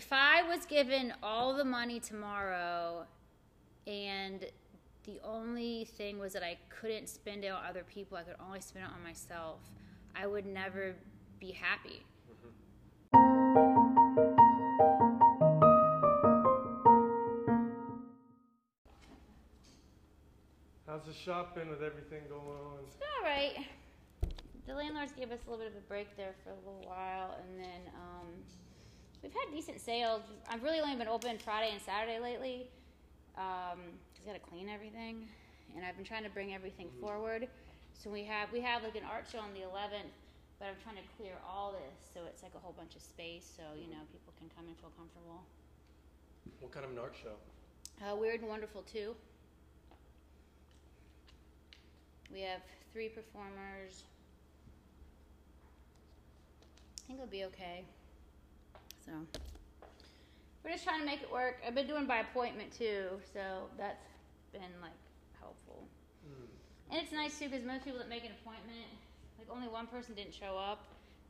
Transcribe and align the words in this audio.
if 0.00 0.08
I 0.12 0.42
was 0.48 0.64
given 0.64 1.12
all 1.22 1.52
the 1.52 1.64
money 1.64 2.00
tomorrow 2.00 3.04
and 3.86 4.46
the 5.04 5.20
only 5.22 5.84
thing 5.98 6.18
was 6.18 6.32
that 6.32 6.42
I 6.42 6.56
couldn't 6.70 7.06
spend 7.06 7.44
it 7.44 7.48
on 7.48 7.60
other 7.68 7.84
people, 7.84 8.16
I 8.16 8.22
could 8.22 8.36
only 8.42 8.62
spend 8.62 8.86
it 8.86 8.90
on 8.96 9.02
myself, 9.02 9.58
I 10.16 10.26
would 10.26 10.46
never 10.46 10.94
be 11.38 11.50
happy. 11.50 12.02
How's 20.86 21.04
the 21.04 21.12
shop 21.12 21.54
been 21.54 21.68
with 21.68 21.82
everything 21.82 22.22
going 22.30 22.40
on? 22.40 22.78
It's 22.86 22.96
been 22.96 23.08
all 23.22 23.28
right. 23.28 23.66
The 24.66 24.72
landlords 24.72 25.12
gave 25.12 25.30
us 25.30 25.40
a 25.46 25.50
little 25.50 25.66
bit 25.66 25.72
of 25.72 25.76
a 25.76 25.86
break 25.88 26.16
there 26.16 26.34
for 26.42 26.52
a 26.52 26.54
little 26.54 26.88
while, 26.88 27.36
and 27.42 27.60
then 27.62 27.92
um, 27.94 28.26
we've 29.22 29.32
had 29.32 29.54
decent 29.54 29.80
sales. 29.80 30.22
I've 30.48 30.62
really 30.62 30.80
only 30.80 30.96
been 30.96 31.08
open 31.08 31.38
Friday 31.38 31.70
and 31.72 31.80
Saturday 31.80 32.18
lately 32.18 32.66
um, 33.36 33.78
because 34.12 34.24
I 34.24 34.32
got 34.32 34.42
to 34.42 34.50
clean 34.50 34.68
everything, 34.68 35.28
and 35.76 35.84
I've 35.84 35.96
been 35.96 36.04
trying 36.04 36.24
to 36.24 36.30
bring 36.30 36.54
everything 36.54 36.86
mm-hmm. 36.88 37.00
forward. 37.00 37.48
So 37.94 38.10
we 38.10 38.24
have 38.24 38.50
we 38.52 38.60
have 38.60 38.82
like 38.82 38.96
an 38.96 39.04
art 39.10 39.26
show 39.30 39.38
on 39.38 39.52
the 39.52 39.60
11th, 39.60 40.12
but 40.58 40.68
I'm 40.68 40.80
trying 40.82 40.96
to 40.96 41.06
clear 41.16 41.34
all 41.46 41.72
this 41.72 42.00
so 42.14 42.20
it's 42.26 42.42
like 42.42 42.52
a 42.54 42.58
whole 42.58 42.74
bunch 42.76 42.96
of 42.96 43.02
space, 43.02 43.44
so 43.56 43.62
you 43.76 43.88
know 43.88 44.00
mm-hmm. 44.00 44.16
people 44.16 44.32
can 44.38 44.48
come 44.56 44.66
and 44.66 44.76
feel 44.78 44.92
comfortable. 44.96 45.44
What 46.60 46.72
kind 46.72 46.84
of 46.84 46.92
an 46.92 46.98
art 46.98 47.14
show? 47.16 47.36
Uh, 48.00 48.16
Weird 48.16 48.40
and 48.40 48.48
Wonderful 48.48 48.82
too. 48.82 49.14
We 52.32 52.40
have 52.42 52.60
three 52.92 53.08
performers. 53.08 54.04
I 56.98 57.06
think 57.06 57.18
it'll 57.18 57.30
be 57.30 57.44
okay. 57.44 57.82
So 59.10 59.16
we're 60.64 60.70
just 60.70 60.84
trying 60.84 61.00
to 61.00 61.06
make 61.06 61.22
it 61.22 61.32
work. 61.32 61.56
I've 61.66 61.74
been 61.74 61.86
doing 61.88 62.06
by 62.06 62.18
appointment 62.18 62.70
too, 62.72 63.18
so 63.32 63.68
that's 63.76 64.06
been 64.52 64.70
like 64.80 64.92
helpful. 65.40 65.82
And 66.90 67.00
it's 67.02 67.12
nice 67.12 67.38
too 67.38 67.48
because 67.48 67.64
most 67.64 67.84
people 67.84 67.98
that 67.98 68.08
make 68.08 68.24
an 68.24 68.32
appointment, 68.40 68.86
like 69.38 69.48
only 69.50 69.68
one 69.68 69.86
person 69.86 70.14
didn't 70.14 70.34
show 70.34 70.56
up, 70.56 70.84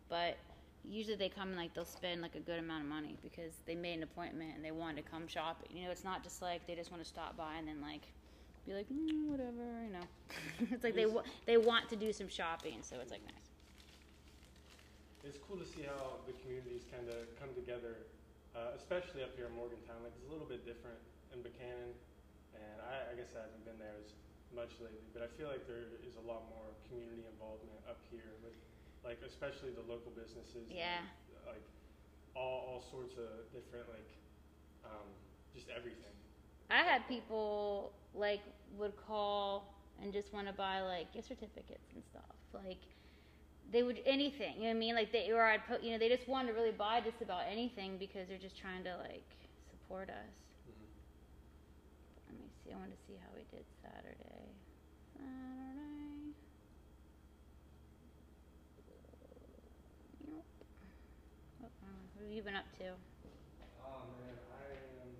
but 0.08 0.36
usually 0.84 1.16
they 1.16 1.28
come 1.28 1.48
and 1.48 1.56
like 1.56 1.72
they'll 1.74 1.84
spend 1.84 2.20
like 2.20 2.34
a 2.34 2.40
good 2.40 2.58
amount 2.58 2.82
of 2.82 2.88
money 2.88 3.16
because 3.22 3.52
they 3.66 3.74
made 3.74 3.94
an 3.94 4.02
appointment 4.02 4.56
and 4.56 4.64
they 4.64 4.72
wanted 4.72 5.04
to 5.04 5.10
come 5.10 5.26
shop. 5.26 5.62
You 5.74 5.84
know, 5.84 5.90
it's 5.90 6.04
not 6.04 6.22
just 6.22 6.42
like 6.42 6.66
they 6.66 6.74
just 6.74 6.90
want 6.90 7.02
to 7.02 7.08
stop 7.08 7.36
by 7.36 7.56
and 7.56 7.66
then 7.68 7.80
like 7.80 8.02
be 8.66 8.74
like 8.74 8.88
mm, 8.90 9.30
whatever. 9.30 9.84
You 9.86 9.92
know, 9.92 10.06
it's 10.72 10.84
like 10.84 10.94
they 10.94 11.06
wa- 11.06 11.22
they 11.46 11.56
want 11.56 11.88
to 11.90 11.96
do 11.96 12.12
some 12.12 12.28
shopping, 12.28 12.78
so 12.82 12.96
it's 13.00 13.10
like 13.10 13.24
nice. 13.24 13.49
It's 15.24 15.36
cool 15.44 15.60
to 15.60 15.68
see 15.68 15.84
how 15.84 16.24
the 16.24 16.32
communities 16.40 16.88
kind 16.88 17.04
of 17.12 17.28
come 17.36 17.52
together, 17.52 18.08
uh, 18.56 18.72
especially 18.72 19.20
up 19.20 19.36
here 19.36 19.52
in 19.52 19.54
Morgantown. 19.54 20.00
Like 20.00 20.16
it's 20.16 20.24
a 20.24 20.32
little 20.32 20.48
bit 20.48 20.64
different 20.64 20.96
in 21.36 21.44
Buckhannon, 21.44 21.92
and 22.56 22.76
I, 22.80 23.12
I 23.12 23.14
guess 23.14 23.36
I 23.36 23.44
haven't 23.44 23.64
been 23.68 23.76
there 23.76 23.94
as 24.00 24.16
much 24.56 24.72
lately, 24.80 25.04
but 25.12 25.20
I 25.22 25.28
feel 25.36 25.52
like 25.52 25.68
there 25.68 25.92
is 26.02 26.16
a 26.16 26.24
lot 26.24 26.48
more 26.48 26.72
community 26.88 27.28
involvement 27.28 27.78
up 27.84 28.00
here 28.08 28.32
with, 28.40 28.56
like 29.04 29.20
especially 29.20 29.76
the 29.76 29.84
local 29.84 30.10
businesses. 30.16 30.66
and, 30.66 30.72
Yeah. 30.72 31.04
like 31.46 31.62
all 32.34 32.80
all 32.80 32.82
sorts 32.90 33.14
of 33.20 33.44
different 33.52 33.86
like, 33.92 34.10
um, 34.88 35.06
just 35.52 35.68
everything. 35.68 36.16
I 36.72 36.80
had 36.82 37.04
people 37.06 37.92
like 38.16 38.40
would 38.78 38.96
call 38.96 39.74
and 40.00 40.12
just 40.16 40.32
want 40.32 40.46
to 40.48 40.54
buy 40.56 40.80
like 40.80 41.12
gift 41.12 41.28
certificates 41.28 41.92
and 41.92 42.02
stuff. 42.08 42.34
Like 42.56 42.80
they 43.72 43.82
would 43.82 44.00
anything. 44.06 44.54
You 44.56 44.62
know 44.62 44.68
what 44.68 44.76
I 44.76 44.78
mean? 44.78 44.94
Like 44.94 45.12
they 45.12 45.30
or 45.30 45.42
I'd 45.44 45.66
put 45.66 45.82
you 45.82 45.92
know 45.92 45.98
they 45.98 46.08
just 46.08 46.28
wanted 46.28 46.48
to 46.52 46.54
really 46.54 46.72
buy 46.72 47.00
just 47.00 47.22
about 47.22 47.42
anything 47.50 47.98
because 47.98 48.28
they're 48.28 48.38
just 48.38 48.58
trying 48.58 48.84
to 48.84 48.96
like 48.98 49.24
support 49.70 50.10
us. 50.10 50.34
Mhm. 50.68 50.88
Let 52.28 52.38
me 52.38 52.46
see. 52.64 52.72
I 52.72 52.76
want 52.76 52.90
to 52.90 53.00
see 53.06 53.16
how 53.18 53.30
we 53.36 53.44
did 53.50 53.64
Saturday. 53.82 54.46
Saturday. 55.16 56.34
What 61.58 62.24
have 62.24 62.32
you 62.32 62.42
been 62.42 62.54
up 62.54 62.68
to? 62.78 62.84
Oh 63.80 64.04
man, 64.20 64.36
I 64.52 64.66
am. 65.00 65.10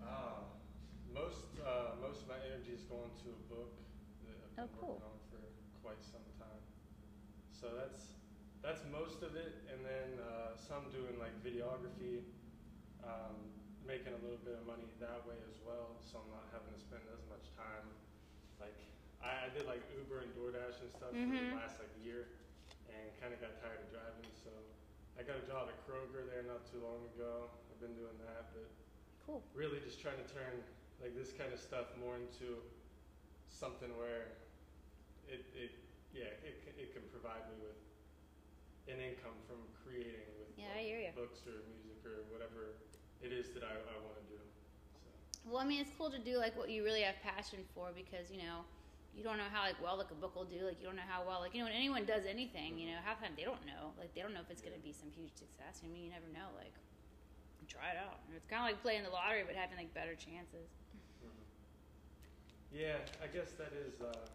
Uh, 0.00 0.44
most 1.14 1.40
uh, 1.64 1.96
most 2.00 2.22
of 2.22 2.28
my 2.28 2.38
energy 2.44 2.72
is 2.76 2.84
going 2.88 3.10
to 3.24 3.28
a 3.32 3.40
book 3.48 3.72
that 4.24 4.36
I've 4.36 4.52
Oh, 4.58 4.66
been 4.68 4.76
cool. 4.80 5.00
working 5.00 5.08
on 5.08 5.18
for 5.32 5.40
quite 5.80 6.02
some 6.04 6.26
time. 6.38 6.62
So 7.62 7.70
that's 7.78 8.10
that's 8.58 8.82
most 8.90 9.22
of 9.22 9.38
it, 9.38 9.54
and 9.70 9.86
then 9.86 10.18
uh, 10.18 10.58
some 10.58 10.90
doing 10.90 11.14
like 11.22 11.30
videography, 11.46 12.26
um, 13.06 13.38
making 13.86 14.10
a 14.10 14.20
little 14.22 14.42
bit 14.42 14.58
of 14.58 14.66
money 14.66 14.90
that 14.98 15.22
way 15.30 15.38
as 15.46 15.62
well. 15.62 15.94
So 16.02 16.18
I'm 16.18 16.30
not 16.34 16.50
having 16.50 16.74
to 16.74 16.80
spend 16.82 17.06
as 17.14 17.22
much 17.30 17.46
time. 17.54 17.86
Like 18.58 18.74
I, 19.22 19.46
I 19.46 19.48
did 19.54 19.70
like 19.70 19.86
Uber 19.94 20.26
and 20.26 20.34
DoorDash 20.34 20.82
and 20.82 20.90
stuff 20.90 21.14
for 21.14 21.22
Mhm. 21.22 21.54
the 21.54 21.58
last 21.62 21.78
like 21.78 21.94
year, 22.02 22.26
and 22.90 23.06
kind 23.22 23.30
of 23.30 23.38
got 23.38 23.54
tired 23.62 23.78
of 23.78 23.88
driving. 23.94 24.26
So 24.42 24.50
I 25.14 25.22
got 25.22 25.38
a 25.38 25.46
job 25.46 25.70
at 25.70 25.78
Kroger 25.86 26.26
there 26.26 26.42
not 26.42 26.66
too 26.66 26.82
long 26.82 27.06
ago. 27.14 27.46
I've 27.70 27.78
been 27.78 27.94
doing 27.94 28.18
that, 28.26 28.50
but 28.58 28.66
Cool. 29.22 29.38
really 29.54 29.78
just 29.86 30.02
trying 30.02 30.18
to 30.18 30.26
turn 30.34 30.66
like 30.98 31.14
this 31.14 31.30
kind 31.30 31.54
of 31.54 31.62
stuff 31.62 31.94
more 32.02 32.18
into 32.18 32.58
something 33.54 33.90
where 33.98 34.34
it, 35.30 35.46
it 35.54 35.70
yeah 36.12 36.30
it, 36.44 36.60
c- 36.64 36.76
it 36.76 36.92
can 36.92 37.02
provide 37.10 37.44
me 37.48 37.56
with 37.64 37.78
an 38.90 38.98
income 39.00 39.36
from 39.46 39.62
creating 39.82 40.26
with 40.38 40.50
Yeah, 40.58 40.74
I 40.76 40.82
hear 40.82 41.00
ya. 41.00 41.12
books 41.14 41.46
or 41.46 41.62
music 41.70 42.02
or 42.04 42.26
whatever 42.28 42.76
it 43.22 43.30
is 43.32 43.50
that 43.54 43.62
I, 43.62 43.72
I 43.78 43.96
want 44.02 44.18
to 44.18 44.26
do. 44.26 44.40
So 45.00 45.08
Well, 45.46 45.62
I 45.62 45.66
mean, 45.66 45.80
it's 45.80 45.94
cool 45.96 46.10
to 46.10 46.18
do 46.18 46.36
like 46.38 46.58
what 46.58 46.68
you 46.68 46.82
really 46.84 47.02
have 47.06 47.16
passion 47.22 47.62
for 47.74 47.90
because 47.94 48.30
you 48.30 48.38
know 48.42 48.66
you 49.14 49.22
don't 49.22 49.36
know 49.38 49.48
how 49.52 49.62
like 49.62 49.78
well 49.82 49.96
like 49.96 50.10
a 50.10 50.18
book 50.18 50.34
will 50.34 50.48
do. 50.48 50.66
Like 50.66 50.80
you 50.82 50.86
don't 50.86 50.96
know 50.98 51.06
how 51.08 51.22
well 51.26 51.40
like 51.40 51.54
you 51.54 51.60
know 51.62 51.68
when 51.70 51.76
anyone 51.78 52.04
does 52.04 52.26
anything, 52.26 52.76
you 52.78 52.90
know 52.90 52.98
half 53.04 53.20
the 53.22 53.26
time 53.30 53.34
they 53.38 53.46
don't 53.46 53.62
know. 53.64 53.94
Like 53.96 54.12
they 54.14 54.20
don't 54.20 54.34
know 54.34 54.42
if 54.42 54.50
it's 54.50 54.62
gonna 54.62 54.82
be 54.82 54.92
some 54.92 55.10
huge 55.14 55.34
success. 55.38 55.80
I 55.84 55.88
mean, 55.88 56.02
you 56.04 56.10
never 56.10 56.26
know. 56.32 56.50
Like 56.58 56.74
try 57.70 57.94
it 57.94 57.98
out. 58.00 58.18
It's 58.34 58.44
kind 58.50 58.66
of 58.66 58.66
like 58.66 58.82
playing 58.82 59.04
the 59.06 59.10
lottery 59.14 59.46
but 59.46 59.54
having 59.54 59.78
like 59.78 59.94
better 59.94 60.18
chances. 60.18 60.66
yeah, 62.74 62.98
I 63.22 63.28
guess 63.30 63.52
that 63.60 63.70
is. 63.76 64.00
Uh, 64.02 64.26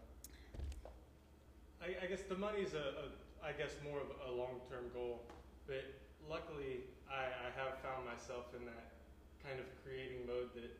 I, 1.78 1.94
I 2.02 2.06
guess 2.10 2.22
the 2.26 2.38
money's 2.38 2.74
a, 2.74 3.06
a 3.06 3.06
I 3.38 3.54
guess 3.54 3.78
more 3.86 4.02
of 4.02 4.10
a 4.26 4.32
long 4.34 4.58
term 4.66 4.90
goal, 4.90 5.22
but 5.66 5.86
luckily 6.26 6.82
I, 7.06 7.30
I 7.30 7.48
have 7.54 7.78
found 7.86 8.02
myself 8.02 8.50
in 8.58 8.66
that 8.66 8.98
kind 9.46 9.62
of 9.62 9.66
creating 9.86 10.26
mode 10.26 10.50
that 10.58 10.74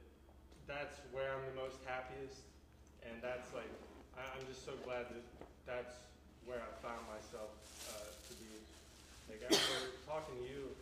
that's 0.66 0.98
where 1.14 1.30
I'm 1.32 1.46
the 1.54 1.56
most 1.56 1.78
happiest, 1.86 2.42
and 3.06 3.14
that's 3.22 3.54
like 3.54 3.70
I, 4.18 4.26
I'm 4.26 4.42
just 4.50 4.66
so 4.66 4.74
glad 4.82 5.06
that 5.14 5.22
that's 5.64 5.94
where 6.42 6.58
I 6.58 6.70
found 6.82 7.06
myself 7.06 7.54
uh, 7.94 8.10
to 8.10 8.32
be. 8.42 8.50
Like 9.30 9.44
after 9.44 9.92
talking 10.08 10.40
to 10.40 10.46
you 10.48 10.72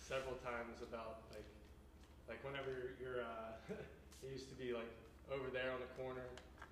several 0.00 0.38
times 0.40 0.80
about 0.80 1.28
like 1.28 1.46
like 2.24 2.40
whenever 2.40 2.96
you're 2.96 3.20
uh, 3.20 3.52
it 4.24 4.32
used 4.32 4.48
to 4.48 4.56
be 4.56 4.72
like 4.72 4.88
over 5.28 5.52
there 5.52 5.76
on 5.76 5.80
the 5.84 5.92
corner 6.00 6.24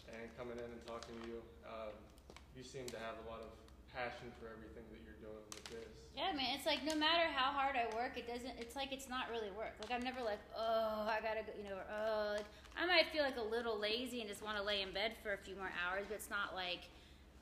and 0.09 0.33
coming 0.41 0.57
in 0.57 0.65
and 0.65 0.83
talking 0.89 1.13
to 1.13 1.25
you. 1.29 1.39
Um, 1.69 1.93
you 2.57 2.65
seem 2.65 2.87
to 2.87 2.99
have 2.99 3.17
a 3.23 3.31
lot 3.31 3.41
of 3.41 3.51
passion 3.95 4.31
for 4.39 4.47
everything 4.51 4.87
that 4.91 5.01
you're 5.03 5.21
doing 5.23 5.45
with 5.51 5.65
this. 5.71 5.91
Yeah, 6.15 6.35
man. 6.35 6.55
It's 6.55 6.67
like 6.67 6.83
no 6.85 6.95
matter 6.95 7.31
how 7.31 7.51
hard 7.55 7.75
I 7.79 7.87
work, 7.95 8.19
it 8.19 8.27
doesn't. 8.27 8.55
It's 8.59 8.75
like 8.75 8.93
it's 8.93 9.09
not 9.09 9.31
really 9.31 9.51
work. 9.55 9.75
Like 9.81 9.91
I'm 9.91 10.03
never 10.03 10.23
like, 10.23 10.43
oh, 10.57 11.07
I 11.07 11.19
gotta 11.23 11.47
go. 11.47 11.53
You 11.57 11.71
know, 11.71 11.79
or, 11.79 11.87
oh, 11.87 12.35
like, 12.37 12.49
I 12.77 12.87
might 12.87 13.11
feel 13.13 13.23
like 13.23 13.39
a 13.39 13.47
little 13.47 13.79
lazy 13.79 14.21
and 14.21 14.29
just 14.29 14.43
want 14.43 14.59
to 14.59 14.63
lay 14.63 14.83
in 14.83 14.93
bed 14.93 15.15
for 15.23 15.33
a 15.35 15.39
few 15.39 15.55
more 15.55 15.71
hours, 15.79 16.07
but 16.09 16.15
it's 16.15 16.31
not 16.31 16.55
like 16.55 16.91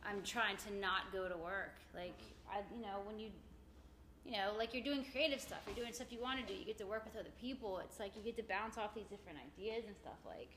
I'm 0.04 0.22
trying 0.22 0.56
to 0.68 0.74
not 0.76 1.12
go 1.12 1.28
to 1.28 1.36
work. 1.36 1.76
Like 1.94 2.16
I, 2.48 2.60
you 2.74 2.82
know, 2.82 3.04
when 3.04 3.18
you, 3.18 3.28
you 4.24 4.32
know, 4.32 4.52
like 4.56 4.72
you're 4.72 4.84
doing 4.84 5.04
creative 5.12 5.40
stuff, 5.40 5.60
you're 5.66 5.76
doing 5.76 5.92
stuff 5.92 6.08
you 6.10 6.20
want 6.20 6.40
to 6.40 6.46
do. 6.46 6.54
You 6.58 6.64
get 6.64 6.78
to 6.78 6.86
work 6.86 7.04
with 7.04 7.16
other 7.16 7.34
people. 7.40 7.80
It's 7.84 7.98
like 7.98 8.12
you 8.16 8.22
get 8.22 8.36
to 8.36 8.44
bounce 8.44 8.78
off 8.78 8.94
these 8.94 9.08
different 9.08 9.38
ideas 9.40 9.84
and 9.86 9.96
stuff. 9.96 10.20
Like 10.24 10.52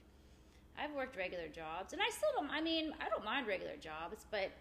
I've 0.78 0.94
worked 0.94 1.18
regular 1.18 1.48
jobs, 1.48 1.94
and 1.94 2.02
I 2.02 2.10
still 2.10 2.30
don't. 2.36 2.50
I 2.50 2.62
mean, 2.62 2.94
I 3.00 3.10
don't 3.10 3.24
mind 3.24 3.48
regular 3.48 3.76
jobs, 3.76 4.26
but 4.32 4.52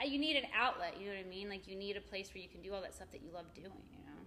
uh, 0.00 0.04
you 0.06 0.18
need 0.18 0.36
an 0.36 0.44
outlet. 0.56 0.94
You 1.00 1.06
know 1.06 1.16
what 1.16 1.26
I 1.26 1.28
mean? 1.28 1.48
Like 1.48 1.66
you 1.66 1.76
need 1.76 1.96
a 1.96 2.00
place 2.00 2.30
where 2.34 2.42
you 2.42 2.48
can 2.48 2.62
do 2.62 2.74
all 2.74 2.82
that 2.82 2.94
stuff 2.94 3.10
that 3.12 3.22
you 3.22 3.30
love 3.32 3.46
doing. 3.54 3.82
You 3.92 4.04
know, 4.06 4.20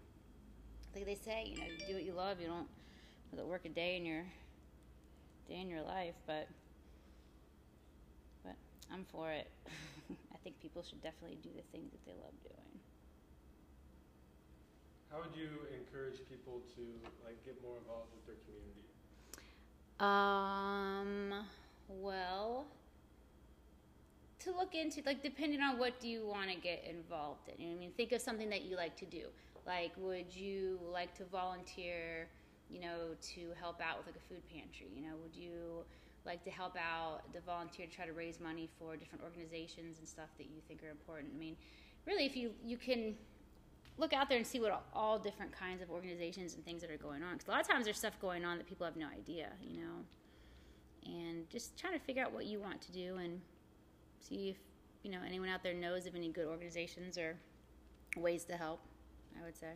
like 0.95 1.05
they 1.05 1.15
say, 1.15 1.45
you 1.45 1.57
know, 1.57 1.67
you 1.67 1.87
do 1.87 1.93
what 1.93 2.03
you 2.03 2.13
love. 2.13 2.41
You 2.41 2.47
don't 2.47 3.47
work 3.47 3.65
a 3.65 3.69
day 3.69 3.95
in 3.95 4.05
your 4.05 4.25
day 5.47 5.59
in 5.59 5.69
your 5.69 5.81
life. 5.81 6.15
But 6.25 6.47
but 8.43 8.55
I'm 8.91 9.05
for 9.11 9.31
it. 9.31 9.49
I 10.33 10.37
think 10.43 10.59
people 10.61 10.83
should 10.83 11.01
definitely 11.01 11.37
do 11.41 11.49
the 11.55 11.63
things 11.71 11.91
that 11.91 12.03
they 12.05 12.13
love 12.13 12.35
doing. 12.43 12.71
How 15.11 15.19
would 15.19 15.35
you 15.35 15.67
encourage 15.75 16.23
people 16.31 16.63
to 16.75 16.83
like 17.23 17.43
get 17.45 17.61
more 17.61 17.77
involved 17.77 18.15
with 18.15 18.25
their 18.25 18.39
community? 18.47 18.90
Um. 20.01 21.33
Well, 21.87 22.65
to 24.39 24.51
look 24.51 24.73
into 24.73 25.03
like 25.05 25.21
depending 25.21 25.61
on 25.61 25.77
what 25.77 25.99
do 25.99 26.07
you 26.07 26.25
want 26.25 26.49
to 26.49 26.55
get 26.55 26.83
involved 26.89 27.49
in. 27.49 27.61
You 27.63 27.69
know 27.69 27.75
I 27.75 27.79
mean? 27.79 27.91
Think 27.95 28.11
of 28.11 28.21
something 28.21 28.49
that 28.49 28.63
you 28.63 28.75
like 28.75 28.95
to 28.97 29.05
do. 29.05 29.27
Like, 29.67 29.91
would 29.97 30.35
you 30.35 30.79
like 30.91 31.13
to 31.15 31.25
volunteer, 31.25 32.27
you 32.69 32.79
know, 32.79 33.13
to 33.35 33.41
help 33.59 33.79
out 33.79 33.97
with 33.97 34.07
like 34.07 34.15
a 34.15 34.27
food 34.27 34.41
pantry? 34.51 34.87
You 34.95 35.03
know, 35.03 35.15
would 35.21 35.35
you 35.35 35.83
like 36.25 36.43
to 36.45 36.49
help 36.49 36.75
out, 36.75 37.31
to 37.33 37.41
volunteer 37.41 37.85
to 37.85 37.91
try 37.91 38.07
to 38.07 38.13
raise 38.13 38.39
money 38.39 38.69
for 38.79 38.95
different 38.95 39.23
organizations 39.23 39.99
and 39.99 40.07
stuff 40.07 40.29
that 40.39 40.45
you 40.45 40.61
think 40.67 40.83
are 40.83 40.89
important? 40.89 41.33
I 41.35 41.37
mean, 41.37 41.55
really, 42.07 42.25
if 42.25 42.35
you 42.35 42.51
you 42.65 42.77
can 42.77 43.15
look 44.01 44.13
out 44.13 44.27
there 44.27 44.37
and 44.37 44.45
see 44.45 44.59
what 44.59 44.71
all, 44.71 44.83
all 44.93 45.19
different 45.19 45.51
kinds 45.51 45.81
of 45.81 45.91
organizations 45.91 46.55
and 46.55 46.65
things 46.65 46.81
that 46.81 46.89
are 46.89 46.97
going 46.97 47.21
on. 47.21 47.33
Because 47.33 47.47
a 47.47 47.51
lot 47.51 47.61
of 47.61 47.67
times 47.67 47.85
there's 47.85 47.99
stuff 47.99 48.19
going 48.19 48.43
on 48.43 48.57
that 48.57 48.67
people 48.67 48.85
have 48.85 48.97
no 48.97 49.07
idea, 49.07 49.49
you 49.61 49.77
know. 49.77 50.03
And 51.05 51.49
just 51.49 51.77
trying 51.77 51.93
to 51.93 51.99
figure 51.99 52.23
out 52.23 52.33
what 52.33 52.45
you 52.45 52.59
want 52.59 52.81
to 52.81 52.91
do 52.91 53.17
and 53.17 53.39
see 54.19 54.49
if 54.49 54.57
you 55.03 55.11
know 55.11 55.19
anyone 55.25 55.49
out 55.49 55.63
there 55.63 55.73
knows 55.73 56.05
of 56.05 56.15
any 56.15 56.29
good 56.29 56.47
organizations 56.47 57.17
or 57.17 57.37
ways 58.17 58.43
to 58.45 58.57
help. 58.57 58.81
I 59.39 59.45
would 59.45 59.55
say. 59.55 59.73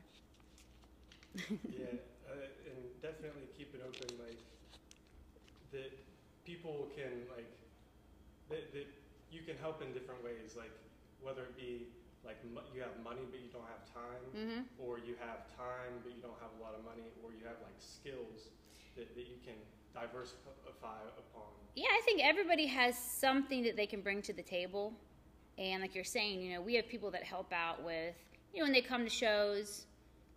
yeah, 1.49 1.95
uh, 2.27 2.49
and 2.65 3.01
definitely 3.01 3.47
keep 3.57 3.73
it 3.73 3.81
open, 3.85 4.17
like 4.25 4.37
that 5.71 5.91
people 6.45 6.87
can 6.95 7.11
like 7.35 7.49
that, 8.49 8.73
that 8.73 8.87
you 9.31 9.41
can 9.41 9.57
help 9.57 9.81
in 9.81 9.93
different 9.93 10.23
ways, 10.23 10.55
like 10.57 10.71
whether 11.21 11.43
it 11.43 11.57
be 11.57 11.87
like 12.25 12.37
you 12.73 12.81
have 12.81 12.97
money 13.03 13.21
but 13.29 13.39
you 13.39 13.49
don't 13.53 13.67
have 13.69 13.85
time, 13.93 14.23
Mm-hmm. 14.35 14.61
or 14.81 14.99
you 14.99 15.15
have 15.21 15.45
time 15.55 16.01
but 16.03 16.11
you 16.15 16.21
don't 16.21 16.37
have 16.41 16.51
a 16.59 16.61
lot 16.63 16.73
of 16.77 16.83
money, 16.83 17.07
or 17.23 17.31
you 17.31 17.45
have 17.45 17.57
like 17.63 17.77
skills 17.79 18.49
that, 18.95 19.13
that 19.15 19.27
you 19.27 19.37
can 19.45 19.55
diversify 19.93 21.01
upon. 21.17 21.49
Yeah, 21.75 21.87
I 21.91 22.01
think 22.05 22.21
everybody 22.23 22.65
has 22.67 22.97
something 22.97 23.63
that 23.63 23.75
they 23.75 23.85
can 23.87 24.01
bring 24.01 24.21
to 24.23 24.33
the 24.33 24.41
table. 24.41 24.93
And 25.57 25.81
like 25.81 25.95
you're 25.95 26.03
saying, 26.03 26.41
you 26.41 26.53
know, 26.53 26.61
we 26.61 26.75
have 26.75 26.87
people 26.87 27.11
that 27.11 27.23
help 27.23 27.53
out 27.53 27.83
with, 27.83 28.15
you 28.53 28.59
know, 28.59 28.65
when 28.65 28.73
they 28.73 28.81
come 28.81 29.03
to 29.05 29.09
shows, 29.09 29.85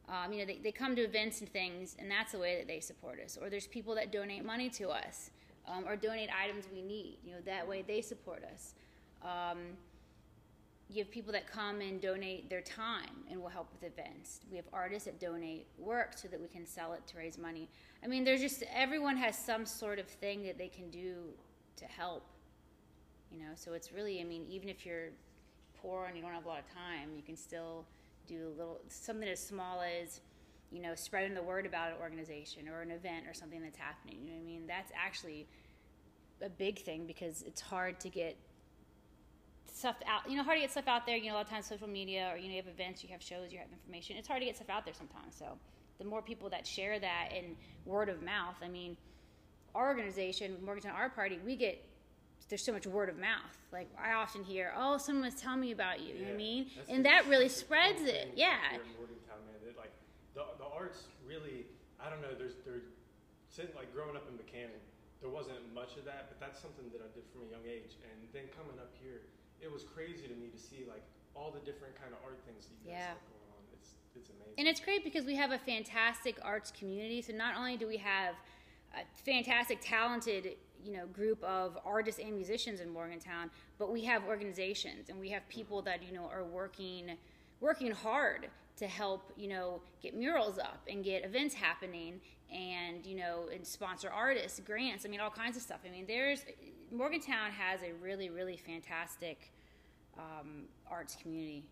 um, 0.08 0.32
you 0.32 0.38
know, 0.40 0.46
they, 0.46 0.58
they 0.62 0.72
come 0.72 0.94
to 0.96 1.02
events 1.02 1.40
and 1.40 1.48
things, 1.52 1.96
and 1.98 2.10
that's 2.10 2.32
the 2.32 2.38
way 2.38 2.56
that 2.58 2.66
they 2.68 2.80
support 2.80 3.18
us. 3.24 3.36
Or 3.40 3.50
there's 3.50 3.66
people 3.66 3.94
that 3.96 4.12
donate 4.12 4.44
money 4.44 4.70
to 4.70 4.88
us 4.90 5.30
um, 5.66 5.84
or 5.86 5.96
donate 5.96 6.30
items 6.32 6.66
we 6.72 6.82
need. 6.82 7.18
You 7.24 7.32
know, 7.32 7.38
that 7.46 7.66
way 7.66 7.82
they 7.86 8.00
support 8.00 8.42
us. 8.44 8.74
Um, 9.22 9.58
you 10.90 11.02
have 11.02 11.10
people 11.10 11.32
that 11.32 11.46
come 11.46 11.80
and 11.80 12.00
donate 12.00 12.48
their 12.48 12.62
time 12.62 13.24
and 13.30 13.40
will 13.40 13.48
help 13.48 13.68
with 13.72 13.92
events. 13.92 14.40
We 14.50 14.56
have 14.56 14.64
artists 14.72 15.04
that 15.04 15.20
donate 15.20 15.66
work 15.78 16.12
so 16.16 16.28
that 16.28 16.40
we 16.40 16.48
can 16.48 16.66
sell 16.66 16.94
it 16.94 17.06
to 17.08 17.18
raise 17.18 17.36
money. 17.36 17.68
I 18.02 18.06
mean, 18.06 18.24
there's 18.24 18.40
just 18.40 18.62
everyone 18.74 19.16
has 19.18 19.36
some 19.36 19.66
sort 19.66 19.98
of 19.98 20.06
thing 20.06 20.42
that 20.44 20.56
they 20.56 20.68
can 20.68 20.90
do 20.90 21.24
to 21.76 21.84
help. 21.84 22.24
You 23.30 23.38
know, 23.40 23.50
so 23.54 23.74
it's 23.74 23.92
really, 23.92 24.22
I 24.22 24.24
mean, 24.24 24.46
even 24.48 24.70
if 24.70 24.86
you're 24.86 25.10
poor 25.82 26.06
and 26.06 26.16
you 26.16 26.22
don't 26.22 26.32
have 26.32 26.46
a 26.46 26.48
lot 26.48 26.60
of 26.60 26.74
time, 26.74 27.10
you 27.14 27.22
can 27.22 27.36
still 27.36 27.84
do 28.26 28.48
a 28.48 28.58
little 28.58 28.80
something 28.88 29.28
as 29.28 29.40
small 29.40 29.82
as, 29.82 30.20
you 30.70 30.80
know, 30.80 30.94
spreading 30.94 31.34
the 31.34 31.42
word 31.42 31.66
about 31.66 31.90
an 31.90 31.96
organization 32.00 32.66
or 32.66 32.80
an 32.80 32.90
event 32.90 33.26
or 33.28 33.34
something 33.34 33.60
that's 33.60 33.76
happening. 33.76 34.20
You 34.22 34.30
know 34.30 34.36
what 34.36 34.42
I 34.42 34.46
mean? 34.46 34.62
That's 34.66 34.90
actually 34.96 35.46
a 36.40 36.48
big 36.48 36.78
thing 36.78 37.06
because 37.06 37.42
it's 37.42 37.60
hard 37.60 38.00
to 38.00 38.08
get 38.08 38.36
stuff 39.72 39.96
out. 40.06 40.28
You 40.30 40.36
know, 40.36 40.42
hard 40.42 40.56
to 40.56 40.60
get 40.62 40.70
stuff 40.70 40.88
out 40.88 41.06
there. 41.06 41.16
You 41.16 41.28
know, 41.28 41.34
a 41.34 41.38
lot 41.38 41.46
of 41.46 41.50
times 41.50 41.66
social 41.66 41.88
media 41.88 42.30
or 42.32 42.36
you 42.36 42.44
know, 42.44 42.50
you 42.50 42.62
have 42.62 42.68
events, 42.68 43.02
you 43.02 43.10
have 43.10 43.22
shows, 43.22 43.52
you 43.52 43.58
have 43.58 43.68
information. 43.72 44.16
It's 44.16 44.28
hard 44.28 44.40
to 44.40 44.46
get 44.46 44.56
stuff 44.56 44.70
out 44.70 44.84
there 44.84 44.94
sometimes. 44.94 45.36
So 45.36 45.58
the 45.98 46.04
more 46.04 46.22
people 46.22 46.48
that 46.50 46.66
share 46.66 46.98
that 46.98 47.30
and 47.36 47.56
word 47.84 48.08
of 48.08 48.22
mouth. 48.22 48.56
I 48.62 48.68
mean, 48.68 48.96
our 49.74 49.88
organization, 49.88 50.56
Morgantown 50.64 50.94
Art 50.94 51.14
Party, 51.14 51.38
we 51.44 51.56
get 51.56 51.84
there's 52.48 52.64
so 52.64 52.72
much 52.72 52.86
word 52.86 53.08
of 53.08 53.18
mouth. 53.18 53.56
Like 53.72 53.88
I 54.00 54.12
often 54.14 54.42
hear, 54.42 54.72
"Oh, 54.76 54.96
someone 54.96 55.24
was 55.24 55.34
telling 55.36 55.60
me 55.60 55.72
about 55.72 56.00
you." 56.00 56.14
You 56.14 56.32
know 56.32 56.32
what 56.32 56.40
I 56.40 56.48
mean? 56.48 56.66
And 56.88 57.04
that 57.04 57.28
really 57.28 57.48
spreads 57.48 58.02
it. 58.02 58.32
Yeah. 58.34 58.56
Morgantown, 58.96 59.44
man. 59.44 59.60
That, 59.66 59.76
like 59.76 59.92
the 60.32 60.44
the 60.56 60.64
arts 60.72 61.04
really, 61.26 61.68
I 62.00 62.08
don't 62.08 62.22
know. 62.22 62.32
There's 62.32 62.56
there, 62.64 62.88
since 63.52 63.76
like 63.76 63.92
growing 63.92 64.16
up 64.16 64.24
in 64.32 64.40
Buckhannon, 64.40 64.80
there 65.20 65.28
wasn't 65.28 65.60
much 65.74 66.00
of 66.00 66.08
that, 66.08 66.32
but 66.32 66.40
that's 66.40 66.56
something 66.56 66.88
that 66.96 67.04
I 67.04 67.08
did 67.12 67.28
from 67.28 67.44
a 67.44 67.50
young 67.52 67.68
age. 67.68 68.00
And 68.00 68.16
then 68.32 68.48
coming 68.56 68.80
up 68.80 68.96
here, 68.96 69.28
it 69.60 69.70
was 69.72 69.84
crazy 69.84 70.26
to 70.28 70.34
me 70.34 70.48
to 70.48 70.58
see 70.58 70.84
like 70.88 71.02
all 71.34 71.50
the 71.50 71.60
different 71.60 71.94
kind 72.00 72.12
of 72.12 72.18
art 72.24 72.38
things 72.46 72.66
that 72.66 72.74
you 72.82 72.90
guys 72.90 72.98
Yeah. 72.98 73.08
have 73.08 73.22
going 73.28 73.50
on. 73.56 73.62
It's 73.74 73.90
it's 74.16 74.30
amazing. 74.30 74.54
And 74.58 74.66
it's 74.68 74.80
great 74.80 75.04
because 75.04 75.24
we 75.24 75.36
have 75.36 75.52
a 75.52 75.58
fantastic 75.58 76.36
arts 76.42 76.70
community. 76.70 77.22
So 77.22 77.32
not 77.32 77.56
only 77.56 77.76
do 77.76 77.86
we 77.86 77.96
have 77.98 78.34
a 78.94 79.00
fantastic, 79.24 79.78
talented, 79.82 80.56
you 80.82 80.92
know, 80.92 81.06
group 81.06 81.42
of 81.44 81.78
artists 81.84 82.20
and 82.20 82.34
musicians 82.34 82.80
in 82.80 82.88
Morgantown, 82.88 83.50
but 83.78 83.92
we 83.92 84.04
have 84.04 84.24
organizations 84.24 85.10
and 85.10 85.20
we 85.20 85.28
have 85.30 85.46
people 85.48 85.82
that 85.82 86.02
you 86.02 86.12
know 86.12 86.26
are 86.26 86.44
working 86.44 87.16
working 87.60 87.90
hard 87.90 88.48
to 88.76 88.86
help 88.86 89.32
you 89.36 89.48
know 89.48 89.80
get 90.00 90.14
murals 90.16 90.58
up 90.58 90.80
and 90.88 91.04
get 91.04 91.24
events 91.24 91.54
happening 91.54 92.20
and 92.52 93.04
you 93.04 93.16
know 93.16 93.48
and 93.52 93.66
sponsor 93.66 94.08
artists 94.08 94.60
grants 94.60 95.04
i 95.04 95.08
mean 95.08 95.18
all 95.18 95.30
kinds 95.30 95.56
of 95.56 95.62
stuff 95.62 95.80
i 95.84 95.90
mean 95.90 96.04
there's 96.06 96.44
morgantown 96.92 97.50
has 97.50 97.80
a 97.82 97.92
really 98.02 98.30
really 98.30 98.56
fantastic 98.56 99.52
um, 100.18 100.64
arts 100.90 101.16
community, 101.20 101.64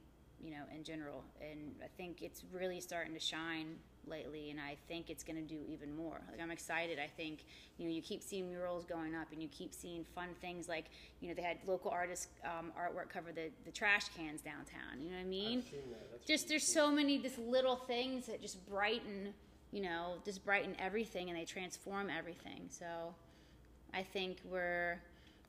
you 0.42 0.50
know, 0.50 0.62
in 0.74 0.84
general. 0.84 1.24
And 1.40 1.74
I 1.82 1.88
think 1.96 2.22
it's 2.22 2.44
really 2.52 2.80
starting 2.80 3.12
to 3.14 3.20
shine 3.20 3.76
lately, 4.08 4.50
and 4.50 4.60
I 4.60 4.76
think 4.86 5.10
it's 5.10 5.24
going 5.24 5.36
to 5.36 5.42
do 5.42 5.58
even 5.68 5.94
more. 5.96 6.20
Like 6.30 6.40
I'm 6.40 6.52
excited. 6.52 6.98
I 6.98 7.08
think 7.08 7.44
you 7.76 7.86
know 7.86 7.92
you 7.92 8.02
keep 8.02 8.22
seeing 8.22 8.48
murals 8.48 8.84
going 8.84 9.14
up, 9.14 9.28
and 9.32 9.42
you 9.42 9.48
keep 9.48 9.74
seeing 9.74 10.04
fun 10.14 10.28
things 10.40 10.68
like 10.68 10.86
you 11.20 11.28
know 11.28 11.34
they 11.34 11.42
had 11.42 11.58
local 11.66 11.90
artists 11.90 12.28
um, 12.44 12.72
artwork 12.78 13.08
cover 13.08 13.32
the 13.32 13.50
the 13.64 13.72
trash 13.72 14.08
cans 14.16 14.40
downtown. 14.40 15.02
You 15.02 15.10
know 15.10 15.16
what 15.16 15.22
I 15.22 15.28
mean? 15.28 15.62
That. 15.62 16.26
Just 16.26 16.48
there's 16.48 16.64
cool. 16.64 16.84
so 16.84 16.90
many 16.92 17.18
just 17.18 17.38
little 17.38 17.76
things 17.76 18.26
that 18.26 18.40
just 18.40 18.64
brighten 18.68 19.34
you 19.72 19.82
know 19.82 20.14
just 20.24 20.44
brighten 20.44 20.76
everything 20.78 21.28
and 21.28 21.36
they 21.36 21.44
transform 21.44 22.08
everything 22.08 22.68
so 22.70 23.14
i 23.96 24.02
think 24.02 24.38
we're 24.44 25.00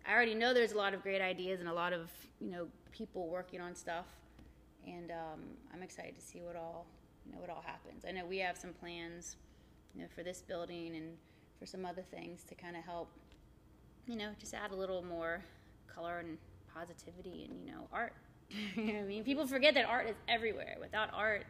i 0.08 0.14
already 0.14 0.34
know 0.34 0.54
there's 0.54 0.72
a 0.72 0.78
lot 0.78 0.94
of 0.94 1.04
great 1.04 1.22
ideas 1.22 1.60
and 1.60 1.70
a 1.70 1.74
lot 1.74 1.94
of 1.94 2.10
you 2.40 2.50
know 2.50 2.68
people 2.92 3.28
working 3.28 3.62
on 3.62 3.76
stuff 3.76 4.06
and 4.88 5.12
um, 5.12 5.42
i'm 5.74 5.84
excited 5.84 6.16
to 6.16 6.22
see 6.22 6.40
what 6.42 6.56
all 6.56 6.86
you 7.26 7.34
know 7.34 7.40
what 7.40 7.50
all 7.50 7.64
happens 7.66 8.06
i 8.08 8.12
know 8.12 8.26
we 8.26 8.38
have 8.38 8.58
some 8.58 8.72
plans 8.74 9.36
you 9.94 10.02
know 10.02 10.08
for 10.16 10.24
this 10.24 10.42
building 10.42 10.96
and 10.96 11.18
for 11.60 11.66
some 11.66 11.86
other 11.86 12.04
things 12.04 12.44
to 12.44 12.56
kind 12.56 12.76
of 12.76 12.84
help 12.84 13.10
you 14.08 14.16
know 14.16 14.30
just 14.40 14.54
add 14.54 14.72
a 14.72 14.76
little 14.76 15.04
more 15.04 15.44
color 15.94 16.20
and 16.20 16.38
positivity 16.74 17.48
and 17.50 17.60
you 17.60 17.72
know 17.72 17.88
art 17.92 18.14
you 18.76 18.94
know 18.94 19.00
I 19.00 19.04
mean? 19.04 19.24
People 19.24 19.46
forget 19.46 19.74
that 19.74 19.86
art 19.86 20.08
is 20.08 20.16
everywhere. 20.28 20.78
Without 20.80 21.10
art, 21.14 21.46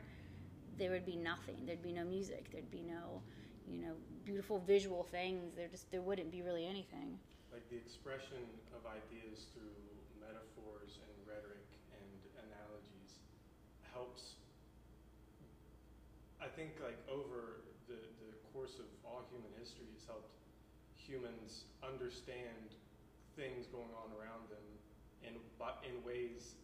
there 0.77 0.91
would 0.91 1.05
be 1.05 1.15
nothing. 1.15 1.55
There'd 1.65 1.83
be 1.83 1.91
no 1.91 2.03
music. 2.03 2.51
There'd 2.51 2.71
be 2.71 2.81
no, 2.81 3.21
you 3.69 3.81
know, 3.81 3.93
beautiful 4.25 4.59
visual 4.65 5.03
things. 5.11 5.53
There 5.55 5.67
just 5.67 5.89
there 5.91 6.01
wouldn't 6.01 6.31
be 6.31 6.41
really 6.41 6.65
anything. 6.65 7.19
like 7.51 7.67
the 7.69 7.77
expression 7.77 8.43
of 8.75 8.83
ideas 8.85 9.47
through 9.53 9.75
metaphors 10.19 10.99
and 11.03 11.15
rhetoric 11.25 11.63
and 11.95 12.11
analogies 12.43 13.11
helps 13.95 14.35
i 16.43 16.47
think 16.47 16.71
like 16.83 16.99
over 17.07 17.63
the, 17.87 17.95
the 18.19 18.31
course 18.53 18.75
of 18.83 18.85
all 19.07 19.23
human 19.31 19.49
history 19.57 19.87
has 19.95 20.03
helped 20.05 20.29
humans 20.99 21.63
understand 21.81 22.75
things 23.39 23.65
going 23.71 23.93
on 23.95 24.11
around 24.19 24.43
them 24.51 24.67
in, 25.23 25.33
but 25.57 25.79
in 25.87 25.95
ways 26.03 26.59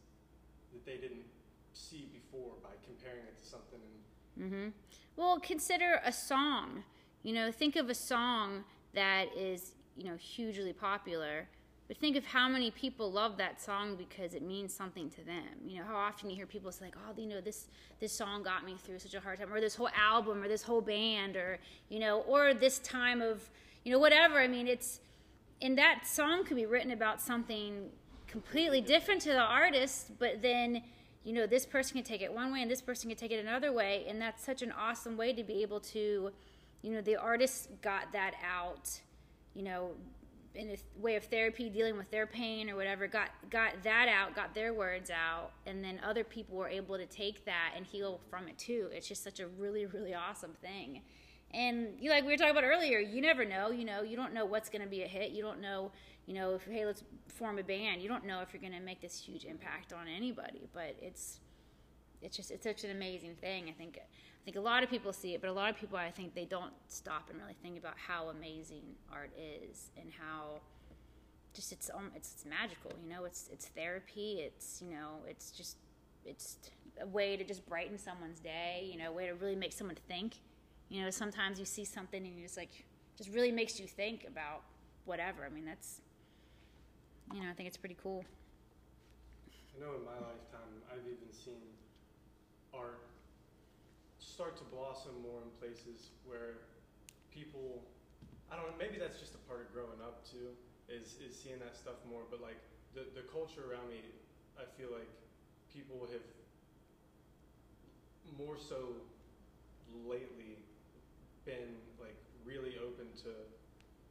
that 0.76 0.84
they 0.86 0.98
didn't 1.00 1.26
see 1.74 2.10
before 2.12 2.54
by 2.62 2.76
comparing 2.86 3.24
it 3.26 3.38
to 3.40 3.46
something 3.48 3.80
Mm-hmm. 4.40 4.70
Well, 5.16 5.40
consider 5.40 6.02
a 6.04 6.12
song. 6.12 6.84
You 7.24 7.34
know, 7.34 7.51
think 7.51 7.75
of 7.77 7.89
a 7.89 7.96
song 7.96 8.65
that 8.94 9.36
is 9.36 9.74
you 9.98 10.06
know 10.06 10.15
hugely 10.15 10.74
popular. 10.74 11.48
But 11.88 11.98
think 11.98 12.15
of 12.15 12.25
how 12.25 12.48
many 12.48 12.72
people 12.72 13.12
love 13.12 13.38
that 13.38 13.62
song 13.62 13.98
because 13.98 14.34
it 14.34 14.42
means 14.42 14.74
something 14.74 15.10
to 15.12 15.24
them. 15.24 15.44
You 15.68 15.80
know, 15.80 15.86
how 15.86 15.96
often 15.96 16.30
you 16.30 16.36
hear 16.36 16.46
people 16.46 16.72
say 16.72 16.86
like, 16.86 16.96
"Oh, 16.98 17.13
you 17.20 17.27
know, 17.27 17.42
this 17.42 17.68
this 18.00 18.13
song 18.13 18.44
got 18.44 18.65
me 18.65 18.75
through 18.77 19.00
such 19.00 19.13
a 19.13 19.20
hard 19.20 19.39
time," 19.39 19.53
or 19.53 19.60
this 19.60 19.75
whole 19.75 19.89
album, 19.89 20.42
or 20.44 20.48
this 20.48 20.63
whole 20.63 20.82
band, 20.82 21.36
or 21.36 21.60
you 21.89 22.00
know, 22.00 22.22
or 22.22 22.53
this 22.53 22.80
time 22.80 23.22
of, 23.22 23.50
you 23.84 23.92
know, 23.92 24.00
whatever. 24.00 24.39
I 24.39 24.48
mean, 24.48 24.68
it's 24.68 25.00
and 25.62 25.77
that 25.77 26.06
song 26.06 26.46
could 26.46 26.58
be 26.58 26.65
written 26.65 26.92
about 26.92 27.22
something 27.22 27.89
completely 28.27 28.82
different 28.82 29.22
to 29.22 29.30
the 29.30 29.39
artist, 29.39 30.18
but 30.20 30.42
then 30.42 30.84
you 31.24 31.34
know 31.34 31.46
this 31.46 31.65
person 31.65 31.96
can 31.96 32.03
take 32.03 32.22
it 32.22 32.34
one 32.34 32.51
way 32.51 32.62
and 32.62 32.72
this 32.72 32.82
person 32.82 33.10
can 33.10 33.18
take 33.18 33.32
it 33.32 33.39
another 33.39 33.72
way, 33.72 34.06
and 34.08 34.22
that's 34.22 34.44
such 34.44 34.62
an 34.62 34.72
awesome 34.72 35.15
way 35.18 35.34
to 35.34 35.44
be 35.44 35.62
able 35.62 35.80
to, 35.80 36.32
you 36.84 36.92
know, 36.92 37.02
the 37.02 37.16
artist 37.16 37.70
got 37.82 38.12
that 38.12 38.34
out, 38.46 39.02
you 39.56 39.63
know, 39.63 39.92
in 40.54 40.70
a 40.70 40.78
way 41.02 41.16
of 41.16 41.24
therapy, 41.24 41.70
dealing 41.70 41.98
with 41.98 42.12
their 42.12 42.28
pain 42.28 42.70
or 42.70 42.75
whatever, 42.75 43.08
got 43.08 43.30
got 43.50 43.82
that 43.84 44.08
out, 44.08 44.36
got 44.36 44.54
their 44.54 44.74
words 44.74 45.10
out, 45.10 45.52
and 45.66 45.84
then 45.84 46.00
other 46.04 46.24
people 46.24 46.58
were 46.58 46.68
able 46.68 46.98
to 46.98 47.08
take 47.08 47.44
that 47.46 47.72
and 47.75 47.86
heal 47.86 48.20
from 48.30 48.48
it 48.48 48.58
too. 48.58 48.90
It's 48.92 49.08
just 49.08 49.24
such 49.24 49.40
a 49.40 49.48
really 49.48 49.88
really 49.88 50.13
awesome 50.13 50.54
thing. 50.62 51.02
And 51.52 51.90
you 52.00 52.10
like 52.10 52.24
we 52.24 52.32
were 52.32 52.38
talking 52.38 52.52
about 52.52 52.63
earlier, 52.63 53.00
you 53.00 53.22
never 53.22 53.46
know. 53.46 53.72
You 53.72 53.86
know, 53.86 54.02
you 54.02 54.16
don't 54.16 54.34
know 54.34 54.46
what's 54.46 54.70
going 54.70 54.82
to 54.82 54.88
be 54.88 55.04
a 55.04 55.08
hit. 55.08 55.32
You 55.32 55.42
don't 55.42 55.62
know, 55.62 55.92
you 56.25 56.34
know, 56.34 56.56
if 56.56 56.66
hey, 56.66 56.86
let's 56.86 57.04
form 57.28 57.58
a 57.58 57.63
band. 57.63 58.02
You 58.02 58.10
don't 58.10 58.25
know 58.25 58.42
if 58.42 58.54
you're 58.54 58.62
going 58.62 58.74
to 58.74 58.86
make 58.86 59.02
this 59.02 59.20
huge 59.20 59.46
impact 59.46 59.94
on 59.94 60.08
anybody. 60.08 60.68
But 60.74 60.96
it's 61.02 61.40
it's 62.22 62.38
just 62.38 62.52
it's 62.52 62.63
such 62.63 62.84
an 62.84 62.92
amazing 62.92 63.36
thing. 63.36 63.70
I 63.70 63.72
think 63.72 64.00
I 64.44 64.46
think 64.46 64.58
a 64.58 64.62
lot 64.62 64.84
of 64.84 64.90
people 64.90 65.14
see 65.14 65.34
it, 65.34 65.40
but 65.40 65.50
a 65.50 65.54
lot 65.54 65.70
of 65.70 65.78
people 65.78 65.98
I 65.98 66.12
think 66.12 66.36
they 66.36 66.44
don't 66.44 66.74
stop 66.90 67.30
and 67.30 67.40
really 67.40 67.56
think 67.64 67.78
about 67.78 67.94
how 67.96 68.28
amazing 68.28 68.82
art 69.10 69.32
is 69.38 69.90
and 69.96 70.12
how 70.12 70.60
just 71.54 71.72
it's 71.72 71.90
um 71.94 72.12
it's, 72.14 72.34
it's 72.34 72.46
magical. 72.46 72.92
You 73.02 73.10
know, 73.10 73.24
it's 73.24 73.50
it's 73.54 73.68
therapy. 73.68 74.42
It's 74.42 74.82
you 74.82 74.92
know 74.92 75.20
it's 75.30 75.52
just 75.52 75.78
it's 76.26 76.58
a 77.00 77.08
way 77.08 77.38
to 77.38 77.46
just 77.46 77.66
brighten 77.70 77.98
someone's 77.98 78.42
day. 78.42 78.90
You 78.92 79.00
know, 79.00 79.12
a 79.12 79.14
way 79.14 79.28
to 79.28 79.34
really 79.34 79.56
make 79.56 79.72
someone 79.72 79.96
think. 80.10 80.36
You 80.90 81.04
know, 81.04 81.10
sometimes 81.10 81.58
you 81.58 81.64
see 81.64 81.86
something 81.86 82.26
and 82.26 82.36
you 82.36 82.44
just 82.44 82.58
like 82.58 82.84
just 83.18 83.30
really 83.30 83.52
makes 83.52 83.80
you 83.80 83.88
think 83.88 84.26
about 84.28 84.64
whatever. 85.06 85.46
I 85.46 85.50
mean, 85.50 85.64
that's 85.64 86.02
you 87.34 87.40
know 87.40 87.50
I 87.50 87.54
think 87.54 87.68
it's 87.68 87.78
pretty 87.78 87.96
cool. 88.04 88.26
I 89.78 89.80
know 89.80 89.96
in 89.96 90.04
my 90.04 90.20
lifetime 90.20 90.84
I've 90.92 91.08
even 91.08 91.32
seen 91.32 91.64
art 92.74 93.12
start 94.34 94.58
to 94.58 94.66
blossom 94.74 95.13
more 95.22 95.46
in 95.46 95.50
places 95.62 96.10
where 96.25 96.66
people 97.30 97.86
I 98.50 98.58
don't 98.58 98.66
know, 98.66 98.78
maybe 98.82 98.98
that's 98.98 99.22
just 99.22 99.38
a 99.38 99.42
part 99.46 99.62
of 99.62 99.70
growing 99.70 100.02
up 100.02 100.25
too, 100.25 100.58
is 100.90 101.22
is 101.22 101.38
seeing 101.38 101.62
that 101.62 101.78
stuff 101.78 102.02
more. 102.10 102.25
But 102.25 102.42
like 102.42 102.58
the 102.98 103.06
the 103.13 103.22
culture 103.30 103.62
around 103.70 103.94
me, 103.94 104.02
I 104.58 104.66
feel 104.74 104.90
like 104.90 105.10
people 105.70 106.10
have 106.10 106.25
more 108.34 108.58
so 108.58 108.98
lately 110.02 110.58
been 111.46 111.78
like 112.02 112.18
really 112.42 112.82
open 112.82 113.13
to 113.30 113.30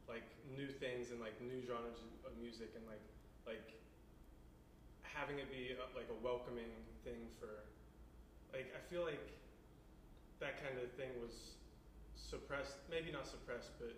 like 0.07 0.23
new 0.55 0.71
things 0.71 1.11
and 1.11 1.19
like 1.19 1.35
new 1.43 1.59
genres 1.67 1.99
of 2.23 2.31
music 2.39 2.71
and 2.79 2.83
like 2.87 3.03
like 3.43 3.75
having 5.03 5.43
it 5.43 5.51
be 5.51 5.75
a, 5.75 5.83
like 5.91 6.07
a 6.07 6.19
welcoming 6.23 6.71
thing 7.03 7.27
for 7.39 7.67
like 8.55 8.71
I 8.71 8.79
feel 8.87 9.03
like 9.03 9.42
that 10.43 10.59
kind 10.59 10.75
of 10.75 10.91
thing 10.99 11.07
was 11.23 11.55
suppressed 12.19 12.83
maybe 12.91 13.07
not 13.15 13.23
suppressed 13.23 13.71
but 13.79 13.95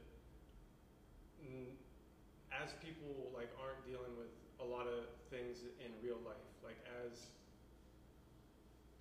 mm, 1.42 1.74
as 2.54 2.78
people 2.86 3.34
like 3.34 3.50
aren't 3.58 3.82
dealing 3.82 4.14
with 4.14 4.30
a 4.62 4.68
lot 4.68 4.86
of 4.86 5.10
things 5.34 5.66
in 5.82 5.90
real 6.06 6.22
life 6.22 6.46
like 6.62 6.78
as 7.02 7.34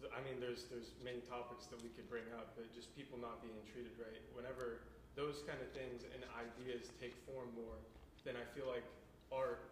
I 0.08 0.20
mean 0.24 0.40
there's 0.40 0.64
there's 0.72 0.96
many 1.04 1.20
topics 1.24 1.68
that 1.68 1.80
we 1.84 1.92
could 1.92 2.08
bring 2.08 2.24
up 2.32 2.56
but 2.56 2.72
just 2.72 2.92
people 2.96 3.20
not 3.20 3.40
being 3.40 3.60
treated 3.68 3.92
right. 3.96 4.20
Whenever 4.32 4.84
those 5.12 5.44
kind 5.44 5.60
of 5.60 5.68
things 5.76 6.04
and 6.04 6.24
ideas 6.32 6.90
take 6.96 7.14
form 7.28 7.52
more 7.52 7.76
then 8.24 8.40
I 8.40 8.44
feel 8.56 8.64
like 8.64 8.84
art 9.28 9.68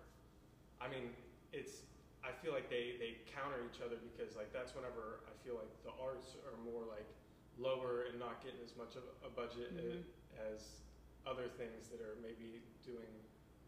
I 0.81 0.93
mean 0.93 1.17
it's 1.57 1.89
I 2.21 2.31
feel 2.45 2.53
like 2.53 2.69
they 2.69 3.01
they 3.01 3.19
counter 3.33 3.65
each 3.65 3.81
other 3.81 3.97
because 3.99 4.37
like 4.37 4.53
that's 4.53 4.77
whenever 4.77 5.25
I 5.25 5.33
feel 5.41 5.57
like 5.57 5.73
the 5.83 5.93
arts 5.99 6.37
are 6.47 6.57
more 6.63 6.85
like 6.87 7.09
lower 7.59 8.05
and 8.11 8.19
not 8.19 8.43
getting 8.43 8.61
as 8.65 8.75
much 8.77 8.97
of 8.97 9.05
a 9.25 9.31
budget 9.31 9.75
Mhm. 9.77 10.03
as 10.53 10.81
other 11.27 11.49
things 11.49 11.89
that 11.89 12.01
are 12.01 12.17
maybe 12.23 12.63
doing 12.85 13.11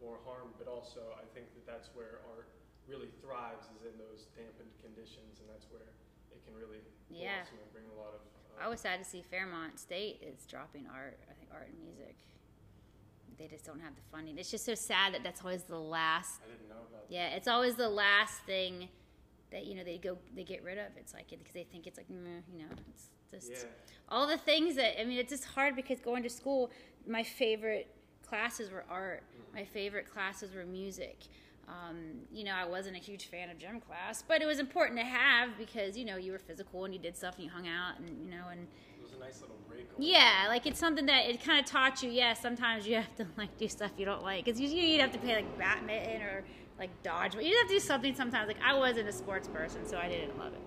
more 0.01 0.19
harm 0.25 0.53
but 0.59 0.67
also 0.67 1.15
I 1.21 1.25
think 1.35 1.53
that 1.55 1.67
that's 1.67 1.95
where 1.95 2.21
art 2.35 2.49
really 2.89 3.09
thrives 3.21 3.67
is 3.77 3.85
in 3.85 3.97
those 3.99 4.27
dampened 4.37 4.73
conditions 4.83 5.41
and 5.41 5.49
that's 5.49 5.71
where 5.71 5.95
it 6.33 6.45
can 6.45 6.55
really 6.55 6.81
Yeah. 7.09 7.45
bring 7.73 7.89
a 7.91 7.95
lot 7.95 8.15
of 8.15 8.21
um, 8.21 8.61
I 8.61 8.69
was 8.69 8.81
sad 8.81 8.99
to 8.99 9.05
see 9.05 9.23
Fairmont 9.23 9.79
State 9.81 10.23
is 10.23 10.47
dropping 10.47 10.87
art. 10.87 11.19
I 11.29 11.35
think 11.35 11.51
art 11.53 11.67
and 11.69 11.79
music. 11.81 12.17
They 13.37 13.49
just 13.49 13.65
don't 13.65 13.81
have 13.81 13.97
the 13.97 14.03
funding. 14.13 14.39
It's 14.39 14.51
just 14.51 14.65
so 14.65 14.77
sad 14.77 15.13
that 15.15 15.25
that's 15.25 15.41
always 15.41 15.65
the 15.65 15.79
last. 15.79 16.41
I 16.45 16.47
didn't 16.49 16.69
know 16.69 16.83
about 16.89 17.11
Yeah, 17.11 17.31
it's 17.31 17.49
always 17.49 17.75
the 17.75 17.89
last 17.89 18.43
thing 18.43 18.89
that 19.51 19.67
you 19.67 19.75
know 19.75 19.83
they 19.83 19.99
go 19.99 20.19
they 20.35 20.45
get 20.45 20.63
rid 20.63 20.79
of. 20.79 20.97
It's 20.97 21.13
like 21.13 21.29
because 21.31 21.53
they 21.53 21.65
think 21.65 21.87
it's 21.89 21.99
like 21.99 22.09
you 22.09 22.17
know 22.59 22.69
it's. 22.91 23.11
Just 23.35 23.51
yeah 23.51 23.69
all 24.09 24.27
the 24.27 24.39
things 24.39 24.77
that 24.77 25.01
I 25.01 25.05
mean 25.05 25.19
it's 25.19 25.31
just 25.31 25.45
hard 25.45 25.77
because 25.77 26.01
going 26.01 26.23
to 26.23 26.29
school, 26.29 26.71
my 27.07 27.23
favorite 27.23 27.89
classes 28.27 28.71
were 28.71 28.85
art. 28.91 29.23
My 29.53 29.65
favorite 29.65 30.11
classes 30.11 30.55
were 30.55 30.65
music. 30.65 31.19
Um, 31.67 31.97
you 32.31 32.45
know, 32.45 32.53
I 32.53 32.67
wasn't 32.67 32.97
a 32.97 32.99
huge 32.99 33.27
fan 33.27 33.49
of 33.49 33.59
gym 33.59 33.81
class, 33.81 34.23
but 34.27 34.43
it 34.43 34.47
was 34.47 34.59
important 34.59 34.99
to 34.99 35.05
have 35.05 35.57
because 35.57 35.97
you 35.97 36.05
know 36.05 36.17
you 36.17 36.33
were 36.33 36.39
physical 36.39 36.85
and 36.85 36.93
you 36.93 37.01
did 37.01 37.17
stuff 37.17 37.37
and 37.37 37.45
you 37.45 37.51
hung 37.51 37.67
out 37.67 37.99
and 37.99 38.09
you 38.23 38.31
know 38.31 38.49
and 38.51 38.67
it 38.99 39.03
was 39.03 39.13
a 39.13 39.19
nice 39.19 39.41
little 39.41 39.57
break 39.69 39.87
yeah, 39.99 40.47
like 40.49 40.67
it's 40.67 40.79
something 40.79 41.07
that 41.07 41.27
it 41.27 41.43
kind 41.43 41.59
of 41.59 41.67
taught 41.67 42.03
you. 42.03 42.11
Yeah, 42.11 42.35
sometimes 42.35 42.87
you 42.87 42.97
have 43.03 43.17
to 43.17 43.27
like 43.37 43.57
do 43.57 43.69
stuff 43.69 43.93
you 43.97 44.05
don't 44.05 44.23
like 44.23 44.45
because 44.45 44.61
usually 44.61 44.93
you'd 44.93 45.01
have 45.01 45.13
to 45.13 45.19
play 45.19 45.37
like 45.37 45.59
badminton 45.59 46.23
or 46.23 46.45
like 46.79 46.91
dodgeball. 47.03 47.45
You'd 47.45 47.57
have 47.59 47.69
to 47.69 47.75
do 47.75 47.81
something 47.81 48.15
sometimes. 48.15 48.49
Like 48.49 48.63
I 48.63 48.77
wasn't 48.77 49.09
a 49.09 49.13
sports 49.13 49.49
person, 49.49 49.87
so 49.87 49.97
I 49.97 50.09
didn't 50.09 50.39
love 50.39 50.53
it. 50.53 50.61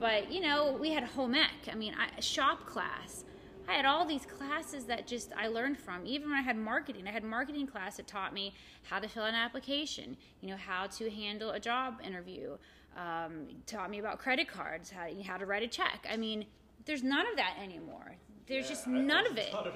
But 0.00 0.32
you 0.32 0.40
know, 0.40 0.76
we 0.80 0.90
had 0.90 1.04
home 1.04 1.34
ec. 1.34 1.68
I 1.70 1.74
mean, 1.74 1.94
I, 1.94 2.20
shop 2.20 2.66
class. 2.66 3.24
I 3.68 3.74
had 3.74 3.84
all 3.84 4.04
these 4.04 4.26
classes 4.26 4.86
that 4.86 5.06
just 5.06 5.30
I 5.36 5.46
learned 5.46 5.78
from. 5.78 6.04
Even 6.06 6.30
when 6.30 6.38
I 6.38 6.42
had 6.42 6.56
marketing, 6.56 7.06
I 7.06 7.10
had 7.12 7.22
marketing 7.22 7.66
class 7.66 7.98
that 7.98 8.08
taught 8.08 8.32
me 8.32 8.54
how 8.84 8.98
to 8.98 9.06
fill 9.06 9.26
an 9.26 9.34
application. 9.34 10.16
You 10.40 10.48
know, 10.50 10.56
how 10.56 10.86
to 10.86 11.10
handle 11.10 11.50
a 11.50 11.60
job 11.60 12.00
interview. 12.04 12.56
Um, 12.96 13.46
taught 13.66 13.88
me 13.90 14.00
about 14.00 14.18
credit 14.18 14.48
cards, 14.48 14.90
how 14.90 15.06
how 15.24 15.36
to 15.36 15.46
write 15.46 15.62
a 15.62 15.68
check. 15.68 16.06
I 16.10 16.16
mean, 16.16 16.46
there's 16.86 17.02
none 17.04 17.26
of 17.28 17.36
that 17.36 17.56
anymore. 17.62 18.16
There's 18.48 18.64
Yeah, 18.64 18.70
just 18.70 18.88
I- 18.88 18.92
none 18.92 19.26
of 19.26 19.36
it 19.36 19.54
of 19.54 19.66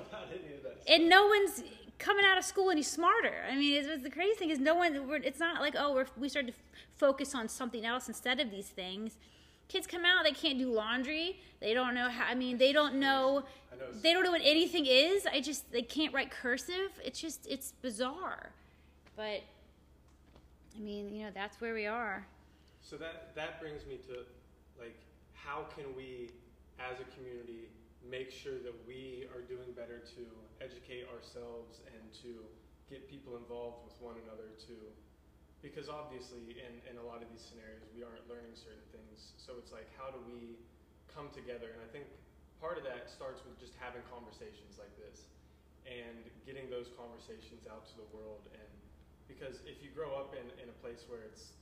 and 0.89 1.09
no 1.09 1.27
one's 1.27 1.63
coming 1.99 2.25
out 2.25 2.37
of 2.39 2.45
school 2.45 2.71
any 2.71 2.83
smarter. 2.83 3.45
I 3.49 3.55
mean, 3.55 3.79
it's, 3.79 3.87
it's 3.87 4.03
the 4.03 4.11
crazy 4.11 4.35
thing 4.35 4.51
is 4.51 4.59
no 4.59 4.75
one. 4.75 5.07
We're, 5.07 5.17
it's 5.17 5.39
not 5.39 5.61
like 5.61 5.75
oh, 5.79 5.93
we're, 5.95 6.07
we 6.17 6.29
started 6.29 6.49
to 6.49 6.59
f- 6.59 6.65
focus 6.97 7.35
on 7.37 7.49
something 7.49 7.85
else 7.87 8.09
instead 8.09 8.41
of 8.41 8.51
these 8.51 8.69
things. 8.69 9.17
Kids 9.69 9.87
come 9.87 10.05
out, 10.05 10.25
they 10.25 10.33
can't 10.33 10.59
do 10.59 10.71
laundry. 10.71 11.41
They 11.61 11.75
don't 11.75 11.95
know 11.95 12.09
how. 12.09 12.27
I 12.27 12.35
mean, 12.35 12.59
they 12.59 12.73
don't 12.73 12.97
know. 12.97 13.45
Know 13.73 13.87
They 14.03 14.13
don't 14.13 14.25
know 14.25 14.31
what 14.31 14.43
anything 14.45 14.87
is. 14.87 15.27
I 15.27 15.41
just 15.41 15.71
they 15.73 15.83
can't 15.83 16.13
write 16.13 16.31
cursive. 16.31 16.93
It's 17.05 17.21
just 17.21 17.47
it's 17.49 17.73
bizarre. 17.83 18.51
But 19.17 19.43
I 20.77 20.81
mean, 20.81 21.15
you 21.15 21.25
know, 21.25 21.31
that's 21.35 21.61
where 21.61 21.75
we 21.75 21.87
are. 21.87 22.27
So 22.81 22.97
that 22.97 23.35
that 23.35 23.61
brings 23.61 23.87
me 23.87 23.97
to 24.09 24.25
like 24.79 24.97
how 25.33 25.67
can 25.75 25.85
we 25.97 26.31
as 26.79 27.01
a 27.01 27.09
community 27.17 27.69
make 28.05 28.31
sure 28.31 28.61
that 28.61 28.75
we 28.87 29.27
are 29.35 29.41
doing 29.41 29.73
better 29.75 30.05
to 30.17 30.23
educate 30.61 31.09
ourselves 31.09 31.81
and 31.89 32.13
to 32.23 32.45
get 32.91 33.09
people 33.09 33.37
involved 33.37 33.85
with 33.85 33.97
one 34.01 34.17
another 34.29 34.53
to 34.69 34.75
because 35.65 35.89
obviously 35.89 36.61
in, 36.61 36.77
in 36.85 37.01
a 37.01 37.05
lot 37.09 37.25
of 37.25 37.33
these 37.33 37.41
scenarios 37.41 37.89
we 37.97 38.05
aren't 38.05 38.29
learning 38.29 38.53
certain 38.53 38.85
things. 38.93 39.33
So 39.41 39.57
it's 39.57 39.73
like 39.73 39.89
how 39.97 40.13
do 40.13 40.21
we 40.29 40.61
come 41.09 41.33
together? 41.33 41.73
And 41.73 41.81
i 41.81 41.89
think 41.89 42.05
part 42.61 42.77
of 42.77 42.85
that 42.85 43.09
starts 43.09 43.41
with 43.49 43.57
just 43.57 43.73
having 43.81 44.05
conversations 44.13 44.77
like 44.77 44.93
this 45.01 45.25
and 45.89 46.29
getting 46.45 46.69
those 46.69 46.93
conversations 46.97 47.65
out 47.69 47.89
to 47.89 47.95
the 47.97 48.09
world. 48.13 48.45
And 48.53 48.73
because 49.25 49.65
if 49.65 49.81
you 49.81 49.89
grow 49.93 50.13
up 50.13 50.37
in, 50.37 50.45
in 50.61 50.69
a 50.69 50.77
place 50.85 51.09
where 51.09 51.25
it's 51.25 51.57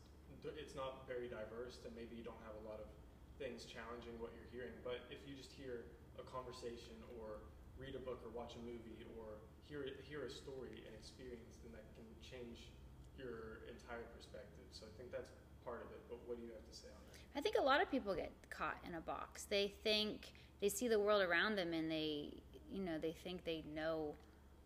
it's 0.59 0.75
not 0.75 1.07
very 1.07 1.31
diverse, 1.31 1.79
then 1.87 1.95
maybe 1.95 2.19
you 2.19 2.27
don't 2.27 2.43
have 2.43 2.59
a 2.59 2.65
lot 2.67 2.83
of 2.83 2.91
things 3.39 3.63
challenging 3.63 4.11
what 4.19 4.35
you're 4.35 4.51
hearing. 4.51 4.75
But 4.83 5.07
if 5.07 5.23
you 5.23 5.39
just 5.39 5.55
hear 5.55 5.87
a 6.19 6.27
conversation 6.27 6.99
or 7.15 7.47
read 7.79 7.95
a 7.95 8.03
book 8.03 8.19
or 8.27 8.35
watch 8.35 8.59
a 8.59 8.63
movie 8.67 9.07
or 9.15 9.39
hear 9.71 9.87
hear 10.03 10.27
a 10.27 10.33
story 10.35 10.83
and 10.83 10.93
experience, 10.99 11.63
then 11.63 11.79
that 11.79 11.87
can 11.95 12.03
change 12.19 12.75
your 13.19 13.65
entire 13.69 14.05
perspective. 14.17 14.65
So 14.73 14.87
I 14.87 14.93
think 14.99 15.13
that's 15.13 15.33
part 15.65 15.83
of 15.85 15.91
it. 15.93 16.01
But 16.09 16.19
what 16.27 16.39
do 16.39 16.45
you 16.45 16.53
have 16.53 16.67
to 16.69 16.77
say 16.77 16.89
on 16.89 17.03
that? 17.13 17.39
I 17.39 17.41
think 17.41 17.57
a 17.59 17.63
lot 17.63 17.81
of 17.81 17.91
people 17.91 18.15
get 18.15 18.33
caught 18.51 18.77
in 18.87 18.95
a 18.95 19.01
box. 19.01 19.47
They 19.49 19.73
think 19.83 20.33
they 20.61 20.69
see 20.69 20.89
the 20.89 20.99
world 20.99 21.23
around 21.23 21.57
them 21.57 21.73
and 21.73 21.91
they, 21.91 22.35
you 22.73 22.83
know, 22.83 22.99
they 23.01 23.13
think 23.13 23.45
they 23.45 23.65
know 23.75 24.15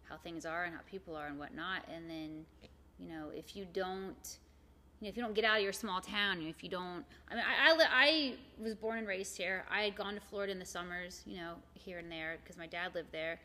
how 0.09 0.17
things 0.17 0.47
are 0.47 0.65
and 0.65 0.75
how 0.75 0.83
people 0.89 1.17
are 1.17 1.27
and 1.27 1.39
whatnot. 1.39 1.83
And 1.93 2.09
then, 2.09 2.45
you 2.99 3.09
know, 3.09 3.31
if 3.35 3.57
you 3.57 3.67
don't, 3.73 4.39
you 5.01 5.07
know, 5.07 5.09
if 5.11 5.17
you 5.17 5.23
don't 5.23 5.35
get 5.35 5.45
out 5.45 5.59
of 5.59 5.63
your 5.63 5.73
small 5.73 6.01
town, 6.01 6.41
if 6.43 6.63
you 6.63 6.71
don't, 6.71 7.05
I 7.31 7.35
mean, 7.35 7.45
I, 7.45 7.73
I, 7.73 7.87
I 7.91 8.35
was 8.63 8.75
born 8.75 8.99
and 8.99 9.07
raised 9.07 9.37
here. 9.37 9.65
I 9.71 9.83
had 9.83 9.97
gone 9.97 10.15
to 10.15 10.21
Florida 10.21 10.53
in 10.53 10.59
the 10.59 10.67
summers, 10.67 11.23
you 11.27 11.37
know, 11.37 11.55
here 11.75 11.99
and 11.99 12.11
there 12.11 12.39
because 12.43 12.57
my 12.57 12.67
dad 12.67 12.95
lived 12.95 13.13
there. 13.13 13.39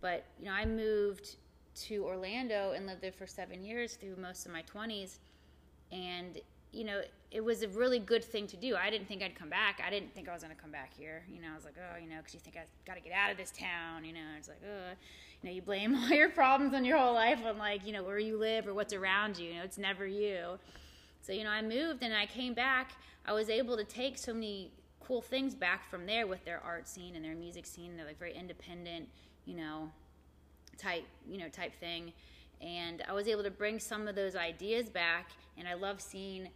But, 0.00 0.24
you 0.38 0.46
know, 0.46 0.52
I 0.52 0.64
moved 0.64 1.36
to 1.76 2.04
Orlando 2.04 2.72
and 2.72 2.86
lived 2.86 3.00
there 3.00 3.12
for 3.12 3.26
seven 3.26 3.64
years 3.64 3.94
through 3.94 4.16
most 4.16 4.46
of 4.46 4.52
my 4.52 4.62
20s. 4.62 5.18
And, 5.92 6.40
you 6.72 6.84
know, 6.84 7.02
it 7.30 7.44
was 7.44 7.62
a 7.62 7.68
really 7.68 7.98
good 7.98 8.24
thing 8.24 8.46
to 8.48 8.56
do. 8.56 8.76
I 8.76 8.90
didn't 8.90 9.08
think 9.08 9.22
I'd 9.22 9.34
come 9.34 9.50
back. 9.50 9.80
I 9.86 9.90
didn't 9.90 10.14
think 10.14 10.28
I 10.28 10.32
was 10.32 10.42
going 10.42 10.54
to 10.54 10.60
come 10.60 10.70
back 10.70 10.92
here. 10.96 11.22
You 11.32 11.40
know, 11.42 11.48
I 11.52 11.54
was 11.54 11.64
like, 11.64 11.74
oh, 11.78 11.98
you 11.98 12.08
know, 12.08 12.16
because 12.18 12.34
you 12.34 12.40
think 12.40 12.56
I've 12.56 12.86
got 12.86 12.94
to 12.94 13.00
get 13.00 13.12
out 13.12 13.30
of 13.30 13.36
this 13.36 13.50
town. 13.50 14.04
You 14.04 14.12
know, 14.14 14.20
it's 14.38 14.48
like, 14.48 14.62
oh, 14.64 14.92
you 15.42 15.48
know, 15.48 15.54
you 15.54 15.62
blame 15.62 15.94
all 16.02 16.08
your 16.08 16.30
problems 16.30 16.74
on 16.74 16.84
your 16.84 16.98
whole 16.98 17.14
life 17.14 17.40
on 17.44 17.58
like, 17.58 17.86
you 17.86 17.92
know, 17.92 18.02
where 18.02 18.18
you 18.18 18.38
live 18.38 18.66
or 18.66 18.74
what's 18.74 18.92
around 18.92 19.38
you. 19.38 19.48
You 19.48 19.54
know, 19.56 19.64
it's 19.64 19.78
never 19.78 20.06
you. 20.06 20.58
So, 21.22 21.32
you 21.32 21.44
know, 21.44 21.50
I 21.50 21.62
moved 21.62 22.02
and 22.02 22.14
I 22.14 22.26
came 22.26 22.54
back. 22.54 22.92
I 23.24 23.32
was 23.32 23.50
able 23.50 23.76
to 23.76 23.84
take 23.84 24.16
so 24.16 24.32
many 24.32 24.70
cool 25.00 25.20
things 25.20 25.54
back 25.54 25.88
from 25.88 26.06
there 26.06 26.26
with 26.26 26.44
their 26.44 26.60
art 26.64 26.88
scene 26.88 27.16
and 27.16 27.24
their 27.24 27.34
music 27.34 27.66
scene. 27.66 27.96
They're 27.96 28.06
like 28.06 28.18
very 28.18 28.34
independent, 28.34 29.08
you 29.44 29.56
know, 29.56 29.90
type, 30.78 31.04
you 31.28 31.38
know, 31.38 31.48
type 31.48 31.74
thing. 31.78 32.12
And 32.60 33.02
I 33.08 33.12
was 33.12 33.28
able 33.28 33.42
to 33.42 33.50
bring 33.50 33.78
some 33.78 34.08
of 34.08 34.14
those 34.14 34.34
ideas 34.34 34.88
back. 34.88 35.30
And 35.58 35.68
I 35.68 35.74
love 35.74 36.00
seeing 36.00 36.48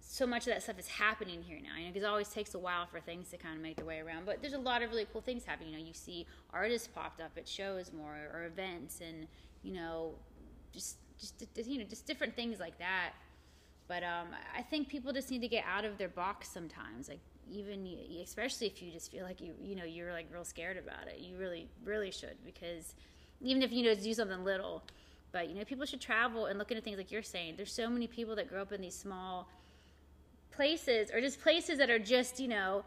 so 0.00 0.26
much 0.26 0.46
of 0.46 0.54
that 0.54 0.62
stuff 0.62 0.78
is 0.78 0.88
happening 0.88 1.42
here 1.42 1.58
now. 1.62 1.76
You 1.76 1.86
know, 1.86 1.92
because 1.92 2.04
it 2.04 2.08
always 2.08 2.28
takes 2.28 2.54
a 2.54 2.58
while 2.58 2.86
for 2.86 3.00
things 3.00 3.30
to 3.30 3.36
kind 3.36 3.56
of 3.56 3.62
make 3.62 3.76
their 3.76 3.84
way 3.84 4.00
around. 4.00 4.26
But 4.26 4.40
there's 4.40 4.54
a 4.54 4.58
lot 4.58 4.82
of 4.82 4.90
really 4.90 5.06
cool 5.12 5.20
things 5.20 5.44
happening. 5.44 5.72
You 5.72 5.78
know, 5.78 5.84
you 5.84 5.94
see 5.94 6.26
artists 6.52 6.88
popped 6.88 7.20
up 7.20 7.32
at 7.36 7.46
shows 7.46 7.92
more 7.92 8.16
or 8.32 8.44
events, 8.44 9.00
and 9.06 9.26
you 9.62 9.74
know, 9.74 10.14
just 10.72 10.96
just 11.18 11.44
you 11.66 11.78
know, 11.78 11.84
just 11.84 12.06
different 12.06 12.34
things 12.34 12.58
like 12.58 12.78
that. 12.78 13.12
But 13.88 14.02
um, 14.02 14.28
I 14.56 14.62
think 14.62 14.88
people 14.88 15.12
just 15.12 15.30
need 15.30 15.40
to 15.40 15.48
get 15.48 15.64
out 15.66 15.84
of 15.84 15.98
their 15.98 16.08
box 16.08 16.48
sometimes. 16.48 17.08
Like 17.08 17.20
even 17.50 17.86
especially 18.22 18.66
if 18.66 18.82
you 18.82 18.90
just 18.90 19.10
feel 19.10 19.24
like 19.24 19.40
you 19.40 19.54
you 19.62 19.74
know 19.74 19.84
you're 19.84 20.12
like 20.12 20.26
real 20.32 20.44
scared 20.44 20.76
about 20.76 21.08
it. 21.08 21.18
You 21.18 21.36
really 21.36 21.68
really 21.84 22.10
should 22.10 22.36
because 22.44 22.94
even 23.40 23.62
if 23.62 23.72
you 23.72 23.84
know 23.84 23.94
do 23.94 24.12
something 24.14 24.44
little. 24.44 24.82
But 25.30 25.48
you 25.48 25.54
know, 25.54 25.64
people 25.64 25.84
should 25.84 26.00
travel 26.00 26.46
and 26.46 26.58
look 26.58 26.70
into 26.70 26.82
things 26.82 26.96
like 26.96 27.12
you're 27.12 27.22
saying. 27.22 27.54
There's 27.56 27.72
so 27.72 27.88
many 27.88 28.06
people 28.06 28.34
that 28.36 28.48
grow 28.48 28.62
up 28.62 28.72
in 28.72 28.80
these 28.80 28.94
small 28.94 29.48
places 30.58 31.10
or 31.12 31.20
just 31.20 31.40
places 31.40 31.78
that 31.78 31.88
are 31.88 32.00
just 32.00 32.40
you 32.40 32.48
know 32.48 32.82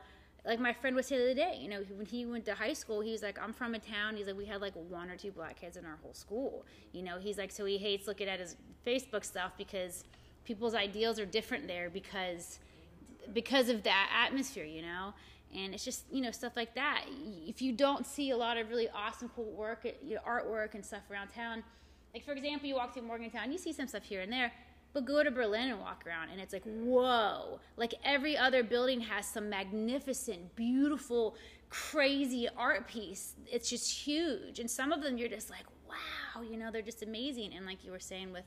like 0.46 0.60
my 0.60 0.74
friend 0.74 0.93
was 0.93 1.08
here 1.08 1.20
the 1.20 1.24
other 1.24 1.34
day 1.34 1.58
you 1.58 1.70
know 1.70 1.81
when 1.96 2.05
he 2.05 2.25
went 2.25 2.43
to 2.43 2.53
high 2.53 2.74
school 2.74 3.00
he 3.00 3.13
was 3.13 3.22
like 3.22 3.39
i'm 3.41 3.53
from 3.53 3.74
a 3.75 3.79
town 3.79 4.13
he's 4.13 4.27
like 4.27 4.36
we 4.36 4.43
had 4.43 4.60
like 4.60 4.74
one 4.89 5.10
or 5.10 5.15
two 5.15 5.31
black 5.31 5.62
kids 5.62 5.77
in 5.77 5.86
our 5.86 5.98
whole 6.03 6.13
school 6.13 6.65
you 6.91 7.01
know 7.01 7.17
he's 7.17 7.38
like 7.38 7.50
so 7.50 7.63
he 7.63 7.77
hates 7.77 8.08
looking 8.08 8.27
at 8.27 8.41
his 8.41 8.58
facebook 8.86 9.24
stuff 9.24 9.53
because 9.58 10.03
people's 10.43 10.75
ideals 10.75 11.17
are 11.17 11.25
different 11.25 11.65
there 11.65 11.89
because 11.89 12.60
because 13.34 13.70
of 13.70 13.84
that 13.84 14.10
atmosphere 14.27 14.65
you 14.65 14.81
know 14.81 15.13
and 15.55 15.74
it's 15.74 15.84
just 15.84 16.05
you 16.12 16.22
know 16.22 16.31
stuff 16.31 16.53
like 16.55 16.74
that 16.75 17.05
if 17.46 17.62
you 17.62 17.72
don't 17.72 18.05
see 18.05 18.31
a 18.31 18.38
lot 18.38 18.58
of 18.58 18.70
really 18.70 18.89
awesome 18.89 19.29
cool 19.36 19.51
work 19.51 19.86
you 20.03 20.15
know, 20.15 20.22
artwork 20.27 20.74
and 20.75 20.86
stuff 20.86 21.01
around 21.12 21.27
town 21.27 21.63
like 22.13 22.24
for 22.24 22.31
example 22.31 22.67
you 22.67 22.75
walk 22.75 22.93
through 22.93 23.03
morgantown 23.03 23.51
you 23.51 23.58
see 23.58 23.74
some 23.74 23.88
stuff 23.88 24.03
here 24.03 24.22
and 24.22 24.31
there 24.31 24.51
but 24.93 25.05
go 25.05 25.24
to 25.24 25.31
Berlin 25.31 25.70
and 25.70 25.79
walk 25.79 26.03
around, 26.05 26.29
and 26.29 26.41
it's 26.41 26.51
like, 26.53 26.63
whoa. 26.65 27.60
Like 27.77 27.93
every 28.03 28.38
other 28.38 28.63
building 28.63 29.00
has 29.01 29.25
some 29.25 29.50
magnificent, 29.50 30.55
beautiful, 30.55 31.36
crazy 31.70 32.50
art 32.58 32.88
piece. 32.88 33.36
It's 33.50 33.70
just 33.70 33.89
huge. 33.89 34.60
And 34.60 34.70
some 34.70 34.91
of 34.91 35.01
them 35.01 35.17
you're 35.17 35.29
just 35.29 35.50
like, 35.50 35.65
wow, 35.88 36.41
you 36.41 36.58
know, 36.58 36.72
they're 36.72 36.81
just 36.81 37.03
amazing. 37.03 37.53
And 37.55 37.65
like 37.65 37.86
you 37.86 37.91
were 37.91 38.00
saying 38.00 38.34
with, 38.34 38.43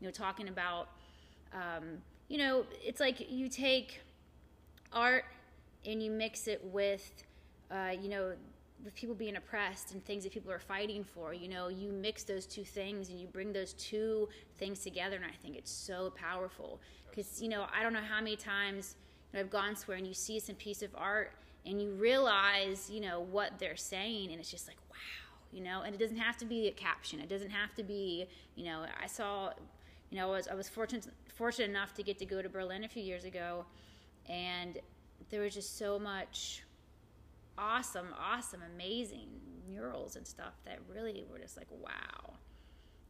you 0.00 0.06
know, 0.06 0.12
talking 0.12 0.48
about, 0.48 0.88
um, 1.52 1.98
you 2.28 2.38
know, 2.38 2.64
it's 2.82 3.00
like 3.00 3.30
you 3.30 3.48
take 3.48 4.00
art 4.92 5.24
and 5.86 6.02
you 6.02 6.10
mix 6.10 6.48
it 6.48 6.60
with, 6.64 7.24
uh, 7.70 7.90
you 8.00 8.08
know, 8.08 8.32
with 8.84 8.94
people 8.94 9.14
being 9.14 9.36
oppressed 9.36 9.92
and 9.92 10.04
things 10.04 10.24
that 10.24 10.32
people 10.32 10.50
are 10.50 10.58
fighting 10.58 11.04
for 11.04 11.32
you 11.32 11.48
know 11.48 11.68
you 11.68 11.92
mix 11.92 12.24
those 12.24 12.46
two 12.46 12.64
things 12.64 13.08
and 13.10 13.20
you 13.20 13.26
bring 13.26 13.52
those 13.52 13.74
two 13.74 14.28
things 14.58 14.80
together 14.80 15.16
and 15.16 15.24
i 15.24 15.36
think 15.42 15.56
it's 15.56 15.70
so 15.70 16.12
powerful. 16.16 16.80
Because 17.10 17.40
you 17.42 17.48
know 17.48 17.66
i 17.74 17.82
don't 17.82 17.92
know 17.92 18.00
how 18.00 18.18
many 18.18 18.36
times 18.36 18.96
you 19.32 19.38
know, 19.38 19.44
i've 19.44 19.50
gone 19.50 19.76
somewhere 19.76 19.98
and 19.98 20.06
you 20.06 20.14
see 20.14 20.38
some 20.38 20.56
piece 20.56 20.82
of 20.82 20.90
art 20.96 21.32
and 21.66 21.80
you 21.80 21.90
realize 21.90 22.90
you 22.90 23.00
know 23.00 23.20
what 23.20 23.58
they're 23.58 23.76
saying 23.76 24.30
and 24.30 24.40
it's 24.40 24.50
just 24.50 24.66
like 24.66 24.78
wow 24.90 24.96
you 25.52 25.62
know 25.62 25.82
and 25.82 25.94
it 25.94 25.98
doesn't 25.98 26.16
have 26.16 26.36
to 26.38 26.44
be 26.44 26.68
a 26.68 26.72
caption. 26.72 27.20
It 27.20 27.28
doesn't 27.28 27.50
have 27.50 27.74
to 27.74 27.82
be 27.82 28.26
you 28.56 28.64
know 28.64 28.84
i 29.00 29.06
saw 29.06 29.50
you 30.10 30.18
know 30.18 30.28
i 30.28 30.36
was, 30.36 30.48
I 30.48 30.54
was 30.54 30.68
fortunate 30.68 31.06
fortunate 31.34 31.70
enough 31.70 31.94
to 31.94 32.02
get 32.02 32.18
to 32.18 32.26
go 32.26 32.42
to 32.42 32.48
berlin 32.48 32.84
a 32.84 32.88
few 32.88 33.02
years 33.02 33.24
ago 33.24 33.64
and 34.28 34.78
there 35.32 35.40
was 35.40 35.54
just 35.54 35.78
so 35.78 35.98
much 35.98 36.62
awesome, 37.58 38.08
awesome, 38.20 38.60
amazing 38.74 39.28
murals 39.68 40.14
and 40.14 40.26
stuff 40.26 40.52
that 40.66 40.78
really 40.92 41.24
were 41.28 41.38
just 41.38 41.56
like 41.56 41.68
wow, 41.70 42.34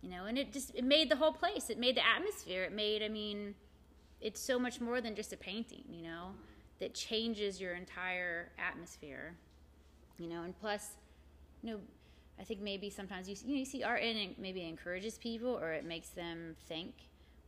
you 0.00 0.09
know. 0.09 0.25
And 0.25 0.38
it 0.38 0.52
just 0.52 0.75
it 0.75 0.85
made 0.85 1.11
the 1.11 1.17
whole 1.17 1.33
place. 1.33 1.69
It 1.69 1.79
made 1.79 1.97
the 1.97 2.07
atmosphere. 2.07 2.62
It 2.62 2.73
made 2.73 3.02
I 3.02 3.09
mean, 3.09 3.55
it's 4.21 4.41
so 4.41 4.59
much 4.59 4.81
more 4.81 5.00
than 5.00 5.14
just 5.14 5.33
a 5.33 5.37
painting, 5.37 5.83
you 5.91 6.02
know, 6.02 6.29
that 6.79 6.95
changes 6.95 7.61
your 7.61 7.75
entire 7.75 8.52
atmosphere, 8.57 9.35
you 10.17 10.29
know. 10.29 10.43
And 10.45 10.59
plus, 10.59 10.93
you 11.62 11.73
know. 11.73 11.81
I 12.41 12.45
think 12.45 12.61
maybe 12.61 12.88
sometimes 12.88 13.29
you 13.29 13.37
see, 13.37 13.47
you, 13.47 13.52
know, 13.52 13.59
you 13.59 13.64
see 13.64 13.85
art 13.85 14.03
and 14.03 14.18
it 14.18 14.38
maybe 14.38 14.66
encourages 14.66 15.18
people 15.18 15.51
or 15.51 15.73
it 15.73 15.85
makes 15.85 16.09
them 16.09 16.57
think 16.66 16.94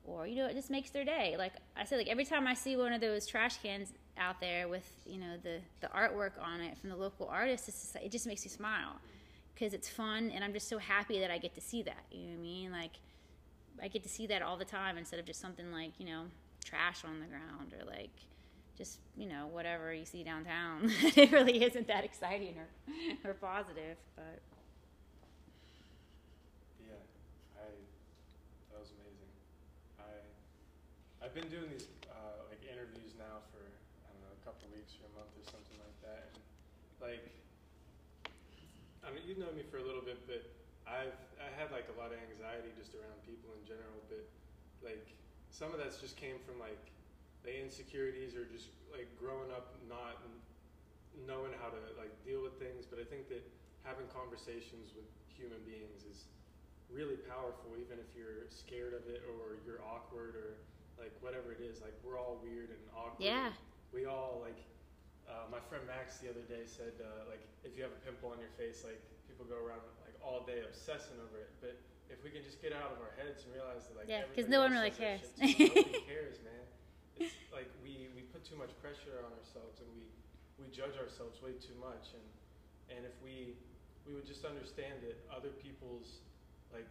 or 0.05 0.27
you 0.27 0.37
know 0.37 0.46
it 0.46 0.55
just 0.55 0.70
makes 0.70 0.90
their 0.90 1.05
day 1.05 1.35
like 1.38 1.55
i 1.75 1.85
said 1.85 1.96
like 1.96 2.07
every 2.07 2.25
time 2.25 2.46
i 2.46 2.53
see 2.53 2.77
one 2.77 2.92
of 2.92 3.01
those 3.01 3.27
trash 3.27 3.57
cans 3.62 3.94
out 4.18 4.40
there 4.40 4.68
with 4.68 4.88
you 5.07 5.18
know 5.18 5.37
the 5.42 5.59
the 5.81 5.88
artwork 5.88 6.33
on 6.40 6.61
it 6.61 6.77
from 6.79 6.90
the 6.90 6.96
local 6.96 7.27
artists 7.29 7.66
just, 7.66 7.96
it 7.96 8.11
just 8.12 8.27
makes 8.27 8.44
me 8.44 8.50
smile 8.50 8.96
because 9.55 9.74
it's 9.74 9.88
fun 9.88 10.31
and 10.35 10.44
i'm 10.44 10.53
just 10.53 10.68
so 10.68 10.79
happy 10.79 11.18
that 11.20 11.31
i 11.31 11.38
get 11.38 11.55
to 11.55 11.61
see 11.61 11.83
that 11.83 12.05
you 12.11 12.27
know 12.27 12.33
what 12.33 12.38
i 12.38 12.42
mean? 12.42 12.72
Like 12.72 12.92
i 13.83 13.88
get 13.88 14.03
to 14.05 14.09
see 14.09 14.27
that 14.29 14.42
all 14.42 14.57
the 14.57 14.64
time 14.64 14.96
instead 14.98 15.18
of 15.18 15.27
just 15.27 15.40
something 15.40 15.72
like 15.72 15.92
you 15.98 16.07
know 16.07 16.24
trash 16.64 17.05
on 17.05 17.20
the 17.20 17.27
ground 17.27 17.74
or 17.79 17.85
like 17.85 18.11
just 18.77 18.98
you 19.16 19.29
know 19.29 19.46
whatever 19.53 19.92
you 19.92 20.05
see 20.05 20.24
downtown. 20.24 20.90
It 21.16 21.31
really 21.33 21.62
isn't 21.62 21.87
that 21.88 22.05
exciting 22.05 22.55
or 22.59 22.68
or 23.31 23.35
positive 23.35 23.96
but 24.16 24.40
yeah 26.81 26.94
i 27.57 27.66
that 28.72 28.81
was 28.81 28.90
amazing. 28.98 29.31
I 29.98 31.24
i've 31.24 31.35
been 31.35 31.48
doing 31.48 31.70
these 31.70 31.87
like 37.05 37.29
I 39.05 39.12
mean 39.12 39.29
you 39.29 39.37
know 39.37 39.53
me 39.53 39.61
for 39.69 39.77
a 39.77 39.85
little 39.85 40.01
bit, 40.01 40.25
but 40.25 40.40
I've 40.88 41.21
I 41.37 41.53
had 41.61 41.69
like 41.69 41.93
a 41.93 41.97
lot 42.01 42.09
of 42.09 42.17
anxiety 42.17 42.73
just 42.81 42.97
around 42.97 43.21
people 43.29 43.53
in 43.53 43.62
general, 43.69 44.01
but 44.09 44.25
like 44.81 45.12
some 45.53 45.71
of 45.71 45.79
that's 45.79 46.01
just 46.01 46.17
came 46.17 46.40
from 46.49 46.57
like 46.57 46.81
the 47.45 47.53
insecurities 47.53 48.33
or 48.33 48.49
just 48.49 48.73
like 48.88 49.07
growing 49.21 49.53
up 49.53 49.77
not 49.85 50.25
knowing 51.29 51.53
how 51.61 51.69
to 51.69 51.81
like 52.01 52.12
deal 52.25 52.40
with 52.40 52.57
things. 52.57 52.88
But 52.88 52.99
I 52.99 53.07
think 53.07 53.29
that 53.29 53.45
having 53.85 54.09
conversations 54.11 54.97
with 54.97 55.07
human 55.29 55.61
beings 55.69 56.09
is 56.09 56.33
really 56.88 57.21
powerful, 57.29 57.77
even 57.77 58.01
if 58.01 58.09
you're 58.17 58.49
scared 58.49 58.97
of 58.97 59.05
it 59.12 59.21
or 59.29 59.61
you're 59.69 59.85
awkward 59.85 60.35
or 60.35 60.57
like 60.97 61.12
whatever 61.21 61.53
it 61.53 61.61
is. 61.61 61.85
Like 61.85 61.95
we're 62.01 62.19
all 62.19 62.40
weird 62.40 62.73
and 62.73 62.83
awkward. 62.97 63.21
Yeah. 63.25 63.53
We 63.93 64.07
all 64.07 64.40
like 64.43 64.59
uh, 65.29 65.49
my 65.51 65.61
friend 65.69 65.85
Max 65.89 66.21
the 66.21 66.29
other 66.29 66.45
day 66.47 66.65
said, 66.69 66.95
uh, 67.01 67.29
like, 67.29 67.43
if 67.65 67.77
you 67.77 67.83
have 67.83 67.93
a 67.93 68.03
pimple 68.05 68.31
on 68.31 68.39
your 68.39 68.53
face, 68.57 68.85
like, 68.85 69.01
people 69.27 69.45
go 69.49 69.59
around 69.59 69.83
like 70.07 70.15
all 70.23 70.45
day 70.47 70.63
obsessing 70.63 71.19
over 71.19 71.43
it. 71.43 71.51
But 71.59 71.75
if 72.13 72.23
we 72.23 72.31
can 72.31 72.45
just 72.45 72.61
get 72.61 72.71
out 72.71 72.95
of 72.95 73.01
our 73.01 73.13
heads 73.19 73.43
and 73.45 73.51
realize 73.57 73.89
that, 73.89 73.97
like, 73.99 74.09
yeah, 74.09 74.29
because 74.29 74.47
no 74.47 74.61
one 74.61 74.71
really 74.71 74.93
cares. 74.93 75.27
nobody 75.41 76.05
cares, 76.11 76.39
man. 76.45 76.65
It's 77.19 77.35
like 77.55 77.71
we, 77.83 78.11
we 78.15 78.27
put 78.31 78.45
too 78.45 78.59
much 78.59 78.75
pressure 78.83 79.23
on 79.23 79.31
ourselves 79.39 79.79
and 79.81 79.89
we, 79.95 80.07
we 80.59 80.67
judge 80.71 80.95
ourselves 80.99 81.41
way 81.41 81.55
too 81.59 81.75
much. 81.79 82.15
And 82.15 82.27
and 82.91 83.07
if 83.07 83.17
we 83.25 83.57
we 84.05 84.13
would 84.13 84.27
just 84.27 84.45
understand 84.45 85.01
that 85.01 85.17
other 85.33 85.49
people's 85.49 86.21
like 86.73 86.89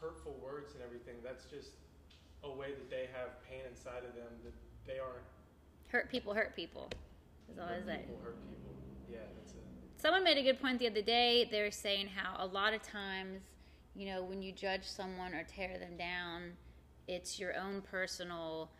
hurtful 0.00 0.38
words 0.40 0.72
and 0.72 0.80
everything, 0.82 1.20
that's 1.20 1.44
just 1.50 1.74
a 2.46 2.50
way 2.50 2.70
that 2.72 2.88
they 2.88 3.10
have 3.12 3.42
pain 3.44 3.66
inside 3.66 4.06
of 4.06 4.14
them 4.14 4.30
that 4.46 4.54
they 4.86 5.02
aren't 5.02 5.26
hurt 5.88 6.10
people 6.10 6.34
hurt 6.34 6.54
people. 6.54 6.88
Is 7.50 7.58
always 7.58 7.84
hurt 7.84 8.00
people 8.00 8.20
hurt 8.22 8.36
people. 8.48 8.74
Yeah, 9.10 9.18
that's 9.36 9.52
it. 9.52 9.62
Someone 9.96 10.24
made 10.24 10.38
a 10.38 10.42
good 10.42 10.60
point 10.60 10.78
the 10.78 10.86
other 10.86 11.02
day. 11.02 11.48
They 11.50 11.62
were 11.62 11.70
saying 11.70 12.08
how 12.08 12.36
a 12.42 12.46
lot 12.46 12.72
of 12.74 12.82
times, 12.82 13.40
you 13.94 14.06
know, 14.06 14.22
when 14.22 14.42
you 14.42 14.52
judge 14.52 14.84
someone 14.84 15.34
or 15.34 15.44
tear 15.44 15.78
them 15.78 15.96
down, 15.96 16.52
it's 17.08 17.40
your 17.40 17.56
own 17.56 17.82
personal, 17.82 18.70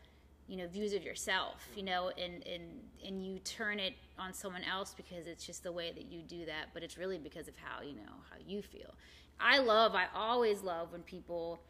you 0.47 0.57
know, 0.57 0.67
views 0.67 0.93
of 0.93 1.03
yourself, 1.03 1.67
you 1.75 1.83
know, 1.83 2.11
and 2.17 2.45
and 2.47 2.63
and 3.05 3.25
you 3.25 3.39
turn 3.39 3.79
it 3.79 3.93
on 4.17 4.33
someone 4.33 4.63
else 4.63 4.93
because 4.95 5.27
it's 5.27 5.45
just 5.45 5.63
the 5.63 5.71
way 5.71 5.91
that 5.91 6.11
you 6.11 6.21
do 6.21 6.45
that, 6.45 6.67
but 6.73 6.83
it's 6.83 6.97
really 6.97 7.17
because 7.17 7.47
of 7.47 7.55
how, 7.57 7.81
you 7.81 7.95
know, 7.95 8.13
how 8.29 8.37
you 8.45 8.61
feel. 8.61 8.93
I 9.39 9.59
love, 9.59 9.95
I 9.95 10.07
always 10.13 10.63
love 10.63 10.91
when 10.91 11.01
people 11.01 11.61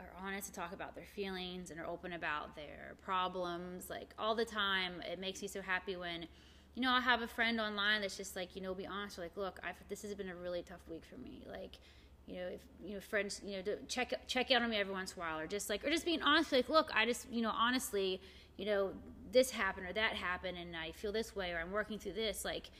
are 0.00 0.26
honest 0.26 0.46
to 0.48 0.52
talk 0.52 0.72
about 0.72 0.94
their 0.94 1.04
feelings 1.04 1.70
and 1.70 1.80
are 1.80 1.86
open 1.86 2.12
about 2.12 2.56
their 2.56 2.94
problems 3.02 3.90
like 3.90 4.14
all 4.18 4.34
the 4.34 4.44
time. 4.44 5.02
It 5.10 5.18
makes 5.18 5.42
me 5.42 5.48
so 5.48 5.62
happy 5.62 5.96
when 5.96 6.26
you 6.74 6.82
know 6.82 6.92
i 6.92 7.00
have 7.00 7.20
a 7.20 7.26
friend 7.26 7.60
online 7.60 8.00
that's 8.00 8.16
just 8.16 8.36
like 8.36 8.54
you 8.54 8.62
know 8.62 8.72
be 8.72 8.86
honest 8.86 9.18
like 9.18 9.36
look 9.36 9.58
I've, 9.64 9.74
this 9.88 10.02
has 10.02 10.14
been 10.14 10.28
a 10.28 10.36
really 10.36 10.62
tough 10.62 10.80
week 10.88 11.02
for 11.04 11.20
me. 11.20 11.42
Like 11.50 11.78
you 12.26 12.36
know 12.36 12.46
if 12.46 12.60
you 12.84 12.94
know 12.94 13.00
friends 13.00 13.40
you 13.44 13.56
know 13.56 13.62
check 13.88 14.14
check 14.26 14.50
out 14.50 14.62
on 14.62 14.70
me 14.70 14.76
every 14.76 14.92
once 14.92 15.12
in 15.12 15.18
a 15.18 15.20
while 15.20 15.38
or 15.38 15.46
just 15.46 15.68
like 15.68 15.84
or 15.84 15.90
just 15.90 16.04
being 16.04 16.22
honest 16.22 16.52
like 16.52 16.68
look 16.68 16.90
i 16.94 17.04
just 17.04 17.26
you 17.30 17.42
know 17.42 17.50
honestly 17.50 18.20
you 18.56 18.64
know 18.64 18.90
this 19.32 19.50
happened 19.50 19.86
or 19.86 19.92
that 19.92 20.12
happened 20.12 20.56
and 20.56 20.76
i 20.76 20.92
feel 20.92 21.12
this 21.12 21.34
way 21.34 21.52
or 21.52 21.58
i'm 21.58 21.72
working 21.72 21.98
through 21.98 22.12
this 22.12 22.44
like 22.44 22.70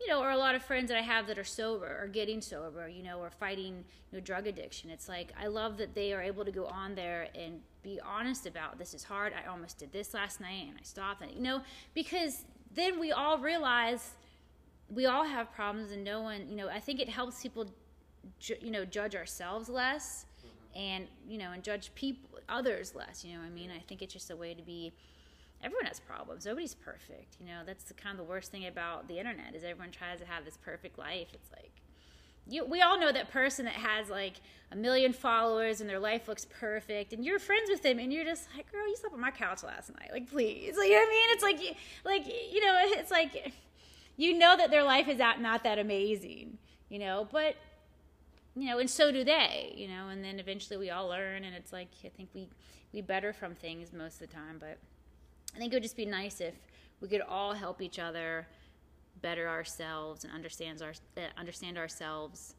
you 0.00 0.08
know, 0.08 0.20
or 0.20 0.30
a 0.30 0.36
lot 0.36 0.54
of 0.54 0.62
friends 0.62 0.88
that 0.88 0.98
I 0.98 1.02
have 1.02 1.26
that 1.28 1.38
are 1.38 1.44
sober 1.44 1.98
or 2.00 2.06
getting 2.06 2.40
sober, 2.40 2.88
you 2.88 3.02
know, 3.02 3.18
or 3.18 3.30
fighting 3.30 3.84
you 4.10 4.18
know, 4.18 4.20
drug 4.20 4.46
addiction. 4.46 4.90
It's 4.90 5.08
like 5.08 5.32
I 5.40 5.46
love 5.46 5.78
that 5.78 5.94
they 5.94 6.12
are 6.12 6.22
able 6.22 6.44
to 6.44 6.52
go 6.52 6.66
on 6.66 6.94
there 6.94 7.28
and 7.34 7.60
be 7.82 8.00
honest 8.04 8.46
about 8.46 8.78
this 8.78 8.94
is 8.94 9.04
hard. 9.04 9.32
I 9.32 9.48
almost 9.48 9.78
did 9.78 9.92
this 9.92 10.12
last 10.12 10.40
night 10.40 10.66
and 10.68 10.76
I 10.78 10.82
stopped, 10.82 11.22
and 11.22 11.32
you 11.32 11.42
know, 11.42 11.62
because 11.94 12.44
then 12.74 13.00
we 13.00 13.12
all 13.12 13.38
realize 13.38 14.14
we 14.88 15.06
all 15.06 15.24
have 15.24 15.52
problems 15.52 15.90
and 15.90 16.04
no 16.04 16.20
one, 16.20 16.48
you 16.48 16.56
know, 16.56 16.68
I 16.68 16.78
think 16.78 17.00
it 17.00 17.08
helps 17.08 17.42
people, 17.42 17.66
ju- 18.38 18.56
you 18.60 18.70
know, 18.70 18.84
judge 18.84 19.16
ourselves 19.16 19.68
less 19.68 20.26
mm-hmm. 20.38 20.78
and 20.78 21.06
you 21.28 21.38
know 21.38 21.52
and 21.52 21.62
judge 21.62 21.94
people 21.94 22.38
others 22.48 22.94
less 22.94 23.24
you 23.24 23.34
know 23.34 23.40
what 23.40 23.46
i 23.46 23.50
mean 23.50 23.70
i 23.76 23.80
think 23.88 24.02
it's 24.02 24.12
just 24.12 24.30
a 24.30 24.36
way 24.36 24.54
to 24.54 24.62
be 24.62 24.92
everyone 25.62 25.86
has 25.86 26.00
problems. 26.00 26.46
Nobody's 26.46 26.74
perfect 26.74 27.36
you 27.40 27.46
know? 27.46 27.60
That's 27.64 27.84
the 27.84 27.94
kind 27.94 28.18
of 28.18 28.26
the 28.26 28.30
worst 28.30 28.50
thing 28.50 28.66
about 28.66 29.08
the 29.08 29.18
internet 29.18 29.54
is 29.54 29.64
everyone 29.64 29.90
tries 29.90 30.20
to 30.20 30.26
have 30.26 30.44
this 30.44 30.56
perfect 30.56 30.98
life. 30.98 31.28
It's 31.32 31.50
like 31.52 31.70
you, 32.48 32.64
we 32.64 32.80
all 32.80 32.98
know 32.98 33.10
that 33.12 33.30
person 33.30 33.64
that 33.64 33.74
has 33.74 34.08
like 34.08 34.34
a 34.70 34.76
million 34.76 35.12
followers 35.12 35.80
and 35.80 35.90
their 35.90 35.98
life 35.98 36.28
looks 36.28 36.44
perfect 36.44 37.12
and 37.12 37.24
you're 37.24 37.38
friends 37.38 37.68
with 37.68 37.82
them 37.82 37.98
and 37.98 38.12
you're 38.12 38.24
just 38.24 38.48
like 38.56 38.70
girl 38.70 38.86
you 38.88 38.96
slept 38.96 39.14
on 39.14 39.20
my 39.20 39.30
couch 39.30 39.62
last 39.64 39.92
night. 39.94 40.10
Like 40.12 40.30
please. 40.30 40.76
Like 40.76 40.88
you 40.88 40.94
know 40.94 41.00
what 41.00 41.08
i 41.08 41.10
mean? 41.10 41.30
It's 41.30 41.42
like 41.42 41.76
like 42.04 42.52
you 42.52 42.64
know 42.64 42.74
it's 42.98 43.10
like 43.10 43.52
you 44.16 44.38
know 44.38 44.56
that 44.56 44.70
their 44.70 44.84
life 44.84 45.08
is 45.08 45.18
not, 45.18 45.40
not 45.40 45.64
that 45.64 45.78
amazing 45.78 46.58
you 46.88 46.98
know? 46.98 47.26
But 47.30 47.56
you 48.54 48.66
know 48.66 48.78
and 48.78 48.88
so 48.88 49.10
do 49.10 49.24
they 49.24 49.74
you 49.76 49.88
know? 49.88 50.08
And 50.08 50.24
then 50.24 50.38
eventually 50.38 50.76
we 50.76 50.90
all 50.90 51.08
learn 51.08 51.44
and 51.44 51.54
it's 51.54 51.72
like 51.72 51.88
i 52.04 52.08
think 52.08 52.28
we 52.32 52.48
we 52.92 53.00
better 53.00 53.32
from 53.32 53.54
things 53.54 53.92
most 53.92 54.22
of 54.22 54.28
the 54.30 54.34
time 54.34 54.56
but 54.60 54.78
i 55.54 55.58
think 55.58 55.72
it 55.72 55.76
would 55.76 55.82
just 55.82 55.96
be 55.96 56.06
nice 56.06 56.40
if 56.40 56.54
we 57.00 57.08
could 57.08 57.22
all 57.22 57.52
help 57.52 57.82
each 57.82 57.98
other 57.98 58.46
better 59.22 59.48
ourselves 59.48 60.24
and 60.24 60.32
understands 60.32 60.82
our 60.82 60.92
uh, 61.16 61.20
understand 61.36 61.78
ourselves 61.78 62.54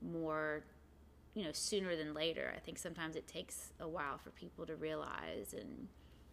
more 0.00 0.62
you 1.34 1.44
know 1.44 1.52
sooner 1.52 1.96
than 1.96 2.12
later. 2.14 2.52
I 2.54 2.58
think 2.60 2.78
sometimes 2.78 3.16
it 3.16 3.26
takes 3.26 3.72
a 3.80 3.88
while 3.88 4.18
for 4.18 4.30
people 4.30 4.66
to 4.66 4.76
realize 4.76 5.54
and 5.54 5.88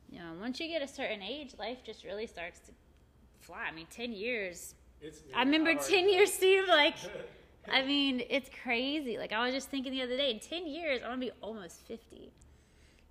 you 0.10 0.20
know 0.20 0.32
once 0.40 0.60
you 0.60 0.68
get 0.68 0.82
a 0.82 0.88
certain 0.88 1.22
age 1.22 1.56
life 1.58 1.78
just 1.86 2.04
really 2.04 2.28
starts 2.28 2.60
to 2.62 2.72
fly. 3.40 3.68
I 3.72 3.74
mean 3.74 3.88
10 3.90 4.12
years 4.12 4.76
It's, 5.02 5.22
i 5.34 5.40
remember 5.44 5.72
I've 5.72 5.88
10 5.88 6.10
years 6.10 6.34
seemed 6.34 6.68
like 6.68 6.96
i 7.72 7.82
mean 7.82 8.22
it's 8.30 8.50
crazy. 8.64 9.18
Like 9.18 9.32
i 9.32 9.46
was 9.46 9.54
just 9.54 9.70
thinking 9.70 9.92
the 9.94 10.02
other 10.02 10.18
day 10.18 10.32
in 10.32 10.40
10 10.40 10.68
years 10.68 11.02
i'm 11.04 11.12
gonna 11.12 11.22
be 11.22 11.32
almost 11.42 11.82
50 11.88 12.32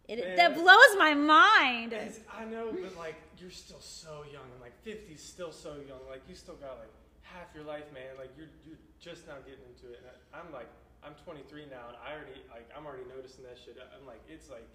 it, 0.09 0.25
Man, 0.25 0.37
that 0.37 0.55
blows 0.57 0.97
my 0.97 1.12
mind 1.14 1.92
I 2.33 2.44
know, 2.44 2.73
but 2.73 2.97
like 2.97 3.16
you're 3.37 3.53
still 3.53 3.81
so 3.81 4.25
young, 4.33 4.49
and 4.53 4.61
like 4.61 4.73
50's 4.85 5.23
still 5.23 5.53
so 5.53 5.77
young. 5.85 6.01
Like 6.09 6.23
you 6.29 6.35
still 6.35 6.57
got 6.57 6.81
like 6.81 6.92
half 7.23 7.53
your 7.55 7.64
life, 7.64 7.85
man. 7.92 8.16
Like 8.16 8.33
you're 8.37 8.49
you're 8.64 8.81
just 8.99 9.29
now 9.29 9.37
getting 9.44 9.64
into 9.68 9.92
it. 9.92 10.01
And 10.01 10.09
I, 10.09 10.40
I'm 10.40 10.49
like 10.53 10.68
I'm 11.05 11.12
23 11.25 11.68
now, 11.71 11.92
and 11.92 11.97
I 12.01 12.16
already 12.16 12.40
like 12.49 12.66
I'm 12.73 12.88
already 12.88 13.05
noticing 13.05 13.44
that 13.44 13.61
shit. 13.61 13.77
I'm 13.77 14.07
like 14.09 14.25
it's 14.29 14.49
like 14.49 14.66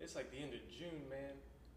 it's 0.00 0.14
like 0.14 0.30
the 0.30 0.38
end 0.38 0.52
of 0.52 0.60
June, 0.68 1.08
man. 1.08 1.32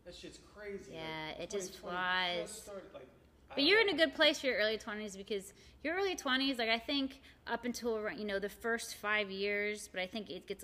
That 0.06 0.16
shit's 0.16 0.40
crazy. 0.56 0.96
Yeah, 0.96 1.36
like, 1.36 1.44
it 1.44 1.50
just 1.50 1.80
flies. 1.80 2.48
Just 2.48 2.64
started, 2.64 2.88
like, 2.94 3.12
But 3.56 3.64
you're 3.64 3.82
in 3.82 3.90
a 3.90 3.96
good 3.96 4.14
place 4.14 4.40
for 4.40 4.48
your 4.48 4.58
early 4.58 4.78
20s 4.78 5.18
because 5.18 5.54
your 5.84 5.96
early 5.96 6.16
20s, 6.16 6.60
like 6.60 6.70
I 6.70 6.80
think 6.80 7.22
up 7.48 7.66
until 7.66 8.10
you 8.12 8.26
know, 8.26 8.40
the 8.40 8.50
first 8.50 8.96
five 8.96 9.32
years, 9.32 9.90
but 9.92 10.02
I 10.02 10.08
think 10.08 10.30
it 10.30 10.48
gets, 10.48 10.64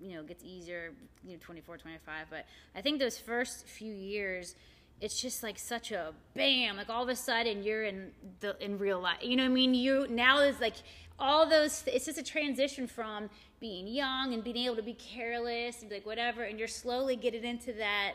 you 0.00 0.14
know, 0.14 0.22
gets 0.22 0.44
easier, 0.44 0.92
you 1.24 1.32
know, 1.32 1.38
24, 1.40 1.78
25. 1.78 2.26
But 2.30 2.46
I 2.74 2.80
think 2.80 2.98
those 2.98 3.18
first 3.18 3.66
few 3.66 3.92
years, 3.92 4.54
it's 5.00 5.20
just 5.20 5.42
like 5.42 5.58
such 5.58 5.92
a 5.92 6.12
bam, 6.34 6.76
like 6.76 6.90
all 6.90 7.02
of 7.02 7.08
a 7.08 7.16
sudden 7.16 7.62
you're 7.62 7.84
in 7.84 8.10
the, 8.40 8.56
in 8.62 8.78
real 8.78 9.00
life. 9.00 9.18
You 9.22 9.36
know 9.36 9.44
what 9.44 9.50
I 9.50 9.54
mean? 9.54 9.74
You, 9.74 10.06
now 10.08 10.40
is 10.40 10.60
like 10.60 10.74
all 11.18 11.48
those, 11.48 11.82
it's 11.86 12.06
just 12.06 12.18
a 12.18 12.22
transition 12.22 12.86
from 12.86 13.30
being 13.60 13.86
young 13.86 14.34
and 14.34 14.44
being 14.44 14.56
able 14.58 14.76
to 14.76 14.82
be 14.82 14.94
careless 14.94 15.82
and 15.82 15.90
like 15.90 16.06
whatever. 16.06 16.42
And 16.42 16.58
you're 16.58 16.68
slowly 16.68 17.16
getting 17.16 17.44
into 17.44 17.72
that, 17.74 18.14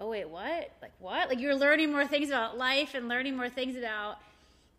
oh 0.00 0.08
wait 0.10 0.28
what? 0.28 0.70
Like 0.82 0.92
what? 0.98 1.28
Like 1.28 1.40
you're 1.40 1.54
learning 1.54 1.92
more 1.92 2.06
things 2.06 2.28
about 2.28 2.56
life 2.58 2.94
and 2.94 3.08
learning 3.08 3.36
more 3.36 3.48
things 3.48 3.76
about 3.76 4.18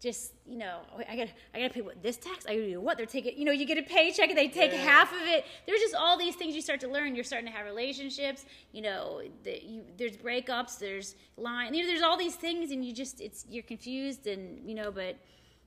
just 0.02 0.34
you 0.48 0.58
know 0.58 0.80
i 1.08 1.16
gotta 1.16 1.30
i 1.54 1.60
gotta 1.60 1.72
pay 1.72 1.82
what 1.82 2.02
this 2.02 2.18
tax? 2.18 2.44
I 2.48 2.56
gotta 2.56 2.70
do 2.72 2.82
what? 2.82 2.98
They're 2.98 3.06
taking 3.06 3.38
you 3.38 3.46
know 3.46 3.52
you 3.52 3.66
get 3.68 3.78
a 3.78 3.84
paycheck 3.84 4.30
and 4.30 4.38
they 4.38 4.48
take 4.48 4.72
Yeah. 4.72 4.80
half 4.80 5.12
of 5.14 5.22
it. 5.28 5.46
There's 5.68 5.80
just 5.80 5.94
all 5.94 6.18
these 6.18 6.36
things 6.36 6.56
you 6.56 6.62
start 6.64 6.80
to 6.80 6.88
learn. 6.88 7.14
You're 7.14 7.24
starting 7.24 7.48
to 7.52 7.56
have 7.56 7.66
relationships 7.68 8.46
you 8.72 8.82
know 8.82 9.22
the, 9.44 9.64
you, 9.64 9.84
there's 9.98 10.18
breakups 10.18 10.80
there's 10.80 11.16
line 11.38 11.74
you 11.76 11.84
know 11.84 11.88
there's 11.88 12.02
all 12.02 12.18
these 12.18 12.36
things 12.36 12.72
and 12.72 12.84
you 12.84 12.94
just 12.94 13.22
it's 13.22 13.46
you're 13.48 13.64
confused 13.64 14.26
and 14.26 14.68
you 14.68 14.74
know 14.74 14.92
but 14.92 15.18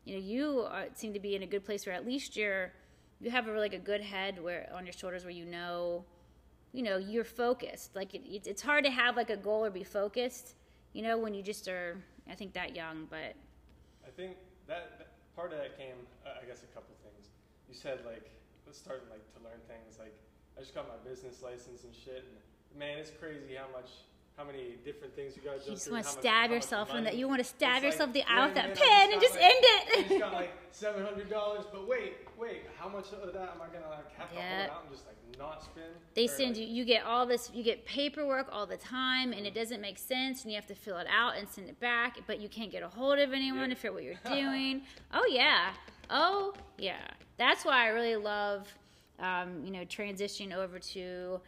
you 0.05 0.15
know 0.15 0.21
you 0.21 0.67
are, 0.69 0.87
seem 0.95 1.13
to 1.15 1.21
be 1.21 1.37
in 1.37 1.45
a 1.45 1.47
good 1.47 1.65
place 1.65 1.87
where 1.87 1.95
at 1.95 2.05
least 2.05 2.37
you're 2.37 2.73
you 3.21 3.31
have 3.31 3.47
a 3.47 3.53
like 3.53 3.73
a 3.73 3.79
good 3.79 4.01
head 4.01 4.43
where 4.43 4.69
on 4.75 4.85
your 4.85 4.93
shoulders 4.93 5.23
where 5.23 5.31
you 5.33 5.45
know 5.45 6.05
you 6.75 6.83
know 6.83 6.99
you're 6.99 7.25
focused 7.25 7.97
like 7.97 8.15
it, 8.15 8.23
it, 8.27 8.47
it's 8.47 8.61
hard 8.61 8.85
to 8.85 8.91
have 8.91 9.17
like 9.17 9.31
a 9.31 9.37
goal 9.37 9.65
or 9.65 9.71
be 9.71 9.85
focused 9.85 10.55
you 10.93 11.03
know 11.03 11.17
when 11.17 11.33
you 11.33 11.43
just 11.43 11.67
are 11.69 11.97
i 12.29 12.35
think 12.35 12.53
that 12.53 12.77
young 12.77 13.07
but 13.09 13.35
I 14.05 14.11
think 14.13 14.37
that, 14.69 15.01
that 15.01 15.09
part 15.35 15.53
of 15.53 15.59
that 15.59 15.77
came, 15.81 15.97
uh, 16.29 16.37
I 16.41 16.45
guess, 16.45 16.63
a 16.63 16.71
couple 16.77 16.93
things. 17.01 17.33
You 17.69 17.75
said 17.75 18.05
like 18.05 18.29
let's 18.69 18.79
start 18.79 19.09
like 19.09 19.25
to 19.35 19.41
learn 19.41 19.59
things. 19.67 19.97
Like 19.99 20.15
I 20.57 20.61
just 20.61 20.75
got 20.77 20.87
my 20.87 21.01
business 21.03 21.43
license 21.43 21.85
and 21.85 21.95
shit, 21.97 22.23
and 22.29 22.39
man, 22.79 23.01
it's 23.01 23.11
crazy 23.11 23.57
how 23.57 23.67
much, 23.73 24.05
how 24.37 24.45
many 24.45 24.75
different 24.85 25.15
things 25.15 25.35
you 25.37 25.43
guys. 25.49 25.61
you 25.67 25.75
just 25.75 25.91
want 25.91 26.05
to 26.05 26.11
stab 26.11 26.51
yourself 26.51 26.93
in 26.95 27.05
that 27.05 27.17
you 27.17 27.29
want 27.29 27.39
to 27.39 27.45
stab 27.45 27.77
It's 27.77 27.85
yourself 27.85 28.13
the 28.13 28.25
eye 28.29 28.47
with 28.47 28.55
that 28.57 28.75
pen 28.75 29.13
and 29.13 29.21
just 29.21 29.37
end 29.37 29.53
I 29.53 29.97
just 30.01 30.11
it 30.11 30.19
got 30.19 30.33
like 30.33 30.51
seven 30.73 31.05
hundred 31.05 31.31
dollars, 31.31 31.65
but 31.73 31.87
wait, 31.89 32.15
wait, 32.37 32.63
how 32.77 32.89
much 32.89 33.13
of 33.13 33.33
that 33.33 33.37
am 33.55 33.63
I 33.63 33.67
gonna 33.73 33.89
like 33.91 34.13
have 34.17 34.29
to 34.31 34.35
Yeah. 34.35 34.59
hold 34.59 34.71
out 34.71 34.83
and 34.83 34.93
just 34.93 35.07
like 35.07 35.39
not 35.39 35.63
spend? 35.63 35.87
they 36.15 36.25
Or, 36.25 36.29
send 36.29 36.57
like, 36.57 36.59
you 36.59 36.65
you 36.67 36.85
get 36.85 37.05
all 37.05 37.27
this 37.27 37.51
you 37.55 37.63
get 37.63 37.85
paperwork 37.87 38.49
all 38.51 38.67
the 38.67 38.77
time 38.77 39.33
and 39.33 39.47
it 39.47 39.55
doesn't 39.55 39.81
make 39.81 39.99
sense 39.99 40.43
and 40.43 40.51
you 40.51 40.57
have 40.57 40.67
to 40.67 40.75
fill 40.75 40.99
it 40.99 41.07
out 41.09 41.37
and 41.37 41.49
send 41.49 41.69
it 41.69 41.79
back 41.79 42.19
but 42.27 42.41
you 42.41 42.49
can't 42.49 42.73
get 42.73 42.83
a 42.83 42.89
hold 42.89 43.19
of 43.21 43.33
anyone 43.33 43.61
Yeah. 43.69 43.69
to 43.69 43.75
figure 43.77 43.93
what 43.95 44.03
you're 44.03 44.15
doing 44.29 44.83
oh 45.13 45.27
yeah 45.31 45.71
oh 46.11 46.55
yeah 46.79 46.97
that's 47.37 47.65
why 47.65 47.85
i 47.85 47.89
really 47.89 48.17
love 48.17 48.67
um, 49.21 49.63
you 49.65 49.71
know 49.73 49.85
transitioning 49.85 50.53
over 50.55 50.79
to 50.81 51.41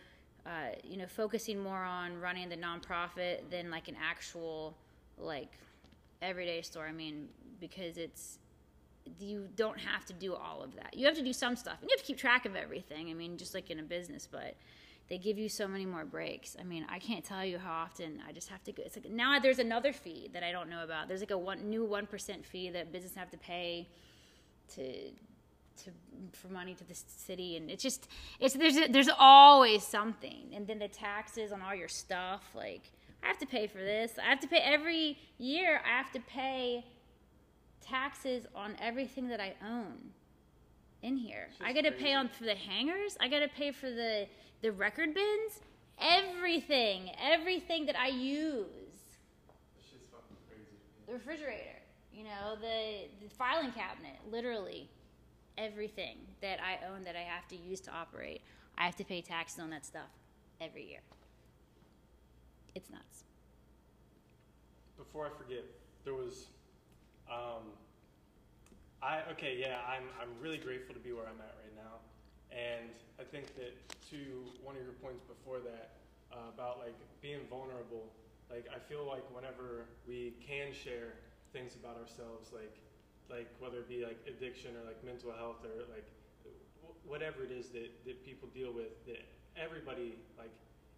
uh, 0.46 0.74
you 0.84 0.96
know 0.96 1.06
focusing 1.06 1.58
more 1.58 1.82
on 1.82 2.20
running 2.20 2.48
the 2.48 2.56
nonprofit 2.56 3.40
than 3.50 3.70
like 3.70 3.88
an 3.88 3.96
actual 4.00 4.76
like 5.18 5.52
everyday 6.22 6.62
store 6.62 6.86
i 6.86 6.92
mean 6.92 7.28
because 7.60 7.98
it's 7.98 8.38
you 9.18 9.48
don't 9.56 9.78
have 9.78 10.04
to 10.06 10.12
do 10.12 10.34
all 10.34 10.62
of 10.62 10.74
that. 10.76 10.94
You 10.94 11.06
have 11.06 11.14
to 11.16 11.22
do 11.22 11.32
some 11.32 11.56
stuff, 11.56 11.78
and 11.80 11.88
you 11.90 11.94
have 11.96 12.00
to 12.00 12.06
keep 12.06 12.18
track 12.18 12.44
of 12.44 12.56
everything. 12.56 13.10
I 13.10 13.14
mean, 13.14 13.36
just 13.36 13.54
like 13.54 13.70
in 13.70 13.78
a 13.78 13.82
business, 13.82 14.28
but 14.30 14.56
they 15.08 15.18
give 15.18 15.38
you 15.38 15.48
so 15.48 15.68
many 15.68 15.86
more 15.86 16.04
breaks. 16.04 16.56
I 16.58 16.64
mean, 16.64 16.84
I 16.90 16.98
can't 16.98 17.24
tell 17.24 17.44
you 17.44 17.58
how 17.58 17.72
often 17.72 18.22
I 18.28 18.32
just 18.32 18.48
have 18.48 18.64
to 18.64 18.72
go. 18.72 18.82
It's 18.84 18.96
like 18.96 19.08
now 19.10 19.38
there's 19.38 19.58
another 19.58 19.92
fee 19.92 20.28
that 20.32 20.42
I 20.42 20.52
don't 20.52 20.68
know 20.68 20.82
about. 20.82 21.08
There's 21.08 21.20
like 21.20 21.30
a 21.30 21.38
one 21.38 21.68
new 21.68 21.84
one 21.84 22.06
percent 22.06 22.44
fee 22.44 22.70
that 22.70 22.92
businesses 22.92 23.16
have 23.16 23.30
to 23.30 23.38
pay 23.38 23.88
to 24.74 25.10
to 25.84 25.90
for 26.32 26.48
money 26.48 26.74
to 26.74 26.84
the 26.84 26.94
city, 26.94 27.56
and 27.56 27.70
it's 27.70 27.82
just 27.82 28.08
it's 28.40 28.54
there's 28.54 28.78
there's 28.90 29.10
always 29.18 29.84
something, 29.84 30.52
and 30.54 30.66
then 30.66 30.78
the 30.78 30.88
taxes 30.88 31.52
on 31.52 31.62
all 31.62 31.74
your 31.74 31.88
stuff. 31.88 32.42
Like 32.54 32.82
I 33.22 33.26
have 33.26 33.38
to 33.38 33.46
pay 33.46 33.66
for 33.66 33.78
this. 33.78 34.12
I 34.18 34.28
have 34.30 34.40
to 34.40 34.48
pay 34.48 34.58
every 34.58 35.18
year. 35.38 35.80
I 35.84 35.96
have 35.98 36.12
to 36.12 36.20
pay 36.20 36.84
taxes 37.80 38.46
on 38.54 38.76
everything 38.80 39.28
that 39.28 39.40
I 39.40 39.54
own 39.64 40.10
in 41.02 41.16
here. 41.16 41.48
I 41.60 41.72
got 41.72 41.82
to 41.82 41.92
pay 41.92 42.14
on 42.14 42.28
for 42.28 42.44
the 42.44 42.54
hangers. 42.54 43.16
I 43.20 43.28
got 43.28 43.40
to 43.40 43.48
pay 43.48 43.70
for 43.72 43.90
the 43.90 44.26
the 44.62 44.72
record 44.72 45.14
bins. 45.14 45.60
Everything, 45.98 47.10
everything 47.18 47.86
that 47.86 47.96
I 47.96 48.08
use. 48.08 48.66
This 49.76 49.86
shit's 49.90 50.04
fucking 50.12 50.36
crazy. 50.46 50.76
The 51.06 51.14
refrigerator, 51.14 51.80
you 52.12 52.24
know, 52.24 52.56
the, 52.60 53.08
the 53.24 53.34
filing 53.34 53.72
cabinet, 53.72 54.16
literally 54.30 54.90
everything 55.58 56.18
that 56.40 56.58
I 56.60 56.78
own 56.86 57.04
that 57.04 57.16
I 57.16 57.20
have 57.20 57.46
to 57.48 57.56
use 57.56 57.80
to 57.82 57.90
operate. 57.90 58.42
I 58.78 58.84
have 58.84 58.96
to 58.96 59.04
pay 59.04 59.22
taxes 59.22 59.58
on 59.58 59.70
that 59.70 59.86
stuff 59.86 60.10
every 60.60 60.84
year. 60.84 61.00
It's 62.74 62.90
nuts. 62.90 63.24
Before 64.98 65.26
I 65.26 65.30
forget, 65.30 65.64
there 66.04 66.14
was, 66.14 66.46
um, 67.30 67.72
I 69.02 69.20
okay, 69.32 69.56
yeah, 69.58 69.78
I'm 69.88 70.04
I'm 70.20 70.28
really 70.40 70.58
grateful 70.58 70.94
to 70.94 71.00
be 71.00 71.12
where 71.12 71.24
I'm 71.24 71.40
at 71.40 71.56
right 71.62 71.74
now, 71.76 72.00
and 72.50 72.90
I 73.18 73.24
think 73.24 73.54
that 73.56 73.72
to 74.10 74.16
one 74.62 74.76
of 74.76 74.82
your 74.82 74.92
points 74.92 75.22
before 75.24 75.60
that 75.60 75.96
uh, 76.32 76.52
about 76.52 76.78
like 76.78 76.94
being 77.22 77.40
vulnerable, 77.48 78.04
like 78.50 78.66
I 78.74 78.78
feel 78.78 79.06
like 79.06 79.24
whenever 79.34 79.86
we 80.06 80.34
can 80.46 80.72
share 80.72 81.14
things 81.52 81.76
about 81.76 81.96
ourselves, 81.96 82.52
like 82.52 82.76
like 83.30 83.48
whether 83.58 83.78
it 83.78 83.88
be 83.88 84.04
like 84.04 84.18
addiction 84.26 84.72
or 84.76 84.86
like 84.86 85.02
mental 85.04 85.32
health 85.32 85.64
or 85.64 85.82
like 85.92 86.06
whatever 87.04 87.42
it 87.44 87.50
is 87.50 87.68
that 87.70 87.90
that 88.06 88.24
people 88.24 88.48
deal 88.54 88.72
with, 88.72 88.92
that 89.06 89.22
everybody 89.56 90.18
like 90.38 90.52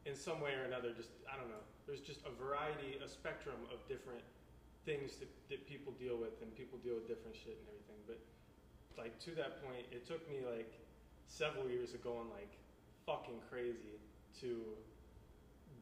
in 0.06 0.14
some 0.14 0.40
way 0.40 0.54
or 0.54 0.64
another 0.64 0.90
just 0.96 1.10
i 1.30 1.36
don't 1.36 1.48
know 1.48 1.62
there's 1.86 2.00
just 2.00 2.20
a 2.26 2.32
variety 2.42 2.98
a 3.04 3.08
spectrum 3.08 3.54
of 3.70 3.78
different 3.86 4.22
things 4.86 5.16
that, 5.22 5.28
that 5.50 5.62
people 5.68 5.92
deal 6.00 6.16
with 6.16 6.34
and 6.42 6.50
people 6.56 6.78
deal 6.82 6.94
with 6.94 7.06
different 7.06 7.36
shit 7.36 7.54
and 7.60 7.66
everything 7.70 8.00
but 8.06 8.18
like 8.98 9.14
to 9.20 9.30
that 9.36 9.62
point 9.62 9.84
it 9.92 10.06
took 10.06 10.22
me 10.30 10.42
like 10.42 10.74
several 11.26 11.68
years 11.68 11.94
of 11.94 12.02
going 12.02 12.26
like 12.34 12.50
fucking 13.06 13.38
crazy 13.50 14.00
to 14.40 14.64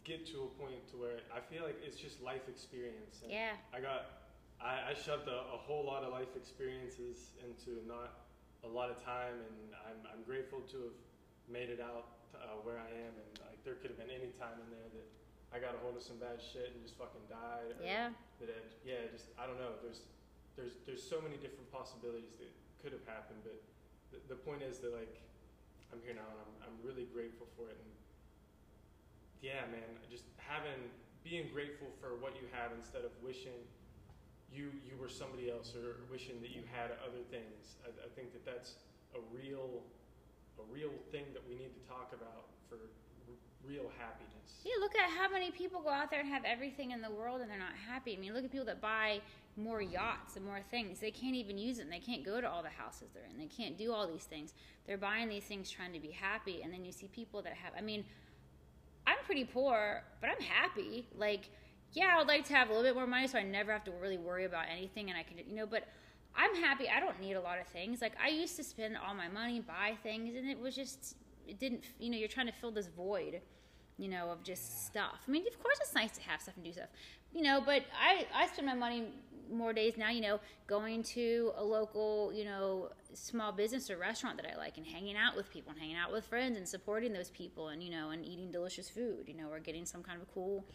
get 0.05 0.27
to 0.27 0.49
a 0.49 0.51
point 0.61 0.81
to 0.91 0.97
where 0.97 1.21
i 1.33 1.41
feel 1.41 1.63
like 1.65 1.77
it's 1.85 1.97
just 1.97 2.21
life 2.21 2.45
experience 2.49 3.21
and 3.23 3.31
Yeah. 3.33 3.57
i 3.73 3.81
got 3.81 4.26
i, 4.67 4.91
I 4.91 4.95
shoved 4.95 5.29
a, 5.31 5.39
a 5.55 5.59
whole 5.67 5.87
lot 5.87 6.03
of 6.03 6.11
life 6.13 6.35
experiences 6.35 7.31
into 7.47 7.79
not 7.87 8.27
a 8.65 8.69
lot 8.69 8.91
of 8.91 8.99
time 9.05 9.39
and 9.47 9.57
i'm, 9.87 10.01
I'm 10.11 10.23
grateful 10.27 10.61
to 10.75 10.91
have 10.91 10.99
made 11.47 11.71
it 11.71 11.79
out 11.79 12.17
uh, 12.35 12.59
where 12.67 12.79
I 12.79 12.91
am, 12.91 13.15
and 13.15 13.31
like 13.47 13.59
there 13.63 13.79
could 13.79 13.95
have 13.95 14.01
been 14.01 14.13
any 14.13 14.35
time 14.37 14.59
in 14.61 14.69
there 14.69 14.91
that 14.93 15.09
I 15.55 15.63
got 15.63 15.79
a 15.79 15.81
hold 15.81 15.97
of 15.97 16.03
some 16.03 16.19
bad 16.19 16.43
shit 16.43 16.75
and 16.75 16.83
just 16.83 16.99
fucking 16.99 17.23
died. 17.31 17.79
Yeah. 17.81 18.13
That 18.43 18.51
yeah, 18.85 19.09
just 19.15 19.33
I 19.41 19.49
don't 19.49 19.57
know. 19.57 19.79
There's 19.81 20.05
there's 20.59 20.77
there's 20.85 21.03
so 21.03 21.23
many 21.23 21.39
different 21.41 21.71
possibilities 21.73 22.37
that 22.43 22.53
could 22.83 22.93
have 22.93 23.05
happened, 23.09 23.41
but 23.47 23.57
the, 24.13 24.19
the 24.35 24.39
point 24.39 24.61
is 24.61 24.83
that 24.85 24.93
like 24.93 25.23
I'm 25.95 26.03
here 26.05 26.15
now 26.15 26.27
and 26.27 26.39
I'm 26.43 26.53
I'm 26.69 26.77
really 26.85 27.09
grateful 27.09 27.49
for 27.57 27.71
it 27.71 27.79
and 27.79 27.93
yeah, 29.45 29.69
man, 29.69 30.01
just 30.11 30.27
having 30.41 30.91
being 31.23 31.51
grateful 31.53 31.91
for 32.01 32.17
what 32.19 32.39
you 32.39 32.47
have 32.55 32.73
instead 32.75 33.05
of 33.05 33.13
wishing 33.23 33.59
you 34.53 34.71
you 34.85 34.97
were 35.01 35.09
somebody 35.09 35.51
else 35.51 35.75
or 35.75 36.03
wishing 36.11 36.41
that 36.41 36.51
you 36.51 36.63
had 36.73 36.93
other 37.05 37.23
things. 37.31 37.77
I, 37.85 37.91
I 38.05 38.09
think 38.15 38.33
that 38.33 38.45
that's 38.45 38.75
a 39.15 39.21
real 39.35 39.83
a 40.59 40.65
real 40.73 40.93
thing 41.13 41.25
that 41.35 41.43
we 41.49 41.57
need 41.57 41.73
to 41.75 41.83
talk 41.89 42.13
about 42.15 42.49
for 42.69 42.79
real 43.67 43.91
happiness. 43.99 44.63
Yeah, 44.65 44.73
look 44.81 44.97
at 44.97 45.11
how 45.11 45.29
many 45.29 45.51
people 45.51 45.81
go 45.81 45.91
out 45.91 46.11
there 46.11 46.21
and 46.21 46.29
have 46.29 46.45
everything 46.45 46.93
in 46.93 47.01
the 47.01 47.11
world 47.11 47.41
and 47.41 47.51
they're 47.51 47.59
not 47.59 47.75
happy. 47.89 48.15
I 48.15 48.21
mean, 48.21 48.33
look 48.33 48.45
at 48.45 48.53
people 48.53 48.67
that 48.67 48.81
buy 48.81 49.21
more 49.57 49.83
yachts 49.83 50.37
and 50.37 50.45
more 50.45 50.61
things. 50.71 51.01
They 51.01 51.11
can't 51.11 51.35
even 51.35 51.59
use 51.59 51.79
them. 51.79 51.89
They 51.91 51.99
can't 51.99 52.25
go 52.25 52.41
to 52.41 52.49
all 52.49 52.63
the 52.63 52.69
houses 52.69 53.09
they're 53.13 53.25
in. 53.25 53.39
They 53.39 53.47
can't 53.47 53.77
do 53.77 53.93
all 53.93 54.07
these 54.07 54.25
things. 54.25 54.55
They're 54.87 54.99
buying 54.99 55.29
these 55.29 55.45
things 55.45 55.71
trying 55.71 55.93
to 55.93 56.01
be 56.01 56.11
happy. 56.11 56.63
And 56.63 56.73
then 56.73 56.85
you 56.85 56.93
see 56.93 57.09
people 57.09 57.43
that 57.43 57.55
have, 57.55 57.73
I 57.77 57.81
mean, 57.81 58.05
I'm 59.07 59.17
pretty 59.25 59.45
poor, 59.45 60.03
but 60.21 60.31
I'm 60.31 60.43
happy. 60.43 61.07
Like, 61.17 61.51
yeah, 61.97 62.13
I 62.15 62.19
would 62.19 62.29
like 62.29 62.45
to 62.49 62.55
have 62.55 62.69
a 62.69 62.73
little 62.73 62.85
bit 62.85 62.95
more 62.95 63.07
money 63.07 63.27
so 63.27 63.39
I 63.39 63.43
never 63.43 63.73
have 63.73 63.83
to 63.85 63.91
really 63.91 64.19
worry 64.19 64.45
about 64.45 64.67
anything 64.71 65.09
and 65.09 65.19
I 65.19 65.23
can, 65.23 65.39
you 65.49 65.57
know, 65.57 65.65
but 65.65 65.89
I'm 66.37 66.55
happy. 66.55 66.91
I 66.95 67.01
don't 67.01 67.19
need 67.23 67.33
a 67.33 67.41
lot 67.41 67.59
of 67.59 67.67
things. 67.69 68.03
Like, 68.03 68.13
I 68.23 68.29
used 68.29 68.55
to 68.57 68.65
spend 68.65 68.99
all 68.99 69.15
my 69.15 69.29
money, 69.29 69.61
buy 69.61 69.97
things, 70.03 70.37
and 70.37 70.47
it 70.47 70.61
was 70.61 70.77
just, 70.77 71.17
it 71.49 71.59
didn't, 71.59 71.85
you 71.99 72.11
know, 72.11 72.19
you're 72.19 72.29
trying 72.29 72.49
to 72.49 72.53
fill 72.53 72.71
this 72.71 72.89
void, 72.89 73.41
you 73.97 74.09
know, 74.09 74.29
of 74.29 74.43
just 74.43 74.85
stuff. 74.85 75.21
I 75.27 75.31
mean, 75.31 75.47
of 75.47 75.59
course 75.63 75.79
it's 75.81 75.95
nice 75.95 76.13
to 76.13 76.23
have 76.25 76.43
stuff 76.43 76.57
and 76.57 76.67
do 76.67 76.73
stuff, 76.73 76.91
you 77.33 77.41
know, 77.41 77.63
but 77.65 77.85
I, 77.99 78.27
I 78.35 78.47
spend 78.49 78.67
my 78.67 78.75
money 78.75 79.07
more 79.51 79.73
days 79.73 79.95
now, 79.97 80.11
you 80.11 80.21
know, 80.21 80.39
going 80.67 81.03
to 81.03 81.53
a 81.57 81.65
local, 81.65 82.31
you 82.35 82.45
know, 82.45 82.91
small 83.15 83.53
business 83.53 83.91
or 83.91 83.97
restaurant 83.97 84.37
that 84.37 84.53
I 84.53 84.59
like 84.59 84.77
and 84.77 84.87
hanging 84.87 85.17
out 85.17 85.35
with 85.35 85.51
people 85.51 85.73
and 85.73 85.81
hanging 85.81 85.97
out 85.97 86.13
with 86.13 86.27
friends 86.27 86.59
and 86.59 86.69
supporting 86.69 87.15
those 87.15 87.31
people 87.31 87.69
and, 87.69 87.83
you 87.83 87.91
know, 87.91 88.11
and 88.11 88.27
eating 88.27 88.53
delicious 88.53 88.91
food, 88.91 89.25
you 89.29 89.35
know, 89.35 89.49
or 89.51 89.61
getting 89.61 89.87
some 89.87 90.03
kind 90.03 90.21
of 90.21 90.31
cool, 90.35 90.67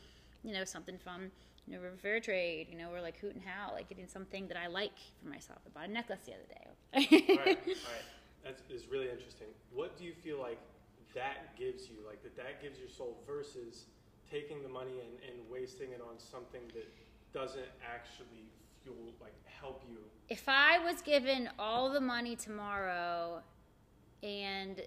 you 0.43 0.54
know, 0.54 0.63
something 0.63 0.97
from, 0.97 1.32
you 1.67 1.75
know, 1.75 1.82
River 1.82 1.97
Fair 2.01 2.19
Trade, 2.19 2.67
you 2.71 2.77
know, 2.77 2.91
or 2.91 3.01
like 3.01 3.19
Hoot 3.19 3.34
and 3.34 3.43
Howl, 3.43 3.73
like 3.73 3.89
getting 3.89 4.08
something 4.08 4.47
that 4.47 4.58
I 4.58 4.67
like 4.67 4.97
for 5.21 5.30
myself. 5.30 5.60
I 5.65 5.69
bought 5.80 5.89
a 5.89 5.91
necklace 5.91 6.21
the 6.25 6.34
other 6.34 6.47
day. 6.49 7.27
all 7.30 7.38
right, 7.38 7.60
all 7.60 7.75
right. 7.75 8.06
That's 8.43 8.62
really 8.89 9.10
interesting. 9.10 9.47
What 9.71 9.97
do 9.97 10.04
you 10.04 10.13
feel 10.13 10.39
like 10.39 10.58
that 11.13 11.56
gives 11.58 11.88
you? 11.89 11.97
Like 12.08 12.23
that 12.23 12.36
that 12.38 12.62
gives 12.62 12.80
your 12.80 12.89
soul 12.89 13.17
versus 13.27 13.86
taking 14.30 14.63
the 14.63 14.69
money 14.69 14.99
and, 14.99 15.32
and 15.32 15.49
wasting 15.51 15.91
it 15.91 16.01
on 16.01 16.17
something 16.17 16.62
that 16.73 16.88
doesn't 17.34 17.69
actually 17.86 18.49
fuel 18.84 18.95
like 19.21 19.34
help 19.45 19.84
you. 19.89 19.97
if 20.30 20.43
I 20.47 20.80
was 20.80 21.01
given 21.01 21.49
all 21.60 21.91
the 21.91 22.01
money 22.01 22.36
tomorrow 22.36 23.41
and 24.23 24.82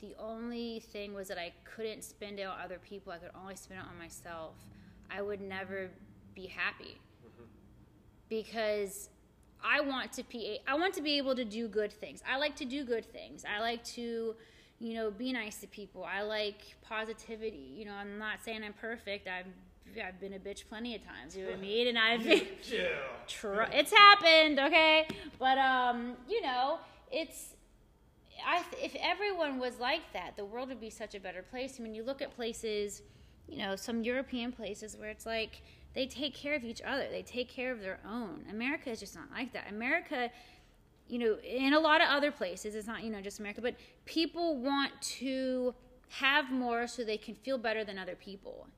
the 0.00 0.14
only 0.18 0.80
thing 0.92 1.14
was 1.14 1.28
that 1.28 1.38
I 1.38 1.52
couldn't 1.64 2.02
spend 2.04 2.38
it 2.38 2.44
on 2.44 2.58
other 2.62 2.78
people, 2.78 3.12
I 3.12 3.18
could 3.18 3.30
only 3.40 3.56
spend 3.56 3.80
it 3.80 3.86
on 3.86 3.98
myself, 3.98 4.54
I 5.14 5.22
would 5.22 5.40
never 5.40 5.90
be 6.34 6.46
happy. 6.46 6.98
Because 8.28 9.08
I 9.64 9.80
want 9.80 10.12
to 10.14 10.24
be 10.24 10.60
I 10.66 10.74
want 10.74 10.94
to 10.94 11.02
be 11.02 11.18
able 11.18 11.34
to 11.34 11.44
do 11.44 11.68
good 11.68 11.92
things. 11.92 12.22
I 12.30 12.38
like 12.38 12.56
to 12.56 12.64
do 12.64 12.84
good 12.84 13.04
things. 13.04 13.44
I 13.44 13.60
like 13.60 13.82
to 13.96 14.34
you 14.80 14.94
know, 14.94 15.10
be 15.10 15.32
nice 15.32 15.58
to 15.58 15.66
people. 15.66 16.04
I 16.04 16.22
like 16.22 16.62
positivity. 16.80 17.74
You 17.76 17.84
know, 17.84 17.92
I'm 17.92 18.18
not 18.18 18.42
saying 18.42 18.64
I'm 18.64 18.72
perfect. 18.72 19.28
I've 19.28 19.46
I've 20.02 20.20
been 20.20 20.34
a 20.34 20.38
bitch 20.38 20.68
plenty 20.68 20.94
of 20.94 21.04
times. 21.04 21.36
You 21.36 21.44
know 21.44 21.50
what 21.50 21.58
I 21.58 21.60
mean? 21.60 21.88
And 21.88 21.98
I've 21.98 22.24
Yeah. 22.24 22.88
Tr- 23.28 23.62
it's 23.72 23.92
happened, 23.92 24.58
okay? 24.58 25.06
But 25.38 25.58
um, 25.58 26.16
you 26.28 26.40
know, 26.40 26.78
it's 27.12 27.54
I 28.46 28.64
if 28.78 28.96
everyone 29.00 29.58
was 29.58 29.78
like 29.78 30.12
that, 30.14 30.36
the 30.36 30.44
world 30.44 30.70
would 30.70 30.80
be 30.80 30.90
such 30.90 31.14
a 31.14 31.20
better 31.20 31.42
place. 31.42 31.76
I 31.78 31.82
mean, 31.82 31.94
you 31.94 32.02
look 32.02 32.22
at 32.22 32.34
places, 32.34 33.02
you 33.50 33.58
know, 33.58 33.76
some 33.76 34.02
European 34.02 34.52
places 34.52 34.96
where 34.96 35.10
it's 35.10 35.26
like 35.26 35.62
they 35.94 36.06
take 36.06 36.34
care 36.34 36.54
of 36.54 36.64
each 36.64 36.80
other. 36.82 37.06
They 37.10 37.22
take 37.22 37.48
care 37.48 37.72
of 37.72 37.80
their 37.80 37.98
own. 38.08 38.44
America 38.50 38.90
is 38.90 39.00
just 39.00 39.14
not 39.14 39.30
like 39.32 39.52
that. 39.52 39.68
America, 39.68 40.30
you 41.08 41.18
know, 41.18 41.38
in 41.42 41.74
a 41.74 41.80
lot 41.80 42.00
of 42.00 42.08
other 42.08 42.30
places, 42.30 42.74
it's 42.74 42.86
not, 42.86 43.02
you 43.02 43.10
know, 43.10 43.20
just 43.20 43.40
America, 43.40 43.60
but 43.60 43.74
people 44.04 44.56
want 44.56 44.92
to 45.02 45.74
have 46.08 46.50
more 46.50 46.86
so 46.86 47.04
they 47.04 47.16
can 47.16 47.34
feel 47.34 47.58
better 47.58 47.84
than 47.84 47.98
other 47.98 48.14
people. 48.14 48.68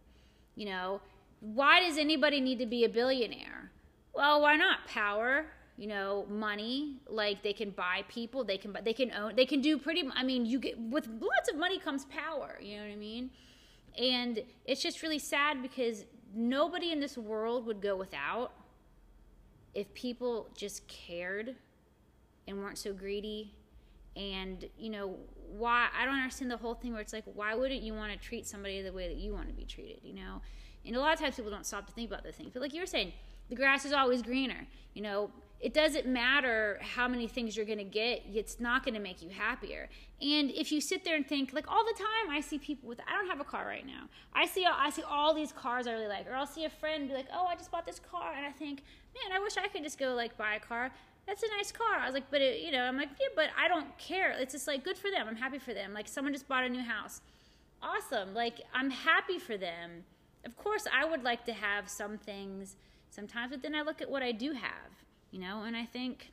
You 0.57 0.67
know, 0.67 1.01
why 1.41 1.81
does 1.81 1.99
anybody 1.99 2.41
need 2.41 2.59
to 2.59 2.67
be 2.67 2.85
a 2.85 2.89
billionaire? 2.89 3.71
Well, 4.15 4.41
why 4.41 4.57
not? 4.57 4.87
Power, 4.87 5.47
you 5.77 5.87
know, 5.89 6.27
money. 6.29 6.97
Like 7.09 7.43
they 7.43 7.53
can 7.53 7.71
buy 7.71 8.05
people, 8.09 8.45
they 8.45 8.59
can 8.59 8.77
they 8.85 8.93
can 8.93 9.13
own, 9.13 9.35
they 9.37 9.47
can 9.47 9.61
do 9.61 9.79
pretty. 9.79 10.09
I 10.15 10.23
mean, 10.23 10.47
you 10.47 10.59
get 10.59 10.79
with 10.79 11.09
lots 11.09 11.51
of 11.51 11.57
money 11.57 11.79
comes 11.79 12.05
power. 12.07 12.59
You 12.61 12.79
know 12.79 12.85
what 12.85 12.93
I 12.93 12.97
mean? 12.97 13.31
And 13.99 14.43
it's 14.65 14.83
just 14.83 15.03
really 15.03 15.19
sad 15.19 15.63
because 15.63 16.05
nobody 16.35 16.93
in 16.93 17.01
this 17.01 17.19
world 17.19 17.67
would 17.67 17.81
go 17.81 17.97
without 17.97 18.53
if 19.75 19.93
people 19.95 20.49
just 20.57 20.87
cared 20.89 21.55
and 22.47 22.59
weren't 22.59 22.79
so 22.79 22.93
greedy. 22.93 23.55
And 24.17 24.65
you 24.79 24.91
know 24.91 25.17
why? 25.51 25.89
I 25.99 26.05
don't 26.05 26.15
understand 26.15 26.51
the 26.51 26.57
whole 26.57 26.75
thing 26.75 26.93
where 26.93 27.01
it's 27.01 27.13
like, 27.13 27.25
why 27.35 27.55
wouldn't 27.55 27.83
you 27.83 27.95
want 27.95 28.13
to 28.13 28.19
treat 28.19 28.47
somebody 28.47 28.83
the 28.83 28.93
way 28.93 29.09
that 29.09 29.17
you 29.17 29.33
want 29.33 29.49
to 29.49 29.55
be 29.55 29.65
treated? 29.65 30.01
You 30.03 30.15
know, 30.15 30.43
and 30.85 30.97
a 30.97 31.01
lot 31.01 31.15
of 31.15 31.21
times 31.21 31.37
people 31.37 31.51
don't 31.51 31.67
stop 31.67 31.87
to 31.87 31.93
think 31.93 32.11
about 32.11 32.25
those 32.25 32.35
things. 32.35 32.51
But 32.53 32.63
like 32.63 32.75
you 32.75 32.81
were 32.81 32.87
saying, 32.87 33.13
the 33.49 33.57
grass 33.57 33.85
is 33.85 33.93
always 33.93 34.23
greener. 34.23 34.67
You 34.95 35.03
know, 35.03 35.31
it 35.63 35.73
doesn't 35.73 36.07
matter 36.07 36.81
how 36.83 37.07
many 37.07 37.29
things 37.29 37.57
you're 37.57 37.65
going 37.65 37.79
to 37.79 37.85
get, 37.85 38.25
it's 38.35 38.59
not 38.59 38.85
going 38.85 38.95
to 38.95 39.01
make 39.01 39.23
you 39.23 39.29
happier. 39.31 39.89
And 40.21 40.51
if 40.51 40.73
you 40.73 40.81
sit 40.81 41.05
there 41.05 41.15
and 41.15 41.25
think, 41.27 41.53
like 41.53 41.71
all 41.71 41.85
the 41.85 41.95
time, 41.97 42.31
I 42.31 42.41
see 42.41 42.59
people 42.59 42.89
with, 42.89 42.99
I 43.09 43.17
don't 43.17 43.29
have 43.29 43.41
a 43.41 43.45
car 43.45 43.65
right 43.65 43.87
now. 43.87 44.09
I 44.35 44.47
see, 44.47 44.67
I 44.67 44.91
see 44.91 45.03
all 45.03 45.33
these 45.33 45.53
cars 45.53 45.87
I 45.87 45.93
really 45.93 46.09
like. 46.09 46.29
Or 46.29 46.35
I'll 46.35 46.47
see 46.47 46.65
a 46.65 46.71
friend 46.71 47.09
be 47.09 47.15
like, 47.15 47.29
oh, 47.33 47.47
I 47.47 47.55
just 47.55 47.71
bought 47.71 47.87
this 47.87 48.01
car. 48.01 48.33
And 48.37 48.45
I 48.45 48.51
think, 48.51 48.83
man, 49.15 49.37
I 49.37 49.41
wish 49.41 49.57
I 49.57 49.69
could 49.69 49.85
just 49.85 49.99
go 49.99 50.15
like 50.15 50.37
buy 50.37 50.57
a 50.57 50.61
car. 50.61 50.91
That's 51.29 51.45
a 51.45 51.49
nice 51.57 51.71
car. 51.71 51.97
I 52.01 52.07
was 52.07 52.15
like, 52.15 52.29
but 52.31 52.41
it, 52.41 52.61
you 52.61 52.73
know, 52.73 52.83
I'm 52.83 52.97
like, 52.97 53.11
yeah, 53.21 53.29
but 53.37 53.51
I 53.57 53.69
don't 53.69 53.97
care. 53.99 54.33
It's 54.33 54.53
just 54.53 54.67
like 54.67 54.83
good 54.83 54.99
for 54.99 55.11
them. 55.13 55.29
I'm 55.29 55.37
happy 55.37 55.59
for 55.59 55.73
them. 55.73 55.95
Like 55.95 56.09
someone 56.09 56.33
just 56.33 56.49
bought 56.49 56.65
a 56.65 56.69
new 56.69 56.83
house. 56.83 57.21
Awesome. 57.81 58.35
Like 58.35 58.61
I'm 58.75 58.91
happy 58.91 59.39
for 59.39 59.57
them. 59.57 60.03
Of 60.45 60.57
course, 60.57 60.89
I 60.93 61.05
would 61.05 61.23
like 61.23 61.45
to 61.47 61.53
have 61.53 61.89
some 61.89 62.19
things 62.19 62.75
sometimes, 63.11 63.53
but 63.53 63.63
then 63.63 63.77
I 63.77 63.83
look 63.83 64.03
at 64.03 64.11
what 64.11 64.23
I 64.25 64.33
do 64.33 64.53
have, 64.53 65.05
you 65.33 65.41
know, 65.41 65.65
and 65.65 65.75
I 65.77 65.87
think 65.87 66.31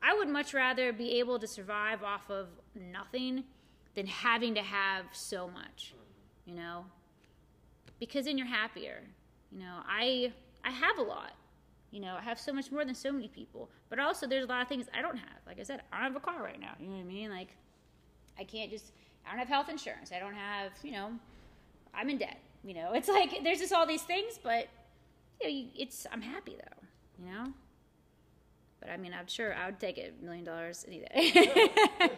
I 0.00 0.14
would 0.14 0.28
much 0.28 0.54
rather 0.54 0.92
be 0.92 1.18
able 1.18 1.38
to 1.38 1.46
survive 1.46 2.02
off 2.02 2.30
of 2.30 2.48
nothing 2.74 3.44
than 3.94 4.06
having 4.06 4.54
to 4.54 4.62
have 4.62 5.04
so 5.12 5.48
much, 5.48 5.92
you 6.46 6.54
know, 6.54 6.86
because 7.98 8.24
then 8.24 8.38
you're 8.38 8.46
happier. 8.46 9.02
You 9.50 9.58
know, 9.58 9.80
I 9.86 10.32
I 10.64 10.70
have 10.70 10.98
a 10.98 11.02
lot. 11.02 11.32
You 11.90 12.00
know, 12.00 12.16
I 12.18 12.22
have 12.22 12.40
so 12.40 12.52
much 12.54 12.72
more 12.72 12.84
than 12.86 12.94
so 12.94 13.12
many 13.12 13.28
people. 13.28 13.68
But 13.90 13.98
also, 13.98 14.26
there's 14.26 14.44
a 14.44 14.48
lot 14.48 14.62
of 14.62 14.68
things 14.68 14.86
I 14.96 15.02
don't 15.02 15.18
have. 15.18 15.38
Like 15.46 15.60
I 15.60 15.62
said, 15.62 15.82
I 15.92 15.98
don't 15.98 16.14
have 16.14 16.16
a 16.16 16.24
car 16.24 16.42
right 16.42 16.58
now. 16.58 16.72
You 16.80 16.86
know 16.86 16.94
what 16.94 17.00
I 17.00 17.04
mean? 17.04 17.30
Like, 17.30 17.48
I 18.38 18.44
can't 18.44 18.70
just. 18.70 18.92
I 19.26 19.30
don't 19.30 19.38
have 19.38 19.48
health 19.48 19.68
insurance. 19.68 20.10
I 20.10 20.18
don't 20.18 20.34
have. 20.34 20.72
You 20.82 20.92
know, 20.92 21.12
I'm 21.92 22.08
in 22.08 22.18
debt. 22.18 22.38
You 22.64 22.74
know, 22.74 22.92
it's 22.94 23.08
like 23.08 23.42
there's 23.44 23.58
just 23.58 23.72
all 23.72 23.86
these 23.86 24.02
things, 24.02 24.38
but 24.42 24.68
you 25.40 25.48
know, 25.48 25.68
it's. 25.76 26.06
I'm 26.10 26.22
happy 26.22 26.56
though. 26.56 27.24
You 27.24 27.32
know. 27.32 27.52
But 28.82 28.90
I 28.90 28.96
mean, 28.96 29.14
I'm 29.18 29.28
sure 29.28 29.54
I 29.54 29.66
would 29.66 29.78
take 29.78 29.96
a 29.96 30.10
million 30.20 30.44
dollars 30.44 30.84
any 30.88 30.98
day. 31.00 31.32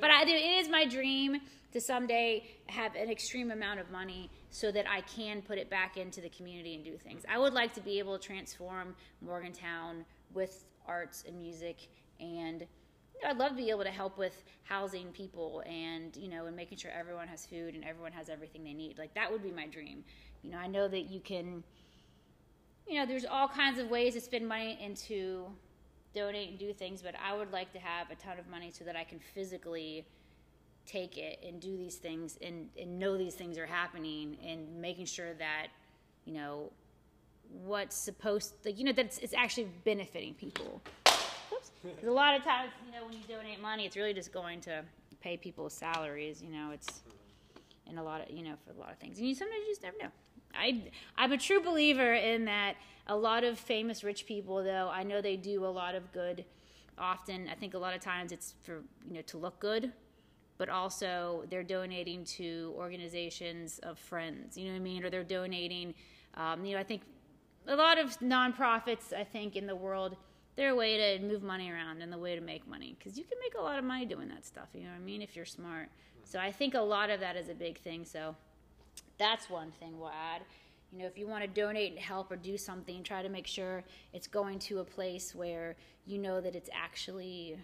but 0.00 0.10
I 0.10 0.24
do. 0.24 0.30
It 0.30 0.60
is 0.60 0.68
my 0.68 0.86
dream 0.86 1.36
to 1.72 1.80
someday 1.80 2.48
have 2.66 2.94
an 2.94 3.10
extreme 3.10 3.50
amount 3.50 3.80
of 3.80 3.90
money 3.90 4.30
so 4.48 4.72
that 4.72 4.86
I 4.88 5.02
can 5.02 5.42
put 5.42 5.58
it 5.58 5.68
back 5.68 5.98
into 5.98 6.22
the 6.22 6.30
community 6.30 6.74
and 6.74 6.82
do 6.82 6.96
things. 6.96 7.22
I 7.28 7.38
would 7.38 7.52
like 7.52 7.74
to 7.74 7.82
be 7.82 7.98
able 7.98 8.18
to 8.18 8.26
transform 8.26 8.96
Morgantown 9.20 10.06
with 10.32 10.64
arts 10.86 11.24
and 11.28 11.38
music 11.38 11.88
and 12.18 12.62
you 12.62 13.22
know, 13.22 13.30
I'd 13.30 13.36
love 13.36 13.50
to 13.50 13.56
be 13.56 13.68
able 13.68 13.84
to 13.84 13.90
help 13.90 14.16
with 14.16 14.42
housing 14.64 15.08
people 15.08 15.62
and 15.66 16.16
you 16.16 16.28
know 16.28 16.46
and 16.46 16.56
making 16.56 16.78
sure 16.78 16.90
everyone 16.90 17.28
has 17.28 17.44
food 17.44 17.74
and 17.74 17.84
everyone 17.84 18.12
has 18.12 18.30
everything 18.30 18.64
they 18.64 18.72
need. 18.72 18.98
Like 18.98 19.14
that 19.14 19.30
would 19.30 19.42
be 19.42 19.52
my 19.52 19.66
dream. 19.66 20.02
You 20.42 20.50
know, 20.50 20.58
I 20.58 20.66
know 20.66 20.88
that 20.88 21.10
you 21.10 21.20
can 21.20 21.62
you 22.90 22.98
know, 22.98 23.06
there's 23.06 23.24
all 23.24 23.46
kinds 23.46 23.78
of 23.78 23.88
ways 23.88 24.14
to 24.14 24.20
spend 24.20 24.48
money 24.48 24.76
and 24.82 24.96
to 24.96 25.46
donate 26.14 26.50
and 26.50 26.58
do 26.58 26.72
things, 26.72 27.02
but 27.02 27.14
I 27.24 27.36
would 27.36 27.52
like 27.52 27.72
to 27.72 27.78
have 27.78 28.10
a 28.10 28.14
ton 28.14 28.38
of 28.38 28.48
money 28.48 28.70
so 28.70 28.84
that 28.84 28.96
I 28.96 29.04
can 29.04 29.18
physically 29.18 30.06
take 30.86 31.18
it 31.18 31.38
and 31.46 31.60
do 31.60 31.76
these 31.76 31.96
things 31.96 32.38
and, 32.42 32.68
and 32.80 32.98
know 32.98 33.16
these 33.16 33.34
things 33.34 33.58
are 33.58 33.66
happening 33.66 34.36
and 34.44 34.80
making 34.80 35.06
sure 35.06 35.34
that, 35.34 35.68
you 36.24 36.34
know, 36.34 36.72
what's 37.64 37.96
supposed 37.96 38.54
like 38.64 38.78
you 38.78 38.84
know 38.84 38.92
that 38.92 39.06
it's, 39.06 39.18
it's 39.18 39.34
actually 39.34 39.68
benefiting 39.84 40.34
people. 40.34 40.80
Oops. 41.52 41.70
a 42.06 42.10
lot 42.10 42.36
of 42.36 42.44
times, 42.44 42.70
you 42.86 42.92
know, 42.92 43.04
when 43.04 43.12
you 43.12 43.20
donate 43.28 43.60
money, 43.60 43.86
it's 43.86 43.96
really 43.96 44.14
just 44.14 44.32
going 44.32 44.60
to 44.62 44.82
pay 45.20 45.36
people's 45.36 45.74
salaries. 45.74 46.42
You 46.42 46.50
know, 46.50 46.70
it's 46.72 47.00
in 47.88 47.98
a 47.98 48.02
lot 48.02 48.20
of 48.20 48.30
you 48.30 48.44
know 48.44 48.54
for 48.64 48.72
a 48.72 48.80
lot 48.80 48.92
of 48.92 48.98
things, 48.98 49.18
and 49.18 49.26
you 49.26 49.34
sometimes 49.34 49.62
you 49.66 49.72
just 49.72 49.82
never 49.82 49.96
know. 49.98 50.10
I 50.54 50.82
I'm 51.16 51.32
a 51.32 51.38
true 51.38 51.60
believer 51.62 52.14
in 52.14 52.44
that. 52.46 52.76
A 53.06 53.16
lot 53.16 53.42
of 53.42 53.58
famous 53.58 54.04
rich 54.04 54.24
people, 54.24 54.62
though, 54.62 54.88
I 54.92 55.02
know 55.02 55.20
they 55.20 55.36
do 55.36 55.64
a 55.64 55.66
lot 55.66 55.94
of 55.94 56.12
good. 56.12 56.44
Often, 56.96 57.48
I 57.50 57.54
think 57.54 57.74
a 57.74 57.78
lot 57.78 57.94
of 57.94 58.00
times 58.00 58.30
it's 58.30 58.54
for 58.62 58.82
you 59.08 59.14
know 59.14 59.22
to 59.22 59.38
look 59.38 59.58
good, 59.58 59.92
but 60.58 60.68
also 60.68 61.44
they're 61.50 61.64
donating 61.64 62.24
to 62.24 62.72
organizations 62.76 63.80
of 63.80 63.98
friends. 63.98 64.56
You 64.56 64.66
know 64.66 64.72
what 64.72 64.80
I 64.80 64.84
mean? 64.84 65.04
Or 65.04 65.10
they're 65.10 65.24
donating. 65.24 65.94
Um, 66.34 66.64
you 66.64 66.74
know, 66.74 66.80
I 66.80 66.84
think 66.84 67.02
a 67.66 67.74
lot 67.74 67.98
of 67.98 68.18
nonprofits. 68.20 69.12
I 69.12 69.24
think 69.24 69.56
in 69.56 69.66
the 69.66 69.76
world 69.76 70.16
they're 70.56 70.70
a 70.70 70.76
way 70.76 71.16
to 71.18 71.24
move 71.24 71.42
money 71.42 71.70
around 71.70 72.02
and 72.02 72.12
the 72.12 72.18
way 72.18 72.34
to 72.34 72.40
make 72.40 72.68
money 72.68 72.94
because 72.98 73.16
you 73.16 73.24
can 73.24 73.38
make 73.40 73.54
a 73.58 73.62
lot 73.62 73.78
of 73.78 73.84
money 73.84 74.04
doing 74.04 74.28
that 74.28 74.44
stuff. 74.44 74.68
You 74.74 74.82
know 74.82 74.90
what 74.90 74.96
I 74.96 75.04
mean? 75.04 75.22
If 75.22 75.34
you're 75.34 75.44
smart. 75.44 75.88
So 76.24 76.38
I 76.38 76.52
think 76.52 76.74
a 76.74 76.80
lot 76.80 77.08
of 77.08 77.20
that 77.20 77.34
is 77.34 77.48
a 77.48 77.54
big 77.54 77.78
thing. 77.78 78.04
So 78.04 78.36
that's 79.18 79.48
one 79.50 79.72
thing 79.72 79.98
we'll 79.98 80.10
add. 80.10 80.42
You 80.92 80.98
know, 80.98 81.06
if 81.06 81.16
you 81.16 81.26
want 81.28 81.42
to 81.42 81.48
donate 81.48 81.92
and 81.92 82.00
help 82.00 82.30
or 82.32 82.36
do 82.36 82.56
something, 82.58 83.02
try 83.04 83.22
to 83.22 83.28
make 83.28 83.46
sure 83.46 83.84
it's 84.12 84.26
going 84.26 84.58
to 84.60 84.80
a 84.80 84.84
place 84.84 85.34
where 85.34 85.76
you 86.04 86.18
know 86.18 86.40
that 86.40 86.56
it's 86.56 86.70
actually 86.72 87.56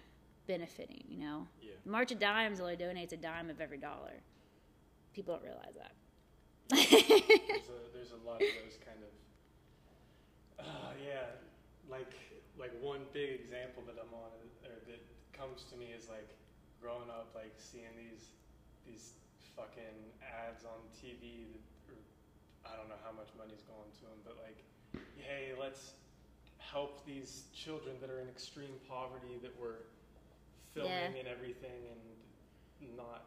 benefiting. 0.47 1.05
You 1.09 1.19
know, 1.19 1.47
Yeah. 1.61 1.73
March 1.85 2.13
of 2.13 2.21
Dimes 2.21 2.61
only 2.61 2.77
donates 2.77 3.13
a 3.13 3.17
dime 3.17 3.51
of 3.51 3.61
every 3.61 3.79
dollar. 3.79 4.13
People 5.13 5.35
don't 5.35 5.45
realize 5.45 5.75
that. 5.77 5.93
there's 6.71 7.69
a, 7.71 7.79
there's 7.95 8.11
a 8.13 8.27
lot 8.27 8.37
of 8.37 8.49
those 8.63 8.79
kind 8.85 8.99
of 9.03 10.65
uh, 10.67 10.93
yeah 11.05 11.31
like 11.89 12.11
like 12.59 12.73
one 12.83 13.01
big 13.13 13.39
example 13.39 13.83
that 13.87 13.95
i'm 14.03 14.13
on 14.15 14.35
or 14.67 14.75
that 14.89 14.99
comes 15.33 15.63
to 15.71 15.77
me 15.79 15.95
is 15.97 16.09
like 16.09 16.29
growing 16.83 17.09
up 17.09 17.31
like 17.35 17.55
seeing 17.59 17.95
these 17.95 18.35
these 18.87 19.13
fucking 19.57 19.97
ads 20.21 20.65
on 20.65 20.79
tv 20.93 21.57
that 21.89 21.97
are, 21.97 22.05
i 22.69 22.77
don't 22.77 22.89
know 22.89 23.01
how 23.03 23.13
much 23.17 23.33
money's 23.41 23.65
going 23.65 23.91
to 23.97 24.05
them 24.05 24.21
but 24.23 24.37
like 24.45 24.61
hey 25.17 25.57
let's 25.59 25.97
help 26.59 27.05
these 27.07 27.49
children 27.55 27.97
that 28.01 28.11
are 28.11 28.21
in 28.21 28.29
extreme 28.29 28.77
poverty 28.89 29.41
that 29.43 29.53
we're 29.59 29.89
filming 30.75 31.17
and 31.19 31.29
everything 31.29 31.89
and 31.89 32.97
not 32.97 33.25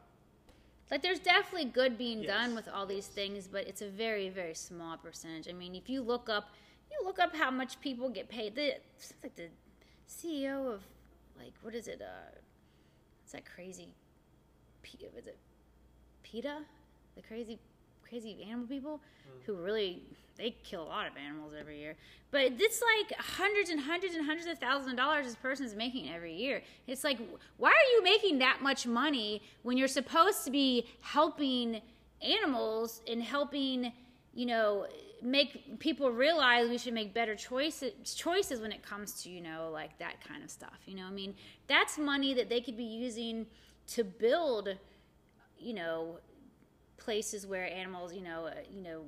like 0.91 1.03
there's 1.03 1.19
definitely 1.19 1.69
good 1.69 1.97
being 1.97 2.23
done 2.23 2.55
with 2.55 2.67
all 2.67 2.85
these 2.85 3.07
yes. 3.07 3.15
things 3.15 3.47
but 3.47 3.67
it's 3.67 3.81
a 3.81 3.87
very 3.87 4.29
very 4.29 4.55
small 4.55 4.97
percentage. 4.97 5.47
I 5.47 5.53
mean 5.53 5.75
if 5.75 5.89
you 5.89 6.01
look 6.01 6.29
up 6.29 6.49
you 6.91 7.05
look 7.05 7.19
up 7.19 7.35
how 7.35 7.51
much 7.51 7.79
people 7.81 8.09
get 8.09 8.27
paid. 8.29 8.55
The 8.55 8.73
like 9.21 9.35
the 9.35 9.49
ceo 10.09 10.73
of 10.73 10.81
like 11.37 11.53
what 11.61 11.75
is 11.75 11.87
it 11.87 12.01
uh 12.01 12.31
what's 13.21 13.33
that 13.33 13.45
crazy 13.45 13.93
P- 14.81 14.97
is 15.15 15.27
it 15.27 15.37
PETA 16.23 16.59
the 17.15 17.27
crazy 17.27 17.59
crazy 18.07 18.45
animal 18.47 18.67
people 18.67 18.99
mm. 19.27 19.45
who 19.45 19.55
really 19.55 20.01
they 20.37 20.55
kill 20.63 20.83
a 20.83 20.85
lot 20.85 21.05
of 21.05 21.13
animals 21.17 21.51
every 21.59 21.79
year. 21.79 21.95
But 22.31 22.53
it's 22.57 22.81
like 22.97 23.19
hundreds 23.19 23.69
and 23.69 23.79
hundreds 23.79 24.15
and 24.15 24.25
hundreds 24.25 24.47
of 24.47 24.57
thousands 24.57 24.91
of 24.91 24.97
dollars 24.97 25.25
this 25.25 25.35
person 25.35 25.65
is 25.65 25.75
making 25.75 26.09
every 26.09 26.33
year. 26.33 26.61
It's 26.87 27.03
like 27.03 27.19
why 27.57 27.69
are 27.69 27.91
you 27.95 28.03
making 28.03 28.39
that 28.39 28.61
much 28.61 28.87
money 28.87 29.41
when 29.63 29.77
you're 29.77 29.87
supposed 29.87 30.45
to 30.45 30.51
be 30.51 30.87
helping 31.01 31.81
animals 32.21 33.01
and 33.09 33.21
helping 33.21 33.91
you 34.33 34.45
know 34.45 34.87
make 35.21 35.79
people 35.79 36.11
realize 36.11 36.69
we 36.69 36.77
should 36.77 36.93
make 36.93 37.13
better 37.13 37.35
choices 37.35 37.91
choices 38.15 38.61
when 38.61 38.71
it 38.71 38.81
comes 38.81 39.21
to 39.21 39.29
you 39.29 39.41
know 39.41 39.69
like 39.73 39.97
that 39.99 40.23
kind 40.25 40.41
of 40.43 40.49
stuff 40.49 40.77
you 40.85 40.95
know 40.95 41.05
i 41.05 41.11
mean? 41.11 41.35
That's 41.67 41.97
money 41.97 42.33
that 42.33 42.49
they 42.49 42.61
could 42.61 42.77
be 42.77 42.83
using 42.83 43.45
to 43.87 44.03
build 44.03 44.77
you 45.59 45.73
know 45.73 46.19
places 46.97 47.47
where 47.47 47.71
animals, 47.71 48.13
you 48.13 48.21
know, 48.21 48.45
uh, 48.47 48.51
you 48.71 48.81
know, 48.81 49.03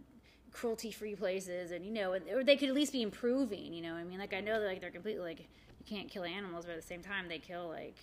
cruelty-free 0.52 1.16
places, 1.16 1.72
and 1.72 1.86
you 1.86 1.92
know, 1.92 2.14
or 2.34 2.44
they 2.44 2.56
could 2.58 2.70
at 2.70 2.76
least 2.76 2.94
be 2.94 3.02
improving. 3.02 3.74
You 3.74 3.82
know, 3.84 3.94
I 3.96 4.04
mean, 4.04 4.20
like 4.20 4.34
I 4.34 4.42
know 4.42 4.60
that 4.60 4.66
like 4.66 4.82
they're 4.82 4.92
completely 4.92 5.22
like 5.24 5.40
you 5.40 5.86
can't 5.98 6.10
kill 6.10 6.24
animals, 6.24 6.66
but 6.66 6.72
at 6.76 6.82
the 6.82 6.88
same 6.88 7.02
time 7.02 7.28
they 7.28 7.40
kill 7.40 7.68
like 7.68 7.96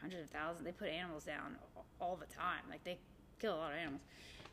hundreds 0.00 0.24
of 0.24 0.30
thousands. 0.30 0.64
They 0.64 0.72
put 0.72 0.88
animals 0.88 1.24
down 1.24 1.56
all- 2.00 2.16
the 2.16 2.26
time. 2.34 2.62
Like 2.68 2.82
they 2.84 2.98
kill 3.38 3.54
a 3.54 3.56
lot 3.56 3.72
of 3.72 3.78
animals, 3.78 4.02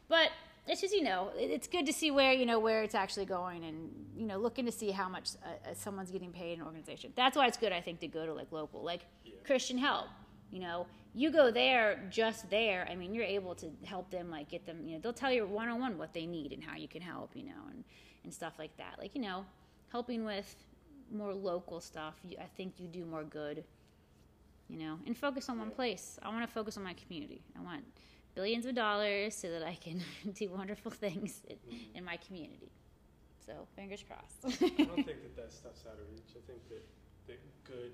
but 0.10 0.30
it's 0.68 0.82
just 0.82 0.94
you 0.94 1.02
know 1.04 1.32
it's 1.38 1.66
good 1.68 1.86
to 1.86 1.94
see 1.94 2.12
where 2.12 2.34
you 2.34 2.46
know 2.46 2.60
where 2.60 2.84
it's 2.84 2.94
actually 2.96 3.26
going 3.26 3.64
and 3.64 3.90
you 4.18 4.26
know 4.26 4.38
looking 4.38 4.66
to 4.66 4.72
see 4.72 4.92
how 4.92 5.08
much 5.08 5.30
uh, 5.46 5.70
uh, 5.70 5.74
someone's 5.74 6.12
getting 6.12 6.30
paid 6.34 6.54
in 6.56 6.60
an 6.60 6.66
organization 6.66 7.14
that's 7.16 7.38
why 7.38 7.48
it's 7.48 7.56
good 7.56 7.72
i 7.72 7.80
think 7.80 8.02
to 8.02 8.08
go 8.08 8.26
to 8.26 8.34
like 8.34 8.52
local 8.52 8.84
like 8.84 9.06
Yeah. 9.24 9.32
christian 9.46 9.78
help 9.78 10.08
you 10.52 10.60
know 10.60 10.86
you 11.18 11.32
go 11.32 11.50
there 11.50 12.00
just 12.12 12.48
there 12.52 12.88
i 12.92 12.96
mean 12.96 13.12
you're 13.12 13.24
able 13.24 13.56
to 13.56 13.72
help 13.84 14.10
them 14.12 14.30
like 14.30 14.50
get 14.50 14.66
them 14.68 14.78
you 14.86 14.94
know 14.94 15.00
they'll 15.02 15.12
tell 15.12 15.32
you 15.32 15.46
one-on-one 15.48 15.98
what 15.98 16.14
they 16.14 16.28
need 16.28 16.54
and 16.54 16.64
how 16.64 16.78
you 16.78 16.88
can 16.88 17.02
help 17.02 17.32
you 17.34 17.44
know 17.44 17.64
and, 17.72 17.84
and 18.24 18.34
stuff 18.34 18.54
like 18.60 18.76
that. 18.78 18.96
Like 19.00 19.16
you 19.16 19.22
know 19.22 19.46
helping 19.92 20.26
with 20.26 20.54
more 21.12 21.34
local 21.34 21.80
stuff 21.80 22.20
you, 22.28 22.36
i 22.40 22.46
think 22.58 22.74
you 22.78 22.88
do 22.88 23.06
more 23.06 23.24
good 23.24 23.64
you 24.68 24.78
know 24.78 25.00
and 25.08 25.18
focus 25.18 25.50
on 25.50 25.58
one 25.58 25.72
place. 25.72 26.20
I 26.22 26.30
want 26.30 26.46
to 26.46 26.54
focus 26.54 26.78
on 26.78 26.84
my 26.84 26.94
community. 26.94 27.42
I 27.58 27.64
want 27.64 27.84
billions 28.36 28.66
of 28.68 28.76
dollars 28.76 29.34
so 29.34 29.50
that 29.50 29.64
i 29.64 29.76
can 29.76 30.04
do 30.36 30.50
wonderful 30.50 30.92
things 30.92 31.42
in, 31.50 31.56
mm-hmm. 31.56 31.98
in 31.98 32.06
my 32.06 32.18
community. 32.18 32.72
So 33.44 33.54
fingers 33.76 34.04
crossed. 34.04 34.62
I 34.62 34.84
don't 34.84 35.06
think 35.06 35.24
that 35.24 35.36
that 35.38 35.52
stuff's 35.54 35.84
out 35.88 35.94
of 35.94 36.06
reach. 36.12 36.36
I 36.36 36.44
think 36.46 36.60
that 36.70 36.84
that 37.28 37.40
good 37.64 37.94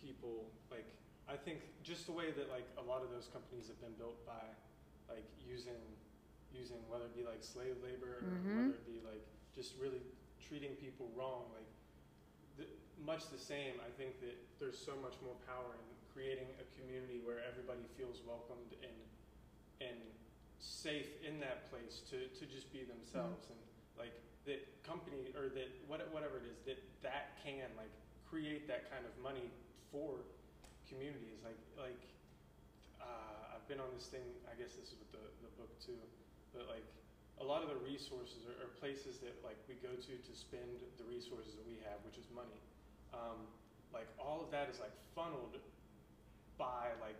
people 0.00 0.46
like 0.70 0.86
I 1.28 1.36
think 1.36 1.60
just 1.82 2.06
the 2.06 2.12
way 2.12 2.30
that 2.32 2.50
like 2.52 2.68
a 2.76 2.84
lot 2.84 3.02
of 3.02 3.10
those 3.10 3.28
companies 3.32 3.66
have 3.68 3.80
been 3.80 3.96
built 3.96 4.20
by 4.26 4.44
like 5.08 5.24
using 5.40 5.78
using 6.52 6.78
whether 6.88 7.06
it 7.10 7.16
be 7.16 7.24
like 7.26 7.42
slave 7.42 7.74
labor 7.82 8.22
or 8.22 8.30
Mhm. 8.30 8.56
whether 8.70 8.74
it 8.78 8.86
be 8.86 9.00
like 9.02 9.24
just 9.54 9.74
really 9.80 10.00
treating 10.38 10.76
people 10.76 11.10
wrong 11.16 11.50
like 11.56 11.66
the, 12.56 12.66
much 13.02 13.28
the 13.30 13.38
same 13.38 13.74
I 13.80 13.90
think 13.98 14.20
that 14.20 14.36
there's 14.60 14.78
so 14.78 14.94
much 15.02 15.14
more 15.24 15.34
power 15.48 15.74
in 15.74 15.84
creating 16.12 16.46
a 16.62 16.66
community 16.78 17.18
where 17.24 17.42
everybody 17.42 17.82
feels 17.96 18.20
welcomed 18.22 18.76
and 18.82 18.98
and 19.80 19.98
safe 20.60 21.10
in 21.26 21.40
that 21.40 21.68
place 21.70 22.00
to, 22.08 22.28
to 22.38 22.46
just 22.46 22.72
be 22.72 22.84
themselves 22.84 23.50
and 23.50 23.58
like 23.98 24.14
that 24.46 24.62
company 24.84 25.32
or 25.36 25.48
that 25.50 25.68
what, 25.88 26.00
whatever 26.12 26.38
it 26.38 26.46
is 26.46 26.60
that 26.64 26.78
that 27.02 27.36
can 27.42 27.66
like 27.76 27.90
create 28.30 28.68
that 28.68 28.88
kind 28.92 29.04
of 29.04 29.12
money 29.22 29.50
for 29.90 30.22
communities 30.94 31.42
like 31.42 31.58
like 31.74 32.02
uh, 33.02 33.52
I've 33.58 33.66
been 33.66 33.82
on 33.82 33.90
this 33.98 34.06
thing 34.06 34.24
I 34.46 34.54
guess 34.54 34.78
this 34.78 34.94
is 34.94 34.96
with 34.96 35.10
the, 35.10 35.24
the 35.42 35.50
book 35.58 35.74
too 35.82 35.98
but 36.54 36.70
like 36.70 36.86
a 37.42 37.44
lot 37.44 37.66
of 37.66 37.68
the 37.68 37.80
resources 37.82 38.46
are, 38.46 38.54
are 38.62 38.72
places 38.78 39.18
that 39.26 39.34
like 39.42 39.58
we 39.66 39.74
go 39.82 39.90
to 39.90 40.12
to 40.14 40.32
spend 40.32 40.78
the 40.96 41.06
resources 41.10 41.58
that 41.58 41.66
we 41.66 41.82
have 41.82 41.98
which 42.06 42.16
is 42.16 42.30
money 42.30 42.62
um, 43.10 43.42
like 43.90 44.06
all 44.22 44.38
of 44.38 44.54
that 44.54 44.70
is 44.70 44.78
like 44.78 44.94
funneled 45.18 45.58
by 46.54 46.94
like 47.02 47.18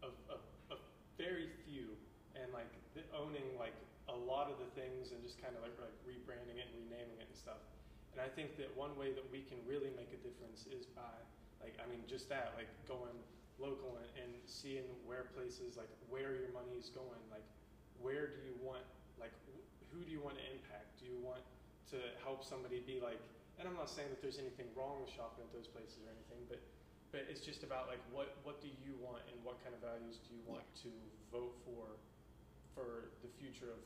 a, 0.00 0.08
a, 0.32 0.36
a 0.72 0.76
very 1.20 1.52
few 1.68 1.92
and 2.32 2.48
like 2.56 2.68
owning 3.12 3.44
like 3.60 3.76
a 4.08 4.16
lot 4.16 4.50
of 4.50 4.58
the 4.58 4.70
things 4.74 5.12
and 5.12 5.22
just 5.22 5.38
kind 5.38 5.54
of 5.54 5.62
like, 5.62 5.76
like 5.78 5.94
rebranding 6.02 6.58
it 6.58 6.66
and 6.66 6.76
renaming 6.88 7.18
it 7.20 7.28
and 7.28 7.36
stuff. 7.36 7.62
And 8.12 8.18
I 8.18 8.26
think 8.26 8.58
that 8.58 8.72
one 8.74 8.96
way 8.98 9.14
that 9.14 9.22
we 9.30 9.46
can 9.46 9.60
really 9.68 9.94
make 9.94 10.10
a 10.10 10.20
difference 10.24 10.66
is 10.66 10.88
by 10.90 11.14
like 11.60 11.76
I 11.80 11.86
mean 11.88 12.02
just 12.08 12.28
that 12.32 12.56
like 12.56 12.68
going 12.88 13.14
local 13.60 14.00
and, 14.00 14.08
and 14.24 14.32
seeing 14.48 14.88
where 15.04 15.28
places 15.36 15.76
like 15.76 15.92
where 16.08 16.32
your 16.32 16.50
money 16.56 16.74
is 16.76 16.88
going 16.90 17.20
like 17.28 17.44
where 18.00 18.32
do 18.32 18.40
you 18.42 18.56
want 18.64 18.84
like 19.20 19.32
who 19.92 20.00
do 20.06 20.10
you 20.10 20.22
want 20.22 20.38
to 20.38 20.44
impact? 20.48 21.02
Do 21.02 21.10
you 21.10 21.18
want 21.20 21.42
to 21.92 21.98
help 22.24 22.40
somebody 22.46 22.80
be 22.86 23.02
like 23.02 23.20
and 23.60 23.68
I'm 23.68 23.76
not 23.76 23.92
saying 23.92 24.08
that 24.08 24.24
there's 24.24 24.40
anything 24.40 24.72
wrong 24.72 25.04
with 25.04 25.12
shopping 25.12 25.44
at 25.44 25.52
those 25.52 25.68
places 25.68 26.00
or 26.00 26.08
anything 26.08 26.40
but 26.48 26.60
but 27.12 27.26
it's 27.28 27.42
just 27.44 27.66
about 27.66 27.90
like 27.90 28.00
what 28.14 28.40
what 28.46 28.62
do 28.64 28.72
you 28.80 28.96
want 29.04 29.20
and 29.28 29.36
what 29.44 29.60
kind 29.60 29.76
of 29.76 29.82
values 29.84 30.22
do 30.24 30.32
you 30.32 30.42
want 30.48 30.64
to 30.86 30.90
vote 31.28 31.52
for 31.68 31.98
for 32.72 33.12
the 33.20 33.30
future 33.36 33.68
of 33.68 33.80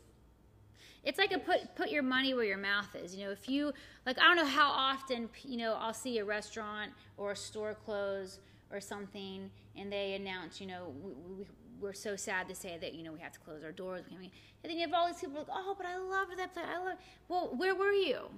it's 1.05 1.19
like 1.19 1.33
a 1.33 1.39
put 1.39 1.75
put 1.77 1.91
your 1.91 2.03
money 2.03 2.35
where 2.35 2.45
your 2.45 2.59
mouth 2.59 2.95
is. 2.95 3.15
You 3.15 3.27
know, 3.27 3.31
if 3.31 3.49
you 3.49 3.73
like, 4.07 4.19
I 4.19 4.23
don't 4.23 4.37
know 4.37 4.47
how 4.47 4.71
often 4.71 5.29
you 5.43 5.57
know 5.57 5.75
I'll 5.75 5.95
see 5.95 6.19
a 6.19 6.25
restaurant 6.25 6.93
or 7.17 7.33
a 7.33 7.37
store 7.37 7.75
close 7.75 8.39
or 8.73 8.81
something, 8.81 9.51
and 9.77 9.93
they 9.93 10.15
announce, 10.15 10.61
you 10.61 10.67
know, 10.67 10.93
we, 11.03 11.13
we, 11.39 11.45
we're 11.81 11.93
so 11.93 12.17
sad 12.17 12.49
to 12.49 12.55
say 12.55 12.79
that 12.81 12.95
you 12.95 13.05
know 13.05 13.13
we 13.13 13.21
have 13.21 13.33
to 13.33 13.41
close 13.41 13.63
our 13.63 13.73
doors. 13.73 14.03
And 14.11 14.31
then 14.63 14.79
you 14.79 14.81
have 14.81 14.95
all 14.95 15.07
these 15.07 15.21
people 15.21 15.39
like, 15.39 15.49
oh, 15.53 15.75
but 15.77 15.87
I 15.87 15.99
loved 15.99 16.39
that 16.39 16.55
place. 16.55 16.67
I 16.69 16.79
love. 16.79 16.99
Well, 17.29 17.53
where 17.57 17.75
were 17.75 17.93
you? 17.93 18.31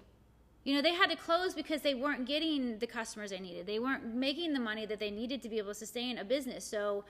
You 0.64 0.74
know, 0.74 0.82
they 0.82 0.94
had 0.94 1.10
to 1.10 1.16
close 1.16 1.54
because 1.54 1.82
they 1.82 1.94
weren't 1.94 2.26
getting 2.26 2.78
the 2.80 2.88
customers 2.88 3.30
they 3.30 3.38
needed. 3.38 3.66
They 3.68 3.78
weren't 3.78 4.16
making 4.16 4.52
the 4.52 4.58
money 4.58 4.84
that 4.86 4.98
they 4.98 5.12
needed 5.12 5.40
to 5.42 5.48
be 5.48 5.58
able 5.58 5.68
to 5.68 5.74
sustain 5.74 6.18
a 6.18 6.24
business. 6.24 6.64
So, 6.64 7.04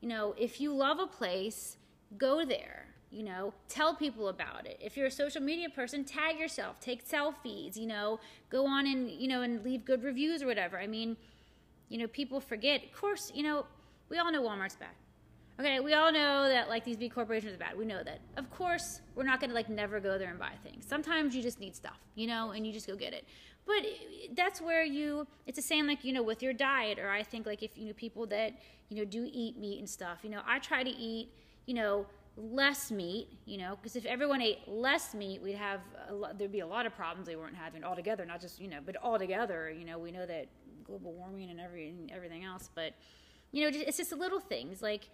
you 0.00 0.08
know, 0.08 0.34
if 0.38 0.62
you 0.62 0.72
love 0.72 0.98
a 0.98 1.06
place, 1.06 1.76
go 2.16 2.42
there. 2.42 2.86
You 3.12 3.24
know, 3.24 3.52
tell 3.68 3.94
people 3.94 4.28
about 4.28 4.66
it. 4.66 4.78
If 4.80 4.96
you're 4.96 5.06
a 5.06 5.10
social 5.10 5.42
media 5.42 5.68
person, 5.68 6.02
tag 6.02 6.38
yourself, 6.38 6.80
take 6.80 7.06
selfies, 7.06 7.76
you 7.76 7.86
know, 7.86 8.18
go 8.48 8.66
on 8.66 8.86
and, 8.86 9.10
you 9.10 9.28
know, 9.28 9.42
and 9.42 9.62
leave 9.62 9.84
good 9.84 10.02
reviews 10.02 10.42
or 10.42 10.46
whatever. 10.46 10.78
I 10.78 10.86
mean, 10.86 11.18
you 11.90 11.98
know, 11.98 12.06
people 12.06 12.40
forget. 12.40 12.82
Of 12.82 12.92
course, 12.98 13.30
you 13.34 13.42
know, 13.42 13.66
we 14.08 14.18
all 14.18 14.32
know 14.32 14.42
Walmart's 14.42 14.76
bad. 14.76 14.94
Okay, 15.60 15.80
we 15.80 15.92
all 15.92 16.10
know 16.10 16.48
that 16.48 16.68
like 16.70 16.84
these 16.84 16.96
big 16.96 17.14
corporations 17.14 17.54
are 17.54 17.58
bad. 17.58 17.76
We 17.76 17.84
know 17.84 18.02
that. 18.02 18.20
Of 18.38 18.50
course, 18.50 19.02
we're 19.14 19.24
not 19.24 19.40
gonna 19.40 19.52
like 19.52 19.68
never 19.68 20.00
go 20.00 20.16
there 20.16 20.30
and 20.30 20.38
buy 20.38 20.52
things. 20.64 20.86
Sometimes 20.86 21.36
you 21.36 21.42
just 21.42 21.60
need 21.60 21.76
stuff, 21.76 21.98
you 22.14 22.26
know, 22.26 22.52
and 22.52 22.66
you 22.66 22.72
just 22.72 22.86
go 22.86 22.96
get 22.96 23.12
it. 23.12 23.26
But 23.66 23.84
that's 24.34 24.60
where 24.60 24.82
you. 24.82 25.26
It's 25.46 25.56
the 25.56 25.62
same 25.62 25.86
like 25.86 26.04
you 26.04 26.14
know 26.14 26.22
with 26.22 26.42
your 26.42 26.54
diet, 26.54 26.98
or 26.98 27.10
I 27.10 27.22
think 27.22 27.46
like 27.46 27.62
if 27.62 27.76
you 27.76 27.86
know 27.86 27.92
people 27.92 28.26
that 28.28 28.54
you 28.88 28.96
know 28.96 29.04
do 29.04 29.28
eat 29.30 29.58
meat 29.58 29.78
and 29.78 29.88
stuff. 29.88 30.20
You 30.22 30.30
know, 30.30 30.40
I 30.46 30.58
try 30.58 30.82
to 30.82 30.90
eat 30.90 31.28
you 31.66 31.74
know 31.74 32.06
less 32.36 32.90
meat. 32.90 33.28
You 33.44 33.58
know, 33.58 33.76
because 33.80 33.96
if 33.96 34.04
everyone 34.06 34.40
ate 34.42 34.66
less 34.66 35.14
meat, 35.14 35.42
we'd 35.42 35.56
have 35.56 35.80
lot, 36.10 36.38
there'd 36.38 36.52
be 36.52 36.60
a 36.60 36.66
lot 36.66 36.86
of 36.86 36.94
problems 36.94 37.26
they 37.26 37.36
weren't 37.36 37.56
having 37.56 37.84
altogether. 37.84 38.24
Not 38.24 38.40
just 38.40 38.60
you 38.60 38.68
know, 38.68 38.78
but 38.84 38.96
altogether. 39.02 39.70
You 39.70 39.84
know, 39.84 39.98
we 39.98 40.10
know 40.10 40.26
that 40.26 40.46
global 40.84 41.12
warming 41.12 41.50
and 41.50 41.60
every 41.60 41.94
everything 42.12 42.44
else, 42.44 42.70
but 42.74 42.92
you 43.52 43.62
know, 43.70 43.78
it's 43.86 43.98
just 43.98 44.12
little 44.12 44.40
things 44.40 44.82
like 44.82 45.08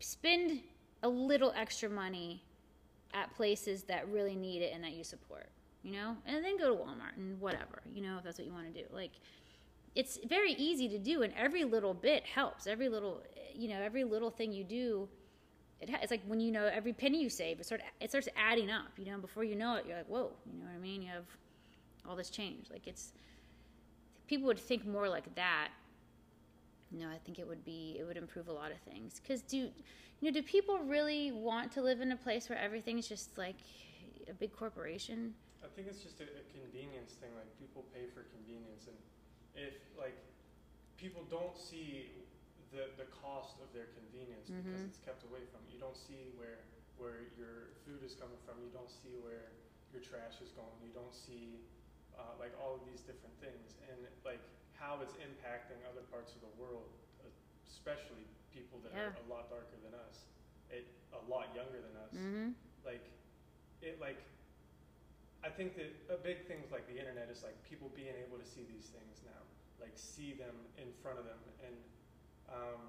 spend 0.00 0.60
a 1.02 1.08
little 1.08 1.52
extra 1.56 1.88
money 1.88 2.42
at 3.14 3.34
places 3.34 3.84
that 3.84 4.08
really 4.08 4.34
need 4.34 4.62
it 4.62 4.72
and 4.74 4.82
that 4.82 4.92
you 4.92 5.04
support, 5.04 5.48
you 5.82 5.92
know, 5.92 6.16
and 6.26 6.44
then 6.44 6.58
go 6.58 6.74
to 6.74 6.82
Walmart 6.82 7.16
and 7.16 7.40
whatever, 7.40 7.82
you 7.94 8.02
know, 8.02 8.16
if 8.18 8.24
that's 8.24 8.38
what 8.38 8.46
you 8.46 8.52
want 8.52 8.72
to 8.72 8.82
do. 8.82 8.86
Like, 8.92 9.12
it's 9.94 10.18
very 10.26 10.52
easy 10.52 10.88
to 10.88 10.98
do, 10.98 11.22
and 11.22 11.32
every 11.34 11.64
little 11.64 11.94
bit 11.94 12.24
helps. 12.24 12.66
Every 12.66 12.88
little, 12.88 13.22
you 13.54 13.68
know, 13.68 13.80
every 13.80 14.04
little 14.04 14.30
thing 14.30 14.52
you 14.52 14.64
do, 14.64 15.08
it 15.80 15.90
ha- 15.90 15.98
it's 16.02 16.10
like 16.10 16.22
when 16.26 16.40
you 16.40 16.50
know 16.50 16.66
every 16.72 16.92
penny 16.92 17.22
you 17.22 17.28
save, 17.28 17.60
it 17.60 17.66
sort 17.66 17.80
of 17.80 17.86
it 18.00 18.10
starts 18.10 18.28
adding 18.36 18.70
up. 18.70 18.92
You 18.96 19.06
know, 19.06 19.18
before 19.18 19.44
you 19.44 19.54
know 19.54 19.74
it, 19.74 19.86
you're 19.86 19.96
like, 19.96 20.08
whoa, 20.08 20.32
you 20.52 20.58
know 20.58 20.66
what 20.66 20.74
I 20.74 20.78
mean? 20.78 21.02
You 21.02 21.08
have 21.08 21.26
all 22.08 22.16
this 22.16 22.30
change. 22.30 22.66
Like 22.70 22.86
it's 22.86 23.12
people 24.26 24.46
would 24.46 24.58
think 24.58 24.86
more 24.86 25.08
like 25.08 25.34
that 25.34 25.68
you 26.92 27.00
know, 27.00 27.08
I 27.08 27.18
think 27.24 27.38
it 27.38 27.46
would 27.46 27.64
be 27.64 27.96
it 27.98 28.04
would 28.04 28.16
improve 28.16 28.48
a 28.48 28.52
lot 28.52 28.70
of 28.70 28.78
things. 28.78 29.20
Because 29.20 29.42
do 29.42 29.56
you 29.56 29.70
know 30.22 30.30
do 30.30 30.42
people 30.42 30.78
really 30.78 31.32
want 31.32 31.72
to 31.72 31.82
live 31.82 32.00
in 32.00 32.12
a 32.12 32.16
place 32.16 32.48
where 32.48 32.58
everything's 32.58 33.08
just 33.08 33.36
like 33.36 33.56
a 34.28 34.34
big 34.34 34.54
corporation? 34.54 35.34
I 35.64 35.68
think 35.74 35.88
it's 35.88 36.02
just 36.02 36.20
a, 36.20 36.24
a 36.24 36.44
convenience 36.54 37.12
thing. 37.12 37.30
Like 37.36 37.50
people 37.58 37.84
pay 37.92 38.06
for 38.14 38.22
convenience, 38.34 38.86
and 38.86 38.96
if 39.54 39.74
like 39.98 40.16
people 40.96 41.22
don't 41.30 41.56
see 41.58 42.10
the 42.74 42.90
the 42.98 43.08
cost 43.10 43.58
of 43.62 43.68
their 43.70 43.90
convenience 43.94 44.50
mm-hmm. 44.50 44.62
because 44.64 44.82
it's 44.82 45.02
kept 45.02 45.22
away 45.26 45.44
from 45.52 45.62
you. 45.70 45.78
don't 45.78 45.96
see 45.96 46.34
where 46.34 46.66
where 46.96 47.28
your 47.36 47.76
food 47.84 48.00
is 48.00 48.16
coming 48.16 48.40
from. 48.48 48.56
You 48.64 48.72
don't 48.72 48.90
see 48.90 49.14
where 49.20 49.52
your 49.92 50.02
trash 50.02 50.40
is 50.40 50.50
going. 50.56 50.72
You 50.80 50.92
don't 50.96 51.12
see 51.12 51.60
uh, 52.16 52.34
like 52.40 52.56
all 52.56 52.80
of 52.80 52.82
these 52.88 53.04
different 53.04 53.36
things, 53.38 53.76
and 53.86 53.96
like 54.24 54.42
how 54.76 55.00
it's 55.04 55.16
impacting 55.20 55.80
other 55.88 56.04
parts 56.08 56.32
of 56.36 56.40
the 56.44 56.52
world, 56.56 56.88
especially 57.68 58.24
people 58.52 58.80
that 58.84 58.92
yeah. 58.92 59.12
are 59.12 59.16
a 59.24 59.26
lot 59.28 59.48
darker 59.52 59.76
than 59.84 59.92
us, 60.08 60.28
it, 60.72 60.88
a 61.12 61.22
lot 61.28 61.52
younger 61.52 61.80
than 61.80 61.94
us. 62.00 62.12
Mm-hmm. 62.16 62.48
Like, 62.84 63.04
it 63.84 64.00
like, 64.00 64.20
I 65.44 65.52
think 65.52 65.76
that 65.76 65.92
a 66.08 66.20
big 66.20 66.48
thing 66.48 66.64
with 66.64 66.72
like 66.72 66.88
the 66.88 66.96
internet 66.96 67.28
is 67.28 67.44
like 67.44 67.56
people 67.64 67.92
being 67.92 68.16
able 68.24 68.40
to 68.40 68.48
see 68.48 68.64
these 68.64 68.88
things 68.88 69.20
now, 69.24 69.44
like 69.80 69.92
see 69.96 70.32
them 70.32 70.56
in 70.80 70.88
front 71.04 71.20
of 71.20 71.28
them, 71.28 71.40
and. 71.60 71.76
Um, 72.48 72.80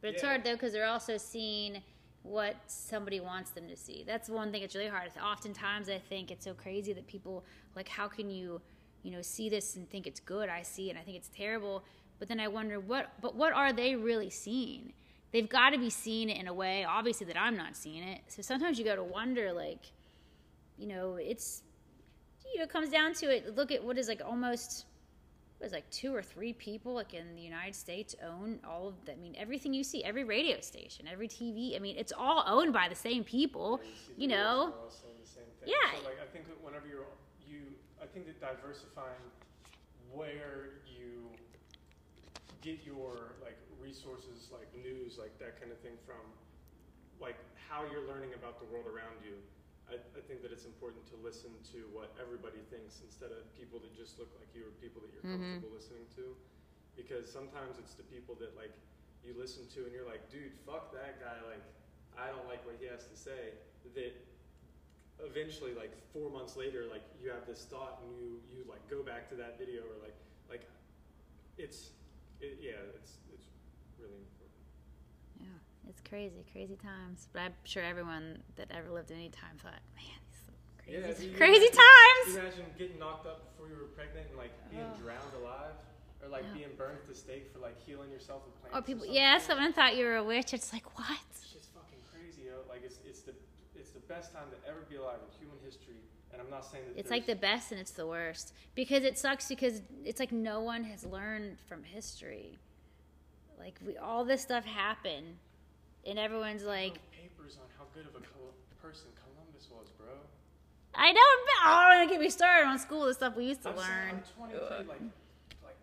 but 0.00 0.10
it's 0.10 0.22
yeah. 0.22 0.30
hard 0.30 0.44
though 0.44 0.54
because 0.54 0.72
they're 0.72 0.86
also 0.86 1.16
seeing 1.16 1.82
what 2.22 2.56
somebody 2.66 3.20
wants 3.20 3.50
them 3.50 3.68
to 3.68 3.76
see. 3.76 4.04
That's 4.06 4.28
one 4.28 4.52
thing 4.52 4.60
that's 4.60 4.74
really 4.74 4.88
hard. 4.88 5.10
Oftentimes, 5.22 5.88
I 5.88 5.98
think 5.98 6.30
it's 6.30 6.44
so 6.44 6.54
crazy 6.54 6.92
that 6.92 7.06
people 7.06 7.44
like, 7.74 7.88
how 7.88 8.06
can 8.06 8.30
you 8.30 8.60
you 9.02 9.10
know, 9.10 9.22
see 9.22 9.48
this 9.48 9.76
and 9.76 9.88
think 9.90 10.06
it's 10.06 10.20
good. 10.20 10.48
I 10.48 10.62
see 10.62 10.86
it 10.86 10.90
and 10.90 10.98
I 10.98 11.02
think 11.02 11.16
it's 11.16 11.30
terrible. 11.36 11.84
But 12.18 12.28
then 12.28 12.38
I 12.38 12.48
wonder 12.48 12.78
what, 12.78 13.12
but 13.20 13.34
what 13.34 13.52
are 13.52 13.72
they 13.72 13.96
really 13.96 14.30
seeing? 14.30 14.92
They've 15.32 15.48
got 15.48 15.70
to 15.70 15.78
be 15.78 15.90
seeing 15.90 16.28
it 16.28 16.38
in 16.38 16.46
a 16.46 16.54
way, 16.54 16.84
obviously, 16.84 17.26
that 17.26 17.40
I'm 17.40 17.56
not 17.56 17.74
seeing 17.74 18.02
it. 18.02 18.20
So 18.28 18.42
sometimes 18.42 18.78
you 18.78 18.84
got 18.84 18.96
to 18.96 19.02
wonder, 19.02 19.52
like, 19.52 19.90
you 20.78 20.86
know, 20.86 21.14
it's, 21.14 21.62
you 22.52 22.58
know, 22.58 22.64
it 22.64 22.70
comes 22.70 22.90
down 22.90 23.14
to 23.14 23.34
it. 23.34 23.56
Look 23.56 23.72
at 23.72 23.82
what 23.82 23.98
is 23.98 24.08
like 24.08 24.20
almost, 24.24 24.84
what 25.62 25.68
is 25.68 25.72
like 25.72 25.88
two 25.90 26.12
or 26.12 26.22
three 26.22 26.52
people, 26.52 26.94
like 26.94 27.14
in 27.14 27.36
the 27.36 27.40
United 27.40 27.76
States, 27.76 28.16
own 28.26 28.58
all 28.68 28.88
of 28.88 28.94
that. 29.04 29.12
I 29.12 29.22
mean, 29.22 29.36
everything 29.38 29.72
you 29.72 29.84
see, 29.84 30.02
every 30.02 30.24
radio 30.24 30.60
station, 30.60 31.06
every 31.06 31.28
TV. 31.28 31.76
I 31.76 31.78
mean, 31.78 31.94
it's 31.96 32.12
all 32.12 32.42
owned 32.48 32.72
by 32.72 32.88
the 32.88 32.96
same 32.96 33.22
people. 33.22 33.78
Yeah, 33.80 33.88
you, 33.88 34.22
you 34.22 34.28
know. 34.28 34.74
Yeah. 35.64 35.74
So, 35.94 36.04
like, 36.04 36.18
I 36.18 36.26
think 36.32 36.46
whenever 36.64 36.88
you're 36.88 37.06
I 38.02 38.06
think 38.10 38.26
that 38.26 38.42
diversifying 38.42 39.22
where 40.10 40.82
you 40.90 41.30
get 42.60 42.82
your 42.84 43.38
like 43.38 43.54
resources, 43.78 44.50
like 44.50 44.66
news, 44.74 45.14
like 45.16 45.38
that 45.38 45.60
kind 45.62 45.70
of 45.70 45.78
thing 45.78 45.94
from, 46.02 46.18
like 47.22 47.38
how 47.70 47.86
you're 47.86 48.02
learning 48.10 48.34
about 48.34 48.58
the 48.58 48.66
world 48.74 48.90
around 48.90 49.14
you. 49.22 49.38
I, 49.90 49.98
I 49.98 50.20
think 50.24 50.42
that 50.42 50.50
it's 50.54 50.64
important 50.64 51.04
to 51.12 51.16
listen 51.20 51.50
to 51.74 51.86
what 51.90 52.14
everybody 52.20 52.62
thinks 52.70 53.02
instead 53.02 53.34
of 53.34 53.46
people 53.58 53.82
that 53.82 53.92
just 53.94 54.18
look 54.18 54.30
like 54.38 54.48
you 54.54 54.68
or 54.68 54.72
people 54.78 55.02
that 55.02 55.10
you're 55.14 55.26
mm-hmm. 55.26 55.58
comfortable 55.58 55.74
listening 55.74 56.06
to, 56.16 56.34
because 56.94 57.26
sometimes 57.26 57.78
it's 57.78 57.94
the 57.94 58.06
people 58.06 58.36
that 58.38 58.54
like 58.54 58.72
you 59.22 59.34
listen 59.38 59.66
to 59.74 59.86
and 59.86 59.92
you're 59.92 60.08
like, 60.08 60.26
dude, 60.30 60.54
fuck 60.66 60.90
that 60.94 61.22
guy, 61.22 61.38
like 61.46 61.62
I 62.18 62.28
don't 62.28 62.46
like 62.46 62.64
what 62.68 62.76
he 62.78 62.86
has 62.86 63.06
to 63.08 63.16
say. 63.16 63.56
That 63.94 64.14
eventually 65.20 65.74
like 65.74 65.94
four 66.12 66.30
months 66.30 66.56
later 66.56 66.86
like 66.90 67.02
you 67.22 67.30
have 67.30 67.46
this 67.46 67.66
thought 67.70 68.02
and 68.02 68.10
you 68.18 68.40
you 68.50 68.64
like 68.66 68.82
go 68.90 69.02
back 69.02 69.28
to 69.28 69.34
that 69.34 69.58
video 69.58 69.82
or 69.86 69.96
like 70.02 70.16
like 70.50 70.66
it's 71.58 71.94
it, 72.40 72.58
yeah 72.58 72.82
it's 72.98 73.22
it's 73.30 73.46
really 74.00 74.26
it's 75.88 76.00
crazy 76.08 76.44
crazy 76.52 76.76
times 76.76 77.28
but 77.32 77.42
i'm 77.42 77.54
sure 77.64 77.82
everyone 77.82 78.38
that 78.56 78.70
ever 78.70 78.90
lived 78.90 79.10
any 79.10 79.28
time 79.28 79.56
thought 79.58 79.80
man 79.96 80.18
these 80.86 81.16
crazy, 81.16 81.26
yeah, 81.30 81.36
crazy 81.36 81.68
times 81.68 82.36
imagine 82.36 82.66
getting 82.78 82.98
knocked 82.98 83.26
up 83.26 83.50
before 83.50 83.68
you 83.68 83.74
were 83.74 83.88
pregnant 83.94 84.26
and 84.28 84.38
like 84.38 84.52
being 84.70 84.82
oh. 84.82 85.02
drowned 85.02 85.34
alive 85.40 85.74
or 86.22 86.28
like 86.28 86.44
being 86.54 86.68
burned 86.78 86.96
at 86.96 87.08
the 87.08 87.14
stake 87.14 87.52
for 87.52 87.58
like 87.58 87.78
healing 87.84 88.10
yourself 88.10 88.42
with 88.46 88.54
plants. 88.60 88.78
Or 88.78 88.82
people, 88.82 89.04
or 89.04 89.12
yeah, 89.12 89.38
someone 89.38 89.72
thought 89.72 89.96
you 89.96 90.06
were 90.06 90.16
a 90.16 90.24
witch. 90.24 90.54
It's 90.54 90.72
like 90.72 90.96
what? 90.96 91.18
It's 91.30 91.52
just 91.52 91.70
fucking 91.74 91.98
crazy, 92.14 92.46
yo. 92.46 92.62
Like 92.68 92.84
it's 92.84 92.96
the 93.22 93.34
it's 93.74 93.90
the 93.90 94.00
best 94.00 94.32
time 94.32 94.46
to 94.50 94.68
ever 94.68 94.80
be 94.88 94.96
alive 94.96 95.18
in 95.20 95.38
human 95.38 95.58
history. 95.64 95.96
And 96.32 96.40
I'm 96.40 96.48
not 96.48 96.64
saying 96.64 96.84
that 96.88 96.98
it's 96.98 97.10
like 97.10 97.26
the 97.26 97.34
best 97.34 97.72
and 97.72 97.80
it's 97.80 97.90
the 97.90 98.06
worst 98.06 98.54
because 98.74 99.04
it 99.04 99.18
sucks 99.18 99.48
because 99.48 99.82
it's 100.04 100.18
like 100.20 100.32
no 100.32 100.60
one 100.60 100.84
has 100.84 101.04
learned 101.04 101.58
from 101.68 101.82
history. 101.82 102.58
Like 103.58 103.78
we 103.84 103.96
all 103.98 104.24
this 104.24 104.42
stuff 104.42 104.64
happened, 104.64 105.36
and 106.06 106.18
everyone's 106.18 106.64
like 106.64 106.98
papers 107.12 107.58
on 107.60 107.68
how 107.78 107.84
good 107.94 108.06
of 108.06 108.14
a 108.14 108.22
person 108.82 109.06
Columbus 109.22 109.68
was, 109.70 109.88
bro. 109.96 110.08
I 110.94 111.12
don't. 111.12 111.48
Oh, 111.64 111.98
don't 111.98 112.08
get 112.08 112.20
me 112.20 112.28
started 112.28 112.68
on 112.68 112.78
school. 112.78 113.06
The 113.06 113.14
stuff 113.14 113.36
we 113.36 113.46
used 113.46 113.62
to 113.62 113.70
I'm 113.70 113.76
learn. 113.76 114.08
I'm 114.10 114.22
20, 114.36 114.52
kid, 114.52 114.88
like, 114.88 115.00
like, 115.64 115.76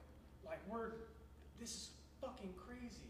like 0.45 0.59
we're. 0.67 0.91
This 1.59 1.69
is 1.69 1.89
fucking 2.21 2.53
crazy. 2.57 3.09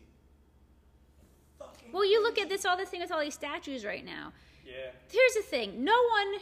Fucking 1.57 1.91
well, 1.91 2.05
you 2.05 2.24
look 2.24 2.38
at 2.38 2.47
this 2.47 2.66
all 2.66 2.78
this 2.78 2.89
thing 2.89 3.01
with 3.01 3.12
all 3.12 3.20
these 3.20 3.34
statues 3.34 3.84
right 3.84 4.05
now. 4.05 4.32
Yeah. 4.66 4.91
Here's 5.12 5.34
the 5.34 5.41
thing. 5.41 5.84
No 5.84 5.99
one 6.12 6.39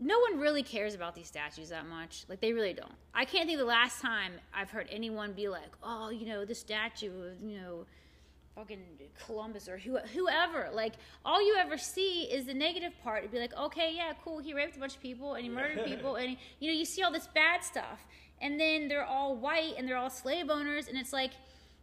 no 0.00 0.18
one 0.20 0.38
really 0.38 0.62
cares 0.62 0.94
about 0.94 1.14
these 1.14 1.26
statues 1.26 1.68
that 1.68 1.86
much. 1.86 2.24
Like 2.28 2.40
they 2.40 2.52
really 2.52 2.72
don't. 2.72 2.92
I 3.14 3.24
can't 3.24 3.46
think 3.46 3.58
the 3.58 3.64
last 3.64 4.00
time 4.00 4.32
I've 4.54 4.70
heard 4.70 4.88
anyone 4.90 5.32
be 5.32 5.48
like, 5.48 5.76
"Oh, 5.82 6.10
you 6.10 6.26
know, 6.26 6.44
this 6.44 6.60
statue 6.60 7.32
you 7.42 7.58
know, 7.60 7.86
fucking 8.58 8.82
Columbus 9.24 9.68
or 9.68 9.78
who, 9.78 9.98
whoever." 9.98 10.70
Like 10.72 10.94
all 11.24 11.40
you 11.44 11.56
ever 11.56 11.78
see 11.78 12.22
is 12.24 12.46
the 12.46 12.54
negative 12.54 12.92
part. 13.02 13.20
It'd 13.20 13.32
be 13.32 13.38
like, 13.38 13.56
"Okay, 13.56 13.92
yeah, 13.94 14.12
cool. 14.24 14.38
He 14.38 14.52
raped 14.52 14.76
a 14.76 14.80
bunch 14.80 14.96
of 14.96 15.02
people 15.02 15.34
and 15.34 15.44
he 15.44 15.50
murdered 15.50 15.84
people 15.84 16.16
and 16.16 16.30
he, 16.30 16.38
you 16.60 16.70
know, 16.70 16.78
you 16.78 16.84
see 16.84 17.02
all 17.02 17.12
this 17.12 17.28
bad 17.28 17.64
stuff." 17.64 18.06
And 18.40 18.58
then 18.60 18.88
they're 18.88 19.04
all 19.04 19.36
white 19.36 19.74
and 19.76 19.88
they're 19.88 19.96
all 19.96 20.10
slave 20.10 20.50
owners 20.50 20.88
and 20.88 20.96
it's 20.96 21.12
like 21.12 21.32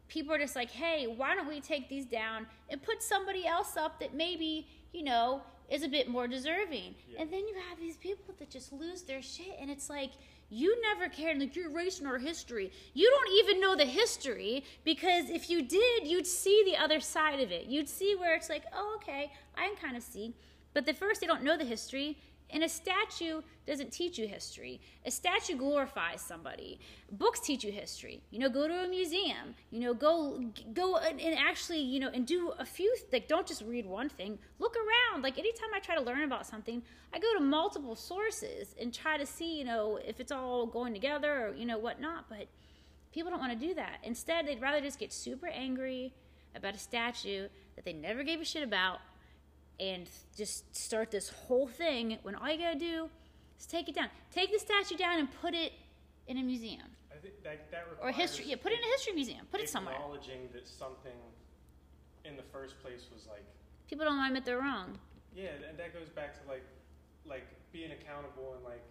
people 0.08 0.34
are 0.34 0.40
just 0.40 0.56
like, 0.56 0.72
"Hey, 0.72 1.08
why 1.08 1.36
don't 1.36 1.48
we 1.48 1.60
take 1.60 1.90
these 1.90 2.06
down 2.06 2.48
and 2.70 2.82
put 2.82 3.02
somebody 3.02 3.46
else 3.48 3.76
up 3.78 4.00
that 4.00 4.14
maybe 4.14 4.68
you 4.96 5.04
know, 5.04 5.42
is 5.70 5.84
a 5.84 5.90
bit 5.90 6.08
more 6.08 6.28
deserving. 6.28 6.96
Yeah. 7.08 7.22
And 7.22 7.32
then 7.32 7.42
you 7.48 7.56
have 7.70 7.80
these 7.80 7.98
people 7.98 8.34
that 8.40 8.50
just 8.50 8.72
lose 8.72 9.02
their 9.02 9.22
shit, 9.22 9.58
and 9.60 9.70
it's 9.70 9.90
like, 9.90 10.12
you 10.56 10.82
never 10.82 11.10
cared, 11.10 11.38
like 11.38 11.56
you're 11.56 11.70
erasing 11.70 12.08
our 12.08 12.18
history. 12.18 12.72
You 12.94 13.10
don't 13.10 13.34
even 13.40 13.60
know 13.60 13.76
the 13.76 13.86
history 13.86 14.64
because 14.86 15.30
if 15.30 15.50
you 15.50 15.62
did, 15.62 16.08
you'd 16.08 16.26
see 16.26 16.64
the 16.66 16.78
other 16.78 17.02
side 17.02 17.42
of 17.42 17.52
it. 17.52 17.66
You'd 17.66 17.90
see 17.90 18.16
where 18.16 18.36
it's 18.36 18.50
like, 18.50 18.64
oh, 18.74 18.98
okay, 19.02 19.34
I 19.58 19.74
kind 19.82 19.98
of 19.98 20.04
see. 20.04 20.34
But 20.74 20.86
the 20.86 20.94
first, 20.94 21.20
they 21.20 21.28
don't 21.28 21.44
know 21.44 21.58
the 21.58 21.66
history, 21.66 22.18
and 22.56 22.64
a 22.64 22.70
statue 22.70 23.42
doesn't 23.68 23.92
teach 23.92 24.18
you 24.18 24.30
history. 24.30 24.80
A 25.06 25.12
statue 25.12 25.58
glorifies 25.58 26.22
somebody. 26.22 26.80
Books 27.12 27.42
teach 27.42 27.66
you 27.66 27.72
history. 27.72 28.22
You 28.32 28.40
know, 28.40 28.48
go 28.48 28.66
to 28.66 28.86
a 28.86 28.88
museum. 28.88 29.56
You 29.72 29.82
know, 29.82 29.94
go 29.94 30.42
go 30.74 30.96
and, 30.96 31.20
actually, 31.38 31.82
you 31.82 32.00
know, 32.00 32.10
and 32.14 32.26
do 32.26 32.54
a 32.58 32.66
few. 32.66 32.96
Like, 33.12 33.28
don't 33.28 33.46
just 33.46 33.62
read 33.64 33.86
one 33.86 34.08
thing. 34.08 34.40
Look 34.58 34.74
around. 34.78 35.22
Like, 35.22 35.38
anytime 35.38 35.68
I 35.76 35.80
try 35.80 35.96
to 35.96 36.02
learn 36.02 36.24
about 36.24 36.48
something, 36.48 36.82
I 37.14 37.20
go 37.20 37.28
to 37.38 37.44
multiple 37.44 37.98
sources 37.98 38.74
and 38.80 38.94
try 38.94 39.18
to 39.18 39.26
see, 39.26 39.58
you 39.60 39.66
know, 39.66 40.00
if 40.08 40.22
it's 40.22 40.32
all 40.32 40.66
going 40.66 40.94
together 40.94 41.48
or 41.48 41.56
you 41.56 41.66
know 41.66 41.78
whatnot. 41.78 42.30
But 42.30 42.48
people 43.12 43.32
don't 43.32 43.42
want 43.42 43.52
to 43.52 43.68
do 43.68 43.74
that. 43.74 43.98
Instead, 44.04 44.48
they'd 44.48 44.62
rather 44.62 44.80
just 44.80 44.98
get 44.98 45.12
super 45.12 45.48
angry 45.48 46.14
about 46.56 46.74
a 46.74 46.80
statue 46.80 47.50
that 47.76 47.84
they 47.84 47.92
never 47.92 48.24
gave 48.24 48.40
a 48.40 48.46
shit 48.46 48.64
about 48.64 49.00
and 49.80 50.10
just 50.36 50.76
start 50.76 51.12
this 51.12 51.30
whole 51.30 51.68
thing 51.68 52.18
when 52.24 52.36
all 52.36 52.50
you 52.50 52.58
gotta 52.58 52.80
do 52.80 53.10
is 53.60 53.66
take 53.66 53.90
it 53.90 53.96
down. 53.96 54.10
Take 54.32 54.52
the 54.52 54.60
statue 54.60 54.98
down 54.98 55.20
and 55.20 55.30
put 55.42 55.54
it 55.54 55.74
in 56.28 56.38
a 56.38 56.44
museum. 56.44 56.88
I 57.12 57.18
think 57.18 57.44
that, 57.44 57.72
that 57.72 57.88
Or 58.02 58.12
history. 58.12 58.46
Yeah, 58.48 58.56
put 58.56 58.72
it 58.72 58.80
in 58.80 58.84
a 58.84 58.88
history 58.88 59.14
museum. 59.14 59.46
Put 59.52 59.62
it 59.62 59.70
somewhere. 59.70 59.96
Acknowledging 59.96 60.50
that 60.54 60.68
something 60.68 61.18
in 62.24 62.36
the 62.36 62.44
first 62.44 62.82
place 62.82 63.06
was 63.14 63.28
like 63.28 63.46
People 63.88 64.06
don't 64.06 64.20
admit 64.20 64.46
they're 64.46 64.60
wrong. 64.60 64.98
Yeah, 65.36 65.50
and 65.70 65.78
that 65.78 65.94
goes 65.94 66.10
back 66.10 66.34
to 66.42 66.50
like, 66.50 66.66
like 67.26 67.46
being 67.72 67.92
accountable 67.92 68.54
and 68.56 68.64
like, 68.64 68.82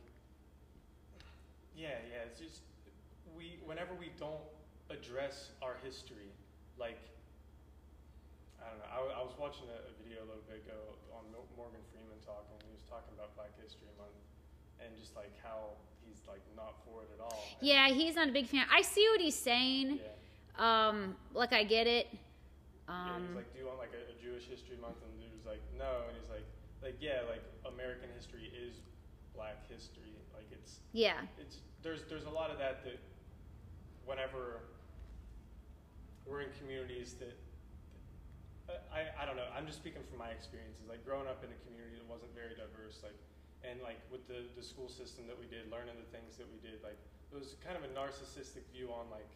yeah, 1.77 1.99
yeah. 2.11 2.31
It's 2.31 2.39
just 2.39 2.61
we 3.37 3.59
whenever 3.65 3.95
we 3.95 4.13
don't 4.19 4.45
address 4.91 5.51
our 5.63 5.77
history, 5.83 6.31
like, 6.79 7.01
I 8.65 8.73
don't 8.73 8.81
know. 8.81 8.91
I, 8.91 8.99
I 9.21 9.23
was 9.23 9.37
watching 9.37 9.69
a, 9.69 9.79
a 9.85 9.93
video 10.01 10.25
a 10.25 10.29
little 10.29 10.45
bit 10.49 10.65
ago 10.65 10.97
on 11.13 11.29
Morgan 11.57 11.85
Freeman 11.93 12.17
talking. 12.25 12.57
He 12.65 12.73
was 12.73 12.83
talking 12.89 13.13
about 13.15 13.37
Black 13.37 13.53
History 13.61 13.93
Month 14.01 14.17
and 14.81 14.89
just 14.97 15.13
like 15.15 15.33
how 15.45 15.77
he's 16.03 16.25
like 16.25 16.43
not 16.57 16.81
for 16.89 17.05
it 17.05 17.11
at 17.15 17.21
all. 17.21 17.45
Yeah, 17.61 17.89
he's 17.93 18.17
not 18.17 18.29
a 18.29 18.35
big 18.35 18.49
fan. 18.49 18.65
I 18.73 18.81
see 18.83 19.05
what 19.13 19.21
he's 19.21 19.37
saying. 19.39 20.01
Yeah. 20.01 20.09
Um, 20.57 21.17
like 21.37 21.53
I 21.53 21.63
get 21.65 21.87
it. 21.87 22.09
yeah, 22.11 23.21
he's 23.21 23.29
Um, 23.29 23.37
like, 23.37 23.53
do 23.53 23.61
you 23.61 23.67
want 23.67 23.79
like 23.79 23.93
a, 23.93 24.03
a 24.11 24.17
Jewish 24.17 24.49
History 24.49 24.77
Month? 24.81 24.99
And 25.05 25.13
he 25.21 25.29
was 25.35 25.45
like, 25.45 25.61
no. 25.77 26.09
And 26.09 26.17
he's 26.17 26.31
like, 26.31 26.47
like 26.83 26.97
yeah, 27.01 27.21
like 27.29 27.43
American 27.69 28.09
history 28.17 28.49
is 28.57 28.81
Black 29.35 29.61
history. 29.69 30.15
Like 30.33 30.47
it's 30.53 30.81
yeah, 30.93 31.21
it's 31.39 31.59
there's 31.83 32.05
there's 32.09 32.25
a 32.25 32.31
lot 32.31 32.51
of 32.51 32.59
that 32.59 32.85
that 32.85 32.99
whenever 34.07 34.61
we're 36.27 36.41
in 36.41 36.49
communities 36.59 37.15
that 37.21 37.37
I, 38.69 39.13
I 39.21 39.23
don't 39.29 39.37
know 39.37 39.49
i'm 39.53 39.69
just 39.69 39.81
speaking 39.81 40.01
from 40.09 40.19
my 40.19 40.33
experiences 40.33 40.89
like 40.89 41.05
growing 41.05 41.29
up 41.29 41.45
in 41.45 41.51
a 41.53 41.59
community 41.69 42.01
that 42.01 42.09
wasn't 42.09 42.33
very 42.33 42.57
diverse 42.57 43.01
like 43.05 43.17
and 43.65 43.81
like 43.81 44.01
with 44.13 44.25
the, 44.29 44.45
the 44.57 44.65
school 44.65 44.89
system 44.89 45.29
that 45.29 45.37
we 45.37 45.49
did 45.49 45.69
learning 45.69 45.97
the 45.97 46.11
things 46.13 46.37
that 46.41 46.49
we 46.49 46.61
did 46.65 46.81
like 46.81 46.97
it 47.33 47.37
was 47.37 47.57
kind 47.61 47.77
of 47.77 47.85
a 47.85 47.91
narcissistic 47.93 48.65
view 48.73 48.89
on 48.89 49.09
like 49.13 49.29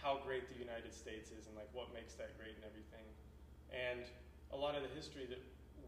how 0.00 0.20
great 0.24 0.48
the 0.48 0.58
united 0.58 0.92
states 0.92 1.32
is 1.32 1.48
and 1.48 1.54
like 1.56 1.68
what 1.76 1.92
makes 1.92 2.16
that 2.16 2.32
great 2.40 2.56
and 2.56 2.64
everything 2.64 3.04
and 3.72 4.08
a 4.52 4.58
lot 4.58 4.72
of 4.72 4.80
the 4.80 4.92
history 4.96 5.28
that 5.28 5.40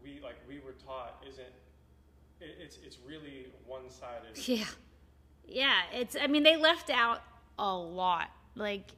we 0.03 0.21
like 0.21 0.37
we 0.45 0.61
were 0.61 0.77
taught 0.85 1.21
isn't 1.25 1.53
it, 2.41 2.57
it's 2.59 2.77
it's 2.85 2.97
really 3.05 3.47
one-sided 3.65 4.37
yeah, 4.47 4.65
yeah. 5.47 5.81
It's. 5.93 6.15
I 6.19 6.27
mean, 6.27 6.43
they 6.43 6.57
left 6.57 6.89
out 6.89 7.21
a 7.57 7.75
lot. 7.75 8.29
Like, 8.55 8.91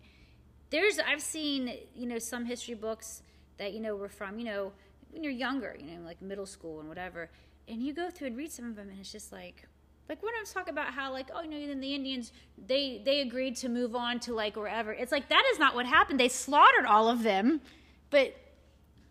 there's. 0.69 0.99
I've 0.99 1.21
seen 1.21 1.73
you 1.95 2.07
know 2.07 2.19
some 2.19 2.45
history 2.45 2.75
books 2.75 3.23
that 3.61 3.73
you 3.73 3.79
know 3.79 3.95
were 3.95 4.09
from 4.09 4.39
you 4.39 4.45
know 4.45 4.71
when 5.11 5.23
you're 5.23 5.31
younger, 5.31 5.75
you 5.79 5.85
know, 5.85 6.05
like 6.05 6.21
middle 6.21 6.45
school 6.45 6.79
and 6.79 6.89
whatever, 6.89 7.29
and 7.67 7.83
you 7.83 7.93
go 7.93 8.09
through 8.09 8.27
and 8.27 8.37
read 8.37 8.51
some 8.51 8.65
of 8.65 8.75
them, 8.75 8.89
and 8.89 8.99
it's 8.99 9.11
just 9.11 9.31
like. 9.31 9.67
Like 10.09 10.21
when 10.23 10.33
I 10.37 10.41
was 10.41 10.51
talking 10.51 10.73
about 10.73 10.93
how 10.93 11.13
like 11.13 11.29
oh 11.33 11.41
you 11.41 11.49
know 11.49 11.67
then 11.67 11.79
the 11.79 11.95
Indians 11.95 12.33
they 12.57 13.01
they 13.05 13.21
agreed 13.21 13.55
to 13.57 13.69
move 13.69 13.95
on 13.95 14.19
to 14.21 14.33
like 14.33 14.57
wherever 14.57 14.91
it's 14.91 15.11
like 15.11 15.29
that 15.29 15.43
is 15.53 15.57
not 15.57 15.73
what 15.73 15.85
happened 15.85 16.19
they 16.19 16.27
slaughtered 16.27 16.85
all 16.85 17.07
of 17.07 17.23
them 17.23 17.61
but 18.09 18.35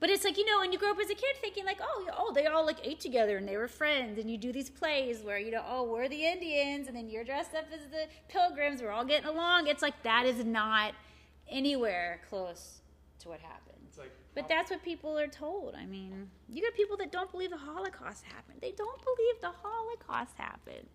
but 0.01 0.09
it's 0.09 0.25
like 0.25 0.39
you 0.39 0.47
know, 0.47 0.61
when 0.61 0.73
you 0.73 0.79
grow 0.79 0.91
up 0.91 0.99
as 0.99 1.11
a 1.11 1.15
kid, 1.15 1.37
thinking 1.43 1.67
like, 1.67 1.79
oh, 1.83 2.07
oh, 2.17 2.33
they 2.33 2.47
all 2.47 2.65
like 2.65 2.79
ate 2.85 3.01
together 3.01 3.37
and 3.37 3.47
they 3.47 3.59
were 3.59 3.69
friends, 3.69 4.19
and 4.19 4.31
you 4.31 4.39
do 4.39 4.51
these 4.51 4.71
plays 4.71 5.23
where 5.23 5.39
you 5.39 5.51
know, 5.51 5.63
oh, 5.69 5.85
we're 5.85 6.09
the 6.09 6.25
Indians, 6.25 6.89
and 6.89 6.97
then 6.97 7.11
you're 7.11 7.25
dressed 7.25 7.55
up 7.55 7.67
as 7.73 7.81
the 7.91 8.07
Pilgrims. 8.29 8.81
We're 8.81 8.91
all 8.91 9.05
getting 9.05 9.29
along. 9.29 9.67
It's 9.67 9.83
like 9.83 10.03
that 10.03 10.25
is 10.25 10.43
not 10.45 10.95
anywhere 11.49 12.21
close 12.31 12.81
to 13.21 13.29
what 13.29 13.41
happened. 13.41 13.70
Like 14.01 14.11
But 14.35 14.49
that's 14.49 14.71
what 14.71 14.83
people 14.83 15.17
are 15.19 15.29
told. 15.29 15.75
I 15.75 15.87
mean, 15.87 16.31
you 16.49 16.63
got 16.63 16.75
people 16.75 16.97
that 16.99 17.13
don't 17.13 17.31
believe 17.31 17.51
the 17.51 17.57
Holocaust 17.59 18.25
happened. 18.25 18.59
They 18.61 18.73
don't 18.73 19.01
believe 19.05 19.41
the 19.41 19.53
Holocaust 19.63 20.37
happened. 20.37 20.87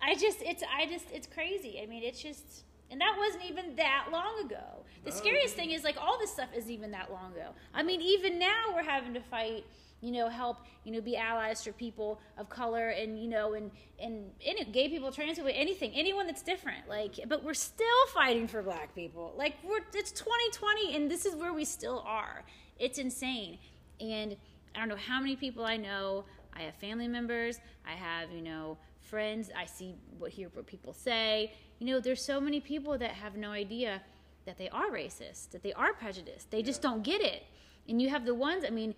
I 0.00 0.14
just, 0.14 0.42
it's, 0.42 0.62
I 0.76 0.86
just, 0.86 1.06
it's 1.12 1.26
crazy. 1.28 1.80
I 1.82 1.86
mean, 1.86 2.02
it's 2.02 2.20
just, 2.20 2.64
and 2.90 3.00
that 3.00 3.14
wasn't 3.18 3.44
even 3.44 3.76
that 3.76 4.08
long 4.10 4.44
ago. 4.44 4.84
The 5.04 5.10
No. 5.10 5.16
scariest 5.16 5.54
thing 5.54 5.70
is 5.70 5.84
like 5.84 5.96
all 6.00 6.18
this 6.18 6.32
stuff 6.32 6.48
isn't 6.56 6.70
even 6.70 6.90
that 6.90 7.10
long 7.12 7.32
ago. 7.32 7.50
I 7.72 7.82
mean, 7.82 8.00
even 8.00 8.38
now 8.38 8.72
we're 8.74 8.82
having 8.82 9.14
to 9.14 9.20
fight. 9.20 9.64
You 10.02 10.12
know, 10.12 10.28
help 10.28 10.58
you 10.84 10.92
know 10.92 11.00
be 11.00 11.16
allies 11.16 11.62
for 11.64 11.72
people 11.72 12.20
of 12.36 12.48
color 12.50 12.88
and 12.90 13.18
you 13.22 13.28
know 13.28 13.54
and 13.54 13.70
and, 13.98 14.30
and 14.46 14.72
gay 14.72 14.88
people, 14.88 15.10
trans 15.12 15.38
people, 15.38 15.52
anything, 15.54 15.92
anyone 15.94 16.26
that's 16.26 16.42
different. 16.42 16.88
Like, 16.88 17.20
but 17.28 17.42
we're 17.42 17.54
still 17.54 17.86
fighting 18.12 18.46
for 18.46 18.62
black 18.62 18.94
people. 18.94 19.32
Like 19.36 19.54
we're 19.64 19.78
it's 19.94 20.12
2020 20.12 20.96
and 20.96 21.10
this 21.10 21.24
is 21.24 21.34
where 21.34 21.52
we 21.54 21.64
still 21.64 22.02
are. 22.04 22.44
It's 22.78 22.98
insane. 22.98 23.58
And 24.00 24.36
I 24.74 24.80
don't 24.80 24.88
know 24.88 24.96
how 24.96 25.20
many 25.20 25.36
people 25.36 25.64
I 25.64 25.76
know. 25.76 26.24
I 26.54 26.62
have 26.62 26.74
family 26.74 27.08
members. 27.08 27.60
I 27.86 27.92
have 27.92 28.30
you 28.32 28.42
know 28.42 28.76
friends. 29.00 29.50
I 29.56 29.66
see 29.66 29.94
what 30.18 30.32
hear 30.32 30.48
what 30.52 30.66
people 30.66 30.92
say. 30.92 31.52
You 31.78 31.86
know, 31.86 32.00
there's 32.00 32.24
so 32.24 32.40
many 32.40 32.60
people 32.60 32.98
that 32.98 33.12
have 33.12 33.36
no 33.36 33.50
idea 33.50 34.02
that 34.46 34.58
they 34.58 34.68
are 34.70 34.90
racist, 34.90 35.50
that 35.50 35.62
they 35.62 35.72
are 35.72 35.92
prejudiced. 35.92 36.50
They 36.50 36.62
just 36.62 36.82
don't 36.82 37.02
get 37.02 37.20
it. 37.20 37.44
And 37.88 38.00
you 38.00 38.08
have 38.10 38.24
the 38.24 38.34
ones. 38.34 38.64
I 38.66 38.70
mean, 38.70 38.94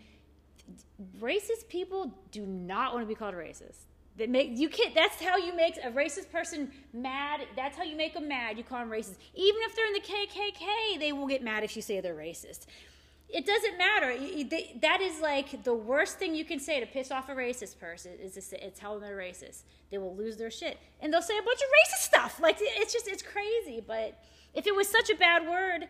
racist 1.21 1.69
people 1.69 2.13
do 2.31 2.47
not 2.47 2.93
want 2.93 3.05
to 3.05 3.09
be 3.09 3.15
called 3.15 3.35
racist. 3.35 3.85
That 4.17 4.31
make 4.31 4.57
you 4.57 4.69
can't. 4.69 4.95
That's 4.95 5.21
how 5.21 5.37
you 5.37 5.55
make 5.57 5.77
a 5.77 5.91
racist 5.91 6.31
person 6.31 6.71
mad. 6.93 7.41
That's 7.57 7.77
how 7.77 7.83
you 7.83 7.97
make 7.97 8.15
them 8.15 8.29
mad. 8.29 8.57
You 8.57 8.63
call 8.63 8.79
them 8.79 8.91
racist. 8.91 9.17
Even 9.35 9.61
if 9.63 9.75
they're 9.75 9.87
in 9.87 9.93
the 9.93 10.01
KKK, 10.01 11.01
they 11.01 11.13
will 11.13 11.27
get 11.27 11.43
mad 11.43 11.65
if 11.65 11.75
you 11.75 11.83
say 11.83 12.01
they're 12.01 12.15
racist. 12.15 12.67
It 13.29 13.45
doesn't 13.45 13.77
matter. 13.77 14.17
That 14.83 15.01
is 15.01 15.21
like 15.21 15.65
the 15.65 15.75
worst 15.75 16.19
thing 16.19 16.37
you 16.37 16.45
can 16.45 16.61
say 16.61 16.79
to 16.79 16.87
piss 16.87 17.11
off 17.11 17.29
a 17.29 17.33
racist 17.33 17.81
person 17.81 18.13
is 18.23 18.35
to 18.35 18.41
say, 18.41 18.73
tell 18.77 18.93
them 18.93 19.03
they're 19.03 19.17
racist. 19.17 19.63
They 19.91 19.99
will 19.99 20.15
lose 20.15 20.37
their 20.37 20.51
shit 20.51 20.79
and 21.01 21.13
they'll 21.13 21.21
say 21.21 21.37
a 21.37 21.43
bunch 21.43 21.59
of 21.59 21.67
racist 21.67 22.05
stuff. 22.05 22.41
Like 22.41 22.59
it's 22.61 22.93
just 22.93 23.09
it's 23.09 23.23
crazy. 23.23 23.83
But 23.85 24.23
if 24.55 24.69
it 24.69 24.77
was 24.77 24.87
such 24.87 25.11
a 25.11 25.17
bad 25.17 25.49
word, 25.49 25.89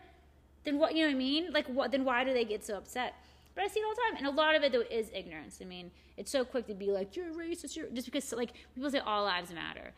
then 0.63 0.79
what 0.79 0.95
you 0.95 1.03
know 1.03 1.09
what 1.09 1.15
I 1.15 1.19
mean? 1.19 1.51
Like 1.51 1.67
what? 1.67 1.91
Then 1.91 2.03
why 2.03 2.23
do 2.23 2.33
they 2.33 2.45
get 2.45 2.65
so 2.65 2.75
upset? 2.75 3.13
But 3.55 3.63
I 3.63 3.67
see 3.67 3.79
it 3.79 3.83
all 3.85 3.95
the 3.95 4.01
time, 4.09 4.17
and 4.17 4.27
a 4.27 4.37
lot 4.37 4.55
of 4.55 4.63
it 4.63 4.71
though 4.73 4.83
is 4.91 5.09
ignorance. 5.13 5.59
I 5.61 5.65
mean, 5.65 5.91
it's 6.17 6.29
so 6.29 6.43
quick 6.43 6.67
to 6.67 6.73
be 6.73 6.91
like 6.91 7.15
you're 7.15 7.33
racist, 7.33 7.75
you're 7.75 7.87
just 7.87 8.05
because 8.05 8.31
like 8.33 8.51
people 8.75 8.89
say 8.89 8.99
all 8.99 9.23
lives 9.23 9.51
matter. 9.53 9.93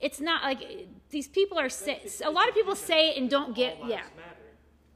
It's 0.00 0.20
not 0.20 0.42
like 0.42 0.88
these 1.10 1.28
people 1.28 1.58
are 1.58 1.68
say, 1.68 2.00
a 2.24 2.30
lot 2.30 2.48
of 2.48 2.54
people 2.54 2.74
say 2.74 3.10
it 3.10 3.16
and 3.18 3.28
don't 3.28 3.54
get 3.54 3.78
yeah. 3.80 3.96
matter. 3.96 4.36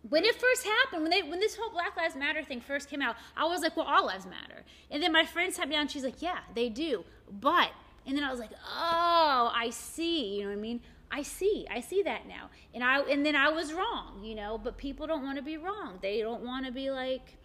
When 0.08 0.24
it 0.24 0.34
first 0.34 0.64
happened, 0.64 1.02
when 1.02 1.10
they 1.10 1.22
when 1.22 1.40
this 1.40 1.56
whole 1.56 1.70
Black 1.70 1.96
Lives 1.96 2.14
Matter 2.14 2.44
thing 2.44 2.60
first 2.60 2.88
came 2.88 3.02
out, 3.02 3.16
I 3.36 3.44
was 3.46 3.62
like, 3.62 3.76
well, 3.76 3.86
all 3.86 4.06
lives 4.06 4.26
matter. 4.26 4.62
And 4.90 5.02
then 5.02 5.12
my 5.12 5.24
friend 5.24 5.52
sat 5.52 5.68
me 5.68 5.74
down, 5.74 5.82
and 5.82 5.90
she's 5.90 6.04
like, 6.04 6.22
yeah, 6.22 6.40
they 6.54 6.68
do, 6.68 7.04
but 7.40 7.70
and 8.06 8.16
then 8.16 8.24
I 8.24 8.30
was 8.30 8.40
like, 8.40 8.52
oh, 8.52 9.50
I 9.54 9.70
see. 9.70 10.36
You 10.36 10.42
know 10.42 10.48
what 10.50 10.58
I 10.58 10.60
mean? 10.60 10.80
I 11.10 11.22
see. 11.22 11.66
I 11.70 11.80
see 11.80 12.02
that 12.02 12.26
now. 12.26 12.50
And 12.74 12.84
I 12.84 13.00
and 13.00 13.24
then 13.24 13.36
I 13.36 13.48
was 13.48 13.72
wrong, 13.72 14.20
you 14.22 14.34
know. 14.34 14.58
But 14.62 14.76
people 14.76 15.06
don't 15.06 15.22
want 15.22 15.36
to 15.36 15.42
be 15.42 15.56
wrong. 15.56 15.98
They 16.02 16.20
don't 16.20 16.42
want 16.42 16.66
to 16.66 16.72
be 16.72 16.90
like, 16.90 17.36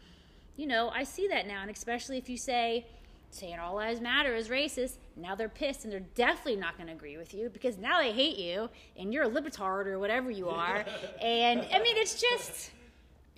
you 0.59 0.67
know. 0.67 0.89
I 0.89 1.03
see 1.03 1.27
that 1.29 1.47
now, 1.47 1.61
and 1.61 1.71
especially 1.71 2.17
if 2.17 2.29
you 2.29 2.37
say 2.37 2.85
saying 3.31 3.59
all 3.59 3.75
lives 3.75 4.01
matter 4.01 4.35
is 4.35 4.49
racist, 4.49 4.97
now 5.15 5.35
they're 5.35 5.49
pissed 5.49 5.83
and 5.83 5.93
they're 5.93 5.99
definitely 6.15 6.55
not 6.55 6.75
going 6.77 6.87
to 6.87 6.93
agree 6.93 7.17
with 7.17 7.33
you 7.33 7.49
because 7.49 7.77
now 7.77 8.01
they 8.01 8.11
hate 8.11 8.37
you 8.37 8.69
and 8.97 9.13
you're 9.13 9.23
a 9.23 9.29
libetard 9.29 9.85
or 9.85 9.99
whatever 9.99 10.31
you 10.31 10.49
are. 10.49 10.83
and 11.21 11.61
I 11.71 11.79
mean, 11.79 11.95
it's 11.97 12.19
just 12.19 12.71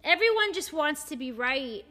everyone 0.03 0.53
just 0.53 0.73
wants 0.73 1.03
to 1.05 1.17
be 1.17 1.31
right 1.31 1.83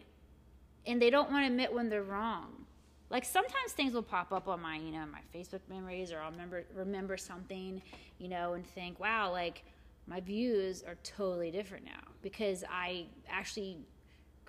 and 0.86 1.00
they 1.00 1.10
don't 1.10 1.30
want 1.30 1.44
to 1.44 1.50
admit 1.50 1.72
when 1.72 1.88
they're 1.88 2.02
wrong. 2.02 2.64
Like 3.10 3.24
sometimes 3.24 3.72
things 3.72 3.92
will 3.92 4.02
pop 4.02 4.32
up 4.32 4.48
on 4.48 4.60
my, 4.62 4.76
you 4.76 4.92
know, 4.92 5.04
my 5.06 5.20
Facebook 5.34 5.60
memories 5.68 6.12
or 6.12 6.20
I'll 6.20 6.30
remember 6.30 6.64
remember 6.74 7.16
something, 7.16 7.82
you 8.18 8.28
know, 8.28 8.54
and 8.54 8.66
think, 8.66 8.98
wow, 8.98 9.30
like 9.30 9.62
my 10.06 10.20
views 10.20 10.82
are 10.82 10.96
totally 11.04 11.50
different 11.50 11.84
now 11.84 12.00
because 12.22 12.64
I 12.70 13.06
actually 13.28 13.78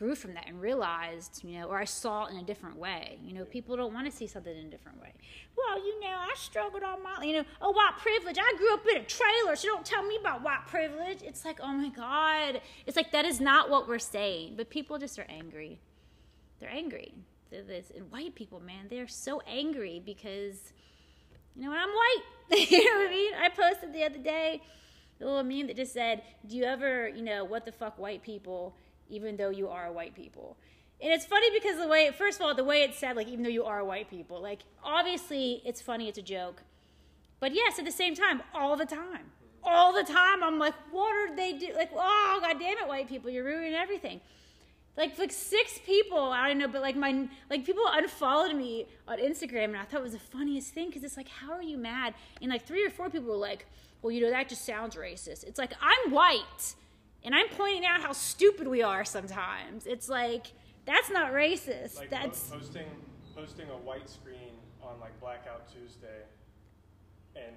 grew 0.02 0.16
from 0.16 0.34
that 0.34 0.48
and 0.48 0.60
realized, 0.60 1.44
you 1.44 1.60
know, 1.60 1.68
or 1.68 1.78
I 1.78 1.86
saw 1.86 2.26
it 2.26 2.32
in 2.32 2.38
a 2.38 2.44
different 2.44 2.76
way. 2.76 3.20
You 3.24 3.36
know, 3.36 3.46
people 3.46 3.78
don't 3.78 3.94
want 3.94 4.10
to 4.10 4.12
see 4.12 4.26
something 4.26 4.52
in 4.52 4.66
a 4.66 4.70
different 4.70 5.00
way. 5.00 5.14
Well, 5.56 5.78
you 5.78 6.00
know, 6.00 6.08
I 6.08 6.34
struggled 6.36 6.82
all 6.82 6.98
my, 7.00 7.24
you 7.24 7.34
know, 7.34 7.44
oh, 7.62 7.70
white 7.70 7.94
privilege. 8.00 8.38
I 8.40 8.58
grew 8.58 8.74
up 8.74 8.84
in 8.90 8.98
a 8.98 9.06
trailer, 9.06 9.56
so 9.56 9.68
don't 9.68 9.86
tell 9.86 10.02
me 10.02 10.18
about 10.20 10.42
white 10.42 10.66
privilege. 10.66 11.22
It's 11.22 11.46
like, 11.46 11.60
oh 11.62 11.72
my 11.72 11.90
God. 11.90 12.62
It's 12.88 12.98
like 12.98 13.12
that 13.12 13.26
is 13.26 13.40
not 13.40 13.70
what 13.70 13.88
we're 13.88 14.00
saying. 14.00 14.56
But 14.58 14.72
people 14.72 14.98
just 14.98 15.20
are 15.20 15.28
angry. 15.30 15.80
They're 16.60 16.72
angry. 16.72 17.14
They're 17.52 17.62
this, 17.62 17.92
and 17.96 18.12
white 18.12 18.34
people, 18.34 18.60
man, 18.60 18.88
they're 18.90 19.08
so 19.08 19.44
angry 19.46 20.02
because, 20.04 20.74
you 21.56 21.64
know, 21.64 21.76
I'm 21.76 21.90
white. 21.90 22.24
you 22.72 22.84
know 22.84 23.02
what 23.02 23.08
I 23.08 23.14
mean? 23.14 23.34
I 23.36 23.50
posted 23.50 23.94
the 23.94 24.04
other 24.04 24.18
day 24.18 24.64
a 25.20 25.26
little 25.26 25.44
meme 25.44 25.68
that 25.68 25.76
just 25.76 25.94
said, 25.94 26.24
"Do 26.48 26.58
you 26.58 26.64
ever, 26.64 27.08
you 27.08 27.22
know, 27.22 27.44
what 27.44 27.66
the 27.66 27.72
fuck, 27.72 28.00
white 28.00 28.24
people?" 28.24 28.76
Even 29.12 29.38
though 29.38 29.50
you 29.50 29.68
are 29.68 29.92
white 29.92 30.16
people, 30.16 30.58
and 31.02 31.12
it's 31.12 31.26
funny 31.26 31.50
because 31.52 31.78
the 31.80 31.88
way, 31.88 32.12
first 32.12 32.40
of 32.40 32.46
all, 32.46 32.56
the 32.56 32.64
way 32.64 32.84
it's 32.84 32.98
said, 32.98 33.16
like 33.16 33.28
even 33.28 33.44
though 33.44 33.50
you 33.50 33.64
are 33.64 33.84
white 33.84 34.10
people, 34.10 34.42
like 34.42 34.62
obviously 34.84 35.62
it's 35.66 35.82
funny, 35.82 36.08
it's 36.08 36.18
a 36.18 36.24
joke, 36.24 36.64
but 37.40 37.54
yes, 37.54 37.80
at 37.80 37.86
the 37.86 37.92
same 37.92 38.16
time, 38.16 38.44
all 38.54 38.78
the 38.78 38.86
time, 38.86 39.32
all 39.64 39.94
the 39.94 40.04
time. 40.04 40.44
I'm 40.44 40.60
like, 40.60 40.76
what 40.92 41.12
are 41.16 41.36
they 41.36 41.54
do? 41.54 41.74
Like, 41.76 41.92
oh 41.96 42.40
god 42.42 42.60
damn 42.60 42.78
it, 42.78 42.88
white 42.88 43.10
people, 43.10 43.30
you're 43.30 43.44
ruining 43.44 43.74
everything. 43.74 44.22
Like 44.96 45.18
like 45.18 45.32
six 45.32 45.80
people, 45.86 46.20
I 46.20 46.48
don't 46.48 46.60
know, 46.60 46.68
but 46.68 46.82
like 46.82 46.96
my 46.96 47.28
like 47.50 47.66
people 47.66 47.84
unfollowed 47.88 48.56
me 48.56 48.88
on 49.08 49.18
Instagram, 49.20 49.66
and 49.66 49.78
I 49.78 49.86
thought 49.86 50.02
it 50.02 50.04
was 50.04 50.14
the 50.14 50.20
funniest 50.20 50.74
thing 50.74 50.88
because 50.88 51.04
it's 51.04 51.18
like, 51.18 51.30
how 51.30 51.54
are 51.54 51.64
you 51.64 51.78
mad? 51.78 52.14
And 52.42 52.52
like 52.52 52.68
three 52.68 52.86
or 52.86 52.90
four 52.90 53.10
people 53.10 53.30
were 53.30 53.38
like, 53.38 53.66
well, 54.02 54.12
you 54.12 54.22
know, 54.22 54.30
that 54.30 54.50
just 54.50 54.66
sounds 54.66 54.96
racist. 54.96 55.46
It's 55.46 55.58
like 55.58 55.74
I'm 55.82 56.12
white, 56.12 56.76
and 57.24 57.36
I'm 57.36 57.48
pointing 57.50 57.86
out 57.86 58.02
how 58.02 58.14
stupid 58.14 58.68
we 58.68 58.82
are 58.82 59.06
sometimes. 59.06 59.86
It's 59.86 60.10
like 60.10 60.48
that's 60.86 61.10
not 61.10 61.32
racist. 61.32 61.98
Like 61.98 62.10
that's 62.10 62.50
posting 62.50 62.88
posting 63.36 63.70
a 63.70 63.78
white 63.78 64.10
screen 64.10 64.52
on 64.82 65.00
like 65.00 65.18
Blackout 65.20 65.72
Tuesday, 65.72 66.24
and 67.36 67.56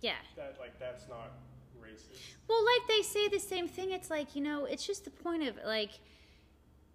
yeah. 0.00 0.14
that 0.36 0.56
like 0.58 0.78
that's 0.78 1.08
not 1.08 1.32
racist. 1.80 2.34
Well, 2.48 2.64
like 2.64 2.88
they 2.88 3.02
say 3.02 3.28
the 3.28 3.38
same 3.38 3.68
thing. 3.68 3.92
It's 3.92 4.10
like, 4.10 4.34
you 4.34 4.42
know, 4.42 4.64
it's 4.64 4.86
just 4.86 5.04
the 5.04 5.10
point 5.10 5.42
of 5.44 5.58
like, 5.64 5.90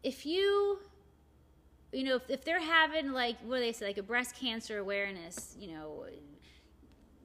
if 0.03 0.25
you, 0.25 0.79
you 1.91 2.03
know, 2.03 2.15
if, 2.15 2.29
if 2.29 2.45
they're 2.45 2.59
having 2.59 3.11
like, 3.11 3.37
what 3.45 3.57
do 3.57 3.61
they 3.61 3.71
say, 3.71 3.85
like 3.85 3.97
a 3.97 4.03
breast 4.03 4.35
cancer 4.35 4.79
awareness, 4.79 5.55
you 5.59 5.71
know, 5.71 6.05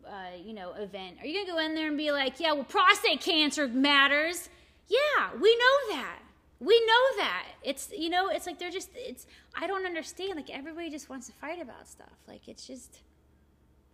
uh, 0.07 0.37
you 0.43 0.53
know, 0.55 0.73
event, 0.75 1.17
are 1.21 1.27
you 1.27 1.41
gonna 1.41 1.53
go 1.53 1.65
in 1.65 1.75
there 1.75 1.89
and 1.89 1.97
be 1.97 2.13
like, 2.13 2.41
yeah, 2.41 2.53
well, 2.53 2.65
prostate 2.65 3.21
cancer 3.21 3.69
matters? 3.69 4.49
Yeah, 4.89 5.31
we 5.41 5.57
know 5.57 5.97
that. 5.97 6.19
We 6.59 6.79
know 6.81 7.17
that. 7.17 7.47
It's, 7.63 7.91
you 7.97 8.11
know, 8.11 8.29
it's 8.29 8.47
like 8.47 8.59
they're 8.59 8.71
just, 8.71 8.91
it's, 8.95 9.27
I 9.55 9.67
don't 9.67 9.87
understand. 9.87 10.37
Like 10.37 10.51
everybody 10.51 10.91
just 10.91 11.09
wants 11.09 11.27
to 11.29 11.33
fight 11.33 11.61
about 11.61 11.89
stuff. 11.89 12.13
Like 12.29 12.49
it's 12.49 12.67
just, 12.67 13.01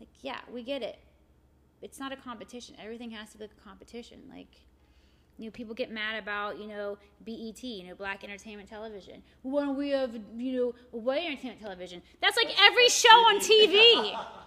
like, 0.00 0.08
yeah, 0.22 0.38
we 0.52 0.62
get 0.62 0.82
it 0.82 0.98
it's 1.82 1.98
not 1.98 2.12
a 2.12 2.16
competition. 2.16 2.74
Everything 2.82 3.10
has 3.10 3.30
to 3.30 3.38
be 3.38 3.44
a 3.44 3.48
competition. 3.64 4.18
Like, 4.30 4.48
you 5.38 5.46
know, 5.46 5.50
people 5.50 5.74
get 5.74 5.90
mad 5.90 6.20
about, 6.22 6.58
you 6.58 6.66
know, 6.66 6.98
BET, 7.24 7.62
you 7.62 7.86
know, 7.86 7.94
Black 7.94 8.24
Entertainment 8.24 8.68
Television. 8.68 9.22
Why 9.42 9.64
don't 9.64 9.76
we 9.76 9.90
have, 9.90 10.14
you 10.36 10.52
know, 10.52 10.74
white 10.90 11.24
entertainment 11.24 11.60
television? 11.60 12.02
That's 12.20 12.36
like 12.36 12.54
every 12.60 12.88
show 12.88 13.08
on 13.08 13.40
TV. 13.40 14.18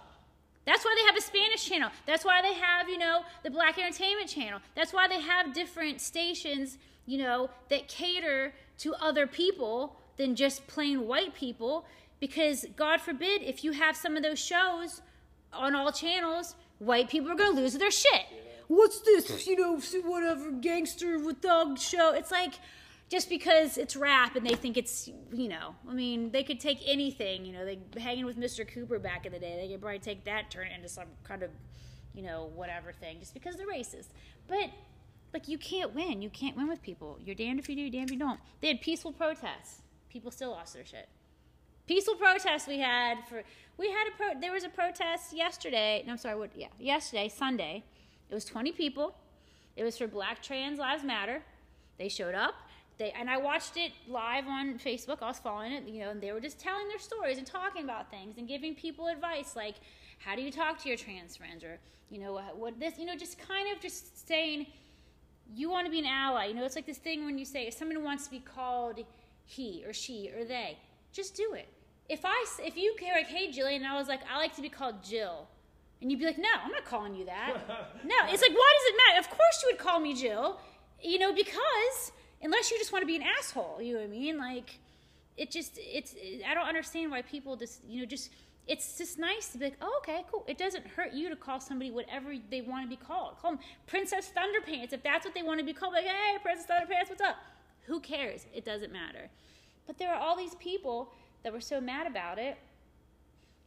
That's 0.70 0.84
why 0.84 0.94
they 0.96 1.06
have 1.06 1.16
a 1.16 1.20
Spanish 1.20 1.68
channel. 1.68 1.90
That's 2.06 2.24
why 2.24 2.42
they 2.42 2.54
have, 2.54 2.88
you 2.88 2.96
know, 2.96 3.22
the 3.42 3.50
Black 3.50 3.76
Entertainment 3.76 4.28
channel. 4.28 4.60
That's 4.76 4.92
why 4.92 5.08
they 5.08 5.20
have 5.20 5.52
different 5.52 6.00
stations, 6.00 6.78
you 7.06 7.18
know, 7.18 7.50
that 7.70 7.88
cater 7.88 8.54
to 8.78 8.94
other 8.94 9.26
people 9.26 9.96
than 10.16 10.36
just 10.36 10.68
plain 10.68 11.08
white 11.08 11.34
people. 11.34 11.86
Because 12.20 12.66
God 12.76 13.00
forbid, 13.00 13.42
if 13.42 13.64
you 13.64 13.72
have 13.72 13.96
some 13.96 14.16
of 14.16 14.22
those 14.22 14.38
shows 14.38 15.02
on 15.52 15.74
all 15.74 15.90
channels, 15.90 16.54
white 16.78 17.10
people 17.10 17.32
are 17.32 17.34
going 17.34 17.56
to 17.56 17.60
lose 17.60 17.74
their 17.74 17.90
shit. 17.90 18.26
What's 18.68 19.00
this, 19.00 19.48
you 19.48 19.56
know, 19.56 19.80
whatever 20.04 20.52
gangster 20.52 21.18
with 21.18 21.38
thug 21.38 21.80
show? 21.80 22.12
It's 22.12 22.30
like 22.30 22.54
just 23.10 23.28
because 23.28 23.76
it's 23.76 23.96
rap 23.96 24.36
and 24.36 24.46
they 24.46 24.54
think 24.54 24.78
it's, 24.78 25.10
you 25.32 25.48
know, 25.48 25.74
I 25.86 25.92
mean, 25.92 26.30
they 26.30 26.42
could 26.42 26.60
take 26.60 26.78
anything, 26.86 27.44
you 27.44 27.52
know, 27.52 27.66
they 27.66 27.78
hanging 28.00 28.24
with 28.24 28.38
Mr. 28.38 28.66
Cooper 28.66 28.98
back 28.98 29.26
in 29.26 29.32
the 29.32 29.38
day. 29.38 29.58
They 29.60 29.68
could 29.70 29.82
probably 29.82 29.98
take 29.98 30.24
that, 30.24 30.50
turn 30.50 30.68
it 30.68 30.72
into 30.74 30.88
some 30.88 31.08
kind 31.24 31.42
of, 31.42 31.50
you 32.14 32.22
know, 32.22 32.50
whatever 32.54 32.92
thing 32.92 33.18
just 33.18 33.34
because 33.34 33.56
they're 33.56 33.66
racist. 33.66 34.08
But 34.46 34.70
like 35.34 35.48
you 35.48 35.58
can't 35.58 35.94
win. 35.94 36.22
You 36.22 36.30
can't 36.30 36.56
win 36.56 36.68
with 36.68 36.80
people. 36.80 37.18
You're 37.22 37.34
damned 37.34 37.58
if 37.58 37.68
you 37.68 37.74
do, 37.74 37.82
you're 37.82 37.90
damned 37.90 38.10
if 38.10 38.12
you 38.12 38.18
don't. 38.18 38.40
They 38.60 38.68
had 38.68 38.80
peaceful 38.80 39.12
protests. 39.12 39.82
People 40.08 40.30
still 40.30 40.50
lost 40.50 40.74
their 40.74 40.86
shit 40.86 41.08
peaceful 41.90 42.14
protests 42.14 42.68
we 42.68 42.78
had 42.78 43.18
for 43.28 43.42
we 43.76 43.90
had 43.90 44.06
a 44.06 44.16
pro 44.16 44.40
there 44.40 44.52
was 44.52 44.62
a 44.62 44.68
protest 44.68 45.32
yesterday 45.32 46.04
no 46.06 46.12
i'm 46.12 46.18
sorry 46.18 46.38
what 46.38 46.50
yeah 46.54 46.68
yesterday 46.78 47.28
sunday 47.28 47.82
it 48.28 48.32
was 48.32 48.44
20 48.44 48.70
people 48.70 49.16
it 49.74 49.82
was 49.82 49.98
for 49.98 50.06
black 50.06 50.40
trans 50.40 50.78
lives 50.78 51.02
matter 51.02 51.42
they 51.98 52.08
showed 52.08 52.32
up 52.32 52.54
they 53.00 53.10
and 53.18 53.28
i 53.28 53.36
watched 53.36 53.76
it 53.76 53.92
live 54.06 54.46
on 54.46 54.78
facebook 54.78 55.18
i 55.22 55.26
was 55.26 55.38
following 55.38 55.72
it 55.72 55.88
you 55.88 56.00
know 56.00 56.10
and 56.10 56.20
they 56.20 56.32
were 56.32 56.40
just 56.40 56.58
telling 56.60 56.86
their 56.88 56.98
stories 56.98 57.38
and 57.38 57.46
talking 57.46 57.82
about 57.84 58.10
things 58.10 58.38
and 58.38 58.46
giving 58.46 58.74
people 58.74 59.08
advice 59.08 59.56
like 59.56 59.76
how 60.18 60.36
do 60.36 60.42
you 60.42 60.52
talk 60.52 60.80
to 60.80 60.88
your 60.88 60.96
trans 60.96 61.36
friends 61.36 61.64
or 61.64 61.78
you 62.10 62.20
know 62.20 62.32
what, 62.32 62.56
what 62.56 62.78
this 62.78 62.98
you 62.98 63.06
know 63.06 63.16
just 63.16 63.38
kind 63.38 63.66
of 63.74 63.80
just 63.80 64.28
saying 64.28 64.66
you 65.52 65.68
want 65.68 65.84
to 65.84 65.90
be 65.90 65.98
an 65.98 66.06
ally 66.06 66.44
you 66.46 66.54
know 66.54 66.64
it's 66.64 66.76
like 66.76 66.86
this 66.86 66.98
thing 66.98 67.24
when 67.24 67.38
you 67.38 67.44
say 67.44 67.66
if 67.66 67.74
someone 67.74 68.04
wants 68.04 68.24
to 68.24 68.30
be 68.30 68.40
called 68.40 69.00
he 69.44 69.82
or 69.86 69.92
she 69.92 70.30
or 70.36 70.44
they 70.44 70.78
just 71.12 71.34
do 71.34 71.54
it 71.54 71.66
if 72.10 72.24
I 72.24 72.44
if 72.64 72.76
you 72.76 72.94
care 72.98 73.14
like, 73.14 73.28
hey 73.28 73.50
Jillian, 73.50 73.76
and 73.76 73.86
I 73.86 73.96
was 73.96 74.08
like, 74.08 74.20
I 74.30 74.36
like 74.36 74.54
to 74.56 74.62
be 74.62 74.68
called 74.68 75.02
Jill, 75.02 75.46
and 76.02 76.10
you'd 76.10 76.18
be 76.18 76.26
like, 76.26 76.38
no, 76.38 76.48
I'm 76.62 76.72
not 76.72 76.84
calling 76.84 77.14
you 77.14 77.24
that. 77.26 77.54
no, 78.04 78.16
it's 78.26 78.42
like, 78.42 78.50
why 78.50 78.74
does 78.78 78.86
it 78.88 78.96
matter? 79.06 79.18
Of 79.20 79.30
course 79.30 79.62
you 79.62 79.68
would 79.70 79.78
call 79.78 80.00
me 80.00 80.12
Jill, 80.12 80.58
you 81.00 81.20
know, 81.20 81.32
because 81.32 82.12
unless 82.42 82.70
you 82.70 82.78
just 82.78 82.92
want 82.92 83.02
to 83.02 83.06
be 83.06 83.16
an 83.16 83.24
asshole, 83.38 83.78
you 83.80 83.94
know 83.94 84.00
what 84.00 84.08
I 84.08 84.10
mean? 84.10 84.38
Like, 84.38 84.78
it 85.36 85.50
just 85.50 85.78
it's 85.78 86.14
I 86.46 86.54
don't 86.54 86.66
understand 86.66 87.10
why 87.10 87.22
people 87.22 87.56
just 87.56 87.80
you 87.88 88.00
know 88.00 88.06
just 88.06 88.30
it's 88.66 88.98
just 88.98 89.18
nice 89.18 89.48
to 89.48 89.58
be 89.58 89.64
like, 89.64 89.78
oh, 89.80 90.00
okay, 90.02 90.24
cool. 90.30 90.44
It 90.46 90.56
doesn't 90.56 90.86
hurt 90.86 91.12
you 91.12 91.28
to 91.28 91.36
call 91.36 91.58
somebody 91.58 91.90
whatever 91.90 92.34
they 92.50 92.60
want 92.60 92.84
to 92.84 92.88
be 92.88 93.02
called. 93.02 93.38
Call 93.38 93.52
them 93.52 93.60
Princess 93.86 94.30
Thunderpants 94.36 94.92
if 94.92 95.02
that's 95.02 95.24
what 95.24 95.34
they 95.34 95.42
want 95.42 95.58
to 95.58 95.66
be 95.66 95.72
called. 95.72 95.94
Like, 95.94 96.04
hey, 96.04 96.38
Princess 96.40 96.66
Thunderpants, 96.66 97.08
what's 97.08 97.22
up? 97.22 97.36
Who 97.86 97.98
cares? 97.98 98.46
It 98.54 98.64
doesn't 98.64 98.92
matter. 98.92 99.28
But 99.86 99.98
there 99.98 100.14
are 100.14 100.20
all 100.20 100.36
these 100.36 100.54
people 100.56 101.12
that 101.42 101.52
were 101.52 101.60
so 101.60 101.80
mad 101.80 102.06
about 102.06 102.38
it, 102.38 102.58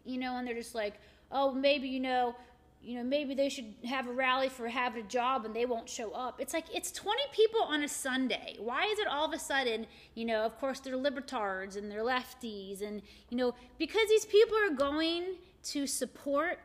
you 0.05 0.17
know, 0.17 0.37
and 0.37 0.47
they're 0.47 0.55
just 0.55 0.75
like, 0.75 0.93
oh, 1.31 1.51
maybe, 1.51 1.89
you 1.89 1.99
know, 1.99 2.35
you 2.83 2.97
know, 2.97 3.03
maybe 3.03 3.33
they 3.33 3.47
should 3.47 3.73
have 3.85 4.07
a 4.07 4.11
rally 4.11 4.49
for 4.49 4.67
having 4.67 5.05
a 5.05 5.07
job 5.07 5.45
and 5.45 5.55
they 5.55 5.65
won't 5.65 5.89
show 5.89 6.11
up. 6.11 6.41
It's 6.41 6.53
like 6.53 6.65
it's 6.73 6.91
20 6.91 7.21
people 7.31 7.61
on 7.61 7.81
a 7.83 7.87
Sunday. 7.87 8.57
Why 8.59 8.85
is 8.91 8.99
it 8.99 9.07
all 9.07 9.25
of 9.25 9.33
a 9.33 9.39
sudden, 9.39 9.87
you 10.15 10.25
know, 10.25 10.43
of 10.43 10.59
course 10.59 10.81
they're 10.81 10.95
libertards 10.95 11.77
and 11.77 11.89
they're 11.89 12.03
lefties 12.03 12.81
and, 12.81 13.01
you 13.29 13.37
know, 13.37 13.55
because 13.79 14.09
these 14.09 14.25
people 14.25 14.57
are 14.57 14.75
going 14.75 15.35
to 15.63 15.87
support 15.87 16.59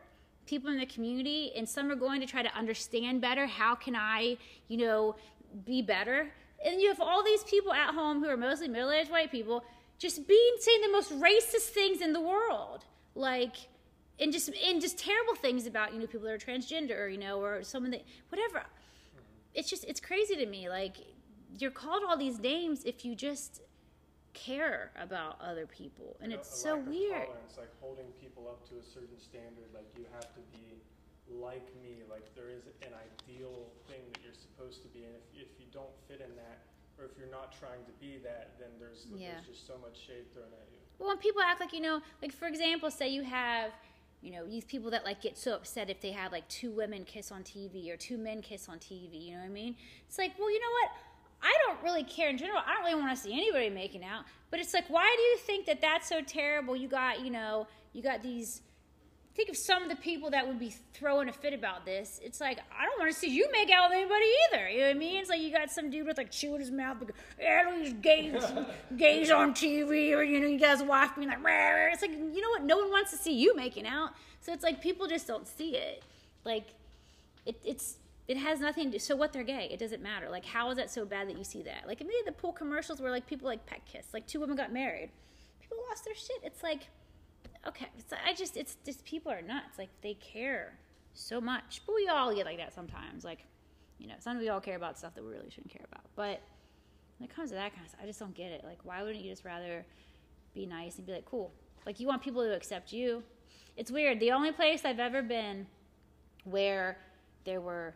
people 0.45 0.69
in 0.69 0.77
the 0.77 0.85
community 0.85 1.53
and 1.55 1.67
some 1.67 1.89
are 1.89 1.95
going 1.95 2.19
to 2.19 2.27
try 2.27 2.43
to 2.43 2.53
understand 2.53 3.21
better 3.21 3.47
how 3.47 3.73
can 3.75 3.95
I, 3.95 4.37
you 4.67 4.77
know, 4.77 5.15
be 5.65 5.81
better. 5.81 6.31
And 6.65 6.81
you 6.81 6.89
have 6.89 6.99
all 6.99 7.23
these 7.23 7.43
people 7.43 7.71
at 7.71 7.93
home 7.93 8.21
who 8.21 8.29
are 8.29 8.35
mostly 8.35 8.67
middle-aged 8.67 9.09
white 9.09 9.31
people 9.31 9.63
just 9.97 10.27
being 10.27 10.55
saying 10.59 10.81
the 10.81 10.91
most 10.91 11.17
racist 11.17 11.69
things 11.69 12.01
in 12.01 12.11
the 12.11 12.21
world 12.21 12.83
like 13.15 13.55
and 14.19 14.31
just 14.33 14.49
and 14.65 14.81
just 14.81 14.97
terrible 14.97 15.35
things 15.35 15.65
about 15.65 15.93
you 15.93 15.99
know 15.99 16.07
people 16.07 16.27
that 16.27 16.33
are 16.33 16.37
transgender 16.37 17.11
you 17.11 17.17
know 17.17 17.39
or 17.41 17.63
someone 17.63 17.91
that 17.91 18.03
whatever 18.29 18.63
it's 19.53 19.69
just 19.69 19.83
it's 19.85 19.99
crazy 19.99 20.35
to 20.35 20.45
me 20.45 20.69
like 20.69 20.97
you're 21.57 21.71
called 21.71 22.03
all 22.07 22.17
these 22.17 22.39
names 22.39 22.83
if 22.83 23.03
you 23.03 23.15
just 23.15 23.61
care 24.33 24.91
about 25.01 25.37
other 25.41 25.65
people 25.65 26.15
and 26.21 26.31
You 26.31 26.37
know, 26.37 26.41
it's 26.41 26.61
so 26.61 26.77
weird 26.77 27.25
tolerance, 27.25 27.57
like 27.57 27.73
holding 27.81 28.05
people 28.21 28.47
up 28.47 28.67
to 28.69 28.77
a 28.77 28.83
certain 28.83 29.17
standard, 29.19 29.69
like 29.73 29.89
you 29.97 30.05
have 30.13 30.29
to 30.35 30.41
be 30.53 30.77
like 31.29 31.65
me, 31.81 32.03
like 32.09 32.25
there 32.35 32.49
is 32.49 32.63
an 32.81 32.93
ideal 32.93 33.67
thing 33.87 34.01
that 34.13 34.19
you're 34.23 34.37
supposed 34.37 34.81
to 34.83 34.87
be, 34.89 35.03
and 35.03 35.13
if, 35.15 35.49
if 35.49 35.51
you 35.59 35.65
don't 35.73 35.91
fit 36.07 36.21
in 36.21 36.35
that, 36.35 36.61
or 36.97 37.05
if 37.05 37.11
you're 37.17 37.31
not 37.31 37.51
trying 37.57 37.83
to 37.85 37.93
be 37.99 38.17
that, 38.23 38.57
then 38.59 38.69
there's 38.79 39.07
Yeah. 39.09 39.33
there's 39.33 39.47
just 39.57 39.67
so 39.67 39.77
much 39.81 39.97
shade 39.97 40.31
thrown 40.33 40.47
at 40.53 40.67
you. 40.71 40.77
Well, 40.99 41.09
when 41.09 41.17
people 41.17 41.41
act 41.41 41.59
like 41.59 41.73
you 41.73 41.81
know, 41.81 42.01
like 42.21 42.31
for 42.31 42.47
example, 42.47 42.91
say 42.91 43.09
you 43.09 43.23
have, 43.23 43.71
you 44.21 44.31
know, 44.31 44.45
these 44.45 44.65
people 44.65 44.91
that 44.91 45.05
like 45.05 45.21
get 45.21 45.37
so 45.37 45.55
upset 45.55 45.89
if 45.89 46.01
they 46.01 46.11
have 46.11 46.31
like 46.31 46.47
two 46.49 46.71
women 46.71 47.05
kiss 47.05 47.31
on 47.31 47.43
TV 47.43 47.91
or 47.91 47.97
two 47.97 48.17
men 48.17 48.41
kiss 48.41 48.67
on 48.67 48.77
TV. 48.77 49.27
You 49.27 49.33
know 49.33 49.39
what 49.39 49.45
I 49.45 49.49
mean? 49.49 49.75
It's 50.07 50.17
like, 50.17 50.33
well, 50.37 50.51
you 50.51 50.59
know 50.59 50.71
what? 50.81 50.91
I 51.41 51.53
don't 51.65 51.81
really 51.83 52.03
care 52.03 52.29
in 52.29 52.37
general. 52.37 52.59
I 52.65 52.75
don't 52.75 52.83
really 52.83 53.01
want 53.01 53.15
to 53.15 53.21
see 53.21 53.31
anybody 53.31 53.69
making 53.69 54.03
out. 54.03 54.25
But 54.51 54.59
it's 54.59 54.73
like, 54.73 54.89
why 54.89 55.13
do 55.15 55.21
you 55.21 55.37
think 55.37 55.65
that 55.67 55.79
that's 55.79 56.09
so 56.09 56.21
terrible? 56.21 56.75
You 56.75 56.89
got, 56.89 57.21
you 57.21 57.31
know, 57.31 57.67
you 57.93 58.01
got 58.01 58.21
these. 58.21 58.61
Think 59.39 59.51
of 59.51 59.55
some 59.55 59.83
of 59.83 59.87
the 59.87 59.95
people 59.95 60.31
that 60.31 60.45
would 60.45 60.59
be 60.59 60.75
throwing 60.93 61.29
a 61.29 61.31
fit 61.31 61.53
about 61.53 61.85
this. 61.85 62.19
It's 62.21 62.41
like 62.41 62.59
I 62.77 62.83
don't 62.83 62.99
want 62.99 63.09
to 63.09 63.17
see 63.17 63.29
you 63.29 63.49
make 63.53 63.71
out 63.71 63.89
with 63.89 63.99
anybody 63.99 64.25
either. 64.51 64.67
You 64.67 64.79
know 64.79 64.87
what 64.87 64.95
I 64.97 64.99
mean? 64.99 65.21
It's 65.21 65.29
like 65.29 65.39
you 65.39 65.49
got 65.49 65.71
some 65.71 65.89
dude 65.89 66.05
with 66.05 66.17
like 66.17 66.29
chewing 66.29 66.59
his 66.59 66.71
mouth, 66.71 66.97
like, 66.99 67.13
yeah, 67.39 67.71
these 67.73 67.93
gays, 67.93 68.43
gays 68.97 69.31
on 69.31 69.53
TV, 69.53 70.13
or 70.13 70.23
you 70.23 70.41
know, 70.41 70.47
you 70.47 70.59
guys 70.59 70.83
wife 70.83 71.11
being 71.15 71.29
like, 71.29 71.41
rah, 71.41 71.87
it's 71.89 72.01
like 72.01 72.11
you 72.11 72.41
know 72.41 72.49
what? 72.49 72.63
No 72.63 72.79
one 72.79 72.89
wants 72.89 73.11
to 73.11 73.17
see 73.17 73.31
you 73.31 73.55
making 73.55 73.87
out. 73.87 74.09
So 74.41 74.51
it's 74.51 74.61
like 74.61 74.81
people 74.81 75.07
just 75.07 75.25
don't 75.25 75.47
see 75.47 75.77
it. 75.77 76.03
Like 76.43 76.73
it, 77.45 77.61
it's 77.63 77.95
it 78.27 78.35
has 78.35 78.59
nothing 78.59 78.87
to 78.87 78.91
do. 78.91 78.99
so 78.99 79.15
what 79.15 79.31
they're 79.31 79.43
gay 79.43 79.69
it 79.71 79.79
doesn't 79.79 80.03
matter 80.03 80.29
like 80.29 80.45
how 80.45 80.69
is 80.69 80.75
that 80.75 80.91
so 80.91 81.05
bad 81.05 81.29
that 81.29 81.37
you 81.37 81.45
see 81.45 81.63
that 81.63 81.87
like 81.87 82.01
maybe 82.01 82.13
the 82.25 82.31
pool 82.31 82.51
commercials 82.51 83.01
where 83.01 83.09
like 83.09 83.25
people 83.25 83.47
like 83.47 83.65
pet 83.65 83.81
kiss 83.91 84.05
like 84.13 84.27
two 84.27 84.39
women 84.39 84.55
got 84.55 84.71
married 84.71 85.09
people 85.61 85.77
lost 85.89 86.05
their 86.05 86.13
shit 86.13 86.37
it's 86.43 86.61
like 86.61 86.89
okay 87.67 87.87
it's, 87.97 88.13
i 88.25 88.33
just 88.33 88.57
it's 88.57 88.77
just 88.85 89.03
people 89.05 89.31
are 89.31 89.41
nuts 89.41 89.77
like 89.77 89.89
they 90.01 90.13
care 90.15 90.77
so 91.13 91.41
much 91.41 91.81
but 91.85 91.95
we 91.95 92.07
all 92.07 92.33
get 92.33 92.45
like 92.45 92.57
that 92.57 92.73
sometimes 92.73 93.23
like 93.23 93.45
you 93.97 94.07
know 94.07 94.13
sometimes 94.19 94.41
we 94.41 94.49
all 94.49 94.61
care 94.61 94.75
about 94.75 94.97
stuff 94.97 95.13
that 95.15 95.23
we 95.23 95.29
really 95.29 95.49
shouldn't 95.49 95.71
care 95.71 95.85
about 95.91 96.05
but 96.15 96.41
when 97.17 97.29
it 97.29 97.35
comes 97.35 97.49
to 97.49 97.55
that 97.55 97.73
kind 97.73 97.83
of 97.83 97.89
stuff 97.89 98.01
i 98.03 98.05
just 98.05 98.19
don't 98.19 98.35
get 98.35 98.51
it 98.51 98.63
like 98.63 98.79
why 98.83 99.03
wouldn't 99.03 99.23
you 99.23 99.29
just 99.29 99.43
rather 99.43 99.85
be 100.53 100.65
nice 100.65 100.97
and 100.97 101.05
be 101.05 101.11
like 101.11 101.25
cool 101.25 101.51
like 101.85 101.99
you 101.99 102.07
want 102.07 102.21
people 102.21 102.41
to 102.41 102.55
accept 102.55 102.93
you 102.93 103.21
it's 103.75 103.91
weird 103.91 104.19
the 104.19 104.31
only 104.31 104.51
place 104.51 104.85
i've 104.85 104.99
ever 104.99 105.21
been 105.21 105.65
where 106.45 106.97
there 107.45 107.61
were 107.61 107.93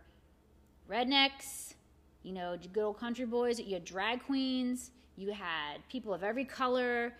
rednecks, 0.89 1.75
you 2.23 2.33
know, 2.33 2.57
good 2.73 2.83
old 2.83 2.99
country 2.99 3.25
boys. 3.25 3.59
You 3.59 3.73
had 3.75 3.85
drag 3.85 4.25
queens. 4.25 4.91
You 5.15 5.31
had 5.31 5.87
people 5.89 6.13
of 6.13 6.23
every 6.23 6.45
color. 6.45 7.13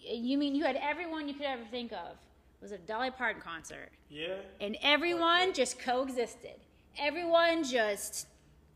You 0.00 0.38
mean 0.38 0.54
you 0.54 0.64
had 0.64 0.76
everyone 0.76 1.28
you 1.28 1.34
could 1.34 1.46
ever 1.46 1.62
think 1.70 1.92
of. 1.92 2.12
It 2.12 2.62
was 2.62 2.72
a 2.72 2.78
Dolly 2.78 3.10
Parton 3.10 3.40
concert, 3.40 3.90
Yeah. 4.10 4.36
and 4.60 4.76
everyone 4.82 5.42
Okay. 5.48 5.52
just 5.52 5.78
coexisted. 5.78 6.60
Everyone 6.98 7.64
just, 7.64 8.26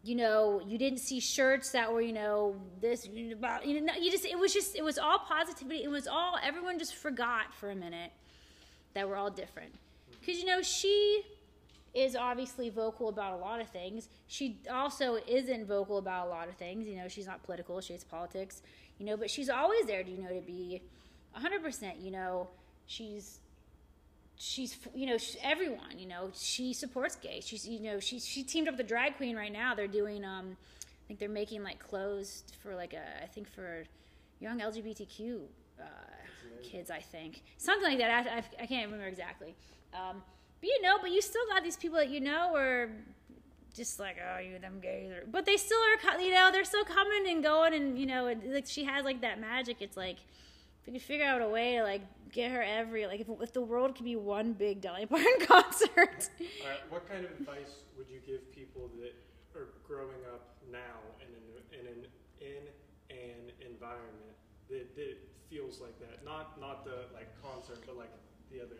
you 0.02 0.14
know, 0.14 0.60
you 0.66 0.78
didn't 0.78 1.00
see 1.00 1.20
shirts 1.20 1.70
that 1.72 1.92
were, 1.92 2.00
you 2.00 2.12
know, 2.12 2.56
this 2.80 3.06
about, 3.32 3.66
you 3.66 3.80
know, 3.80 3.92
you 3.94 4.10
just, 4.10 4.24
it 4.24 4.38
was 4.38 4.54
just, 4.54 4.74
it 4.76 4.82
was 4.82 4.98
all 4.98 5.18
positivity. 5.18 5.82
It 5.82 5.88
was 5.88 6.06
all, 6.06 6.38
everyone 6.42 6.78
just 6.78 6.94
forgot 6.94 7.52
for 7.52 7.70
a 7.70 7.74
minute 7.74 8.12
that 8.94 9.06
we're 9.08 9.16
all 9.16 9.30
different. 9.30 9.72
Mm-hmm. 9.72 10.20
Because, 10.20 10.38
you 10.40 10.46
know, 10.46 10.62
she 10.62 11.22
is 11.92 12.16
obviously 12.16 12.70
vocal 12.70 13.08
about 13.08 13.34
a 13.34 13.36
lot 13.36 13.60
of 13.60 13.68
things. 13.68 14.08
She 14.28 14.58
also 14.70 15.18
isn't 15.28 15.66
vocal 15.66 15.98
about 15.98 16.26
a 16.26 16.30
lot 16.30 16.48
of 16.48 16.56
things. 16.56 16.86
You 16.88 16.96
know, 16.96 17.08
she's 17.08 17.26
not 17.26 17.42
political, 17.42 17.80
she 17.82 17.92
hates 17.92 18.04
politics, 18.04 18.62
you 18.98 19.04
know, 19.04 19.16
but 19.18 19.30
she's 19.30 19.50
always 19.50 19.84
there, 19.86 20.02
do 20.02 20.10
you 20.10 20.22
know, 20.22 20.28
to 20.28 20.40
be 20.40 20.80
100%, 21.38 22.02
you 22.02 22.10
know, 22.10 22.48
she's 22.86 23.40
she's 24.36 24.76
you 24.94 25.06
know 25.06 25.16
she, 25.16 25.38
everyone 25.42 25.96
you 25.96 26.06
know 26.06 26.30
she 26.34 26.72
supports 26.72 27.16
gay. 27.16 27.40
She's 27.40 27.66
you 27.66 27.80
know 27.80 28.00
she's 28.00 28.26
she 28.26 28.42
teamed 28.42 28.68
up 28.68 28.74
with 28.74 28.80
a 28.86 28.88
drag 28.88 29.16
queen 29.16 29.36
right 29.36 29.52
now. 29.52 29.74
They're 29.74 29.86
doing 29.86 30.24
um 30.24 30.56
i 30.80 31.06
think 31.06 31.20
they're 31.20 31.28
making 31.28 31.62
like 31.62 31.78
clothes 31.78 32.44
for 32.62 32.74
like 32.74 32.94
a 32.94 33.22
i 33.22 33.26
think 33.26 33.46
for 33.48 33.84
young 34.40 34.58
lgbtq 34.60 35.40
uh, 35.80 35.84
kids 36.62 36.90
i 36.90 36.98
think. 37.00 37.42
Something 37.58 37.90
like 37.90 37.98
that. 37.98 38.26
I, 38.26 38.38
I, 38.38 38.62
I 38.62 38.66
can't 38.66 38.86
remember 38.86 39.06
exactly. 39.06 39.54
Um 39.94 40.22
but 40.60 40.68
you 40.68 40.82
know 40.82 40.98
but 41.00 41.10
you 41.10 41.20
still 41.20 41.46
got 41.50 41.62
these 41.62 41.76
people 41.76 41.98
that 41.98 42.10
you 42.10 42.20
know 42.20 42.54
are 42.56 42.90
just 43.74 43.98
like 43.98 44.16
oh 44.34 44.38
you 44.38 44.56
them 44.58 44.78
gays 44.80 45.10
but 45.32 45.44
they 45.44 45.56
still 45.56 45.78
are 45.78 46.20
you 46.20 46.32
know 46.32 46.50
they're 46.52 46.64
still 46.64 46.84
coming 46.84 47.26
and 47.28 47.42
going 47.42 47.74
and 47.74 47.98
you 47.98 48.06
know 48.06 48.26
and, 48.26 48.52
like 48.52 48.66
she 48.66 48.84
has 48.84 49.04
like 49.04 49.20
that 49.20 49.40
magic. 49.40 49.76
It's 49.80 49.96
like 49.96 50.16
if 50.84 50.92
we 50.92 50.98
could 50.98 51.06
figure 51.06 51.24
out 51.24 51.40
a 51.40 51.48
way 51.48 51.76
to 51.76 51.82
like 51.82 52.02
get 52.30 52.50
her 52.50 52.62
every 52.62 53.06
like 53.06 53.20
if, 53.20 53.28
if 53.40 53.52
the 53.52 53.62
world 53.62 53.94
could 53.94 54.04
be 54.04 54.16
one 54.16 54.52
big 54.52 54.82
Dolly 54.82 55.06
Parton 55.10 55.46
concert. 55.46 56.28
All 56.60 56.68
right. 56.68 56.80
What 56.90 57.08
kind 57.08 57.24
of 57.24 57.30
advice 57.32 57.80
would 57.96 58.06
you 58.10 58.20
give 58.26 58.52
people 58.52 58.90
that 59.00 59.14
are 59.58 59.68
growing 59.86 60.20
up 60.32 60.56
now 60.70 60.78
in 61.20 61.28
an 61.32 61.80
in 61.80 61.86
an 61.86 62.06
in 62.40 63.16
an 63.16 63.70
environment 63.72 64.36
that, 64.68 64.94
that 64.96 65.16
feels 65.48 65.80
like 65.80 65.98
that? 66.00 66.22
Not 66.22 66.60
not 66.60 66.84
the 66.84 67.06
like 67.14 67.28
concert, 67.42 67.78
but 67.86 67.96
like 67.96 68.12
the 68.52 68.60
other. 68.60 68.76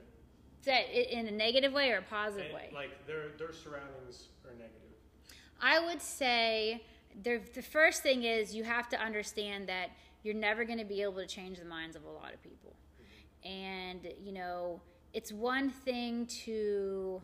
Is 0.60 0.66
that 0.66 1.18
in 1.18 1.26
a 1.26 1.30
negative 1.30 1.72
way 1.72 1.90
or 1.90 1.98
a 1.98 2.02
positive 2.02 2.46
And, 2.46 2.54
way? 2.54 2.70
Like 2.74 3.06
their 3.06 3.28
their 3.38 3.52
surroundings 3.52 4.28
are 4.44 4.52
negative. 4.52 4.70
I 5.58 5.80
would 5.80 6.02
say 6.02 6.82
the 7.22 7.40
the 7.54 7.62
first 7.62 8.02
thing 8.02 8.24
is 8.24 8.54
you 8.54 8.64
have 8.64 8.90
to 8.90 9.00
understand 9.00 9.68
that 9.70 9.90
you're 10.24 10.34
never 10.34 10.64
going 10.64 10.78
to 10.78 10.84
be 10.84 11.02
able 11.02 11.16
to 11.16 11.26
change 11.26 11.58
the 11.58 11.64
minds 11.64 11.94
of 11.94 12.04
a 12.04 12.10
lot 12.10 12.34
of 12.34 12.42
people. 12.42 12.74
And 13.44 14.00
you 14.20 14.32
know, 14.32 14.80
it's 15.12 15.30
one 15.30 15.70
thing 15.70 16.26
to 16.44 17.22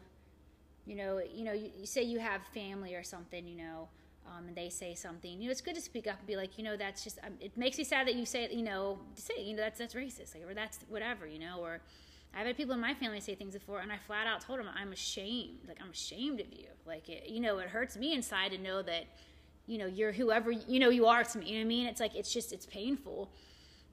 you 0.86 0.96
know, 0.96 1.20
you 1.32 1.44
know, 1.44 1.52
you, 1.52 1.70
you 1.78 1.86
say 1.86 2.02
you 2.02 2.18
have 2.18 2.42
family 2.54 2.94
or 2.94 3.02
something, 3.02 3.46
you 3.46 3.56
know, 3.56 3.88
um, 4.26 4.48
and 4.48 4.56
they 4.56 4.68
say 4.68 4.94
something, 4.94 5.40
you 5.40 5.46
know, 5.46 5.50
it's 5.50 5.60
good 5.60 5.74
to 5.74 5.80
speak 5.80 6.06
up 6.06 6.18
and 6.18 6.26
be 6.26 6.36
like, 6.36 6.58
you 6.58 6.64
know, 6.64 6.76
that's 6.76 7.04
just, 7.04 7.18
um, 7.24 7.32
it 7.40 7.56
makes 7.56 7.78
me 7.78 7.84
sad 7.84 8.06
that 8.06 8.14
you 8.14 8.26
say, 8.26 8.48
you 8.50 8.62
know, 8.62 8.98
say, 9.14 9.34
you 9.42 9.54
know, 9.54 9.62
that's 9.62 9.78
that's 9.78 9.94
racist, 9.94 10.34
like, 10.34 10.48
or 10.48 10.54
that's 10.54 10.80
whatever, 10.88 11.26
you 11.26 11.38
know, 11.38 11.58
or 11.60 11.80
I've 12.34 12.46
had 12.46 12.56
people 12.56 12.74
in 12.74 12.80
my 12.80 12.94
family 12.94 13.20
say 13.20 13.34
things 13.34 13.54
before, 13.54 13.80
and 13.80 13.90
I 13.90 13.98
flat 13.98 14.26
out 14.26 14.40
told 14.40 14.58
them, 14.58 14.68
I'm 14.74 14.92
ashamed, 14.92 15.58
like, 15.66 15.78
I'm 15.82 15.90
ashamed 15.90 16.40
of 16.40 16.52
you, 16.52 16.66
like, 16.86 17.08
it, 17.08 17.28
you 17.28 17.40
know, 17.40 17.58
it 17.58 17.68
hurts 17.68 17.96
me 17.96 18.14
inside 18.14 18.52
to 18.52 18.58
know 18.58 18.82
that, 18.82 19.04
you 19.66 19.78
know, 19.78 19.86
you're 19.86 20.12
whoever 20.12 20.50
you 20.50 20.80
know 20.80 20.90
you 20.90 21.06
are 21.06 21.24
to 21.24 21.38
me. 21.38 21.46
You 21.46 21.52
know 21.54 21.58
what 21.60 21.64
I 21.64 21.68
mean? 21.68 21.86
It's 21.86 22.00
like 22.00 22.14
it's 22.14 22.32
just 22.32 22.52
it's 22.52 22.66
painful, 22.66 23.30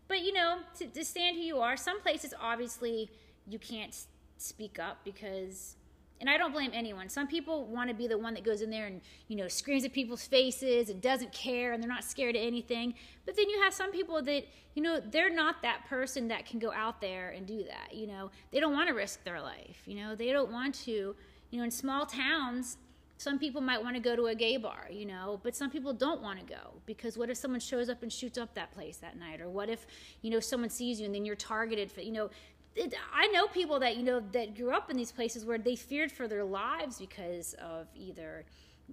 but 0.08 0.22
you 0.22 0.34
know, 0.34 0.60
to, 0.80 0.88
to 0.88 1.06
stand 1.06 1.36
who 1.36 1.44
you 1.44 1.60
are. 1.60 1.78
Some 1.78 2.02
places 2.02 2.34
obviously 2.40 3.10
you 3.48 3.60
can't 3.60 3.96
speak 4.38 4.80
up 4.80 5.00
because 5.04 5.76
and 6.20 6.30
I 6.30 6.38
don't 6.38 6.52
blame 6.52 6.72
anyone. 6.74 7.10
Some 7.10 7.28
people 7.28 7.66
want 7.66 7.90
to 7.90 7.96
be 7.96 8.08
the 8.08 8.18
one 8.18 8.34
that 8.34 8.44
goes 8.44 8.62
in 8.62 8.70
there 8.70 8.88
and 8.88 9.02
you 9.28 9.36
know 9.36 9.48
screams 9.48 9.86
at 9.86 9.94
people's 9.94 10.26
faces 10.26 10.90
and 10.90 11.02
doesn't 11.02 11.32
care 11.32 11.74
and 11.74 11.82
they're 11.82 11.90
not 11.90 12.04
scared 12.04 12.36
of 12.36 12.42
anything. 12.42 12.96
But 13.26 13.36
then 13.36 13.50
you 13.50 13.62
have 13.62 13.74
some 13.74 13.92
people 13.92 14.22
that 14.24 14.46
you 14.74 14.82
know 14.82 15.00
they're 15.00 15.34
not 15.34 15.62
that 15.62 15.86
person 15.88 16.28
that 16.30 16.46
can 16.46 16.60
go 16.60 16.72
out 16.72 17.02
there 17.02 17.30
and 17.30 17.46
do 17.46 17.64
that. 17.66 17.96
You 17.96 18.08
know 18.08 18.32
they 18.52 18.60
don't 18.60 18.74
want 18.74 18.88
to 18.90 18.96
risk 18.96 19.24
their 19.24 19.42
life. 19.42 19.82
You 19.86 19.96
know 19.96 20.16
they 20.16 20.32
don't 20.32 20.52
want 20.52 20.76
to. 20.86 21.16
You 21.50 21.60
know 21.60 21.64
in 21.64 21.72
small 21.72 22.06
towns. 22.06 22.78
Some 23.18 23.40
people 23.40 23.62
might 23.62 23.82
want 23.82 23.96
to 23.96 24.00
go 24.00 24.16
to 24.16 24.28
a 24.28 24.36
gay 24.36 24.58
bar, 24.58 24.88
you 24.92 25.06
know, 25.06 25.40
but 25.42 25.56
some 25.56 25.72
people 25.72 25.92
don't 25.92 26.22
want 26.22 26.40
to 26.40 26.46
go 26.46 26.74
because 26.86 27.18
what 27.18 27.30
if 27.32 27.38
someone 27.38 27.60
shows 27.60 27.90
up 27.90 28.04
and 28.04 28.14
shoots 28.14 28.38
up 28.38 28.54
that 28.54 28.72
place 28.72 28.98
that 28.98 29.18
night, 29.18 29.42
or 29.42 29.50
what 29.50 29.70
if 29.70 29.88
you 30.22 30.30
know 30.30 30.40
someone 30.40 30.70
sees 30.70 31.00
you 31.00 31.08
and 31.08 31.16
then 31.16 31.26
you're 31.26 31.36
targeted 31.36 31.92
for, 31.92 32.02
you 32.02 32.12
know, 32.12 32.30
it, 32.76 32.94
I 33.12 33.28
know 33.28 33.48
people 33.48 33.80
that 33.80 33.98
you 33.98 34.04
know 34.04 34.22
that 34.34 34.56
grew 34.56 34.72
up 34.72 34.92
in 34.92 34.98
these 34.98 35.12
places 35.12 35.46
where 35.46 35.58
they 35.58 35.76
feared 35.76 36.12
for 36.12 36.28
their 36.28 36.44
lives 36.44 37.00
because 37.00 37.56
of 37.56 37.88
either 37.96 38.46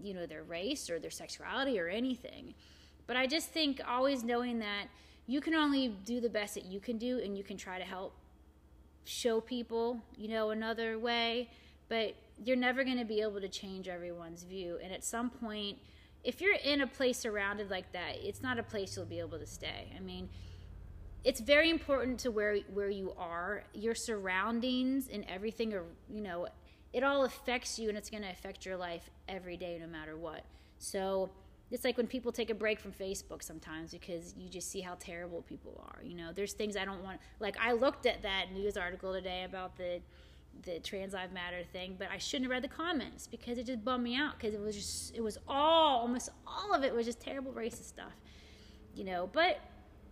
you 0.03 0.15
know 0.15 0.25
their 0.25 0.43
race 0.43 0.89
or 0.89 0.99
their 0.99 1.11
sexuality 1.11 1.79
or 1.79 1.89
anything. 1.89 2.55
But 3.07 3.19
I 3.19 3.27
just 3.27 3.51
think 3.51 3.83
always 3.87 4.25
knowing 4.25 4.59
that 4.61 4.87
you 5.27 5.43
can 5.43 5.55
only 5.55 5.89
do 5.89 6.21
the 6.21 6.31
best 6.31 6.55
that 6.55 6.65
you 6.65 6.81
can 6.81 6.97
do 6.97 7.19
and 7.19 7.37
you 7.37 7.45
can 7.45 7.59
try 7.59 7.79
to 7.79 7.85
help 7.85 8.15
show 9.05 9.41
people, 9.41 10.01
you 10.17 10.29
know, 10.29 10.51
another 10.51 10.99
way, 10.99 11.51
but 11.89 12.15
you're 12.43 12.57
never 12.57 12.85
going 12.85 12.99
to 12.99 13.05
be 13.05 13.21
able 13.21 13.41
to 13.41 13.49
change 13.49 13.89
everyone's 13.89 14.43
view. 14.43 14.79
And 14.83 14.93
at 14.93 15.05
some 15.05 15.31
point 15.31 15.79
if 16.25 16.41
you're 16.41 16.55
in 16.55 16.81
a 16.81 16.87
place 16.87 17.19
surrounded 17.19 17.71
like 17.71 17.93
that, 17.93 18.17
it's 18.17 18.43
not 18.43 18.59
a 18.59 18.63
place 18.63 18.97
you'll 18.97 19.05
be 19.05 19.21
able 19.21 19.39
to 19.39 19.47
stay. 19.47 19.93
I 19.95 20.01
mean, 20.01 20.31
it's 21.23 21.41
very 21.41 21.71
important 21.71 22.19
to 22.21 22.31
where 22.31 22.57
where 22.73 22.91
you 22.91 23.13
are. 23.19 23.65
Your 23.75 23.95
surroundings 23.95 25.09
and 25.13 25.25
everything 25.29 25.75
are 25.75 25.85
you 26.09 26.23
know 26.23 26.49
it 26.93 27.03
all 27.03 27.25
affects 27.25 27.79
you 27.79 27.89
and 27.89 27.99
it's 27.99 28.09
going 28.09 28.23
to 28.23 28.31
affect 28.31 28.65
your 28.65 28.77
life 28.77 29.11
every 29.29 29.57
day 29.57 29.79
no 29.81 29.87
matter 29.87 30.17
what. 30.17 30.45
So 30.79 31.31
it's 31.71 31.85
like 31.85 31.97
when 31.97 32.07
people 32.07 32.31
take 32.31 32.51
a 32.51 32.55
break 32.55 32.79
from 32.79 32.93
facebook 32.93 33.43
sometimes 33.43 33.91
because 33.91 34.35
you 34.37 34.49
just 34.49 34.71
see 34.71 34.81
how 34.81 34.95
terrible 35.01 35.43
people 35.43 35.83
are 35.89 36.05
you 36.05 36.15
know? 36.15 36.31
There's 36.33 36.53
things 36.53 36.77
i 36.77 36.85
don't 36.85 37.03
want 37.03 37.19
like 37.41 37.57
i 37.59 37.73
looked 37.73 38.07
at 38.07 38.23
that 38.23 38.53
news 38.53 38.77
article 38.77 39.13
today 39.13 39.45
about 39.45 39.77
the 39.77 40.01
the 40.63 40.79
trans 40.81 41.13
lives 41.13 41.33
matter 41.33 41.63
thing 41.73 41.95
but 41.99 42.09
i 42.11 42.19
shouldn't 42.19 42.45
have 42.45 42.51
read 42.51 42.63
the 42.63 42.69
comments 42.69 43.27
because 43.27 43.59
it 43.59 43.67
just 43.67 43.85
bummed 43.85 44.05
me 44.05 44.17
out 44.17 44.39
because 44.39 44.55
it 44.55 44.61
was 44.61 44.75
just 44.75 45.15
it 45.15 45.23
was 45.23 45.39
all 45.49 46.01
almost 46.01 46.31
all 46.47 46.73
of 46.73 46.83
it 46.85 46.95
was 46.95 47.05
just 47.05 47.21
terrible 47.21 47.53
racist 47.53 47.85
stuff 47.85 48.13
you 48.95 49.05
know 49.05 49.29
but 49.33 49.61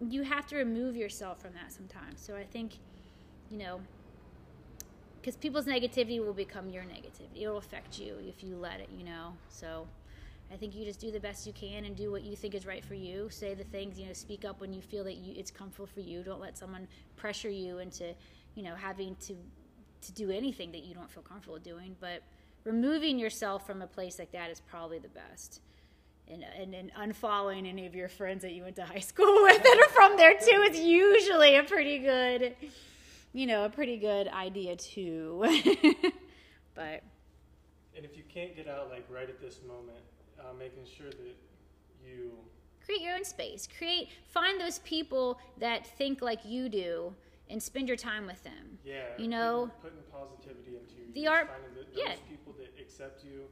you 0.09 0.23
have 0.23 0.47
to 0.47 0.57
remove 0.57 0.97
yourself 0.97 1.41
from 1.41 1.53
that 1.55 1.73
sometimes. 1.73 2.21
So 2.21 2.37
I 2.37 2.45
think, 2.45 2.79
you 3.51 3.59
know, 3.59 3.81
because 5.21 5.37
people's 5.37 5.67
negativity 5.67 6.25
will 6.25 6.33
become 6.33 6.69
your 6.69 6.83
negativity. 6.83 7.43
It 7.43 7.49
will 7.49 7.59
affect 7.59 7.99
you 7.99 8.17
if 8.27 8.43
you 8.43 8.57
let 8.57 8.81
it, 8.81 8.89
you 8.97 9.05
know. 9.05 9.35
So 9.49 9.87
I 10.53 10.57
think 10.57 10.75
you 10.75 10.85
just 10.85 11.01
do 11.01 11.13
the 11.13 11.21
best 11.21 11.47
you 11.47 11.53
can 11.53 11.85
and 11.85 11.95
do 11.95 12.11
what 12.11 12.25
you 12.25 12.35
think 12.35 12.55
is 12.55 12.67
right 12.67 12.85
for 12.85 12.95
you. 12.95 13.29
Say 13.31 13.55
the 13.55 13.65
things, 13.65 13.99
you 13.99 14.07
know, 14.07 14.13
speak 14.13 14.45
up 14.45 14.61
when 14.61 14.73
you 14.73 14.83
feel 14.83 15.05
that 15.05 15.17
you, 15.17 15.35
it's 15.37 15.51
comfortable 15.51 15.87
for 15.87 16.01
you. 16.01 16.23
Don't 16.23 16.41
let 16.41 16.59
someone 16.59 16.89
pressure 17.17 17.51
you 17.51 17.79
into, 17.79 18.15
you 18.57 18.65
know, 18.65 18.75
having 18.75 19.15
to 19.27 19.37
to 20.03 20.13
do 20.13 20.31
anything 20.31 20.73
that 20.73 20.85
you 20.85 20.95
don't 20.95 21.11
feel 21.11 21.23
comfortable 21.23 21.59
doing. 21.59 21.97
But 22.01 22.23
removing 22.65 23.19
yourself 23.19 23.67
from 23.67 23.83
a 23.83 23.87
place 23.87 24.19
like 24.19 24.33
that 24.33 24.51
is 24.51 24.61
probably 24.61 24.99
the 24.99 25.09
best 25.09 25.61
and, 26.29 26.45
and, 26.59 26.75
and 26.75 26.93
unfollowing 26.95 27.69
any 27.69 27.87
of 27.87 27.95
your 27.95 28.09
friends 28.09 28.43
that 28.43 28.53
you 28.53 28.63
went 28.63 28.77
to 28.77 28.85
high 28.85 28.99
school 29.01 29.43
with 29.43 29.63
that 29.63 29.79
are 29.79 29.93
from 29.93 30.17
there 30.17 30.35
too 30.35 30.63
is 30.71 30.79
usually 30.79 31.57
a 31.57 31.63
pretty 31.63 31.99
good, 31.99 32.55
you 33.33 33.47
know, 33.47 33.65
a 33.65 33.69
pretty 33.69 33.97
good 33.97 34.29
idea 34.29 34.77
too. 34.77 35.43
but 36.75 37.03
And 37.97 38.05
if 38.05 38.17
you 38.17 38.23
can't 38.33 38.57
get 38.57 38.69
out 38.69 38.91
like 38.91 39.07
right 39.11 39.29
at 39.29 39.41
this 39.41 39.61
moment, 39.67 39.99
uh, 40.41 40.53
making 40.59 40.85
sure 40.97 41.11
that 41.11 41.37
you 42.05 42.33
create 42.85 43.03
your 43.03 43.15
own 43.15 43.25
space. 43.25 43.69
Create, 43.79 44.09
find 44.29 44.61
those 44.61 44.81
people 44.81 45.39
that 45.59 45.87
think 45.87 46.21
like 46.21 46.41
you 46.45 46.69
do 46.69 47.15
and 47.53 47.63
spend 47.63 47.87
your 47.87 47.97
time 47.97 48.27
with 48.27 48.43
them. 48.43 48.79
yeah 48.85 49.05
You 49.19 49.29
know, 49.29 49.71
putting, 49.83 49.99
positivity 50.11 50.77
into 50.81 50.95
your 50.97 51.13
the 51.15 51.27
art- 51.29 51.49
finding 51.49 51.75
the, 51.75 51.85
those 51.85 52.05
yeah. 52.05 52.15
people 52.29 52.55
that 52.59 52.73
accept 52.81 53.23
you, 53.25 53.43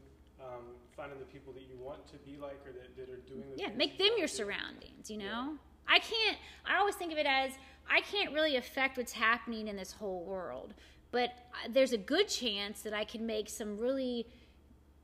um, 0.40 0.64
finding 0.96 1.18
the 1.18 1.26
people 1.26 1.52
that 1.52 1.62
you 1.62 1.76
want 1.78 2.06
to 2.08 2.16
be 2.18 2.36
like 2.38 2.60
or 2.66 2.72
that, 2.72 2.96
that 2.96 3.08
are 3.12 3.20
doing 3.28 3.44
the 3.54 3.62
yeah 3.62 3.68
make 3.76 3.98
them 3.98 4.10
your 4.18 4.28
surroundings 4.28 5.10
you 5.10 5.18
know? 5.18 5.54
I 5.86 5.98
can't 5.98 6.38
i 6.64 6.78
always 6.78 6.94
think 6.94 7.12
of 7.12 7.18
it 7.18 7.26
as 7.26 7.52
i 7.90 8.00
can't 8.00 8.32
really 8.32 8.56
affect 8.56 8.96
what's 8.96 9.12
happening 9.12 9.68
in 9.68 9.76
this 9.76 9.92
whole 9.92 10.24
world 10.24 10.74
but 11.10 11.30
there's 11.68 11.92
a 11.92 11.98
good 11.98 12.28
chance 12.28 12.82
that 12.82 12.92
i 12.94 13.04
can 13.04 13.26
make 13.26 13.48
some 13.48 13.76
really 13.78 14.26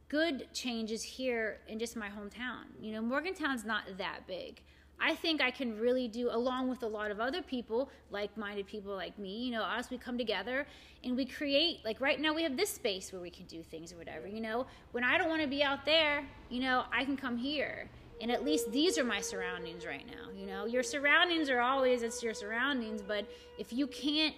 good 0.09 0.47
changes 0.53 1.03
here 1.03 1.59
in 1.67 1.81
just 1.81 1.97
my 1.97 2.09
hometown. 2.09 2.65
You 2.81 2.93
know 2.93 3.03
morgantown's 3.03 3.65
not 3.65 3.83
that 3.99 4.27
big 4.27 4.63
I 5.01 5.15
think 5.15 5.43
I 5.43 5.51
can 5.51 5.79
really 5.79 6.09
do, 6.09 6.31
along 6.31 6.69
with 6.69 6.83
a 6.83 6.87
lot 6.87 7.11
of 7.11 7.21
other 7.21 7.43
people, 7.43 7.91
like 8.11 8.37
minded 8.37 8.67
people 8.67 8.95
like 8.95 9.19
me, 9.19 9.45
you 9.45 9.53
know, 9.53 9.63
us, 9.63 9.91
we 9.91 9.99
come 9.99 10.17
together 10.17 10.67
and 11.05 11.17
we 11.17 11.25
create, 11.27 11.85
like 11.85 12.01
right 12.01 12.21
now 12.21 12.33
we 12.33 12.43
have 12.43 12.57
this 12.57 12.71
space 12.71 13.13
where 13.13 13.21
we 13.21 13.31
can 13.31 13.45
do 13.47 13.63
things 13.63 13.93
or 13.93 13.97
whatever, 13.97 14.27
you 14.27 14.41
know. 14.41 14.67
When 14.93 15.05
I 15.05 15.19
don't 15.19 15.29
want 15.29 15.43
to 15.43 15.49
be 15.49 15.63
out 15.63 15.85
there, 15.85 16.25
you 16.49 16.61
know, 16.61 16.85
I 16.93 17.05
can 17.05 17.17
come 17.17 17.37
here. 17.37 17.89
And 18.21 18.31
at 18.31 18.45
least 18.45 18.73
these 18.73 18.97
are 18.97 19.05
my 19.05 19.21
surroundings 19.21 19.85
right 19.85 20.07
now, 20.07 20.31
you 20.35 20.47
know. 20.47 20.65
Your 20.65 20.83
surroundings 20.83 21.51
are 21.51 21.61
always, 21.61 22.03
it's 22.03 22.23
your 22.23 22.33
surroundings, 22.33 23.03
but 23.03 23.27
if 23.59 23.73
you 23.73 23.87
can't, 23.87 24.35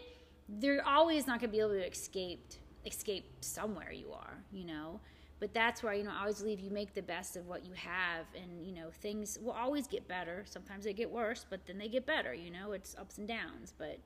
they're 0.48 0.84
always 0.86 1.26
not 1.26 1.40
going 1.40 1.50
to 1.50 1.56
be 1.56 1.60
able 1.60 1.70
to 1.70 1.86
escape, 1.86 2.52
escape 2.84 3.24
somewhere 3.40 3.92
you 3.92 4.12
are, 4.12 4.38
you 4.52 4.64
know 4.64 4.98
but 5.40 5.52
that's 5.54 5.82
where 5.82 5.94
you 5.94 6.04
know 6.04 6.10
i 6.16 6.20
always 6.20 6.40
believe 6.40 6.60
you 6.60 6.70
make 6.70 6.94
the 6.94 7.02
best 7.02 7.36
of 7.36 7.46
what 7.46 7.64
you 7.64 7.72
have 7.74 8.26
and 8.34 8.64
you 8.64 8.72
know 8.72 8.88
things 9.00 9.38
will 9.42 9.52
always 9.52 9.86
get 9.86 10.06
better. 10.08 10.44
Sometimes 10.46 10.84
they 10.84 10.92
get 10.92 11.10
worse 11.10 11.46
but 11.48 11.60
then 11.66 11.78
they 11.78 11.88
get 11.88 12.06
better 12.06 12.34
you 12.34 12.50
know 12.50 12.72
it's 12.72 12.94
ups 12.98 13.18
and 13.18 13.28
downs. 13.28 13.72
But 13.76 13.98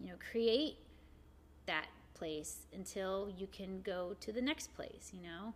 you 0.00 0.08
know 0.08 0.14
create 0.30 0.76
that 1.66 1.86
place 2.14 2.66
until 2.72 3.30
you 3.36 3.46
can 3.46 3.80
go 3.82 4.14
to 4.20 4.32
the 4.32 4.42
next 4.42 4.74
place 4.74 5.10
you 5.12 5.22
know? 5.22 5.54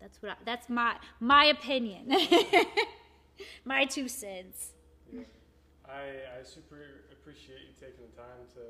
That's 0.00 0.20
what 0.20 0.32
I, 0.32 0.34
that's 0.44 0.68
my 0.68 0.96
my 1.20 1.46
opinion. 1.46 2.12
My 3.64 3.84
two 3.84 4.08
cents. 4.08 4.72
Yeah. 5.12 5.22
I, 5.86 6.40
I 6.40 6.42
super 6.42 7.04
appreciate 7.12 7.60
you 7.68 7.74
taking 7.78 8.04
the 8.10 8.16
time 8.16 8.46
to 8.54 8.60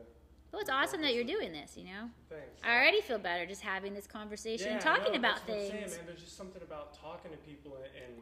well, 0.55 0.63
it's 0.63 0.71
awesome 0.71 1.03
that 1.03 1.15
you're 1.15 1.27
doing 1.27 1.53
this, 1.53 1.77
you 1.77 1.85
know? 1.85 2.07
Thanks. 2.31 2.63
I 2.63 2.79
already 2.79 3.01
feel 3.01 3.19
better 3.19 3.45
just 3.45 3.61
having 3.61 3.93
this 3.93 4.07
conversation 4.07 4.69
yeah, 4.69 4.73
and 4.75 4.81
talking 4.81 5.13
no, 5.13 5.19
about 5.19 5.43
things. 5.43 5.71
Saying, 5.71 5.91
man. 5.91 6.07
There's 6.07 6.23
just 6.23 6.37
something 6.37 6.63
about 6.63 6.95
talking 6.95 7.33
to 7.33 7.37
people 7.39 7.77
and, 7.83 8.15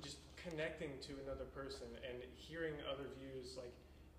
just 0.00 0.16
connecting 0.40 0.88
to 1.04 1.12
another 1.22 1.44
person 1.52 1.84
and 2.00 2.24
hearing 2.34 2.72
other 2.90 3.04
views, 3.20 3.60
like 3.60 3.70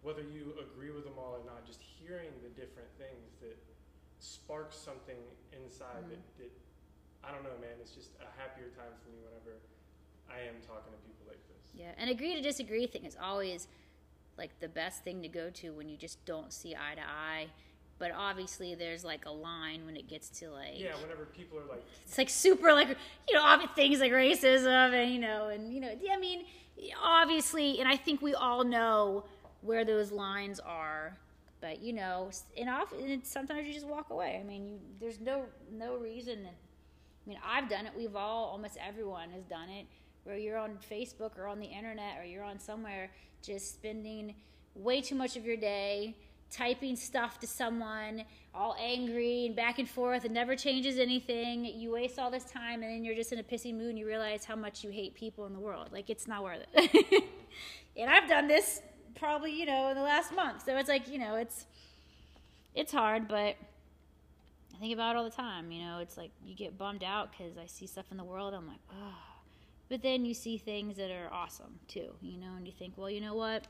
whether 0.06 0.22
you 0.22 0.54
agree 0.62 0.94
with 0.94 1.04
them 1.04 1.18
all 1.18 1.34
or 1.34 1.44
not, 1.50 1.66
just 1.66 1.82
hearing 1.82 2.30
the 2.46 2.50
different 2.54 2.88
things 3.02 3.34
that 3.42 3.58
sparks 4.20 4.78
something 4.78 5.18
inside 5.52 6.06
Mhm. 6.06 6.14
that, 6.14 6.38
that, 6.38 6.52
I 7.26 7.34
don't 7.34 7.44
know, 7.44 7.58
man. 7.60 7.74
It's 7.82 7.92
just 7.92 8.12
a 8.22 8.30
happier 8.40 8.70
time 8.78 8.94
for 9.02 9.10
me 9.10 9.20
whenever 9.26 9.58
I 10.30 10.46
am 10.46 10.62
talking 10.62 10.94
to 10.94 11.00
people 11.10 11.26
like 11.28 11.42
this. 11.50 11.74
Yeah, 11.74 11.92
and 11.98 12.10
agree 12.10 12.36
to 12.36 12.42
disagree 12.42 12.86
thing 12.86 13.04
is 13.04 13.18
always 13.18 13.68
like 14.38 14.60
the 14.60 14.70
best 14.70 15.04
thing 15.04 15.22
to 15.22 15.28
go 15.28 15.50
to 15.50 15.72
when 15.72 15.90
you 15.90 15.98
just 15.98 16.24
don't 16.26 16.52
see 16.52 16.76
eye 16.76 16.96
to 16.96 17.02
eye. 17.02 17.48
But 18.00 18.12
obviously, 18.12 18.76
there's 18.76 19.04
like 19.04 19.26
a 19.26 19.32
line 19.32 19.86
when 19.86 19.96
it 19.96 20.08
gets 20.08 20.30
to 20.40 20.50
like 20.50 20.80
Yeah, 20.80 20.96
whenever 21.02 21.26
people 21.26 21.60
are 21.60 21.66
like, 21.70 21.84
it's 22.06 22.18
like 22.18 22.30
super 22.30 22.74
like 22.74 22.90
you 23.28 23.36
know 23.36 23.42
obvious 23.42 23.72
things 23.76 24.00
like 24.00 24.12
racism 24.12 24.94
and 24.94 25.14
you 25.14 25.20
know 25.20 25.50
and 25.50 25.74
you 25.74 25.80
know 25.80 25.92
I 26.12 26.18
mean 26.18 26.46
obviously 27.02 27.80
and 27.80 27.88
I 27.88 27.96
think 27.96 28.22
we 28.22 28.34
all 28.34 28.64
know 28.64 29.26
where 29.62 29.86
those 29.86 30.12
lines 30.12 30.60
are. 30.60 31.18
But 31.62 31.82
you 31.82 31.94
know 31.94 32.30
and 32.58 32.70
often 32.70 33.24
sometimes 33.24 33.68
you 33.68 33.74
just 33.74 33.88
walk 33.88 34.10
away. 34.10 34.40
I 34.42 34.46
mean 34.46 34.68
you 34.68 34.80
there's 35.00 35.20
no 35.20 35.46
no 35.72 35.96
reason 35.96 36.40
I 36.46 37.30
mean 37.30 37.38
I've 37.46 37.70
done 37.70 37.86
it. 37.86 37.94
We've 37.96 38.16
all 38.16 38.46
almost 38.46 38.78
everyone 38.86 39.30
has 39.30 39.44
done 39.44 39.70
it 39.70 39.86
where 40.24 40.38
you're 40.38 40.58
on 40.58 40.78
Facebook 40.90 41.38
or 41.38 41.48
on 41.48 41.60
the 41.60 41.68
internet 41.68 42.20
or 42.20 42.26
you're 42.26 42.44
on 42.44 42.60
somewhere 42.60 43.12
just 43.42 43.74
spending 43.74 44.36
way 44.76 45.02
too 45.02 45.16
much 45.16 45.36
of 45.36 45.46
your 45.46 45.58
day 45.58 46.16
typing 46.50 46.96
stuff 46.96 47.40
to 47.40 47.48
someone 47.48 48.24
all 48.54 48.76
angry 48.80 49.48
and 49.48 49.56
back 49.56 49.80
and 49.80 49.90
forth 49.90 50.24
and 50.24 50.34
never 50.34 50.56
changes 50.56 51.00
anything. 51.00 51.66
You 51.66 51.92
waste 51.92 52.20
all 52.20 52.30
this 52.30 52.44
time 52.44 52.84
and 52.84 52.92
then 52.92 53.04
you're 53.04 53.16
just 53.16 53.32
in 53.32 53.40
a 53.40 53.44
pissy 53.44 53.74
mood 53.74 53.90
and 53.90 54.00
you 54.00 54.06
realize 54.06 54.46
how 54.46 54.56
much 54.56 54.84
you 54.84 54.92
hate 54.92 55.16
people 55.16 55.48
in 55.48 55.54
the 55.54 55.60
world. 55.60 55.90
Like 55.92 56.10
it's 56.10 56.28
not 56.28 56.44
worth 56.44 56.60
it. 56.74 57.24
And 57.96 58.10
i've 58.10 58.28
done 58.28 58.48
this 58.48 58.82
probably 59.14 59.52
you 59.52 59.68
know 59.68 59.90
in 59.90 59.96
the 59.96 60.02
last 60.02 60.34
month. 60.36 60.64
So 60.66 60.76
it's 60.78 60.90
like 60.90 61.08
you 61.08 61.20
know 61.20 61.36
it's 61.36 61.68
it's 62.74 62.92
hard 62.92 63.28
but 63.28 63.56
i 64.76 64.80
think 64.80 64.94
about 64.94 65.16
it 65.16 65.20
all 65.20 65.24
the 65.24 65.30
time. 65.30 65.72
You 65.72 65.84
know 65.84 66.00
it's 66.00 66.18
like 66.18 66.32
you 66.44 66.56
get 66.56 66.78
bummed 66.78 67.04
out 67.04 67.32
because 67.32 67.58
i 67.58 67.68
see 67.68 67.86
stuff 67.86 68.06
in 68.10 68.18
the 68.18 68.24
world. 68.24 68.54
I'm 68.54 68.68
like 68.68 68.80
oh 68.92 69.33
but 69.90 70.02
then 70.02 70.26
you 70.26 70.34
see 70.34 70.58
things 70.58 70.98
that 70.98 71.12
are 71.12 71.32
awesome 71.32 71.80
too 71.88 72.14
you 72.22 72.38
know 72.38 72.56
and 72.58 72.66
you 72.68 72.74
think 72.74 72.94
well 72.98 73.10
you 73.10 73.22
know 73.22 73.36
what 73.36 73.68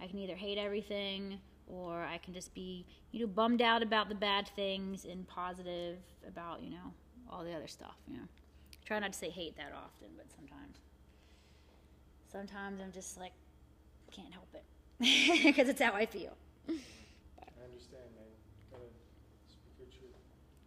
i 0.00 0.06
can 0.06 0.18
either 0.18 0.36
hate 0.36 0.58
everything 0.58 1.38
or 1.66 2.04
I 2.04 2.18
can 2.18 2.32
just 2.32 2.54
be, 2.54 2.86
you 3.10 3.20
know, 3.20 3.26
bummed 3.26 3.62
out 3.62 3.82
about 3.82 4.08
the 4.08 4.14
bad 4.14 4.48
things 4.54 5.04
and 5.04 5.26
positive 5.26 5.98
about, 6.26 6.62
you 6.62 6.70
know, 6.70 6.92
all 7.30 7.44
the 7.44 7.52
other 7.52 7.66
stuff, 7.66 7.96
you 8.06 8.14
know. 8.14 8.22
I 8.22 8.86
Try 8.86 8.98
not 9.00 9.12
to 9.12 9.18
say 9.18 9.30
hate 9.30 9.56
that 9.56 9.72
often, 9.74 10.08
but 10.16 10.26
sometimes. 10.30 10.78
Sometimes 12.30 12.80
I'm 12.80 12.92
just 12.92 13.18
like, 13.18 13.32
can't 14.12 14.32
help 14.32 14.48
it. 14.54 14.64
Because 15.44 15.68
it's 15.68 15.80
how 15.80 15.92
I 15.92 16.06
feel. 16.06 16.36
I 16.68 16.72
understand, 17.64 18.08
man. 18.14 18.30
Gotta 18.70 18.84
speak 19.48 19.74
your 19.78 19.88
truth, 19.88 20.14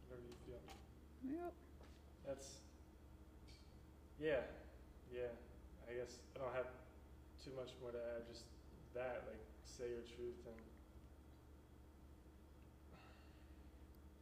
whatever 0.07 0.27
you 0.27 0.35
feel. 0.45 0.59
Yep. 1.23 1.53
That's, 2.27 2.47
yeah. 4.19 4.41
I 5.89 5.97
guess 5.97 6.21
I 6.35 6.39
don't 6.39 6.53
have 6.53 6.69
too 7.43 7.51
much 7.57 7.73
more 7.81 7.91
to 7.91 7.97
add. 7.97 8.29
Just 8.29 8.45
that, 8.93 9.25
like, 9.25 9.41
say 9.65 9.89
your 9.89 10.05
truth 10.05 10.37
and 10.45 10.55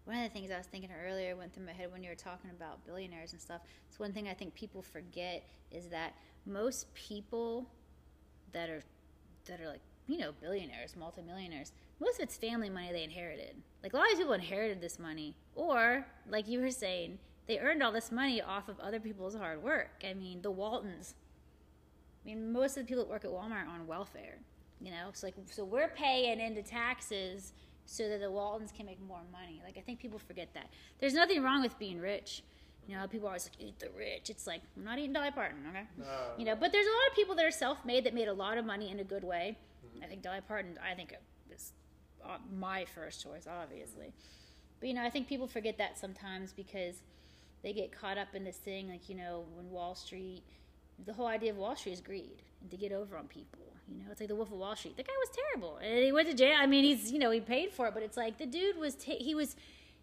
One 0.08 0.16
of 0.16 0.24
the 0.24 0.30
things 0.30 0.52
I 0.52 0.58
was 0.58 0.68
thinking 0.68 0.90
earlier 1.06 1.36
went 1.36 1.54
through 1.54 1.66
my 1.66 1.74
head 1.74 1.92
when 1.92 2.02
you 2.02 2.08
were 2.08 2.16
talking 2.16 2.50
about 2.50 2.86
billionaires 2.86 3.34
and 3.34 3.42
stuff. 3.42 3.60
It's 3.90 4.00
one 4.00 4.14
thing 4.14 4.30
I 4.30 4.34
think 4.34 4.56
people 4.56 4.82
forget 4.82 5.44
is 5.70 5.90
that 5.90 6.14
most 6.46 6.94
people 6.94 7.68
that 8.54 8.70
are 8.70 8.82
that 9.48 9.60
are 9.60 9.68
like 9.68 9.82
you 10.08 10.18
know 10.18 10.32
billionaires, 10.40 10.96
multimillionaires, 10.96 11.74
most 12.00 12.20
of 12.20 12.24
it's 12.24 12.38
family 12.38 12.70
money 12.70 12.94
they 12.94 13.04
inherited. 13.04 13.58
Like 13.84 13.92
a 13.92 13.98
lot 13.98 14.10
of 14.10 14.18
people 14.18 14.32
inherited 14.32 14.80
this 14.80 14.98
money, 14.98 15.36
or 15.56 16.08
like 16.30 16.48
you 16.48 16.62
were 16.62 16.72
saying, 16.72 17.20
they 17.46 17.60
earned 17.60 17.84
all 17.84 17.92
this 17.92 18.10
money 18.10 18.42
off 18.42 18.70
of 18.70 18.80
other 18.80 19.02
people's 19.02 19.36
hard 19.36 19.62
work. 19.62 20.06
I 20.10 20.14
mean, 20.14 20.42
the 20.42 20.52
Waltons. 20.52 21.16
I 22.28 22.32
mean, 22.36 22.52
most 22.52 22.78
of 22.78 22.84
the 22.84 22.88
people 22.90 23.04
that 23.06 23.10
work 23.10 23.24
at 23.24 23.32
Walmart 23.32 23.68
are 23.68 23.74
on 23.74 23.88
welfare. 23.88 24.40
You 24.82 24.92
know, 24.92 25.10
so 25.14 25.28
like 25.28 25.36
so 25.50 25.64
we're 25.64 25.88
paying 25.88 26.40
into 26.40 26.62
taxes 26.62 27.54
so 27.86 28.08
that 28.10 28.20
the 28.20 28.30
Waltons 28.30 28.72
can 28.76 28.86
make 28.86 29.02
more 29.02 29.22
money. 29.32 29.62
Like 29.64 29.78
I 29.78 29.82
think 29.82 30.00
people 30.00 30.20
forget 30.20 30.50
that. 30.54 30.70
There's 31.00 31.14
nothing 31.14 31.42
wrong 31.42 31.62
with 31.64 31.80
being 31.80 32.00
rich. 32.00 32.44
You 32.88 32.96
know, 32.96 33.08
people 33.08 33.28
are 33.28 33.32
always 33.32 33.50
like, 33.50 33.68
eat 33.68 33.80
the 33.80 33.90
rich. 33.98 34.30
It's 34.30 34.46
like, 34.48 34.62
I'm 34.78 34.84
not 34.84 34.98
eating 34.98 35.14
Dolly 35.14 35.32
Parton, 35.32 35.60
okay? 35.70 35.84
uh, 36.02 36.06
You 36.38 36.46
know, 36.46 36.56
but 36.56 36.72
there's 36.72 36.86
a 36.86 36.90
lot 36.90 37.08
of 37.10 37.16
people 37.16 37.36
that 37.36 37.46
are 37.46 37.52
self-made 37.52 38.06
that 38.06 38.14
made 38.14 38.30
a 38.30 38.34
lot 38.34 38.58
of 38.58 38.66
money 38.66 38.90
in 38.92 39.00
a 39.00 39.04
good 39.04 39.26
way. 39.26 39.58
I 40.02 40.06
think 40.06 40.22
Dolly 40.22 40.40
Parton, 40.48 40.78
I 40.82 40.94
think 40.94 41.14
is 41.54 41.74
uh, 42.24 42.38
my 42.56 42.86
first 42.86 43.24
choice, 43.24 43.46
obviously. 43.48 44.14
But 44.80 44.88
you 44.90 44.94
know, 44.96 45.04
I 45.04 45.10
think 45.10 45.28
people 45.28 45.48
forget 45.48 45.78
that 45.80 45.98
sometimes 45.98 46.54
because 46.54 47.02
they 47.64 47.74
get 47.74 47.92
caught 47.92 48.18
up 48.18 48.36
in 48.36 48.44
this 48.44 48.58
thing, 48.58 48.90
like 48.90 49.10
you 49.10 49.16
know, 49.16 49.46
when 49.56 49.70
Wall 49.70 49.96
Street, 49.96 50.44
the 51.06 51.14
whole 51.14 51.28
idea 51.28 51.52
of 51.52 51.58
Wall 51.58 51.76
Street 51.76 51.94
is 51.94 52.02
greed 52.02 52.42
and 52.62 52.72
to 52.72 52.78
get 52.78 52.92
over 52.92 53.18
on 53.18 53.28
people. 53.28 53.60
You 53.88 54.00
know, 54.00 54.06
it's 54.12 54.20
like 54.20 54.30
the 54.30 54.36
Wolf 54.36 54.52
of 54.52 54.58
Wall 54.58 54.76
Street. 54.76 54.98
The 54.98 55.04
guy 55.04 55.14
was 55.18 55.30
terrible, 55.30 55.78
and 55.78 56.04
he 56.04 56.12
went 56.12 56.28
to 56.28 56.34
jail. 56.34 56.58
I 56.60 56.68
mean, 56.68 56.84
he's 56.84 57.12
you 57.12 57.20
know 57.20 57.32
he 57.32 57.40
paid 57.40 57.72
for 57.72 57.88
it, 57.88 57.94
but 57.94 58.04
it's 58.04 58.18
like 58.18 58.38
the 58.38 58.46
dude 58.46 58.78
was 58.78 58.98
he 59.02 59.34
was 59.34 59.56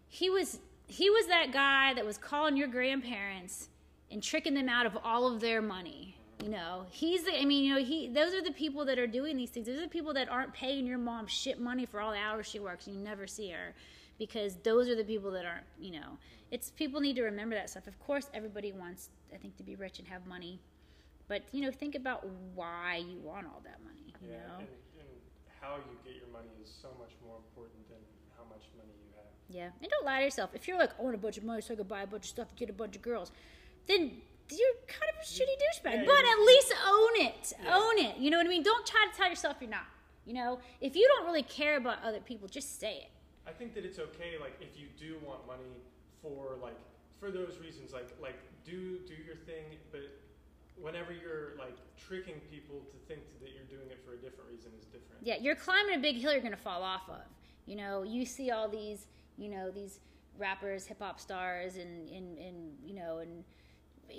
he 0.07 0.29
was 0.29 0.59
he 0.87 1.09
was 1.09 1.27
that 1.27 1.51
guy 1.51 1.93
that 1.93 2.05
was 2.05 2.17
calling 2.17 2.57
your 2.57 2.67
grandparents 2.67 3.69
and 4.11 4.21
tricking 4.21 4.53
them 4.53 4.69
out 4.69 4.85
of 4.85 4.97
all 5.03 5.27
of 5.31 5.39
their 5.39 5.61
money. 5.61 6.17
You 6.43 6.49
know, 6.49 6.85
he's 6.89 7.23
the. 7.23 7.39
I 7.39 7.45
mean, 7.45 7.63
you 7.63 7.73
know, 7.75 7.83
he. 7.83 8.09
Those 8.09 8.33
are 8.33 8.41
the 8.41 8.51
people 8.51 8.85
that 8.85 8.99
are 8.99 9.07
doing 9.07 9.37
these 9.37 9.49
things. 9.49 9.67
Those 9.67 9.77
are 9.77 9.81
the 9.81 9.87
people 9.87 10.13
that 10.13 10.29
aren't 10.29 10.53
paying 10.53 10.85
your 10.85 10.97
mom 10.97 11.27
shit 11.27 11.59
money 11.59 11.85
for 11.85 12.01
all 12.01 12.11
the 12.11 12.19
hours 12.19 12.47
she 12.47 12.59
works, 12.59 12.87
and 12.87 12.95
you 12.95 13.01
never 13.01 13.25
see 13.25 13.49
her, 13.49 13.73
because 14.19 14.55
those 14.63 14.89
are 14.89 14.95
the 14.95 15.03
people 15.03 15.31
that 15.31 15.45
aren't. 15.45 15.65
You 15.79 15.93
know, 15.93 16.17
it's 16.51 16.71
people 16.71 16.99
need 16.99 17.15
to 17.15 17.23
remember 17.23 17.55
that 17.55 17.69
stuff. 17.69 17.87
Of 17.87 17.97
course, 17.99 18.29
everybody 18.33 18.73
wants, 18.73 19.09
I 19.33 19.37
think, 19.37 19.55
to 19.57 19.63
be 19.63 19.75
rich 19.75 19.99
and 19.99 20.07
have 20.07 20.27
money, 20.27 20.59
but 21.27 21.43
you 21.51 21.61
know, 21.61 21.71
think 21.71 21.95
about 21.95 22.27
why 22.53 23.03
you 23.07 23.19
want 23.19 23.47
all 23.47 23.61
that 23.63 23.79
money. 23.83 24.13
You 24.21 24.31
yeah, 24.31 24.47
know. 24.47 24.59
and, 24.59 24.67
and 24.99 25.09
how 25.61 25.75
you 25.77 25.97
get 26.03 26.15
your 26.15 26.31
money 26.31 26.51
is 26.61 26.69
so 26.69 26.89
much 26.99 27.11
more 27.25 27.37
important 27.37 27.87
than 27.89 27.99
how 28.37 28.43
much 28.49 28.65
money 28.77 28.93
you 29.01 29.09
have. 29.15 29.31
Yeah, 29.49 29.69
and 29.81 29.89
don't 29.89 30.05
lie 30.05 30.19
to 30.19 30.25
yourself. 30.25 30.51
If 30.53 30.67
you're 30.67 30.77
like, 30.77 30.91
I 30.99 31.03
want 31.03 31.15
a 31.15 31.19
bunch 31.19 31.37
of 31.37 31.43
money 31.43 31.61
so 31.61 31.73
I 31.73 31.77
can 31.77 31.87
buy 31.87 32.03
a 32.03 32.07
bunch 32.07 32.23
of 32.23 32.29
stuff 32.29 32.49
and 32.49 32.57
get 32.57 32.69
a 32.69 32.73
bunch 32.73 32.95
of 32.95 33.01
girls, 33.01 33.31
then 33.87 34.11
you're 34.51 34.77
kind 34.87 35.09
of 35.09 35.21
a 35.21 35.25
shitty 35.25 35.57
douchebag. 35.57 35.97
Yeah, 35.97 36.05
but 36.05 36.23
at 36.23 36.39
least 36.45 36.73
own 36.85 37.27
it. 37.27 37.53
Yeah. 37.63 37.77
Own 37.77 37.97
it. 37.97 38.17
You 38.17 38.29
know 38.29 38.37
what 38.37 38.45
I 38.45 38.49
mean? 38.49 38.63
Don't 38.63 38.85
try 38.85 39.07
to 39.09 39.17
tell 39.17 39.29
yourself 39.29 39.57
you're 39.59 39.69
not. 39.69 39.87
You 40.25 40.33
know, 40.33 40.59
if 40.81 40.95
you 40.95 41.07
don't 41.15 41.25
really 41.25 41.43
care 41.43 41.77
about 41.77 42.03
other 42.03 42.19
people, 42.19 42.47
just 42.47 42.79
say 42.79 42.97
it. 42.97 43.11
I 43.47 43.51
think 43.51 43.75
that 43.75 43.85
it's 43.85 43.99
okay, 43.99 44.37
like 44.41 44.57
if 44.59 44.79
you 44.79 44.87
do 44.97 45.17
want 45.23 45.45
money 45.45 45.77
for 46.21 46.57
like 46.61 46.77
for 47.19 47.29
those 47.29 47.59
reasons, 47.61 47.93
like 47.93 48.09
like 48.19 48.37
do 48.63 48.99
do 49.07 49.13
your 49.13 49.35
thing, 49.45 49.77
but 49.91 50.01
whenever 50.79 51.11
you're 51.11 51.53
like 51.57 51.77
tricking 51.97 52.41
people 52.51 52.81
to 52.91 52.97
think 53.07 53.21
that 53.41 53.49
you're 53.53 53.65
doing 53.65 53.89
it 53.89 53.99
for 54.05 54.13
a 54.13 54.17
different 54.17 54.49
reason 54.49 54.71
is 54.79 54.85
different. 54.85 55.21
Yeah, 55.23 55.35
you're 55.39 55.55
climbing 55.55 55.95
a 55.95 55.99
big 55.99 56.17
hill 56.17 56.33
you're 56.33 56.41
gonna 56.41 56.57
fall 56.57 56.83
off 56.83 57.09
of. 57.09 57.21
You 57.65 57.75
know, 57.75 58.03
you 58.03 58.25
see 58.25 58.51
all 58.51 58.69
these, 58.69 59.07
you 59.37 59.49
know, 59.49 59.71
these 59.71 59.99
rappers, 60.37 60.85
hip 60.85 60.99
hop 61.01 61.19
stars, 61.19 61.77
and, 61.77 62.09
and, 62.09 62.37
and 62.37 62.73
you 62.83 62.93
know, 62.93 63.19
and 63.19 63.43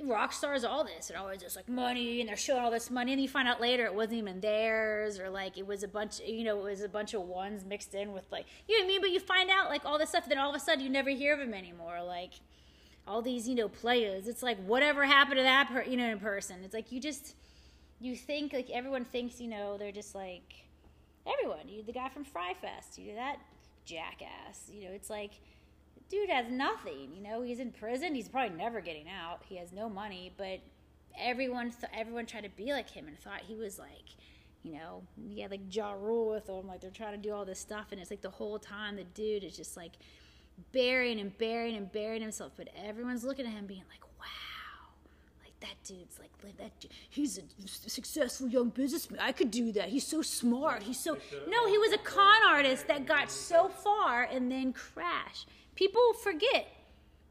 rock 0.05 0.33
stars 0.33 0.65
all 0.65 0.85
this 0.85 1.11
and 1.11 1.19
always 1.19 1.41
just 1.41 1.57
like 1.57 1.69
money 1.69 2.21
and 2.21 2.29
they're 2.29 2.37
showing 2.37 2.63
all 2.63 2.71
this 2.71 2.91
money 2.91 3.13
and 3.13 3.23
you 3.23 3.29
find 3.29 3.49
out 3.49 3.61
later 3.61 3.85
it 3.87 3.95
wasn't 3.95 4.13
even 4.13 4.41
theirs 4.41 5.19
or 5.19 5.31
like 5.31 5.57
it 5.57 5.67
was 5.67 5.83
a 5.83 5.89
bunch 5.89 6.21
you 6.21 6.45
know 6.45 6.59
it 6.59 6.63
was 6.63 6.83
a 6.83 6.89
bunch 6.89 7.15
of 7.15 7.23
ones 7.23 7.65
mixed 7.65 7.95
in 7.95 8.13
with 8.13 8.25
like 8.31 8.47
you 8.69 8.77
know 8.77 8.85
what 8.85 8.91
I 8.91 8.93
mean 8.93 9.01
but 9.01 9.11
you 9.11 9.21
find 9.21 9.51
out 9.51 9.69
like 9.71 9.85
all 9.85 9.99
this 9.99 10.11
stuff 10.11 10.25
and 10.25 10.33
then 10.33 10.39
all 10.39 10.51
of 10.51 10.57
a 10.57 10.61
sudden 10.61 10.85
you 10.85 10.91
never 10.91 11.11
hear 11.11 11.33
of 11.33 11.39
them 11.39 11.55
anymore 11.55 12.03
like 12.03 12.33
all 13.07 13.23
these 13.23 13.49
you 13.49 13.55
know 13.55 13.69
players 13.69 14.27
it's 14.27 14.43
like 14.43 14.59
whatever 14.65 15.05
happened 15.05 15.37
to 15.37 15.43
that 15.43 15.69
per, 15.69 15.83
you 15.83 15.97
know 15.97 16.09
in 16.09 16.19
person 16.19 16.57
it's 16.65 16.75
like 16.75 16.91
you 16.91 17.01
just 17.01 17.35
you 18.01 18.17
think 18.17 18.53
like 18.53 18.69
everyone 18.71 19.05
thinks 19.05 19.41
you 19.41 19.49
know 19.49 19.77
they're 19.77 19.93
just 19.93 20.15
like 20.15 20.67
everyone 21.27 21.69
you 21.69 21.83
the 21.83 21.93
guy 21.93 22.09
from 22.09 22.25
Fyre 22.25 22.55
Fest 22.61 22.99
you 22.99 23.15
that 23.15 23.39
jackass 23.85 24.71
you 24.73 24.85
know 24.85 24.91
it's 24.91 25.09
like 25.09 25.33
dude 26.09 26.31
has 26.31 26.51
nothing. 26.51 27.11
You 27.15 27.23
know, 27.23 27.43
he's 27.43 27.59
in 27.59 27.73
prison. 27.73 28.15
He's 28.15 28.29
probably 28.29 28.57
never 28.57 28.81
getting 28.81 29.09
out. 29.09 29.43
He 29.49 29.57
has 29.57 29.73
no 29.73 29.89
money, 29.89 30.33
but 30.37 30.61
everyone 31.19 31.71
th- 31.71 31.93
everyone 31.95 32.27
tried 32.27 32.45
to 32.45 32.51
be 32.51 32.73
like 32.73 32.91
him 32.91 33.09
and 33.09 33.19
thought 33.19 33.41
he 33.47 33.55
was 33.55 33.79
like, 33.79 34.17
you 34.63 34.73
know, 34.73 35.03
he 35.29 35.41
had 35.41 35.51
like 35.51 35.75
Ja 35.75 35.93
Rule 35.93 36.31
with 36.31 36.49
him. 36.49 36.67
Like 36.67 36.81
they're 36.81 36.91
trying 36.91 37.21
to 37.21 37.29
do 37.29 37.35
all 37.35 37.45
this 37.45 37.61
stuff, 37.61 37.87
and 37.93 38.01
it's 38.01 38.11
like 38.11 38.23
the 38.23 38.31
whole 38.31 38.59
time 38.59 38.97
the 38.97 39.05
dude 39.05 39.45
is 39.45 39.57
just 39.57 39.77
like 39.77 39.93
burying 40.73 41.21
and 41.21 41.37
burying 41.39 41.77
and 41.77 41.91
burying 41.91 42.23
himself. 42.23 42.53
But 42.57 42.69
everyone's 42.85 43.25
looking 43.25 43.47
at 43.47 43.53
him, 43.53 43.67
being 43.67 43.83
like, 43.91 44.05
wow. 44.19 44.91
like 45.43 45.59
That 45.61 45.77
dude's 45.85 46.19
like 46.19 46.31
that. 46.59 46.71
He's 47.11 47.39
a 47.39 47.43
successful 47.67 48.49
young 48.49 48.71
businessman. 48.71 49.21
I 49.21 49.33
could 49.33 49.51
do 49.51 49.73
that. 49.73 49.89
He's 49.89 50.07
so 50.07 50.23
smart. 50.23 50.83
He's 50.83 50.99
so 50.99 51.17
no. 51.49 51.67
He 51.67 51.79
was 51.79 51.93
a 51.93 51.99
con 51.99 52.37
artist 52.49 52.87
that 52.89 53.05
got 53.07 53.31
so 53.31 53.69
far 53.69 54.25
and 54.25 54.51
then 54.51 54.73
crashed 54.73 55.49
people 55.77 56.15
forget. 56.15 56.67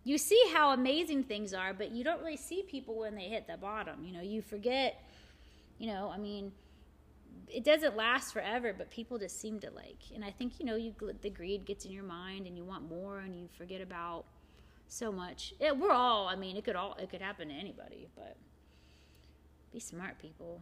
You 0.06 0.18
see 0.18 0.42
how 0.54 0.72
amazing 0.72 1.24
things 1.24 1.54
are, 1.54 1.74
but 1.74 1.92
you 1.92 2.04
don't 2.04 2.22
really 2.22 2.38
see 2.38 2.62
people 2.62 3.00
when 3.00 3.16
they 3.16 3.24
hit 3.24 3.48
the 3.48 3.58
bottom. 3.58 4.06
You 4.06 4.14
know, 4.14 4.22
you 4.22 4.42
forget, 4.42 5.04
you 5.80 5.88
know, 5.88 6.12
I 6.14 6.20
mean, 6.20 6.52
it 7.48 7.64
doesn't 7.64 7.96
last 7.96 8.34
forever, 8.34 8.74
but 8.78 8.90
people 8.90 9.18
just 9.18 9.40
seem 9.40 9.60
to 9.60 9.72
like. 9.72 10.00
And 10.14 10.24
I 10.24 10.32
think, 10.32 10.60
you 10.60 10.66
know, 10.66 10.76
you 10.76 10.94
the 11.22 11.30
greed 11.30 11.66
gets 11.66 11.86
in 11.86 11.92
your 11.92 12.04
mind 12.04 12.48
and 12.48 12.58
you 12.58 12.64
want 12.64 12.88
more 12.90 13.20
and 13.20 13.36
you 13.36 13.48
forget 13.58 13.82
about 13.82 14.26
so 14.88 15.12
much. 15.12 15.54
It, 15.60 15.78
we're 15.78 15.92
all, 15.92 16.28
I 16.28 16.36
mean, 16.36 16.58
it 16.58 16.64
could 16.64 16.76
all 16.76 16.96
it 17.00 17.10
could 17.10 17.22
happen 17.22 17.50
to 17.50 17.54
anybody, 17.54 18.08
but 18.16 18.38
be 19.72 19.80
smart 19.80 20.18
people 20.20 20.62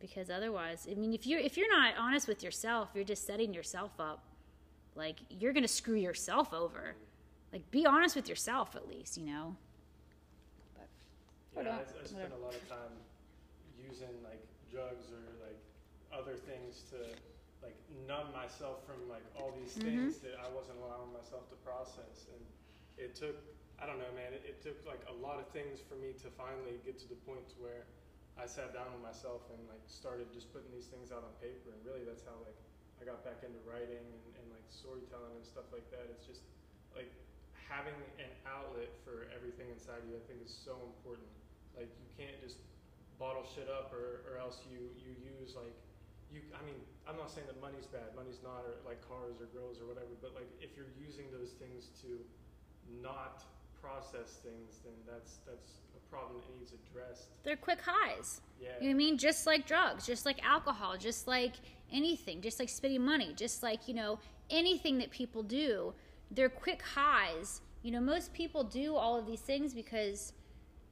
because 0.00 0.28
otherwise 0.28 0.86
i 0.90 0.94
mean 0.94 1.14
if 1.14 1.26
you're 1.26 1.40
if 1.40 1.56
you're 1.56 1.70
not 1.70 1.94
honest 1.96 2.28
with 2.28 2.42
yourself 2.42 2.90
you're 2.94 3.04
just 3.04 3.26
setting 3.26 3.54
yourself 3.54 3.92
up 3.98 4.22
like 4.96 5.16
you're 5.28 5.52
gonna 5.52 5.68
screw 5.68 5.96
yourself 5.96 6.52
over. 6.52 6.94
Like 7.52 7.68
be 7.70 7.86
honest 7.86 8.16
with 8.16 8.28
yourself 8.28 8.74
at 8.76 8.88
least, 8.88 9.16
you 9.16 9.26
know. 9.26 9.56
But 11.54 11.64
yeah, 11.64 11.72
I, 11.72 12.02
I 12.02 12.06
spend 12.06 12.32
a 12.32 12.44
lot 12.44 12.54
of 12.54 12.68
time 12.68 12.94
using 13.78 14.08
like 14.22 14.44
drugs 14.74 15.14
or 15.14 15.22
like 15.46 15.58
other 16.10 16.34
things 16.34 16.82
to 16.90 16.98
like 17.62 17.78
numb 18.10 18.34
myself 18.34 18.82
from 18.82 18.98
like 19.06 19.24
all 19.38 19.54
these 19.54 19.78
mm-hmm. 19.78 20.10
things 20.10 20.18
that 20.26 20.34
I 20.42 20.50
wasn't 20.50 20.82
allowing 20.82 21.14
myself 21.14 21.46
to 21.54 21.56
process, 21.62 22.26
and 22.34 22.42
it 22.98 23.14
took 23.14 23.38
I 23.78 23.90
don't 23.90 23.98
know, 23.98 24.10
man. 24.14 24.30
It, 24.34 24.42
it 24.46 24.58
took 24.62 24.78
like 24.86 25.02
a 25.10 25.16
lot 25.18 25.42
of 25.42 25.50
things 25.50 25.82
for 25.82 25.98
me 25.98 26.14
to 26.22 26.30
finally 26.38 26.78
get 26.86 26.98
to 27.02 27.08
the 27.10 27.18
point 27.26 27.46
where 27.58 27.86
I 28.38 28.46
sat 28.46 28.74
down 28.74 28.90
with 28.90 29.02
myself 29.02 29.46
and 29.50 29.58
like 29.70 29.82
started 29.86 30.30
just 30.30 30.50
putting 30.54 30.70
these 30.74 30.90
things 30.90 31.14
out 31.14 31.22
on 31.22 31.32
paper, 31.38 31.70
and 31.70 31.80
really 31.86 32.02
that's 32.02 32.26
how 32.26 32.34
like 32.42 32.58
I 32.98 33.06
got 33.06 33.22
back 33.26 33.42
into 33.42 33.58
writing 33.66 34.02
and, 34.02 34.24
and 34.38 34.46
like 34.50 34.66
storytelling 34.70 35.34
and 35.38 35.46
stuff 35.46 35.66
like 35.74 35.86
that. 35.94 36.06
It's 36.10 36.26
just 36.26 36.42
like 36.94 37.10
having 37.54 37.96
an 38.22 38.30
outlet 38.46 38.94
for 39.02 39.26
everything 39.34 39.70
inside 39.70 40.02
you. 40.06 40.14
I 40.14 40.22
think 40.30 40.42
is 40.42 40.54
so 40.54 40.78
important. 40.94 41.30
Like 41.74 41.90
you 41.90 42.10
can't 42.14 42.38
just 42.38 42.62
bottle 43.18 43.46
shit 43.54 43.68
up, 43.68 43.92
or, 43.92 44.24
or 44.28 44.38
else 44.38 44.62
you 44.70 44.90
you 44.98 45.14
use 45.18 45.54
like 45.54 45.74
you. 46.30 46.40
I 46.54 46.62
mean, 46.64 46.78
I'm 47.08 47.16
not 47.16 47.30
saying 47.30 47.46
that 47.46 47.60
money's 47.60 47.86
bad. 47.86 48.14
Money's 48.16 48.42
not, 48.42 48.66
or 48.66 48.78
like 48.84 49.00
cars 49.06 49.40
or 49.40 49.46
girls 49.50 49.78
or 49.80 49.86
whatever. 49.86 50.12
But 50.20 50.34
like 50.34 50.50
if 50.60 50.76
you're 50.76 50.92
using 50.98 51.30
those 51.30 51.52
things 51.56 51.90
to 52.02 52.18
not 53.02 53.44
process 53.80 54.40
things, 54.42 54.80
then 54.84 54.94
that's 55.06 55.38
that's 55.46 55.84
a 55.96 56.02
problem 56.10 56.40
that 56.40 56.58
needs 56.58 56.72
addressed. 56.72 57.28
They're 57.44 57.56
quick 57.56 57.80
highs. 57.84 58.40
Yeah. 58.60 58.68
You 58.80 58.88
know 58.88 58.94
I 58.94 58.94
mean? 58.94 59.18
Just 59.18 59.46
like 59.46 59.66
drugs, 59.66 60.06
just 60.06 60.24
like 60.26 60.42
alcohol, 60.44 60.96
just 60.96 61.26
like 61.26 61.54
anything, 61.92 62.40
just 62.40 62.58
like 62.58 62.68
spending 62.68 63.04
money, 63.04 63.32
just 63.36 63.62
like, 63.62 63.86
you 63.88 63.94
know, 63.94 64.18
anything 64.50 64.98
that 64.98 65.10
people 65.10 65.42
do, 65.42 65.94
they're 66.30 66.48
quick 66.48 66.82
highs. 66.82 67.60
You 67.82 67.92
know, 67.92 68.00
most 68.00 68.32
people 68.32 68.64
do 68.64 68.96
all 68.96 69.18
of 69.18 69.26
these 69.26 69.40
things 69.40 69.74
because, 69.74 70.32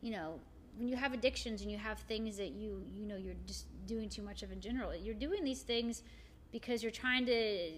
you 0.03 0.13
know, 0.13 0.39
when 0.77 0.89
you 0.89 0.97
have 0.97 1.13
addictions 1.13 1.61
and 1.63 1.71
you 1.71 1.79
have 1.79 1.99
things 2.01 2.37
that 2.39 2.53
you, 2.53 2.85
you 2.95 3.07
know, 3.07 3.17
you're 3.17 3.35
just 3.47 3.67
doing 3.87 4.09
too 4.09 4.23
much 4.23 4.43
of 4.43 4.53
in 4.53 4.61
general, 4.61 4.95
you're 4.95 5.15
doing 5.15 5.45
these 5.45 5.63
things 5.63 6.03
because 6.51 6.83
you're 6.83 6.93
trying 6.93 7.27
to 7.27 7.73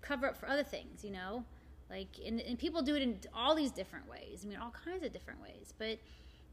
cover 0.00 0.26
up 0.26 0.36
for 0.36 0.48
other 0.48 0.64
things, 0.64 1.04
you 1.04 1.10
know? 1.10 1.44
Like, 1.90 2.08
and, 2.26 2.40
and 2.40 2.58
people 2.58 2.82
do 2.82 2.96
it 2.96 3.02
in 3.02 3.18
all 3.34 3.54
these 3.54 3.70
different 3.70 4.08
ways. 4.08 4.42
I 4.44 4.48
mean, 4.48 4.58
all 4.58 4.72
kinds 4.84 5.04
of 5.04 5.12
different 5.12 5.40
ways. 5.42 5.72
But, 5.78 5.98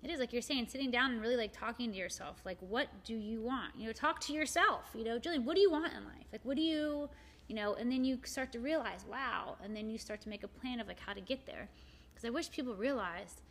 it 0.03 0.09
is 0.09 0.19
like 0.19 0.33
you're 0.33 0.41
saying 0.41 0.67
sitting 0.67 0.89
down 0.89 1.11
and 1.11 1.21
really 1.21 1.35
like 1.35 1.53
talking 1.53 1.91
to 1.91 1.97
yourself. 1.97 2.41
Like 2.43 2.57
what 2.59 2.87
do 3.03 3.13
you 3.13 3.41
want? 3.41 3.75
You 3.77 3.87
know 3.87 3.93
talk 3.93 4.19
to 4.21 4.33
yourself 4.33 4.85
you 4.95 5.03
know? 5.03 5.19
Jillian 5.19 5.43
what 5.43 5.55
do 5.55 5.61
you 5.61 5.69
want 5.69 5.93
in 5.93 6.03
life? 6.05 6.25
Like 6.31 6.41
what 6.43 6.55
do 6.55 6.63
you 6.63 7.09
you 7.47 7.55
know? 7.55 7.75
And 7.75 7.91
then 7.91 8.03
you 8.03 8.19
start 8.23 8.51
to 8.53 8.59
realize 8.59 9.05
wow. 9.09 9.57
And 9.63 9.75
then 9.75 9.89
you 9.89 9.97
start 9.97 10.21
to 10.21 10.29
make 10.29 10.43
a 10.43 10.47
plan 10.47 10.79
of 10.79 10.87
like 10.87 10.99
how 10.99 11.13
to 11.13 11.21
get 11.21 11.45
there. 11.45 11.69
Because 12.11 12.25
i 12.27 12.29
wish 12.29 12.49
people 12.51 12.73
realized 12.73 13.41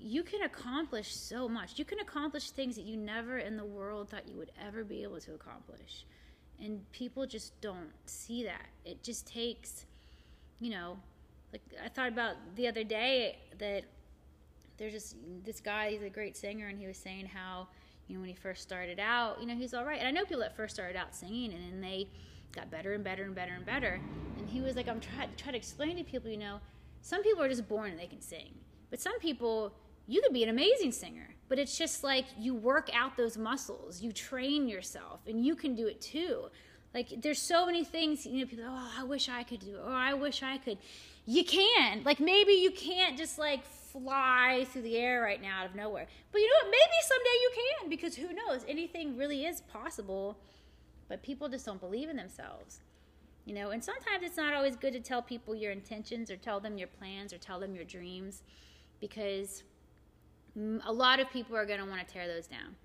you 0.00 0.22
can 0.22 0.42
accomplish 0.42 1.14
so 1.14 1.48
much 1.48 1.78
you 1.78 1.84
can 1.84 2.00
accomplish 2.00 2.50
things 2.50 2.76
that 2.76 2.84
you 2.84 2.96
never 2.96 3.38
in 3.38 3.56
the 3.56 3.64
world 3.64 4.08
thought 4.08 4.28
you 4.28 4.36
would 4.36 4.50
ever 4.66 4.82
be 4.82 5.02
able 5.02 5.20
to 5.20 5.34
accomplish 5.34 6.04
and 6.62 6.80
people 6.92 7.26
just 7.26 7.58
don't 7.60 7.90
see 8.06 8.42
that 8.44 8.66
it 8.84 9.02
just 9.02 9.26
takes 9.26 9.86
you 10.58 10.70
know 10.70 10.98
like 11.52 11.62
i 11.84 11.88
thought 11.88 12.08
about 12.08 12.34
the 12.56 12.66
other 12.66 12.84
day 12.84 13.36
that 13.58 13.84
there's 14.80 14.94
just 14.94 15.16
this 15.44 15.60
guy. 15.60 15.90
He's 15.90 16.02
a 16.02 16.08
great 16.08 16.36
singer, 16.36 16.68
and 16.68 16.78
he 16.78 16.86
was 16.86 16.96
saying 16.96 17.26
how 17.26 17.68
you 18.08 18.14
know 18.14 18.22
when 18.22 18.30
he 18.30 18.34
first 18.34 18.62
started 18.62 18.98
out, 18.98 19.38
you 19.38 19.46
know 19.46 19.54
he's 19.54 19.74
all 19.74 19.84
right. 19.84 19.98
And 19.98 20.08
I 20.08 20.10
know 20.10 20.24
people 20.24 20.40
that 20.40 20.56
first 20.56 20.74
started 20.74 20.96
out 20.96 21.14
singing, 21.14 21.52
and 21.52 21.62
then 21.62 21.80
they 21.82 22.08
got 22.50 22.70
better 22.70 22.94
and 22.94 23.04
better 23.04 23.24
and 23.24 23.34
better 23.34 23.52
and 23.52 23.64
better. 23.64 24.00
And 24.38 24.48
he 24.48 24.62
was 24.62 24.74
like, 24.74 24.88
I'm 24.88 24.98
trying 24.98 25.28
try 25.36 25.52
to 25.52 25.56
explain 25.58 25.98
to 25.98 26.02
people, 26.02 26.30
you 26.30 26.38
know, 26.38 26.60
some 27.02 27.22
people 27.22 27.42
are 27.42 27.48
just 27.48 27.68
born 27.68 27.90
and 27.90 28.00
they 28.00 28.06
can 28.06 28.22
sing, 28.22 28.54
but 28.88 29.00
some 29.00 29.18
people 29.20 29.74
you 30.10 30.20
could 30.20 30.32
be 30.32 30.42
an 30.42 30.48
amazing 30.48 30.90
singer. 30.90 31.28
But 31.48 31.58
it's 31.58 31.78
just 31.78 32.02
like 32.02 32.26
you 32.36 32.54
work 32.54 32.90
out 32.92 33.16
those 33.16 33.38
muscles, 33.38 34.02
you 34.02 34.12
train 34.12 34.68
yourself, 34.68 35.20
and 35.26 35.44
you 35.44 35.54
can 35.54 35.74
do 35.74 35.86
it 35.86 36.00
too. 36.00 36.46
Like 36.92 37.22
there's 37.22 37.38
so 37.38 37.64
many 37.64 37.84
things, 37.84 38.26
you 38.26 38.40
know, 38.40 38.46
people, 38.46 38.64
oh, 38.68 38.90
I 38.98 39.04
wish 39.04 39.28
I 39.28 39.44
could 39.44 39.60
do 39.60 39.76
it, 39.76 39.82
or 39.84 39.92
I 39.92 40.14
wish 40.14 40.42
I 40.42 40.58
could. 40.58 40.78
You 41.26 41.44
can. 41.44 42.02
Like 42.04 42.18
maybe 42.18 42.52
you 42.52 42.72
can't 42.72 43.16
just 43.16 43.38
like 43.38 43.64
fly 43.64 44.66
through 44.72 44.82
the 44.82 44.96
air 44.96 45.22
right 45.22 45.40
now 45.40 45.60
out 45.60 45.66
of 45.66 45.76
nowhere. 45.76 46.06
But 46.32 46.40
you 46.40 46.48
know 46.48 46.66
what? 46.66 46.72
Maybe 46.72 46.98
someday 47.02 47.36
you 47.42 47.50
can 47.54 47.90
because 47.90 48.16
who 48.16 48.32
knows? 48.32 48.64
Anything 48.68 49.16
really 49.16 49.44
is 49.44 49.60
possible. 49.60 50.38
But 51.08 51.22
people 51.22 51.48
just 51.48 51.66
don't 51.66 51.80
believe 51.80 52.08
in 52.08 52.16
themselves. 52.16 52.80
You 53.44 53.54
know, 53.54 53.70
and 53.70 53.82
sometimes 53.82 54.22
it's 54.22 54.36
not 54.36 54.54
always 54.54 54.76
good 54.76 54.92
to 54.92 55.00
tell 55.00 55.22
people 55.22 55.54
your 55.54 55.72
intentions 55.72 56.30
or 56.30 56.36
tell 56.36 56.60
them 56.60 56.78
your 56.78 56.88
plans 56.88 57.32
or 57.32 57.38
tell 57.38 57.60
them 57.60 57.74
your 57.74 57.84
dreams 57.84 58.42
because 59.00 59.62
a 60.56 60.92
lot 60.92 61.20
of 61.20 61.30
people 61.30 61.56
are 61.56 61.66
going 61.66 61.80
to 61.80 61.86
want 61.86 62.06
to 62.06 62.12
tear 62.12 62.26
those 62.26 62.46
down. 62.46 62.76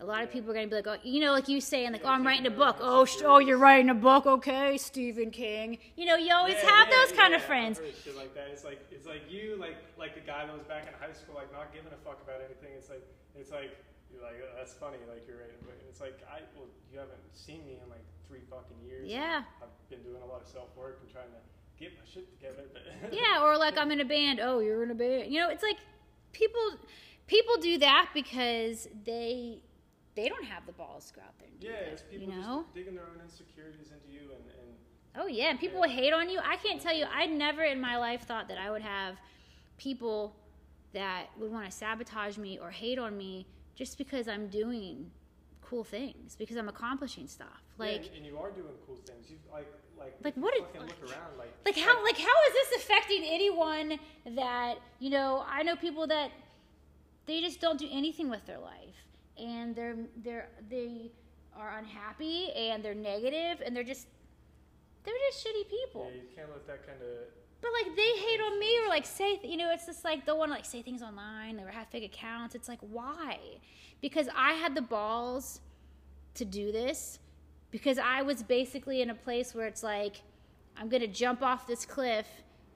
A 0.00 0.06
lot 0.06 0.22
of 0.22 0.30
people 0.30 0.50
are 0.50 0.54
going 0.54 0.66
to 0.66 0.70
be 0.70 0.78
like, 0.78 0.86
oh, 0.86 1.02
you 1.02 1.18
know, 1.18 1.32
like 1.32 1.48
you 1.48 1.60
saying, 1.60 1.90
like, 1.90 2.02
oh, 2.04 2.08
I'm 2.14 2.24
writing 2.24 2.46
a 2.46 2.54
book. 2.54 2.78
Oh, 2.78 3.04
sh- 3.04 3.26
oh, 3.26 3.38
you're 3.38 3.58
writing 3.58 3.90
a 3.90 3.98
book, 3.98 4.26
okay, 4.26 4.78
Stephen 4.78 5.32
King. 5.32 5.78
You 5.96 6.06
know, 6.06 6.14
you 6.14 6.32
always 6.32 6.54
yeah, 6.62 6.70
have 6.70 6.88
yeah, 6.88 6.94
those 6.94 7.18
kind 7.18 7.32
yeah, 7.32 7.38
of 7.38 7.42
friends. 7.42 7.80
Shit 8.04 8.14
like 8.14 8.32
that. 8.34 8.46
It's 8.52 8.62
like 8.62 8.78
it's 8.92 9.06
like 9.06 9.26
you, 9.28 9.56
like 9.58 9.74
like 9.98 10.14
the 10.14 10.22
guy 10.22 10.46
that 10.46 10.54
was 10.54 10.62
back 10.70 10.86
in 10.86 10.94
high 11.02 11.12
school, 11.12 11.34
like 11.34 11.50
not 11.50 11.74
giving 11.74 11.90
a 11.90 11.98
fuck 12.06 12.22
about 12.22 12.38
anything. 12.38 12.78
It's 12.78 12.88
like 12.88 13.02
it's 13.34 13.50
like 13.50 13.74
you're 14.14 14.22
like 14.22 14.38
oh, 14.38 14.54
that's 14.56 14.72
funny, 14.72 15.02
like 15.10 15.26
you're 15.26 15.42
writing, 15.42 15.58
but 15.66 15.74
it's 15.90 16.00
like 16.00 16.22
I 16.30 16.46
well, 16.54 16.70
you 16.92 17.02
haven't 17.02 17.18
seen 17.34 17.66
me 17.66 17.82
in 17.82 17.90
like 17.90 18.06
three 18.28 18.46
fucking 18.46 18.78
years. 18.86 19.08
Yeah. 19.10 19.42
I've 19.58 19.74
been 19.90 20.02
doing 20.06 20.22
a 20.22 20.26
lot 20.30 20.42
of 20.42 20.46
self 20.46 20.68
work 20.76 21.02
and 21.02 21.10
trying 21.10 21.34
to 21.34 21.42
get 21.74 21.98
my 21.98 22.06
shit 22.06 22.30
together. 22.38 22.70
But 22.70 23.12
yeah, 23.12 23.42
or 23.42 23.56
like 23.56 23.78
I'm 23.78 23.90
in 23.90 24.00
a 24.00 24.04
band. 24.04 24.38
Oh, 24.38 24.60
you're 24.60 24.82
in 24.82 24.90
a 24.90 24.94
band. 24.94 25.32
You 25.32 25.40
know, 25.40 25.50
it's 25.50 25.62
like 25.62 25.78
people 26.32 26.60
people 27.26 27.56
do 27.60 27.78
that 27.78 28.10
because 28.14 28.88
they 29.04 29.62
they 30.14 30.28
don't 30.28 30.44
have 30.44 30.66
the 30.66 30.72
balls 30.72 31.06
to 31.08 31.14
go 31.14 31.20
out 31.20 31.38
there 31.38 31.48
and 31.48 31.60
do 31.60 31.66
yeah, 31.66 31.72
that, 31.72 31.92
it's 31.92 32.02
people 32.02 32.28
you 32.28 32.34
know? 32.34 32.62
just 32.62 32.74
digging 32.74 32.94
their 32.94 33.04
own 33.04 33.20
insecurities 33.22 33.92
into 33.92 34.12
you 34.12 34.32
and, 34.32 34.44
and 34.60 34.68
Oh 35.16 35.26
yeah, 35.26 35.50
and 35.50 35.58
people 35.58 35.84
yeah. 35.86 35.92
hate 35.92 36.12
on 36.12 36.28
you. 36.28 36.38
I 36.44 36.56
can't 36.56 36.80
tell 36.80 36.94
you. 36.94 37.04
I 37.12 37.26
never 37.26 37.64
in 37.64 37.80
my 37.80 37.96
life 37.96 38.22
thought 38.22 38.48
that 38.48 38.58
I 38.58 38.70
would 38.70 38.82
have 38.82 39.16
people 39.76 40.36
that 40.92 41.26
would 41.38 41.50
want 41.50 41.66
to 41.66 41.72
sabotage 41.72 42.38
me 42.38 42.58
or 42.58 42.70
hate 42.70 42.98
on 42.98 43.16
me 43.16 43.46
just 43.74 43.98
because 43.98 44.28
I'm 44.28 44.48
doing 44.48 45.10
cool 45.60 45.84
things 45.84 46.36
because 46.36 46.56
I'm 46.56 46.68
accomplishing 46.68 47.26
stuff. 47.26 47.62
Like 47.78 48.10
yeah, 48.10 48.16
and, 48.18 48.26
you 48.26 48.38
are 48.38 48.50
doing 48.50 48.74
cool 48.86 48.96
things. 49.04 49.28
You 49.28 49.36
like 49.52 49.66
like 49.98 50.14
like 50.22 50.34
what? 50.34 50.54
It, 50.54 50.62
like, 50.74 50.88
look 50.88 51.10
around, 51.10 51.38
like 51.38 51.52
like 51.64 51.76
how 51.76 52.02
like 52.04 52.18
how 52.18 52.26
is 52.48 52.52
this 52.54 52.82
affecting 52.82 53.24
anyone 53.24 53.98
that 54.36 54.76
you 54.98 55.10
know? 55.10 55.44
I 55.48 55.62
know 55.62 55.76
people 55.76 56.06
that 56.06 56.30
they 57.26 57.40
just 57.40 57.60
don't 57.60 57.78
do 57.78 57.88
anything 57.90 58.30
with 58.30 58.46
their 58.46 58.58
life, 58.58 58.96
and 59.36 59.74
they're 59.74 59.96
they're 60.22 60.48
they 60.68 61.10
are 61.58 61.76
unhappy 61.78 62.50
and 62.52 62.84
they're 62.84 62.94
negative 62.94 63.60
and 63.64 63.74
they're 63.74 63.84
just 63.84 64.06
they're 65.04 65.14
just 65.30 65.44
shitty 65.44 65.68
people. 65.68 66.08
Yeah, 66.10 66.22
you 66.22 66.28
can't 66.34 66.50
let 66.50 66.66
that 66.66 66.86
kind 66.86 67.00
of. 67.02 67.08
But 67.60 67.70
like 67.72 67.96
they 67.96 68.02
hate 68.02 68.40
on 68.40 68.60
me 68.60 68.78
or 68.84 68.88
like 68.88 69.04
say 69.04 69.40
you 69.42 69.56
know 69.56 69.70
it's 69.72 69.86
just 69.86 70.04
like 70.04 70.24
they'll 70.24 70.38
want 70.38 70.50
to 70.50 70.54
like 70.54 70.64
say 70.64 70.82
things 70.82 71.02
online 71.02 71.58
or 71.58 71.68
have 71.68 71.88
fake 71.88 72.04
accounts. 72.04 72.54
It's 72.54 72.68
like 72.68 72.80
why? 72.80 73.38
Because 74.00 74.28
I 74.36 74.52
had 74.52 74.74
the 74.74 74.82
balls 74.82 75.60
to 76.34 76.44
do 76.44 76.70
this 76.70 77.18
because 77.70 77.98
I 77.98 78.22
was 78.22 78.42
basically 78.42 79.02
in 79.02 79.10
a 79.10 79.14
place 79.14 79.54
where 79.54 79.66
it's 79.66 79.82
like 79.82 80.22
I'm 80.76 80.88
gonna 80.88 81.08
jump 81.08 81.42
off 81.42 81.66
this 81.66 81.84
cliff 81.84 82.26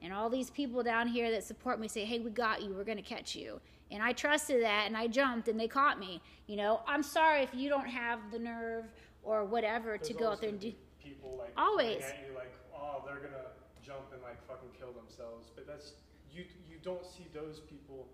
and 0.01 0.11
all 0.11 0.29
these 0.29 0.49
people 0.49 0.83
down 0.83 1.07
here 1.07 1.31
that 1.31 1.43
support 1.43 1.79
me 1.79 1.87
say, 1.87 2.03
"Hey, 2.03 2.19
we 2.19 2.29
got 2.29 2.61
you. 2.61 2.73
We're 2.73 2.83
gonna 2.83 3.01
catch 3.01 3.35
you." 3.35 3.61
And 3.91 4.03
I 4.03 4.11
trusted 4.11 4.61
that, 4.63 4.87
and 4.87 4.97
I 4.97 5.07
jumped, 5.07 5.47
and 5.47 5.59
they 5.59 5.67
caught 5.67 5.99
me. 5.99 6.21
You 6.47 6.57
know, 6.57 6.81
I'm 6.87 7.03
sorry 7.03 7.41
if 7.43 7.53
you 7.53 7.69
don't 7.69 7.87
have 7.87 8.19
the 8.31 8.39
nerve 8.39 8.85
or 9.23 9.45
whatever 9.45 9.95
There's 9.97 10.07
to 10.09 10.13
go 10.13 10.31
out 10.31 10.41
there 10.41 10.49
and 10.49 10.59
do. 10.59 10.73
people 11.01 11.37
like 11.37 11.53
Always. 11.55 12.03
you 12.27 12.35
like, 12.35 12.53
oh, 12.75 13.03
they're 13.05 13.19
gonna 13.19 13.51
jump 13.81 14.11
and 14.11 14.21
like 14.21 14.45
fucking 14.47 14.69
kill 14.77 14.91
themselves. 14.91 15.51
But 15.55 15.65
that's 15.67 15.93
you. 16.31 16.43
You 16.69 16.77
don't 16.83 17.05
see 17.05 17.27
those 17.33 17.61
people 17.61 18.07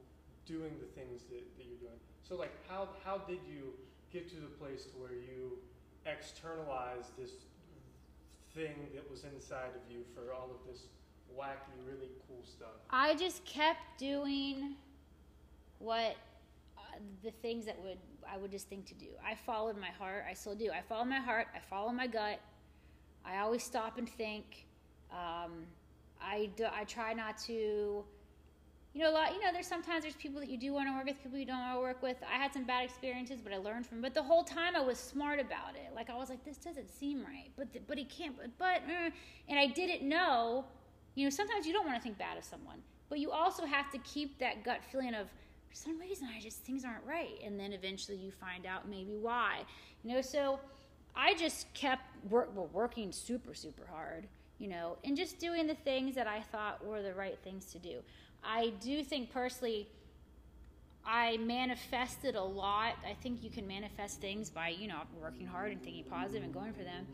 doing 0.46 0.74
the 0.80 0.88
things 1.00 1.24
that, 1.30 1.42
that 1.58 1.66
you're 1.66 1.80
doing. 1.80 2.00
So 2.22 2.36
like, 2.36 2.52
how 2.68 2.90
how 3.04 3.18
did 3.18 3.40
you 3.48 3.74
get 4.12 4.30
to 4.30 4.36
the 4.36 4.54
place 4.62 4.86
to 4.86 4.98
where 4.98 5.14
you 5.14 5.58
externalized 6.06 7.12
this 7.18 7.32
thing 8.54 8.88
that 8.94 9.10
was 9.10 9.24
inside 9.24 9.72
of 9.76 9.92
you 9.92 10.04
for 10.16 10.34
all 10.34 10.50
of 10.52 10.72
this 10.72 10.84
wacky, 11.38 11.76
really 11.86 12.10
cool 12.28 12.44
stuff? 12.44 12.70
I 12.90 13.16
just 13.16 13.44
kept 13.46 13.98
doing 13.98 14.76
what 15.80 16.16
uh, 16.78 16.82
the 17.24 17.32
things 17.32 17.66
that 17.66 17.80
would 17.84 17.98
I 18.32 18.38
would 18.38 18.52
just 18.52 18.68
think 18.68 18.86
to 18.88 18.94
do. 18.94 19.08
I 19.26 19.36
followed 19.36 19.78
my 19.78 19.90
heart. 19.90 20.26
I 20.30 20.34
still 20.34 20.56
do. 20.56 20.72
I 20.72 20.82
follow 20.82 21.06
my 21.06 21.20
heart. 21.20 21.48
I 21.56 21.60
follow 21.60 21.92
my 21.92 22.08
gut. 22.08 22.40
I 23.26 23.40
always 23.40 23.64
stop 23.64 23.98
and 23.98 24.08
think. 24.08 24.66
Um, 25.12 25.66
I 26.22 26.50
do, 26.56 26.66
I 26.72 26.84
try 26.84 27.14
not 27.14 27.38
to. 27.46 28.04
You 28.94 29.04
know, 29.04 29.12
a 29.12 29.14
lot. 29.14 29.34
You 29.34 29.40
know, 29.40 29.52
there's 29.54 29.68
sometimes 29.68 30.02
there's 30.02 30.16
people 30.16 30.40
that 30.40 30.50
you 30.50 30.58
do 30.58 30.74
want 30.74 30.88
to 30.88 30.94
work 30.94 31.06
with, 31.06 31.22
people 31.22 31.38
you 31.38 31.46
don't 31.46 31.60
want 31.60 31.76
to 31.76 31.80
work 31.80 32.02
with. 32.02 32.18
I 32.24 32.38
had 32.38 32.52
some 32.52 32.64
bad 32.64 32.84
experiences, 32.86 33.40
but 33.42 33.54
I 33.54 33.58
learned 33.58 33.86
from. 33.86 34.02
But 34.02 34.16
the 34.16 34.24
whole 34.24 34.44
time 34.44 34.76
I 34.76 34.82
was 34.82 34.98
smart 34.98 35.40
about 35.40 35.76
it. 35.76 35.94
Like 35.96 36.10
I 36.10 36.16
was 36.16 36.30
like, 36.30 36.44
this 36.44 36.58
doesn't 36.58 36.90
seem 36.90 37.24
right, 37.24 37.52
but 37.56 37.72
the, 37.72 37.80
but 37.88 37.98
he 37.98 38.06
can't. 38.06 38.36
But, 38.36 38.58
but 38.58 38.82
uh, 38.90 39.12
and 39.48 39.60
I 39.60 39.68
didn't 39.68 40.08
know. 40.08 40.66
You 41.14 41.26
know, 41.26 41.30
sometimes 41.30 41.68
you 41.68 41.74
don't 41.74 41.86
want 41.86 41.98
to 41.98 42.02
think 42.02 42.18
bad 42.18 42.38
of 42.38 42.44
someone, 42.44 42.80
but 43.10 43.20
you 43.20 43.32
also 43.32 43.66
have 43.66 43.92
to 43.92 43.98
keep 44.00 44.40
that 44.40 44.64
gut 44.64 44.80
feeling 44.92 45.14
of 45.14 45.28
for 45.70 45.76
some 45.76 46.00
reason 46.00 46.28
I 46.36 46.40
just 46.40 46.64
things 46.64 46.84
aren't 46.84 47.06
right, 47.06 47.40
and 47.44 47.60
then 47.60 47.74
eventually 47.74 48.18
you 48.18 48.32
find 48.32 48.66
out 48.66 48.90
maybe 48.90 49.16
why. 49.16 49.62
You 50.04 50.16
know, 50.16 50.22
so 50.22 50.60
I 51.16 51.36
just 51.36 51.72
kept 51.76 52.04
work, 52.30 52.50
well, 52.56 52.70
working 52.74 53.12
super 53.12 53.54
super 53.54 53.86
hard. 53.86 54.28
You 54.58 54.68
know, 54.68 54.98
and 55.06 55.16
just 55.16 55.40
doing 55.40 55.68
the 55.68 55.76
things 55.76 56.16
that 56.16 56.28
I 56.28 56.42
thought 56.42 56.86
were 56.86 57.02
the 57.02 57.14
right 57.14 57.38
things 57.46 57.66
to 57.72 57.80
do. 57.80 58.02
I 58.44 58.74
do 58.82 59.04
think 59.04 59.32
personally. 59.32 59.88
I 61.06 61.38
manifested 61.38 62.36
a 62.36 62.44
lot. 62.44 62.94
I 63.10 63.14
think 63.14 63.42
you 63.42 63.50
can 63.50 63.66
manifest 63.68 64.22
things 64.22 64.50
by, 64.50 64.70
you 64.70 64.88
know, 64.88 65.00
working 65.20 65.48
hard 65.48 65.72
and 65.72 65.82
thinking 65.82 66.04
positive 66.04 66.44
and 66.44 66.54
going 66.54 66.74
for 66.74 66.84
them. 66.84 67.08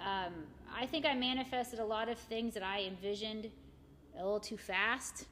Um, 0.00 0.32
I 0.76 0.86
think 0.86 1.06
I 1.06 1.14
manifested 1.14 1.78
a 1.78 1.84
lot 1.84 2.08
of 2.08 2.18
things 2.18 2.54
that 2.54 2.62
I 2.64 2.82
envisioned 2.82 3.50
a 4.18 4.24
little 4.24 4.40
too 4.40 4.56
fast. 4.56 5.26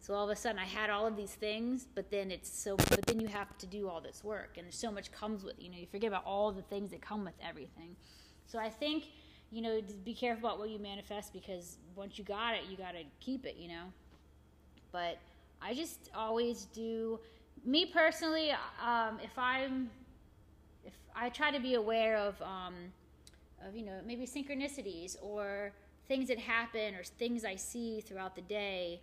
So 0.00 0.14
all 0.14 0.24
of 0.24 0.30
a 0.30 0.36
sudden 0.36 0.58
I 0.58 0.64
had 0.64 0.88
all 0.88 1.06
of 1.06 1.14
these 1.14 1.34
things, 1.34 1.86
but 1.94 2.10
then 2.10 2.30
it's 2.30 2.48
so 2.50 2.76
but 2.76 3.02
then 3.02 3.20
you 3.20 3.28
have 3.28 3.56
to 3.58 3.66
do 3.66 3.88
all 3.88 4.00
this 4.00 4.24
work 4.24 4.56
and 4.56 4.72
so 4.72 4.90
much 4.90 5.12
comes 5.12 5.44
with, 5.44 5.56
you 5.58 5.70
know, 5.70 5.76
you 5.76 5.86
forget 5.86 6.08
about 6.08 6.24
all 6.24 6.50
the 6.52 6.62
things 6.62 6.90
that 6.92 7.02
come 7.02 7.24
with 7.24 7.34
everything. 7.46 7.94
So 8.46 8.58
I 8.58 8.70
think, 8.70 9.04
you 9.50 9.60
know, 9.60 9.80
be 10.04 10.14
careful 10.14 10.48
about 10.48 10.58
what 10.58 10.70
you 10.70 10.78
manifest 10.78 11.34
because 11.34 11.76
once 11.94 12.18
you 12.18 12.24
got 12.24 12.54
it, 12.54 12.62
you 12.70 12.78
got 12.78 12.92
to 12.92 13.02
keep 13.20 13.44
it, 13.44 13.56
you 13.58 13.68
know. 13.68 13.92
But 14.92 15.18
I 15.62 15.74
just 15.74 16.10
always 16.14 16.64
do 16.66 17.20
me 17.64 17.86
personally 17.86 18.50
um, 18.84 19.18
if 19.22 19.38
I'm 19.38 19.90
if 20.84 20.94
I 21.14 21.28
try 21.28 21.50
to 21.50 21.60
be 21.60 21.74
aware 21.74 22.16
of 22.16 22.40
um, 22.42 22.74
of 23.66 23.76
you 23.76 23.84
know 23.84 24.00
maybe 24.06 24.26
synchronicities 24.26 25.16
or 25.22 25.72
things 26.08 26.28
that 26.28 26.38
happen 26.38 26.94
or 26.94 27.04
things 27.04 27.44
I 27.44 27.56
see 27.56 28.00
throughout 28.00 28.34
the 28.34 28.42
day 28.42 29.00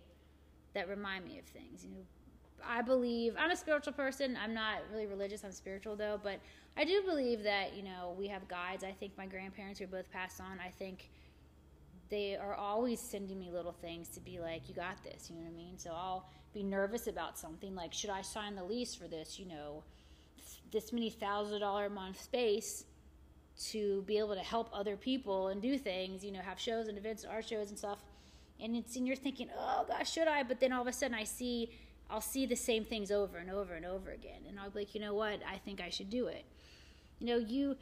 that 0.74 0.88
remind 0.88 1.24
me 1.24 1.38
of 1.38 1.44
things. 1.46 1.84
You 1.84 1.90
know, 1.90 2.04
I 2.66 2.82
believe 2.82 3.34
I'm 3.38 3.50
a 3.50 3.56
spiritual 3.56 3.94
person. 3.94 4.36
I'm 4.42 4.52
not 4.52 4.80
really 4.92 5.06
religious. 5.06 5.44
I'm 5.44 5.52
spiritual 5.52 5.96
though, 5.96 6.20
but 6.22 6.40
I 6.76 6.84
do 6.84 7.02
believe 7.02 7.42
that 7.44 7.74
you 7.76 7.82
know 7.82 8.14
we 8.18 8.28
have 8.28 8.46
guides. 8.48 8.84
I 8.84 8.92
think 8.92 9.12
my 9.16 9.26
grandparents 9.26 9.78
who 9.78 9.86
both 9.86 10.10
passed 10.12 10.40
on. 10.40 10.58
I 10.64 10.70
think 10.70 11.08
they 12.10 12.36
are 12.36 12.54
always 12.54 13.00
sending 13.00 13.38
me 13.38 13.50
little 13.50 13.72
things 13.72 14.08
to 14.08 14.20
be 14.20 14.40
like, 14.40 14.68
you 14.68 14.74
got 14.74 15.02
this. 15.04 15.28
You 15.28 15.36
know 15.36 15.42
what 15.42 15.52
I 15.52 15.56
mean? 15.56 15.78
So 15.78 15.90
I'll 15.90 16.28
be 16.54 16.62
nervous 16.62 17.06
about 17.06 17.38
something 17.38 17.74
like, 17.74 17.92
should 17.92 18.10
I 18.10 18.22
sign 18.22 18.54
the 18.54 18.64
lease 18.64 18.94
for 18.94 19.08
this? 19.08 19.38
You 19.38 19.46
know, 19.46 19.84
this 20.72 20.92
many 20.92 21.10
thousand 21.10 21.60
dollar 21.60 21.86
a 21.86 21.90
month 21.90 22.20
space 22.20 22.84
to 23.70 24.02
be 24.02 24.18
able 24.18 24.34
to 24.34 24.40
help 24.40 24.70
other 24.72 24.96
people 24.96 25.48
and 25.48 25.60
do 25.60 25.76
things, 25.78 26.24
you 26.24 26.32
know, 26.32 26.40
have 26.40 26.58
shows 26.58 26.88
and 26.88 26.96
events, 26.96 27.24
art 27.24 27.46
shows 27.46 27.70
and 27.70 27.78
stuff. 27.78 27.98
And 28.60 28.76
it's 28.76 28.96
and 28.96 29.06
you're 29.06 29.16
thinking, 29.16 29.48
oh 29.58 29.84
gosh, 29.86 30.12
should 30.12 30.28
I? 30.28 30.42
But 30.42 30.60
then 30.60 30.72
all 30.72 30.82
of 30.82 30.88
a 30.88 30.92
sudden 30.92 31.14
I 31.14 31.24
see 31.24 31.70
I'll 32.10 32.20
see 32.22 32.46
the 32.46 32.56
same 32.56 32.84
things 32.84 33.10
over 33.10 33.36
and 33.36 33.50
over 33.50 33.74
and 33.74 33.84
over 33.84 34.10
again. 34.10 34.40
And 34.48 34.58
I'll 34.58 34.70
be 34.70 34.80
like, 34.80 34.94
you 34.94 35.00
know 35.00 35.14
what, 35.14 35.40
I 35.46 35.58
think 35.58 35.80
I 35.80 35.90
should 35.90 36.08
do 36.08 36.26
it. 36.28 36.44
You 37.18 37.26
know, 37.26 37.36
you 37.36 37.76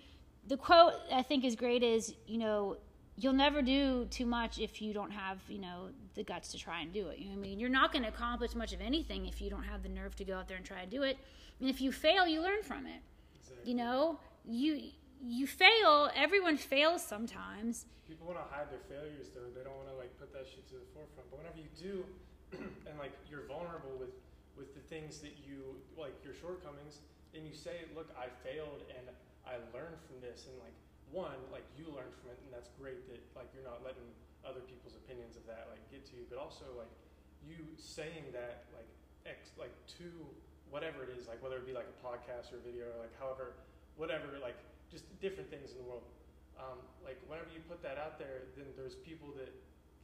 the 0.49 0.57
quote 0.57 0.95
I 1.13 1.23
think 1.23 1.45
is 1.45 1.57
great 1.57 1.83
is, 1.83 2.15
you 2.27 2.39
know, 2.39 2.77
you'll 3.17 3.33
never 3.33 3.63
do 3.63 4.07
too 4.11 4.27
much 4.27 4.59
if 4.59 4.83
you 4.83 4.93
don't 4.93 5.11
have, 5.11 5.39
you 5.49 5.59
know, 5.59 5.89
the 6.15 6.23
guts 6.23 6.53
to 6.53 6.59
try 6.59 6.81
and 6.81 6.93
do 6.93 7.09
it. 7.09 7.19
You 7.19 7.27
know 7.27 7.37
what 7.37 7.47
I 7.47 7.49
mean? 7.49 7.59
You're 7.59 7.71
not 7.71 7.93
gonna 7.93 8.09
accomplish 8.09 8.55
much 8.55 8.73
of 8.73 8.81
anything 8.81 9.27
if 9.27 9.41
you 9.41 9.51
don't 9.51 9.65
have 9.65 9.83
the 9.83 9.89
nerve 9.89 10.15
to 10.17 10.25
go 10.25 10.37
out 10.37 10.49
there 10.49 10.57
and 10.57 10.67
try 10.67 10.81
and 10.83 10.91
do 10.91 11.03
it. 11.03 11.19
And 11.61 11.69
if 11.69 11.81
you 11.81 11.93
fail, 11.93 12.27
you 12.27 12.43
learn 12.43 12.63
from 12.63 12.87
it. 12.87 13.01
Exactly. 13.35 13.71
You 13.71 13.77
know, 13.77 14.19
you 14.45 14.81
you 15.25 15.47
fail. 15.47 16.11
Everyone 16.15 16.57
fails 16.57 17.03
sometimes. 17.03 17.87
People 18.07 18.27
want 18.29 18.39
to 18.39 18.55
hide 18.55 18.71
their 18.71 18.85
failures 18.89 19.33
though. 19.35 19.49
They 19.57 19.65
don't 19.65 19.77
want 19.77 19.89
to 19.89 19.97
like 19.97 20.13
put 20.21 20.33
that 20.33 20.47
shit 20.47 20.69
to 20.69 20.75
the 20.75 20.89
forefront. 20.93 21.31
But 21.31 21.39
whenever 21.41 21.59
you 21.59 21.73
do, 21.73 22.05
and 22.87 22.99
like 22.99 23.13
you're 23.31 23.49
vulnerable 23.49 23.97
with 23.99 24.13
with 24.57 24.75
the 24.75 24.85
things 24.89 25.21
that 25.21 25.37
you 25.41 25.77
like 25.97 26.17
your 26.25 26.35
shortcomings, 26.37 27.01
and 27.33 27.49
you 27.49 27.57
say, 27.57 27.89
"Look, 27.97 28.13
I 28.13 28.29
failed 28.45 28.85
and 28.93 29.09
I 29.49 29.57
learned 29.73 29.97
from 30.05 30.21
this," 30.21 30.45
and 30.49 30.57
like 30.61 30.77
one, 31.11 31.39
like 31.55 31.67
you 31.79 31.87
learned 31.91 32.13
from 32.19 32.35
it, 32.35 32.39
and 32.43 32.51
that's 32.51 32.71
great 32.79 33.07
that 33.11 33.23
like 33.39 33.51
you're 33.55 33.67
not 33.67 33.83
letting 33.87 34.07
other 34.43 34.63
people's 34.63 34.95
opinions 34.95 35.35
of 35.35 35.45
that 35.47 35.71
like 35.71 35.83
get 35.91 36.07
to 36.11 36.19
you, 36.19 36.25
but 36.31 36.39
also 36.39 36.67
like 36.79 36.91
you 37.43 37.59
saying 37.79 38.31
that 38.35 38.67
like 38.75 38.89
ex 39.27 39.55
like 39.59 39.75
to 39.99 40.07
whatever 40.71 41.07
it 41.07 41.11
is, 41.15 41.31
like 41.31 41.39
whether 41.43 41.59
it 41.59 41.67
be 41.67 41.75
like 41.75 41.87
a 41.87 41.99
podcast 42.03 42.51
or 42.51 42.59
a 42.59 42.65
video 42.65 42.91
or 42.91 42.99
like 43.07 43.15
however 43.19 43.55
whatever 43.95 44.29
like 44.43 44.59
just 44.91 45.07
different 45.19 45.51
things 45.51 45.73
in 45.75 45.79
the 45.79 45.87
world. 45.87 46.07
Um, 46.57 46.81
like 47.05 47.21
whenever 47.29 47.53
you 47.53 47.61
put 47.69 47.83
that 47.85 48.01
out 48.01 48.17
there, 48.17 48.49
then 48.57 48.67
there's 48.79 48.97
people 48.97 49.29
that 49.37 49.53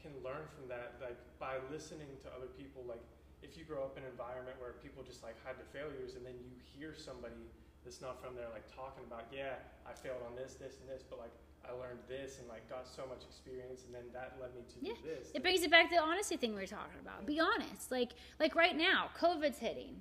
can 0.03 0.13
learn 0.21 0.45
from 0.53 0.67
that, 0.69 0.99
like 1.01 1.17
by 1.39 1.63
listening 1.71 2.11
to 2.27 2.29
other 2.35 2.51
people. 2.59 2.85
Like 2.85 3.03
if 3.41 3.57
you 3.57 3.65
grow 3.65 3.87
up 3.87 3.97
in 3.97 4.03
an 4.05 4.11
environment 4.11 4.59
where 4.59 4.77
people 4.83 5.03
just 5.03 5.23
like 5.23 5.39
hide 5.47 5.57
their 5.57 5.71
failures, 5.71 6.15
and 6.19 6.27
then 6.27 6.37
you 6.43 6.53
hear 6.61 6.93
somebody 6.93 7.49
that's 7.85 8.01
not 8.01 8.23
from 8.23 8.35
there 8.35 8.47
like 8.53 8.67
talking 8.75 9.05
about, 9.07 9.27
yeah, 9.33 9.55
I 9.87 9.93
failed 9.93 10.23
on 10.29 10.37
this, 10.37 10.55
this, 10.55 10.79
and 10.81 10.89
this, 10.89 11.03
but 11.09 11.19
like 11.19 11.33
I 11.69 11.73
learned 11.73 12.01
this 12.09 12.39
and 12.39 12.49
like 12.49 12.69
got 12.69 12.87
so 12.87 13.03
much 13.09 13.23
experience, 13.29 13.83
and 13.87 13.95
then 13.95 14.03
that 14.13 14.37
led 14.41 14.55
me 14.55 14.63
to 14.63 14.87
Yeah, 14.87 14.95
do 15.03 15.09
this. 15.09 15.31
It 15.35 15.43
brings 15.43 15.63
it 15.63 15.71
back 15.71 15.89
to 15.91 15.97
the 15.97 16.03
honesty 16.03 16.37
thing 16.37 16.55
we 16.55 16.61
were 16.61 16.67
talking 16.67 16.99
about. 17.01 17.27
Be 17.27 17.41
honest. 17.41 17.91
Like 17.91 18.11
like 18.41 18.55
right 18.55 18.77
now, 18.77 19.11
COVID's 19.19 19.59
hitting, 19.59 20.01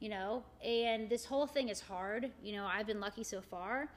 you 0.00 0.08
know, 0.08 0.42
and 0.64 1.08
this 1.08 1.24
whole 1.24 1.46
thing 1.46 1.68
is 1.68 1.80
hard. 1.80 2.30
You 2.42 2.52
know, 2.56 2.64
I've 2.66 2.86
been 2.86 3.00
lucky 3.00 3.24
so 3.24 3.40
far, 3.40 3.88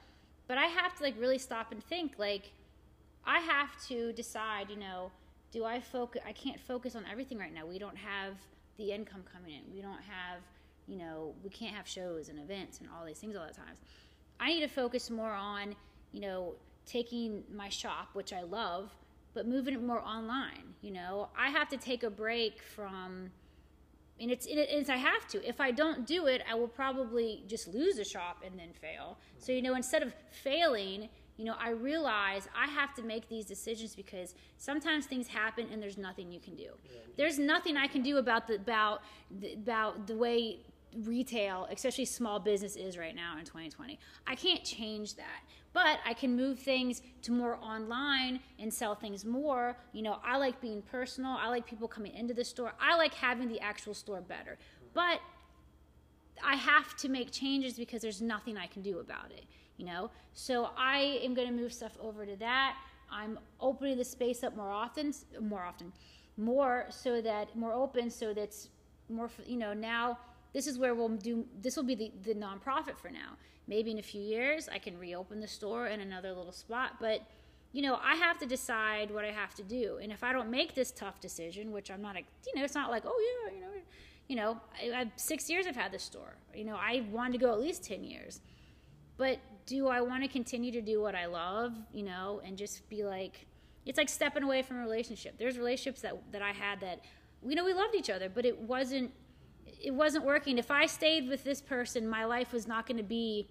but 0.46 0.58
I 0.58 0.66
have 0.66 0.96
to 0.98 1.02
like 1.02 1.14
really 1.18 1.38
stop 1.38 1.72
and 1.72 1.82
think. 1.84 2.18
Like, 2.18 2.52
I 3.24 3.40
have 3.40 3.70
to 3.88 4.12
decide. 4.12 4.70
You 4.70 4.76
know, 4.76 5.10
do 5.50 5.64
I 5.64 5.80
focus? 5.80 6.22
I 6.26 6.32
can't 6.32 6.60
focus 6.60 6.94
on 6.94 7.04
everything 7.10 7.38
right 7.38 7.52
now. 7.52 7.66
We 7.66 7.78
don't 7.78 7.96
have 7.96 8.34
the 8.76 8.92
income 8.92 9.24
coming 9.32 9.54
in. 9.56 9.74
We 9.74 9.80
don't 9.82 10.02
have, 10.02 10.40
you 10.88 10.96
know, 10.96 11.34
we 11.44 11.50
can't 11.50 11.74
have 11.74 11.86
shows 11.86 12.28
and 12.28 12.38
events 12.38 12.80
and 12.80 12.88
all 12.88 13.04
these 13.04 13.18
things 13.18 13.36
all 13.36 13.46
the 13.46 13.52
times. 13.52 13.78
I 14.40 14.48
need 14.48 14.60
to 14.60 14.68
focus 14.68 15.10
more 15.10 15.32
on, 15.32 15.74
you 16.12 16.20
know, 16.20 16.54
taking 16.86 17.44
my 17.54 17.68
shop, 17.68 18.08
which 18.14 18.32
I 18.32 18.42
love, 18.42 18.90
but 19.34 19.46
moving 19.46 19.74
it 19.74 19.82
more 19.82 20.00
online. 20.00 20.74
You 20.80 20.92
know, 20.92 21.28
I 21.38 21.50
have 21.50 21.68
to 21.68 21.76
take 21.76 22.02
a 22.02 22.10
break 22.10 22.62
from, 22.62 23.30
and 24.18 24.30
it's, 24.30 24.46
it's 24.48 24.88
I 24.88 24.96
have 24.96 25.28
to. 25.28 25.46
If 25.46 25.60
I 25.60 25.70
don't 25.70 26.06
do 26.06 26.26
it, 26.26 26.42
I 26.50 26.54
will 26.54 26.68
probably 26.68 27.44
just 27.46 27.68
lose 27.68 27.96
the 27.96 28.04
shop 28.04 28.42
and 28.44 28.58
then 28.58 28.70
fail. 28.80 29.18
So 29.38 29.52
you 29.52 29.60
know, 29.60 29.74
instead 29.74 30.02
of 30.02 30.14
failing, 30.30 31.08
you 31.36 31.44
know, 31.44 31.54
I 31.58 31.70
realize 31.70 32.48
I 32.56 32.66
have 32.68 32.94
to 32.94 33.02
make 33.02 33.28
these 33.28 33.44
decisions 33.44 33.94
because 33.94 34.34
sometimes 34.56 35.06
things 35.06 35.28
happen 35.28 35.68
and 35.72 35.80
there's 35.80 35.98
nothing 35.98 36.32
you 36.32 36.40
can 36.40 36.56
do. 36.56 36.70
There's 37.16 37.38
nothing 37.38 37.76
I 37.76 37.86
can 37.86 38.02
do 38.02 38.16
about 38.16 38.48
the 38.48 38.56
about 38.56 39.02
the, 39.40 39.52
about 39.52 40.06
the 40.06 40.16
way 40.16 40.58
retail, 41.04 41.68
especially 41.70 42.04
small 42.04 42.38
business 42.38 42.76
is 42.76 42.96
right 42.96 43.14
now 43.14 43.38
in 43.38 43.44
2020. 43.44 43.98
I 44.26 44.34
can't 44.34 44.64
change 44.64 45.14
that. 45.16 45.42
But 45.72 45.98
I 46.04 46.14
can 46.14 46.34
move 46.34 46.58
things 46.58 47.02
to 47.22 47.32
more 47.32 47.56
online 47.56 48.40
and 48.58 48.72
sell 48.72 48.94
things 48.94 49.24
more. 49.24 49.76
You 49.92 50.02
know, 50.02 50.18
I 50.24 50.38
like 50.38 50.60
being 50.60 50.82
personal. 50.82 51.36
I 51.38 51.48
like 51.48 51.66
people 51.66 51.86
coming 51.86 52.14
into 52.14 52.34
the 52.34 52.44
store. 52.44 52.72
I 52.80 52.96
like 52.96 53.14
having 53.14 53.48
the 53.48 53.60
actual 53.60 53.94
store 53.94 54.20
better. 54.20 54.58
But 54.94 55.20
I 56.42 56.56
have 56.56 56.96
to 56.98 57.08
make 57.08 57.30
changes 57.30 57.74
because 57.74 58.02
there's 58.02 58.22
nothing 58.22 58.56
I 58.56 58.66
can 58.66 58.82
do 58.82 58.98
about 58.98 59.30
it, 59.30 59.44
you 59.76 59.84
know? 59.84 60.10
So 60.32 60.70
I 60.76 61.20
am 61.22 61.34
going 61.34 61.48
to 61.48 61.54
move 61.54 61.72
stuff 61.72 61.96
over 62.00 62.24
to 62.24 62.36
that. 62.36 62.76
I'm 63.10 63.38
opening 63.60 63.98
the 63.98 64.04
space 64.04 64.42
up 64.42 64.56
more 64.56 64.70
often, 64.70 65.12
more 65.40 65.62
often, 65.62 65.92
more 66.36 66.86
so 66.90 67.20
that 67.20 67.56
more 67.56 67.72
open 67.72 68.10
so 68.10 68.32
that's 68.32 68.68
more, 69.08 69.30
you 69.46 69.56
know, 69.56 69.72
now 69.72 70.18
this 70.52 70.66
is 70.66 70.78
where 70.78 70.94
we'll 70.94 71.08
do, 71.08 71.44
this 71.60 71.76
will 71.76 71.84
be 71.84 71.94
the, 71.94 72.12
the 72.24 72.34
nonprofit 72.34 72.96
for 72.96 73.10
now. 73.10 73.36
Maybe 73.66 73.90
in 73.90 73.98
a 73.98 74.02
few 74.02 74.22
years 74.22 74.68
I 74.72 74.78
can 74.78 74.98
reopen 74.98 75.40
the 75.40 75.48
store 75.48 75.86
in 75.86 76.00
another 76.00 76.32
little 76.32 76.52
spot, 76.52 76.92
but 77.00 77.22
you 77.72 77.82
know, 77.82 77.98
I 78.02 78.14
have 78.16 78.38
to 78.38 78.46
decide 78.46 79.10
what 79.10 79.24
I 79.24 79.30
have 79.30 79.54
to 79.56 79.62
do. 79.62 79.98
And 80.02 80.10
if 80.10 80.24
I 80.24 80.32
don't 80.32 80.50
make 80.50 80.74
this 80.74 80.90
tough 80.90 81.20
decision, 81.20 81.70
which 81.70 81.90
I'm 81.90 82.00
not, 82.00 82.16
you 82.16 82.54
know, 82.56 82.64
it's 82.64 82.74
not 82.74 82.90
like, 82.90 83.02
oh 83.06 83.46
yeah, 83.46 83.54
you 83.54 83.60
know, 83.60 83.68
you 84.28 84.36
know, 84.36 84.60
I, 84.80 85.00
I, 85.02 85.12
six 85.16 85.50
years 85.50 85.66
I've 85.66 85.76
had 85.76 85.92
this 85.92 86.02
store. 86.02 86.36
You 86.54 86.64
know, 86.64 86.76
I 86.76 87.04
wanted 87.10 87.32
to 87.32 87.38
go 87.38 87.52
at 87.52 87.60
least 87.60 87.84
10 87.84 88.04
years. 88.04 88.40
But 89.16 89.38
do 89.66 89.88
I 89.88 90.00
want 90.00 90.22
to 90.22 90.28
continue 90.28 90.70
to 90.72 90.80
do 90.80 91.02
what 91.02 91.14
I 91.14 91.26
love, 91.26 91.72
you 91.92 92.04
know, 92.04 92.40
and 92.44 92.56
just 92.56 92.88
be 92.88 93.04
like, 93.04 93.46
it's 93.84 93.98
like 93.98 94.08
stepping 94.08 94.42
away 94.42 94.62
from 94.62 94.78
a 94.78 94.80
relationship. 94.80 95.38
There's 95.38 95.58
relationships 95.58 96.02
that, 96.02 96.14
that 96.32 96.42
I 96.42 96.52
had 96.52 96.80
that, 96.80 97.00
you 97.46 97.54
know, 97.54 97.64
we 97.64 97.72
loved 97.72 97.94
each 97.94 98.10
other, 98.10 98.28
but 98.28 98.44
it 98.44 98.58
wasn't, 98.58 99.12
it 99.80 99.92
wasn't 99.92 100.24
working. 100.24 100.58
If 100.58 100.70
I 100.70 100.86
stayed 100.86 101.28
with 101.28 101.44
this 101.44 101.60
person, 101.60 102.08
my 102.08 102.24
life 102.24 102.52
was 102.52 102.66
not 102.66 102.86
going 102.86 102.96
to 102.98 103.02
be 103.02 103.48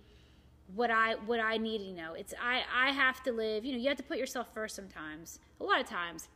what 0.75 0.91
I, 0.91 1.15
what 1.25 1.39
I 1.39 1.57
need, 1.57 1.81
you 1.81 1.93
know, 1.93 2.13
it's, 2.13 2.33
I, 2.41 2.63
I 2.75 2.91
have 2.91 3.23
to 3.23 3.31
live, 3.31 3.63
you 3.63 3.71
know, 3.71 3.79
you 3.79 3.87
have 3.87 3.97
to 3.97 4.03
put 4.03 4.17
yourself 4.17 4.47
first 4.53 4.75
sometimes, 4.75 5.39
a 5.61 5.63
lot 5.63 5.79
of 5.79 5.87
times 5.87 6.27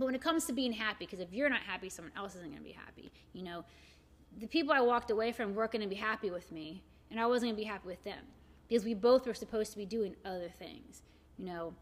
but 0.00 0.06
when 0.06 0.14
it 0.14 0.20
comes 0.22 0.46
to 0.46 0.52
being 0.52 0.72
happy, 0.72 1.04
because 1.04 1.20
if 1.20 1.32
you're 1.32 1.50
not 1.50 1.60
happy, 1.60 1.90
someone 1.90 2.12
else 2.16 2.34
isn't 2.34 2.48
going 2.48 2.62
to 2.62 2.64
be 2.64 2.72
happy. 2.72 3.10
You 3.32 3.42
know, 3.42 3.64
the 4.38 4.46
people 4.46 4.72
I 4.72 4.80
walked 4.80 5.10
away 5.10 5.30
from 5.30 5.54
weren't 5.54 5.72
going 5.72 5.82
to 5.82 5.88
be 5.88 5.94
happy 5.94 6.30
with 6.30 6.50
me, 6.52 6.82
and 7.10 7.20
I 7.20 7.26
wasn't 7.26 7.50
going 7.50 7.56
to 7.56 7.62
be 7.62 7.68
happy 7.68 7.88
with 7.88 8.02
them 8.04 8.24
because 8.66 8.84
we 8.84 8.94
both 8.94 9.26
were 9.26 9.34
supposed 9.34 9.72
to 9.72 9.78
be 9.78 9.84
doing 9.84 10.16
other 10.24 10.48
things. 10.48 11.02
You 11.36 11.46
know, 11.46 11.74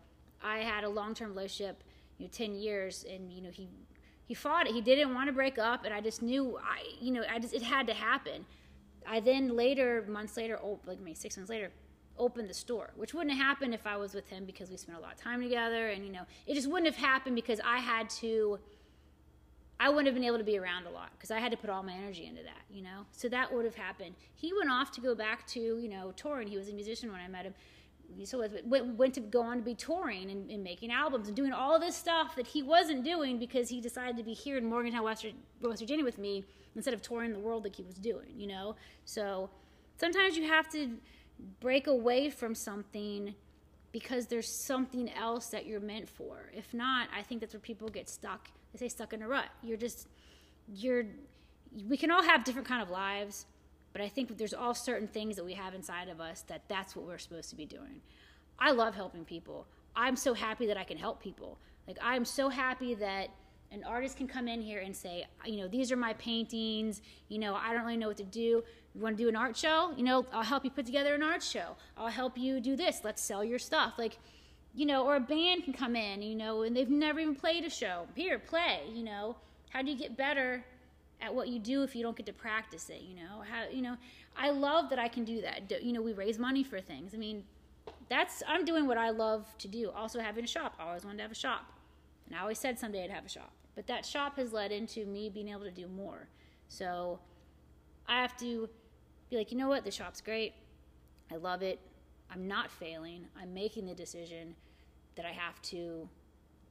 I 0.43 0.59
had 0.59 0.85
a 0.85 0.89
long-term 0.89 1.31
relationship, 1.31 1.85
you 2.19 2.27
know, 2.27 2.31
ten 2.33 2.55
years, 2.55 3.05
and 3.09 3.33
you 3.33 3.43
know 3.43 3.51
he 3.51 3.69
he 4.29 4.35
fought 4.35 4.69
it. 4.69 4.75
He 4.75 4.83
didn't 4.83 5.15
want 5.15 5.29
to 5.29 5.33
break 5.33 5.59
up, 5.59 5.87
and 5.87 5.95
I 5.95 6.03
just 6.03 6.21
knew 6.21 6.59
I, 6.63 6.83
you 7.01 7.11
know, 7.11 7.25
I 7.29 7.39
just 7.39 7.55
it 7.55 7.63
had 7.63 7.87
to 7.87 7.95
happen. 7.95 8.45
I 9.07 9.21
then 9.21 9.57
later, 9.57 10.05
months 10.07 10.37
later, 10.37 10.59
oh, 10.63 10.79
like 10.87 11.01
maybe 11.01 11.15
six 11.15 11.39
months 11.39 11.49
later, 11.49 11.73
opened 12.19 12.51
the 12.51 12.55
store, 12.55 12.91
which 12.95 13.15
wouldn't 13.15 13.35
have 13.35 13.43
happened 13.43 13.73
if 13.73 13.87
I 13.87 13.97
was 13.97 14.13
with 14.13 14.29
him 14.29 14.45
because 14.45 14.71
we 14.71 14.77
spent 14.77 14.99
a 14.99 15.01
lot 15.01 15.15
of 15.15 15.19
time 15.19 15.41
together. 15.41 15.89
And, 15.89 16.05
you 16.05 16.13
know, 16.13 16.23
it 16.47 16.55
just 16.55 16.69
wouldn't 16.69 16.93
have 16.93 17.03
happened 17.03 17.37
because 17.37 17.59
I 17.65 17.79
had 17.79 18.11
to, 18.11 18.59
I 19.81 19.89
wouldn't 19.89 20.07
have 20.07 20.15
been 20.15 20.25
able 20.25 20.39
to 20.39 20.45
be 20.45 20.59
around 20.59 20.87
a 20.87 20.91
lot 20.91 21.11
because 21.13 21.31
I 21.31 21.39
had 21.39 21.51
to 21.53 21.57
put 21.57 21.71
all 21.71 21.83
my 21.83 21.95
energy 21.95 22.27
into 22.27 22.43
that, 22.43 22.63
you 22.69 22.83
know? 22.83 23.07
So 23.13 23.29
that 23.31 23.51
would 23.55 23.65
have 23.65 23.77
happened. 23.77 24.15
He 24.35 24.53
went 24.53 24.71
off 24.71 24.91
to 24.93 25.01
go 25.01 25.15
back 25.15 25.47
to, 25.49 25.61
you 25.61 25.89
know, 25.89 26.13
touring. 26.17 26.49
He 26.49 26.59
was 26.59 26.69
a 26.69 26.73
musician 26.73 27.11
when 27.11 27.21
I 27.21 27.29
met 27.29 27.47
him. 27.47 27.55
So 28.25 28.47
went, 28.65 28.97
went 28.97 29.15
to 29.15 29.21
go 29.21 29.43
on 29.43 29.59
to 29.59 29.63
be 29.63 29.75
touring 29.75 30.31
and, 30.31 30.51
and 30.51 30.65
making 30.65 30.91
albums 30.91 31.29
and 31.29 31.37
doing 31.37 31.53
all 31.53 31.79
this 31.79 31.95
stuff 31.95 32.35
that 32.37 32.47
he 32.47 32.63
wasn't 32.63 33.05
doing 33.05 33.39
because 33.39 33.69
he 33.69 33.81
decided 33.81 34.17
to 34.17 34.23
be 34.23 34.33
here 34.33 34.57
in 34.57 34.65
Morgantown, 34.65 35.05
West, 35.05 35.27
West 35.61 35.81
Virginia 35.81 36.05
with 36.05 36.19
me 36.19 36.45
instead 36.75 36.95
of 36.95 37.03
touring 37.03 37.33
the 37.33 37.39
world 37.39 37.65
like 37.65 37.77
he 37.77 37.83
was 37.83 37.97
doing, 37.97 38.33
you 38.35 38.47
know? 38.47 38.77
So 39.05 39.51
sometimes 39.99 40.37
you 40.37 40.49
have 40.49 40.69
to 40.71 40.97
break 41.61 41.87
away 41.87 42.31
from 42.31 42.55
something 42.55 43.35
because 43.93 44.27
there's 44.27 44.49
something 44.49 45.11
else 45.13 45.49
that 45.49 45.67
you're 45.67 45.81
meant 45.81 46.09
for. 46.09 46.51
If 46.55 46.73
not, 46.75 47.09
I 47.17 47.23
think 47.23 47.41
that's 47.41 47.55
where 47.55 47.61
people 47.61 47.89
get 47.89 48.09
stuck. 48.09 48.49
They 48.73 48.79
say 48.79 48.89
stuck 48.89 49.13
in 49.13 49.23
a 49.23 49.29
rut. 49.29 49.47
You're 49.63 49.79
just 49.79 50.09
you're 50.75 51.05
we 51.89 51.97
can 51.97 52.11
all 52.11 52.23
have 52.23 52.45
different 52.45 52.67
kind 52.67 52.83
of 52.83 52.91
lives, 52.91 53.47
but 53.99 54.05
I 54.05 54.09
think 54.09 54.39
there's 54.39 54.55
all 54.55 54.75
certain 54.75 55.09
things 55.09 55.35
that 55.35 55.45
we 55.45 55.55
have 55.55 55.75
inside 55.75 56.09
of 56.09 56.21
us 56.21 56.43
that 56.43 56.63
that's 56.69 56.95
what 56.95 57.05
we're 57.05 57.19
supposed 57.19 57.51
to 57.51 57.57
be 57.57 57.67
doing. 57.67 58.01
I 58.57 58.71
love 58.71 58.95
helping 58.95 59.25
people. 59.25 59.67
I'm 59.97 60.15
so 60.15 60.35
happy 60.35 60.69
that 60.69 60.77
I 60.77 60.85
can 60.85 60.97
help 60.97 61.21
people. 61.21 61.59
Like 61.89 61.99
I'm 62.01 62.25
so 62.25 62.49
happy 62.49 62.95
that 62.95 63.31
an 63.73 63.83
artist 63.83 64.17
can 64.17 64.29
come 64.29 64.47
in 64.47 64.63
here 64.63 64.83
and 64.83 64.95
say, 64.95 65.27
you 65.45 65.57
know, 65.57 65.67
these 65.67 65.91
are 65.91 65.97
my 65.97 66.13
paintings. 66.13 67.03
You 67.29 67.41
know, 67.41 67.57
I 67.57 67.73
don't 67.73 67.83
really 67.83 67.97
know 67.97 68.07
what 68.07 68.19
to 68.19 68.23
do. 68.23 68.63
You 68.95 69.01
want 69.01 69.19
to 69.19 69.23
do 69.25 69.29
an 69.29 69.35
art 69.35 69.57
show? 69.57 69.93
You 69.97 70.05
know, 70.05 70.25
I'll 70.33 70.45
help 70.45 70.65
you 70.65 70.71
put 70.71 70.87
together 70.87 71.17
an 71.17 71.25
art 71.25 71.43
show. 71.43 71.75
I'll 71.97 72.07
help 72.07 72.39
you 72.39 72.61
do 72.61 72.77
this. 72.77 73.01
Let's 73.03 73.21
sell 73.21 73.43
your 73.43 73.59
stuff. 73.59 73.95
Like, 73.99 74.19
you 74.77 74.87
know, 74.87 75.05
or 75.07 75.17
a 75.17 75.21
band 75.21 75.65
can 75.65 75.73
come 75.73 75.97
in, 75.97 76.23
you 76.23 76.37
know, 76.37 76.63
and 76.63 76.77
they've 76.77 76.89
never 76.89 77.19
even 77.19 77.35
played 77.35 77.65
a 77.65 77.71
show. 77.71 78.07
Here, 78.15 78.39
play, 78.39 78.83
you 78.95 79.03
know. 79.03 79.35
How 79.71 79.83
do 79.83 79.91
you 79.91 79.99
get 79.99 80.17
better 80.17 80.65
at 81.21 81.35
what 81.35 81.49
you 81.49 81.59
do 81.59 81.83
if 81.83 81.97
you 81.97 82.03
don't 82.03 82.17
get 82.17 82.27
to 82.27 82.33
practice 82.33 82.91
it, 82.91 83.03
you 83.03 83.17
know? 83.17 83.43
How, 83.51 83.69
you 83.71 83.83
know, 83.83 83.97
I 84.37 84.51
love 84.51 84.91
that 84.91 84.99
I 84.99 85.09
can 85.09 85.25
do 85.25 85.41
that. 85.43 85.83
You 85.83 85.93
know, 85.93 86.03
we 86.03 86.13
raise 86.13 86.39
money 86.39 86.63
for 86.63 86.81
things. 86.81 87.15
I 87.15 87.19
mean, 87.19 87.45
that's 88.09 88.43
I'm 88.47 88.65
doing 88.65 88.87
what 88.87 88.99
I 88.99 89.11
love 89.11 89.47
to 89.59 89.69
do. 89.69 89.91
Also 89.91 90.21
having 90.21 90.45
a 90.45 90.49
shop. 90.49 90.75
I 90.79 90.85
always 90.85 91.05
wanted 91.05 91.19
to 91.19 91.23
have 91.23 91.33
a 91.33 91.37
shop. 91.37 91.73
And 92.27 92.37
I 92.37 92.41
always 92.41 92.59
said 92.59 92.79
someday 92.79 93.05
I'd 93.05 93.11
have 93.11 93.27
a 93.27 93.29
shop. 93.29 93.53
But 93.75 93.87
that 93.87 94.05
shop 94.05 94.37
has 94.37 94.53
led 94.53 94.73
into 94.73 95.07
me 95.07 95.31
being 95.31 95.49
able 95.49 95.63
to 95.63 95.71
do 95.71 95.87
more. 95.89 96.29
So 96.69 97.21
I 98.07 98.21
have 98.21 98.37
to 98.39 98.69
be 99.31 99.37
like, 99.37 99.51
you 99.51 99.59
know 99.59 99.69
what, 99.69 99.85
the 99.85 99.91
shop's 99.91 100.21
great. 100.21 100.55
I 101.31 101.37
love 101.37 101.63
it. 101.63 101.81
I'm 102.31 102.47
not 102.47 102.71
failing. 102.71 103.27
I'm 103.41 103.53
making 103.55 103.87
the 103.87 103.95
decision 103.95 104.55
that 105.17 105.27
I 105.27 105.33
have 105.33 105.61
to 105.63 106.09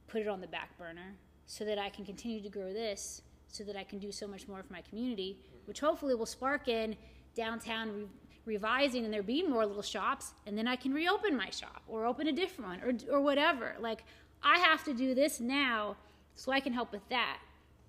put 0.06 0.20
it 0.20 0.28
on 0.28 0.40
the 0.40 0.46
back 0.46 0.76
burner 0.78 1.14
so 1.46 1.64
that 1.64 1.78
I 1.78 1.88
can 1.88 2.04
continue 2.04 2.42
to 2.42 2.48
grow 2.48 2.72
this, 2.72 3.22
so 3.48 3.64
that 3.64 3.76
I 3.76 3.84
can 3.84 3.98
do 3.98 4.12
so 4.12 4.26
much 4.26 4.46
more 4.46 4.62
for 4.62 4.72
my 4.72 4.82
community, 4.82 5.38
which 5.64 5.80
hopefully 5.80 6.14
will 6.14 6.26
spark 6.26 6.68
in 6.68 6.96
downtown 7.34 7.94
re- 7.94 8.06
revising 8.44 9.04
and 9.04 9.12
there 9.12 9.22
being 9.22 9.50
more 9.50 9.66
little 9.66 9.82
shops, 9.82 10.32
and 10.46 10.56
then 10.56 10.68
I 10.68 10.76
can 10.76 10.92
reopen 10.92 11.36
my 11.36 11.50
shop 11.50 11.82
or 11.86 12.06
open 12.06 12.28
a 12.28 12.32
different 12.32 12.70
one 12.70 12.80
or, 13.10 13.16
or 13.16 13.20
whatever. 13.20 13.74
Like, 13.80 14.04
I 14.42 14.58
have 14.58 14.84
to 14.84 14.94
do 14.94 15.14
this 15.14 15.40
now 15.40 15.96
so 16.34 16.52
I 16.52 16.60
can 16.60 16.72
help 16.72 16.92
with 16.92 17.06
that. 17.08 17.38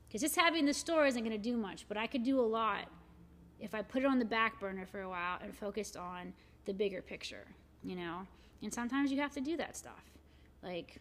Because 0.08 0.22
just 0.22 0.36
having 0.36 0.66
the 0.66 0.74
store 0.74 1.06
isn't 1.06 1.24
going 1.24 1.36
to 1.36 1.38
do 1.38 1.56
much, 1.56 1.86
but 1.88 1.96
I 1.96 2.08
could 2.08 2.24
do 2.24 2.40
a 2.40 2.42
lot 2.42 2.86
if 3.60 3.76
I 3.76 3.82
put 3.82 4.02
it 4.02 4.06
on 4.06 4.18
the 4.18 4.26
back 4.26 4.60
burner 4.60 4.86
for 4.86 5.02
a 5.02 5.10
while 5.10 5.38
and 5.44 5.56
focused 5.56 5.96
on 5.96 6.34
the 6.66 6.74
bigger 6.74 7.02
picture, 7.02 7.46
you 7.84 7.96
know? 7.96 8.26
And 8.64 8.74
sometimes 8.74 9.12
you 9.12 9.20
have 9.22 9.34
to 9.34 9.42
do 9.42 9.56
that 9.58 9.78
stuff. 9.78 10.04
Like, 10.64 10.98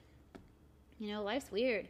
you 0.98 1.10
know, 1.10 1.22
life's 1.22 1.50
weird. 1.50 1.88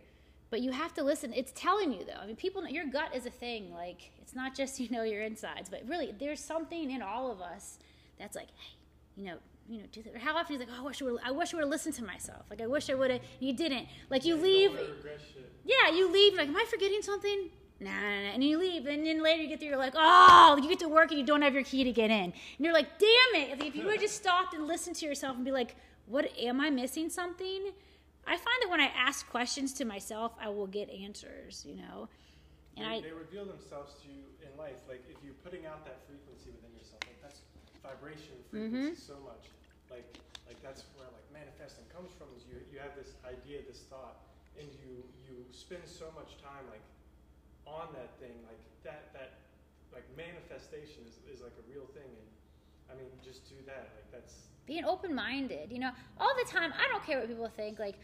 But 0.51 0.61
you 0.61 0.73
have 0.73 0.95
to 0.95 1.05
listen. 1.05 1.33
It's 1.35 1.53
telling 1.55 1.93
you, 1.93 2.05
though. 2.05 2.21
I 2.21 2.27
mean, 2.27 2.37
people, 2.37 2.67
your 2.69 2.87
gut 2.87 3.15
is 3.15 3.27
a 3.27 3.31
thing. 3.31 3.73
Like, 3.73 4.11
it's 4.21 4.35
not 4.35 4.55
just, 4.55 4.81
you 4.81 4.91
know, 4.91 5.03
your 5.03 5.23
insides, 5.23 5.69
but 5.69 5.83
really, 5.87 6.15
there's 6.19 6.41
something 6.41 6.91
in 6.91 7.03
all 7.03 7.31
of 7.31 7.41
us 7.41 7.79
that's 8.19 8.35
like, 8.37 8.49
hey, 8.49 8.77
you 9.17 9.27
know, 9.27 9.37
you 9.69 9.79
know, 9.81 9.85
do 9.93 10.03
that. 10.03 10.15
or 10.15 10.19
How 10.19 10.37
often 10.37 10.55
you 10.55 10.59
like, 10.59 10.69
oh, 10.73 10.81
I 10.81 10.85
wish 10.85 11.03
I 11.03 11.05
would, 11.05 11.21
I 11.25 11.31
wish 11.31 11.53
I 11.53 11.57
would 11.59 11.65
have 11.65 11.71
listened 11.71 11.95
to 11.97 12.05
myself. 12.05 12.47
Like, 12.49 12.63
I 12.63 12.67
wish 12.67 12.89
I 12.89 12.95
would 12.95 13.11
have. 13.11 13.21
You 13.41 13.53
didn't. 13.53 13.87
Like, 14.09 14.25
you 14.25 14.37
leave. 14.37 14.73
Yeah, 15.65 15.91
you 15.95 16.11
leave. 16.11 16.35
Like, 16.35 16.49
am 16.49 16.57
I 16.57 16.65
forgetting 16.71 17.03
something? 17.03 17.51
Nah, 17.81 17.91
nah, 17.91 18.01
nah, 18.01 18.31
and 18.35 18.43
you 18.43 18.59
leave, 18.59 18.87
and 18.87 19.07
then 19.07 19.23
later 19.23 19.43
you 19.43 19.49
get 19.49 19.61
there, 19.61 19.69
you're 19.69 19.79
like, 19.79 19.93
oh, 19.95 20.59
you 20.61 20.69
get 20.69 20.81
to 20.81 20.89
work 20.89 21.11
and 21.11 21.21
you 21.21 21.25
don't 21.25 21.43
have 21.43 21.55
your 21.55 21.63
key 21.63 21.85
to 21.85 21.93
get 21.93 22.11
in, 22.11 22.25
and 22.25 22.33
you're 22.59 22.73
like, 22.73 22.99
damn 22.99 23.41
it! 23.41 23.65
If 23.65 23.77
you 23.77 23.85
would 23.85 23.93
have 23.93 24.01
just 24.01 24.17
stopped 24.17 24.53
and 24.53 24.67
listened 24.67 24.97
to 24.97 25.07
yourself 25.07 25.37
and 25.37 25.45
be 25.45 25.53
like, 25.53 25.77
what 26.07 26.29
am 26.37 26.61
I 26.61 26.71
missing 26.71 27.09
something? 27.09 27.71
I 28.29 28.37
find 28.37 28.59
that 28.61 28.71
when 28.71 28.81
I 28.81 28.93
ask 28.93 29.25
questions 29.29 29.73
to 29.81 29.85
myself, 29.85 30.37
I 30.37 30.49
will 30.49 30.69
get 30.69 30.91
answers, 30.91 31.65
you 31.65 31.77
know. 31.77 32.09
And 32.77 32.85
they, 32.85 33.01
I, 33.01 33.01
they 33.01 33.17
reveal 33.17 33.49
themselves 33.49 33.97
to 34.05 34.07
you 34.13 34.29
in 34.45 34.53
life. 34.61 34.77
Like 34.85 35.03
if 35.09 35.17
you're 35.25 35.41
putting 35.41 35.65
out 35.65 35.89
that 35.89 36.05
frequency 36.05 36.53
within 36.53 36.77
yourself, 36.77 37.01
like 37.09 37.17
that's 37.25 37.41
vibration 37.81 38.37
frequency 38.53 38.93
mm-hmm. 38.93 39.01
so 39.01 39.17
much. 39.25 39.49
Like 39.89 40.07
like 40.45 40.61
that's 40.61 40.85
where 40.93 41.09
like 41.09 41.25
manifesting 41.33 41.89
comes 41.89 42.13
from. 42.21 42.29
Is 42.37 42.45
you 42.45 42.61
you 42.69 42.79
have 42.85 42.93
this 42.93 43.17
idea, 43.25 43.65
this 43.65 43.89
thought, 43.89 44.21
and 44.61 44.69
you 44.85 45.01
you 45.25 45.49
spend 45.57 45.89
so 45.89 46.13
much 46.13 46.37
time 46.45 46.69
like 46.69 46.85
on 47.65 47.89
that 47.97 48.13
thing, 48.21 48.37
like 48.45 48.61
that 48.85 49.09
that 49.17 49.41
like 49.89 50.05
manifestation 50.21 51.01
is, 51.09 51.17
is 51.33 51.41
like 51.41 51.57
a 51.57 51.65
real 51.73 51.89
thing 51.97 52.13
and 52.13 52.29
I 52.93 52.93
mean 53.01 53.09
just 53.25 53.49
do 53.49 53.57
that. 53.67 53.89
Like 53.97 54.09
that's 54.13 54.53
being 54.67 54.85
open 54.85 55.15
minded, 55.15 55.73
you 55.73 55.79
know, 55.79 55.91
all 56.21 56.33
the 56.37 56.49
time 56.51 56.73
I 56.77 56.87
don't 56.93 57.05
care 57.05 57.19
what 57.19 57.29
people 57.29 57.49
think, 57.49 57.79
like 57.79 57.97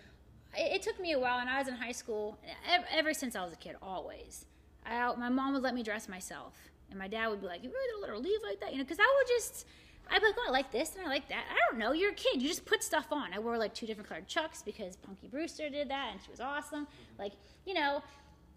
it, 0.56 0.76
it 0.76 0.82
took 0.82 1.00
me 1.00 1.12
a 1.12 1.18
while 1.18 1.38
and 1.38 1.48
I 1.48 1.58
was 1.58 1.68
in 1.68 1.74
high 1.74 1.92
school 1.92 2.38
ever, 2.70 2.84
ever 2.92 3.14
since 3.14 3.36
I 3.36 3.44
was 3.44 3.52
a 3.52 3.56
kid, 3.56 3.76
always. 3.82 4.46
I, 4.86 5.14
my 5.16 5.28
mom 5.28 5.54
would 5.54 5.62
let 5.62 5.74
me 5.74 5.82
dress 5.82 6.08
myself. 6.08 6.54
And 6.90 6.98
my 6.98 7.08
dad 7.08 7.28
would 7.28 7.40
be 7.40 7.46
like, 7.46 7.64
"You 7.64 7.70
really 7.70 7.92
gonna 7.92 8.02
let 8.02 8.10
her 8.10 8.18
leave 8.18 8.40
like 8.42 8.60
that?" 8.60 8.72
You 8.72 8.78
know, 8.78 8.84
because 8.84 8.98
I 9.00 9.14
would 9.18 9.26
just, 9.26 9.66
I'd 10.10 10.20
be 10.20 10.26
like, 10.26 10.36
"Oh, 10.38 10.44
I 10.48 10.50
like 10.50 10.70
this 10.70 10.94
and 10.94 11.04
I 11.04 11.08
like 11.08 11.28
that." 11.28 11.44
I 11.50 11.56
don't 11.70 11.78
know. 11.78 11.92
You're 11.92 12.12
a 12.12 12.14
kid. 12.14 12.42
You 12.42 12.48
just 12.48 12.66
put 12.66 12.82
stuff 12.84 13.06
on. 13.10 13.32
I 13.32 13.38
wore 13.38 13.58
like 13.58 13.74
two 13.74 13.86
different 13.86 14.08
colored 14.08 14.28
chucks 14.28 14.62
because 14.62 14.96
Punky 14.96 15.26
Brewster 15.28 15.70
did 15.70 15.88
that, 15.88 16.10
and 16.12 16.20
she 16.22 16.30
was 16.30 16.40
awesome. 16.40 16.84
Mm-hmm. 16.84 17.22
Like, 17.22 17.32
you 17.64 17.74
know, 17.74 18.02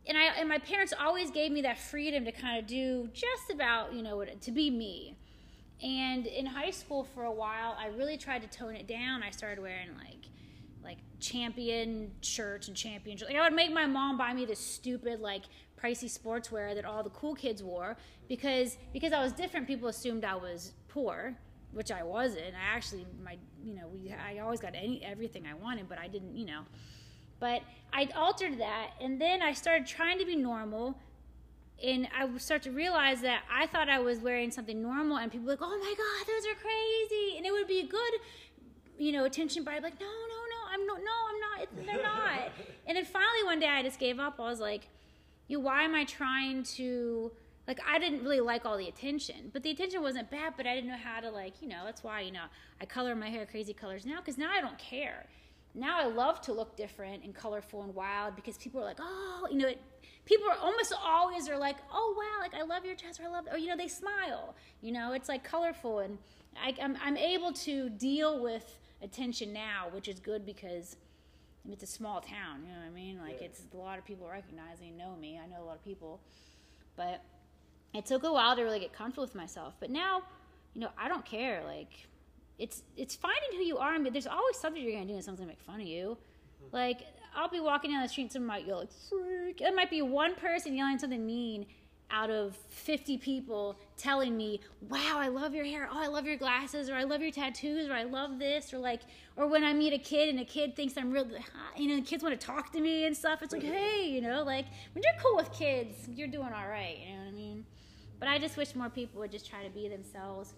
and 0.07 0.17
I 0.17 0.23
and 0.37 0.47
my 0.47 0.59
parents 0.59 0.93
always 0.99 1.31
gave 1.31 1.51
me 1.51 1.61
that 1.63 1.77
freedom 1.77 2.25
to 2.25 2.31
kind 2.31 2.59
of 2.59 2.67
do 2.67 3.09
just 3.13 3.49
about 3.51 3.93
you 3.93 4.03
know 4.03 4.23
to 4.23 4.51
be 4.51 4.69
me. 4.69 5.15
And 5.81 6.25
in 6.25 6.45
high 6.45 6.71
school 6.71 7.03
for 7.03 7.23
a 7.23 7.31
while, 7.31 7.77
I 7.79 7.87
really 7.87 8.17
tried 8.17 8.41
to 8.41 8.47
tone 8.47 8.75
it 8.75 8.87
down. 8.87 9.21
I 9.23 9.29
started 9.29 9.61
wearing 9.61 9.89
like 9.97 10.26
like 10.87 10.97
champion 11.19 12.11
shirts 12.21 12.67
and 12.67 12.77
champion 12.77 13.17
like 13.25 13.35
I 13.35 13.43
would 13.43 13.53
make 13.53 13.71
my 13.73 13.85
mom 13.85 14.17
buy 14.17 14.33
me 14.33 14.45
this 14.45 14.59
stupid 14.59 15.19
like 15.19 15.43
pricey 15.81 16.09
sportswear 16.09 16.73
that 16.73 16.85
all 16.85 17.03
the 17.03 17.09
cool 17.11 17.35
kids 17.35 17.61
wore 17.61 17.97
because 18.27 18.77
because 18.93 19.13
I 19.13 19.21
was 19.21 19.33
different. 19.33 19.67
People 19.67 19.89
assumed 19.89 20.23
I 20.25 20.35
was 20.35 20.73
poor 20.87 21.35
which 21.73 21.91
I 21.91 22.01
wasn't. 22.01 22.55
I 22.55 22.75
actually 22.75 23.05
my 23.23 23.37
you 23.63 23.75
know 23.75 23.87
we 23.93 24.13
I 24.13 24.39
always 24.39 24.59
got 24.59 24.73
any 24.73 25.03
everything 25.03 25.43
I 25.45 25.53
wanted 25.53 25.89
but 25.89 25.99
I 25.99 26.07
didn't 26.07 26.35
you 26.35 26.45
know. 26.45 26.61
But 27.39 27.61
I 27.93 28.09
altered 28.15 28.59
that 28.59 28.91
and 29.01 29.21
then 29.21 29.41
I 29.41 29.51
started 29.53 29.85
trying 29.85 30.17
to 30.19 30.25
be 30.25 30.35
normal 30.35 30.97
and 31.83 32.07
I 32.17 32.35
start 32.37 32.63
to 32.63 32.71
realize 32.71 33.21
that 33.21 33.43
I 33.51 33.67
thought 33.67 33.87
I 33.89 33.99
was 33.99 34.17
wearing 34.19 34.49
something 34.49 34.81
normal, 34.81 35.17
and 35.17 35.31
people 35.31 35.45
were 35.45 35.53
like, 35.53 35.61
"Oh 35.61 35.77
my 35.77 35.93
God, 35.95 36.27
those 36.27 36.45
are 36.51 36.55
crazy!" 36.55 37.37
And 37.37 37.45
it 37.45 37.51
would 37.51 37.67
be 37.67 37.81
a 37.81 37.85
good, 37.85 38.13
you 38.97 39.11
know, 39.11 39.25
attention, 39.25 39.63
but 39.63 39.75
be 39.75 39.81
like, 39.81 39.99
"No, 39.99 40.07
no, 40.07 40.11
no, 40.11 40.46
I'm 40.77 40.85
no, 40.85 40.93
no, 40.95 41.01
I'm 41.01 41.39
not. 41.39 41.85
They're 41.85 42.03
not." 42.03 42.51
and 42.87 42.97
then 42.97 43.05
finally 43.05 43.43
one 43.43 43.59
day 43.59 43.67
I 43.67 43.83
just 43.83 43.99
gave 43.99 44.19
up. 44.19 44.39
I 44.39 44.43
was 44.43 44.59
like, 44.59 44.87
"You, 45.47 45.59
why 45.59 45.83
am 45.83 45.95
I 45.95 46.05
trying 46.05 46.63
to?" 46.63 47.31
Like 47.67 47.79
I 47.85 47.99
didn't 47.99 48.23
really 48.23 48.39
like 48.39 48.65
all 48.65 48.77
the 48.77 48.87
attention, 48.87 49.49
but 49.51 49.61
the 49.63 49.71
attention 49.71 50.01
wasn't 50.01 50.29
bad. 50.31 50.53
But 50.55 50.67
I 50.67 50.75
didn't 50.75 50.89
know 50.89 50.97
how 50.97 51.19
to 51.19 51.29
like, 51.29 51.61
you 51.61 51.67
know. 51.67 51.81
That's 51.85 52.03
why 52.03 52.21
you 52.21 52.31
know 52.31 52.45
I 52.79 52.85
color 52.85 53.15
my 53.15 53.29
hair 53.29 53.45
crazy 53.45 53.73
colors 53.73 54.05
now 54.05 54.17
because 54.17 54.37
now 54.37 54.51
I 54.51 54.61
don't 54.61 54.77
care. 54.77 55.25
Now 55.75 55.99
I 55.99 56.05
love 56.05 56.41
to 56.41 56.53
look 56.53 56.75
different 56.75 57.23
and 57.23 57.35
colorful 57.35 57.83
and 57.83 57.93
wild 57.93 58.35
because 58.35 58.57
people 58.57 58.81
are 58.81 58.85
like, 58.85 58.97
oh, 58.99 59.47
you 59.51 59.57
know, 59.57 59.67
it, 59.67 59.79
people 60.25 60.47
are 60.47 60.57
almost 60.57 60.93
always 60.99 61.47
are 61.49 61.57
like, 61.57 61.77
oh 61.91 62.15
wow, 62.17 62.41
like 62.41 62.55
I 62.55 62.63
love 62.63 62.85
your 62.85 62.95
dress 62.95 63.19
or 63.19 63.23
I 63.23 63.27
love, 63.27 63.45
or 63.51 63.57
you 63.57 63.67
know, 63.67 63.77
they 63.77 63.87
smile. 63.87 64.55
You 64.81 64.91
know, 64.91 65.13
it's 65.13 65.29
like 65.29 65.43
colorful 65.43 65.99
and 65.99 66.17
I, 66.61 66.73
I'm 66.81 66.97
I'm 67.03 67.17
able 67.17 67.53
to 67.53 67.89
deal 67.89 68.41
with 68.41 68.79
attention 69.01 69.53
now, 69.53 69.87
which 69.91 70.07
is 70.07 70.19
good 70.19 70.45
because 70.45 70.95
it's 71.69 71.83
a 71.83 71.87
small 71.87 72.21
town. 72.21 72.61
You 72.63 72.73
know 72.73 72.79
what 72.79 72.87
I 72.87 72.95
mean? 72.95 73.19
Like 73.19 73.37
yeah. 73.39 73.47
it's 73.47 73.61
a 73.73 73.77
lot 73.77 73.97
of 73.97 74.05
people 74.05 74.27
recognizing, 74.29 74.97
know 74.97 75.15
me. 75.19 75.39
I 75.41 75.47
know 75.47 75.63
a 75.63 75.65
lot 75.65 75.75
of 75.75 75.83
people, 75.83 76.21
but 76.95 77.23
it 77.93 78.05
took 78.05 78.23
a 78.23 78.31
while 78.31 78.55
to 78.55 78.63
really 78.63 78.79
get 78.79 78.93
comfortable 78.93 79.23
with 79.23 79.35
myself. 79.35 79.75
But 79.79 79.89
now, 79.89 80.23
you 80.73 80.81
know, 80.81 80.89
I 80.97 81.07
don't 81.07 81.25
care. 81.25 81.63
Like 81.65 82.07
it's 82.57 82.83
it's 82.95 83.15
finding 83.15 83.51
who 83.53 83.63
you 83.63 83.77
are. 83.77 83.97
Mean, 83.99 84.13
there's 84.13 84.27
always 84.27 84.57
something 84.57 84.81
you're 84.81 84.93
gonna 84.93 85.05
do 85.05 85.13
and 85.13 85.23
someone's 85.23 85.39
gonna 85.39 85.51
make 85.51 85.61
fun 85.61 85.81
of 85.81 85.87
you. 85.87 86.17
Mm-hmm. 86.63 86.75
Like 86.75 87.01
I'll 87.35 87.49
be 87.49 87.59
walking 87.59 87.91
down 87.91 88.01
the 88.01 88.09
street, 88.09 88.23
and 88.23 88.31
someone 88.31 88.47
might 88.47 88.65
yell 88.65 88.79
like 88.79 88.91
"freak." 89.09 89.61
It 89.61 89.75
might 89.75 89.89
be 89.89 90.01
one 90.01 90.35
person 90.35 90.75
yelling 90.75 90.97
something 90.97 91.25
mean, 91.25 91.65
out 92.09 92.29
of 92.29 92.55
50 92.69 93.17
people 93.17 93.77
telling 93.97 94.37
me, 94.37 94.61
wow, 94.89 95.15
I 95.17 95.27
love 95.27 95.53
your 95.53 95.65
hair. 95.65 95.89
Oh, 95.91 95.99
I 95.99 96.07
love 96.07 96.25
your 96.25 96.37
glasses, 96.37 96.89
or 96.89 96.95
I 96.95 97.03
love 97.03 97.21
your 97.21 97.31
tattoos, 97.31 97.89
or 97.89 97.93
I 97.93 98.03
love 98.03 98.39
this, 98.39 98.73
or 98.73 98.77
like, 98.77 99.01
or 99.35 99.47
when 99.47 99.63
I 99.63 99.73
meet 99.73 99.93
a 99.93 99.97
kid 99.97 100.29
and 100.29 100.39
a 100.39 100.45
kid 100.45 100.75
thinks 100.75 100.97
I'm 100.97 101.11
real, 101.11 101.27
you 101.75 101.87
know, 101.87 101.95
the 101.95 102.01
kids 102.01 102.23
want 102.23 102.39
to 102.39 102.45
talk 102.45 102.71
to 102.73 102.79
me 102.79 103.05
and 103.05 103.15
stuff. 103.15 103.41
It's 103.41 103.53
like, 103.53 103.63
hey, 103.63 104.07
you 104.07 104.21
know, 104.21 104.43
like 104.43 104.65
when 104.93 105.03
you're 105.03 105.21
cool 105.21 105.35
with 105.35 105.51
kids, 105.51 106.07
you're 106.15 106.27
doing 106.27 106.53
all 106.53 106.67
right. 106.67 106.97
You 106.99 107.13
know 107.13 107.23
what 107.23 107.27
I 107.29 107.31
mean? 107.31 107.65
But 108.19 108.29
I 108.29 108.39
just 108.39 108.57
wish 108.57 108.73
more 108.75 108.89
people 108.89 109.19
would 109.21 109.31
just 109.31 109.49
try 109.49 109.63
to 109.63 109.69
be 109.69 109.87
themselves. 109.87 110.53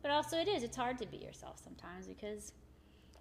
But 0.00 0.10
also, 0.10 0.36
it 0.36 0.48
is, 0.48 0.62
it's 0.62 0.76
hard 0.76 0.98
to 0.98 1.06
be 1.06 1.16
yourself 1.16 1.60
sometimes 1.62 2.06
because 2.06 2.52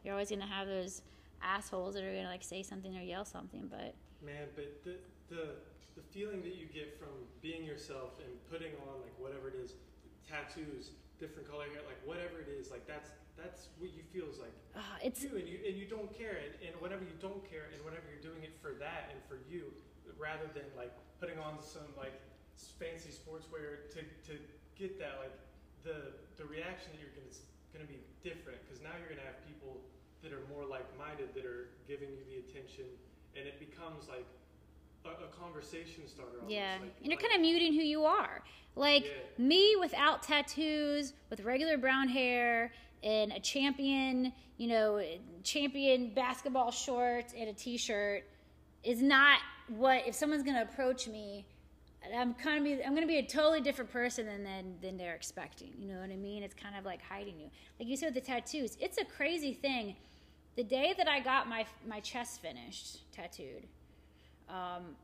you're 0.03 0.13
always 0.13 0.29
going 0.29 0.41
to 0.41 0.47
have 0.47 0.67
those 0.67 1.01
assholes 1.41 1.95
that 1.95 2.03
are 2.03 2.11
going 2.11 2.23
to 2.23 2.29
like 2.29 2.43
say 2.43 2.61
something 2.63 2.95
or 2.97 3.01
yell 3.01 3.25
something. 3.25 3.67
But 3.69 3.95
man, 4.23 4.47
but 4.55 4.83
the, 4.83 4.95
the, 5.29 5.47
the 5.95 6.05
feeling 6.13 6.41
that 6.41 6.55
you 6.55 6.65
get 6.65 6.97
from 6.97 7.13
being 7.41 7.63
yourself 7.63 8.17
and 8.23 8.31
putting 8.49 8.73
on 8.89 9.01
like 9.01 9.13
whatever 9.17 9.49
it 9.49 9.57
is, 9.57 9.73
tattoos, 10.25 10.91
different 11.19 11.49
color 11.49 11.69
hair, 11.69 11.85
like 11.85 12.01
whatever 12.05 12.41
it 12.41 12.49
is, 12.49 12.71
like 12.71 12.87
that's 12.87 13.11
that's 13.37 13.73
what 13.81 13.89
you 13.89 14.05
feel 14.13 14.29
is 14.29 14.37
like 14.37 14.53
uh, 14.77 15.01
it's 15.01 15.25
you 15.25 15.33
and 15.33 15.49
you 15.49 15.57
and 15.65 15.73
you 15.73 15.89
don't 15.89 16.13
care 16.13 16.37
and, 16.37 16.53
and 16.61 16.73
whenever 16.77 17.01
you 17.01 17.17
don't 17.17 17.41
care 17.49 17.73
and 17.73 17.81
whenever 17.81 18.05
you're 18.05 18.21
doing 18.21 18.45
it 18.45 18.53
for 18.61 18.77
that 18.77 19.09
and 19.09 19.17
for 19.25 19.41
you 19.49 19.73
rather 20.21 20.45
than 20.53 20.65
like 20.77 20.93
putting 21.17 21.41
on 21.41 21.57
some 21.57 21.89
like 21.97 22.13
fancy 22.77 23.09
sportswear 23.09 23.89
to, 23.89 24.05
to 24.21 24.37
get 24.77 25.01
that 25.01 25.17
like 25.17 25.33
the 25.81 26.13
the 26.37 26.45
reaction 26.45 26.93
that 26.93 27.01
you're 27.01 27.15
gonna 27.17 27.33
gonna 27.73 27.89
be 27.89 28.05
different 28.21 28.61
because 28.65 28.77
now 28.85 28.93
you're 29.01 29.09
gonna 29.09 29.25
have 29.25 29.41
people 29.49 29.81
that 30.21 30.31
are 30.31 30.45
more 30.47 30.63
like-minded 30.63 31.33
that 31.33 31.43
are 31.43 31.73
giving 31.89 32.07
you 32.13 32.21
the 32.29 32.37
attention 32.45 32.85
and 33.33 33.49
it 33.49 33.57
becomes 33.57 34.05
like 34.07 34.29
a, 35.05 35.09
a 35.09 35.27
conversation 35.27 36.07
starter. 36.07 36.38
Almost. 36.38 36.51
Yeah, 36.51 36.73
like, 36.73 36.81
and 36.81 36.91
you're 37.01 37.11
like, 37.11 37.21
kind 37.21 37.35
of 37.35 37.41
muting 37.41 37.73
who 37.73 37.81
you 37.81 38.05
are. 38.05 38.43
Like 38.75 39.03
Yeah. 39.03 39.45
me 39.45 39.75
without 39.80 40.23
tattoos, 40.23 41.13
with 41.30 41.41
regular 41.41 41.77
brown 41.77 42.07
hair, 42.07 42.71
and 43.03 43.31
a 43.34 43.39
champion, 43.39 44.31
you 44.57 44.67
know, 44.67 45.03
champion 45.43 46.13
basketball 46.13 46.71
shorts 46.71 47.34
and 47.38 47.49
a 47.49 47.53
t-shirt 47.53 48.23
is 48.84 49.01
not 49.01 49.39
what 49.67 50.07
if 50.07 50.15
someone's 50.15 50.43
gonna 50.43 50.61
approach 50.63 51.07
me. 51.07 51.45
I'm 52.13 52.34
kind 52.34 52.57
of 52.57 52.63
be, 52.65 52.84
I'm 52.84 52.93
gonna 52.93 53.07
be 53.07 53.17
a 53.19 53.25
totally 53.25 53.61
different 53.61 53.91
person 53.91 54.25
than, 54.25 54.43
than 54.43 54.75
than 54.81 54.97
they're 54.97 55.15
expecting. 55.15 55.73
You 55.77 55.88
know 55.93 55.99
what 56.01 56.09
I 56.09 56.17
mean? 56.17 56.43
It's 56.43 56.53
kind 56.53 56.75
of 56.77 56.84
like 56.85 57.01
hiding 57.01 57.39
you. 57.39 57.49
Like 57.80 57.88
you 57.88 57.95
said 57.95 58.13
with 58.13 58.23
the 58.23 58.31
tattoos, 58.31 58.77
it's 58.81 58.97
a 58.97 59.05
crazy 59.05 59.53
thing. 59.53 59.95
The 60.55 60.63
day 60.63 60.93
that 60.97 61.07
I 61.07 61.19
got 61.19 61.47
my 61.47 61.65
my 61.88 61.99
chest 61.99 62.41
finished 62.41 63.09
tattooed, 63.13 63.67
um, 64.49 64.95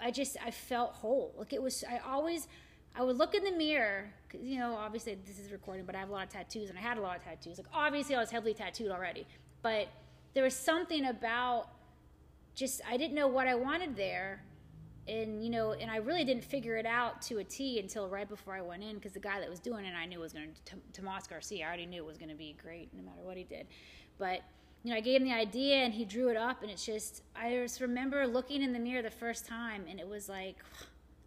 I 0.00 0.10
just 0.10 0.36
I 0.44 0.50
felt 0.50 0.92
whole. 0.92 1.34
Like 1.36 1.52
it 1.52 1.62
was. 1.62 1.84
I 1.88 1.98
always 1.98 2.48
I 2.94 3.02
would 3.02 3.16
look 3.16 3.34
in 3.34 3.44
the 3.44 3.52
mirror. 3.52 4.10
you 4.32 4.58
know, 4.58 4.74
obviously 4.74 5.16
this 5.26 5.38
is 5.38 5.52
recording, 5.52 5.84
but 5.84 5.94
I 5.94 6.00
have 6.00 6.08
a 6.08 6.12
lot 6.12 6.26
of 6.26 6.32
tattoos, 6.32 6.70
and 6.70 6.78
I 6.78 6.82
had 6.82 6.98
a 6.98 7.00
lot 7.00 7.16
of 7.16 7.24
tattoos. 7.24 7.58
Like 7.58 7.68
obviously 7.72 8.14
I 8.14 8.20
was 8.20 8.30
heavily 8.30 8.54
tattooed 8.54 8.90
already, 8.90 9.26
but 9.62 9.88
there 10.34 10.44
was 10.44 10.54
something 10.54 11.06
about 11.06 11.68
just 12.54 12.80
I 12.88 12.96
didn't 12.96 13.14
know 13.14 13.28
what 13.28 13.46
I 13.46 13.54
wanted 13.54 13.96
there. 13.96 14.42
And 15.06 15.42
you 15.42 15.48
know, 15.48 15.72
and 15.72 15.90
I 15.90 15.96
really 15.96 16.24
didn't 16.24 16.44
figure 16.44 16.76
it 16.76 16.84
out 16.84 17.22
to 17.22 17.38
a 17.38 17.44
T 17.44 17.80
until 17.80 18.08
right 18.08 18.28
before 18.28 18.54
I 18.54 18.60
went 18.60 18.82
in, 18.82 18.96
because 18.96 19.12
the 19.12 19.20
guy 19.20 19.40
that 19.40 19.48
was 19.48 19.58
doing 19.58 19.86
it, 19.86 19.94
I 19.94 20.04
knew 20.04 20.20
was 20.20 20.34
going 20.34 20.50
to 20.66 20.74
Tomas 20.92 21.26
Garcia. 21.26 21.64
I 21.64 21.68
already 21.68 21.86
knew 21.86 22.02
it 22.02 22.06
was 22.06 22.18
going 22.18 22.28
to 22.28 22.34
be 22.34 22.54
great, 22.62 22.92
no 22.94 23.02
matter 23.02 23.22
what 23.22 23.36
he 23.36 23.44
did. 23.44 23.68
But 24.18 24.42
you 24.82 24.90
know, 24.90 24.96
I 24.96 25.00
gave 25.00 25.20
him 25.20 25.28
the 25.28 25.34
idea, 25.34 25.76
and 25.76 25.92
he 25.92 26.04
drew 26.04 26.28
it 26.28 26.36
up, 26.36 26.62
and 26.62 26.70
it's 26.70 26.84
just 26.84 27.22
I 27.34 27.50
just 27.50 27.80
remember 27.80 28.26
looking 28.26 28.62
in 28.62 28.72
the 28.72 28.78
mirror 28.78 29.02
the 29.02 29.10
first 29.10 29.46
time, 29.46 29.84
and 29.88 29.98
it 29.98 30.08
was 30.08 30.28
like, 30.28 30.56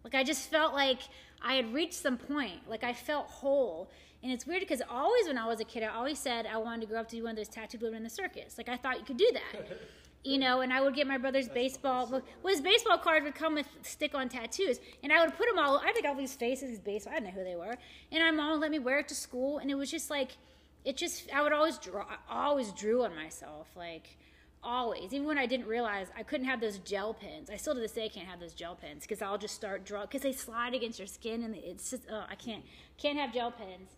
like 0.04 0.14
I 0.14 0.24
just 0.24 0.50
felt 0.50 0.72
like 0.72 1.00
I 1.42 1.54
had 1.54 1.72
reached 1.72 1.94
some 1.94 2.16
point, 2.16 2.68
like 2.68 2.84
I 2.84 2.92
felt 2.92 3.26
whole. 3.26 3.90
And 4.22 4.30
it's 4.30 4.46
weird 4.46 4.60
because 4.60 4.82
always 4.88 5.26
when 5.26 5.36
I 5.36 5.48
was 5.48 5.58
a 5.58 5.64
kid, 5.64 5.82
I 5.82 5.88
always 5.88 6.18
said 6.18 6.46
I 6.46 6.56
wanted 6.56 6.82
to 6.82 6.86
grow 6.86 7.00
up 7.00 7.08
to 7.08 7.16
be 7.16 7.22
one 7.22 7.32
of 7.32 7.36
those 7.36 7.48
tattooed 7.48 7.82
women 7.82 7.98
in 7.98 8.02
the 8.04 8.10
circus. 8.10 8.56
Like 8.56 8.68
I 8.68 8.76
thought 8.76 8.98
you 9.00 9.04
could 9.04 9.16
do 9.16 9.28
that. 9.32 9.66
you 10.24 10.38
know, 10.38 10.60
and 10.60 10.72
I 10.72 10.80
would 10.80 10.94
get 10.94 11.06
my 11.06 11.18
brother's 11.18 11.48
baseball. 11.48 12.08
Well, 12.08 12.22
his 12.46 12.60
baseball 12.60 12.98
card 12.98 13.24
would 13.24 13.34
come 13.34 13.54
with 13.54 13.66
stick-on 13.82 14.28
tattoos, 14.28 14.78
and 15.02 15.12
I 15.12 15.24
would 15.24 15.36
put 15.36 15.48
them 15.48 15.58
all. 15.58 15.78
I 15.78 15.92
think 15.92 16.06
all 16.06 16.14
these 16.14 16.34
faces, 16.34 16.70
these 16.70 16.78
baseball. 16.78 17.14
I 17.14 17.16
didn't 17.16 17.34
know 17.34 17.42
who 17.42 17.48
they 17.48 17.56
were, 17.56 17.76
and 18.12 18.22
my 18.22 18.30
mom 18.30 18.52
would 18.52 18.60
let 18.60 18.70
me 18.70 18.78
wear 18.78 19.00
it 19.00 19.08
to 19.08 19.14
school, 19.14 19.58
and 19.58 19.70
it 19.70 19.74
was 19.74 19.90
just 19.90 20.10
like, 20.10 20.36
it 20.84 20.96
just. 20.96 21.30
I 21.32 21.42
would 21.42 21.52
always 21.52 21.78
draw. 21.78 22.04
I 22.28 22.46
always 22.46 22.72
drew 22.72 23.04
on 23.04 23.14
myself, 23.14 23.68
like 23.76 24.16
always. 24.62 25.12
Even 25.12 25.26
when 25.26 25.38
I 25.38 25.46
didn't 25.46 25.66
realize 25.66 26.08
I 26.16 26.22
couldn't 26.22 26.46
have 26.46 26.60
those 26.60 26.78
gel 26.78 27.14
pens. 27.14 27.50
I 27.50 27.56
still 27.56 27.74
to 27.74 27.80
this 27.80 27.92
day 27.92 28.08
can't 28.08 28.26
have 28.26 28.40
those 28.40 28.52
gel 28.52 28.74
pens 28.74 29.02
because 29.02 29.22
I'll 29.22 29.38
just 29.38 29.54
start 29.54 29.84
draw 29.84 30.02
because 30.02 30.22
they 30.22 30.32
slide 30.32 30.74
against 30.74 30.98
your 30.98 31.08
skin, 31.08 31.42
and 31.44 31.54
it's 31.54 31.90
just. 31.90 32.08
Uh, 32.10 32.24
I 32.28 32.34
can't 32.34 32.64
can't 32.98 33.18
have 33.18 33.32
gel 33.32 33.52
pens. 33.52 33.90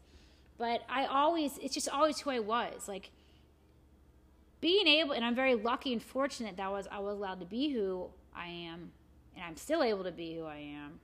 But 0.58 0.82
I 0.88 1.06
always. 1.06 1.58
It's 1.58 1.74
just 1.74 1.88
always 1.88 2.20
who 2.20 2.30
I 2.30 2.40
was, 2.40 2.86
like 2.86 3.10
being 4.64 4.86
able 4.86 5.12
and 5.12 5.22
I'm 5.22 5.34
very 5.34 5.54
lucky 5.54 5.92
and 5.92 6.02
fortunate 6.02 6.56
that 6.56 6.70
was 6.70 6.88
I 6.90 6.98
was 6.98 7.18
allowed 7.18 7.40
to 7.40 7.44
be 7.44 7.68
who 7.68 8.08
I 8.34 8.46
am 8.46 8.92
and 9.34 9.44
I'm 9.44 9.58
still 9.58 9.82
able 9.82 10.04
to 10.04 10.10
be 10.10 10.34
who 10.36 10.44
I 10.44 10.56
am. 10.56 11.00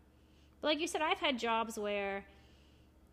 But 0.62 0.68
like 0.68 0.80
you 0.80 0.86
said, 0.86 1.02
I've 1.02 1.18
had 1.18 1.38
jobs 1.38 1.78
where 1.78 2.24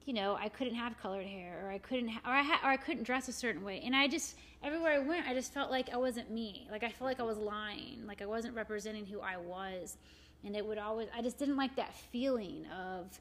you 0.07 0.13
know 0.13 0.37
I 0.39 0.47
couldn't 0.47 0.75
have 0.75 0.97
colored 0.99 1.25
hair 1.25 1.61
or 1.65 1.69
I 1.69 1.79
couldn't 1.79 2.07
ha- 2.07 2.21
or 2.25 2.31
I 2.31 2.41
ha- 2.41 2.61
or 2.63 2.69
I 2.69 2.77
couldn't 2.77 3.03
dress 3.03 3.27
a 3.27 3.33
certain 3.33 3.61
way 3.61 3.81
and 3.85 3.93
I 3.93 4.07
just 4.07 4.37
everywhere 4.63 4.93
I 4.93 4.99
went 4.99 5.27
I 5.27 5.33
just 5.33 5.53
felt 5.53 5.69
like 5.69 5.89
I 5.93 5.97
wasn't 5.97 6.31
me. 6.31 6.65
Like 6.71 6.83
I 6.83 6.89
felt 6.89 7.09
like 7.09 7.19
I 7.19 7.23
was 7.23 7.37
lying, 7.37 8.07
like 8.07 8.21
I 8.21 8.25
wasn't 8.25 8.55
representing 8.55 9.05
who 9.05 9.19
I 9.19 9.35
was. 9.35 9.97
And 10.45 10.55
it 10.55 10.65
would 10.65 10.77
always 10.77 11.09
I 11.15 11.21
just 11.21 11.37
didn't 11.37 11.57
like 11.57 11.75
that 11.75 11.93
feeling 11.93 12.65
of 12.67 13.19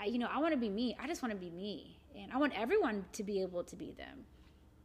I 0.00 0.06
you 0.06 0.18
know 0.18 0.28
I 0.32 0.38
want 0.38 0.54
to 0.54 0.58
be 0.58 0.70
me. 0.70 0.96
I 0.98 1.06
just 1.06 1.22
want 1.22 1.32
to 1.34 1.38
be 1.38 1.50
me. 1.50 1.98
And 2.18 2.32
I 2.32 2.38
want 2.38 2.58
everyone 2.58 3.04
to 3.12 3.22
be 3.22 3.42
able 3.42 3.62
to 3.64 3.76
be 3.76 3.92
them 3.92 4.24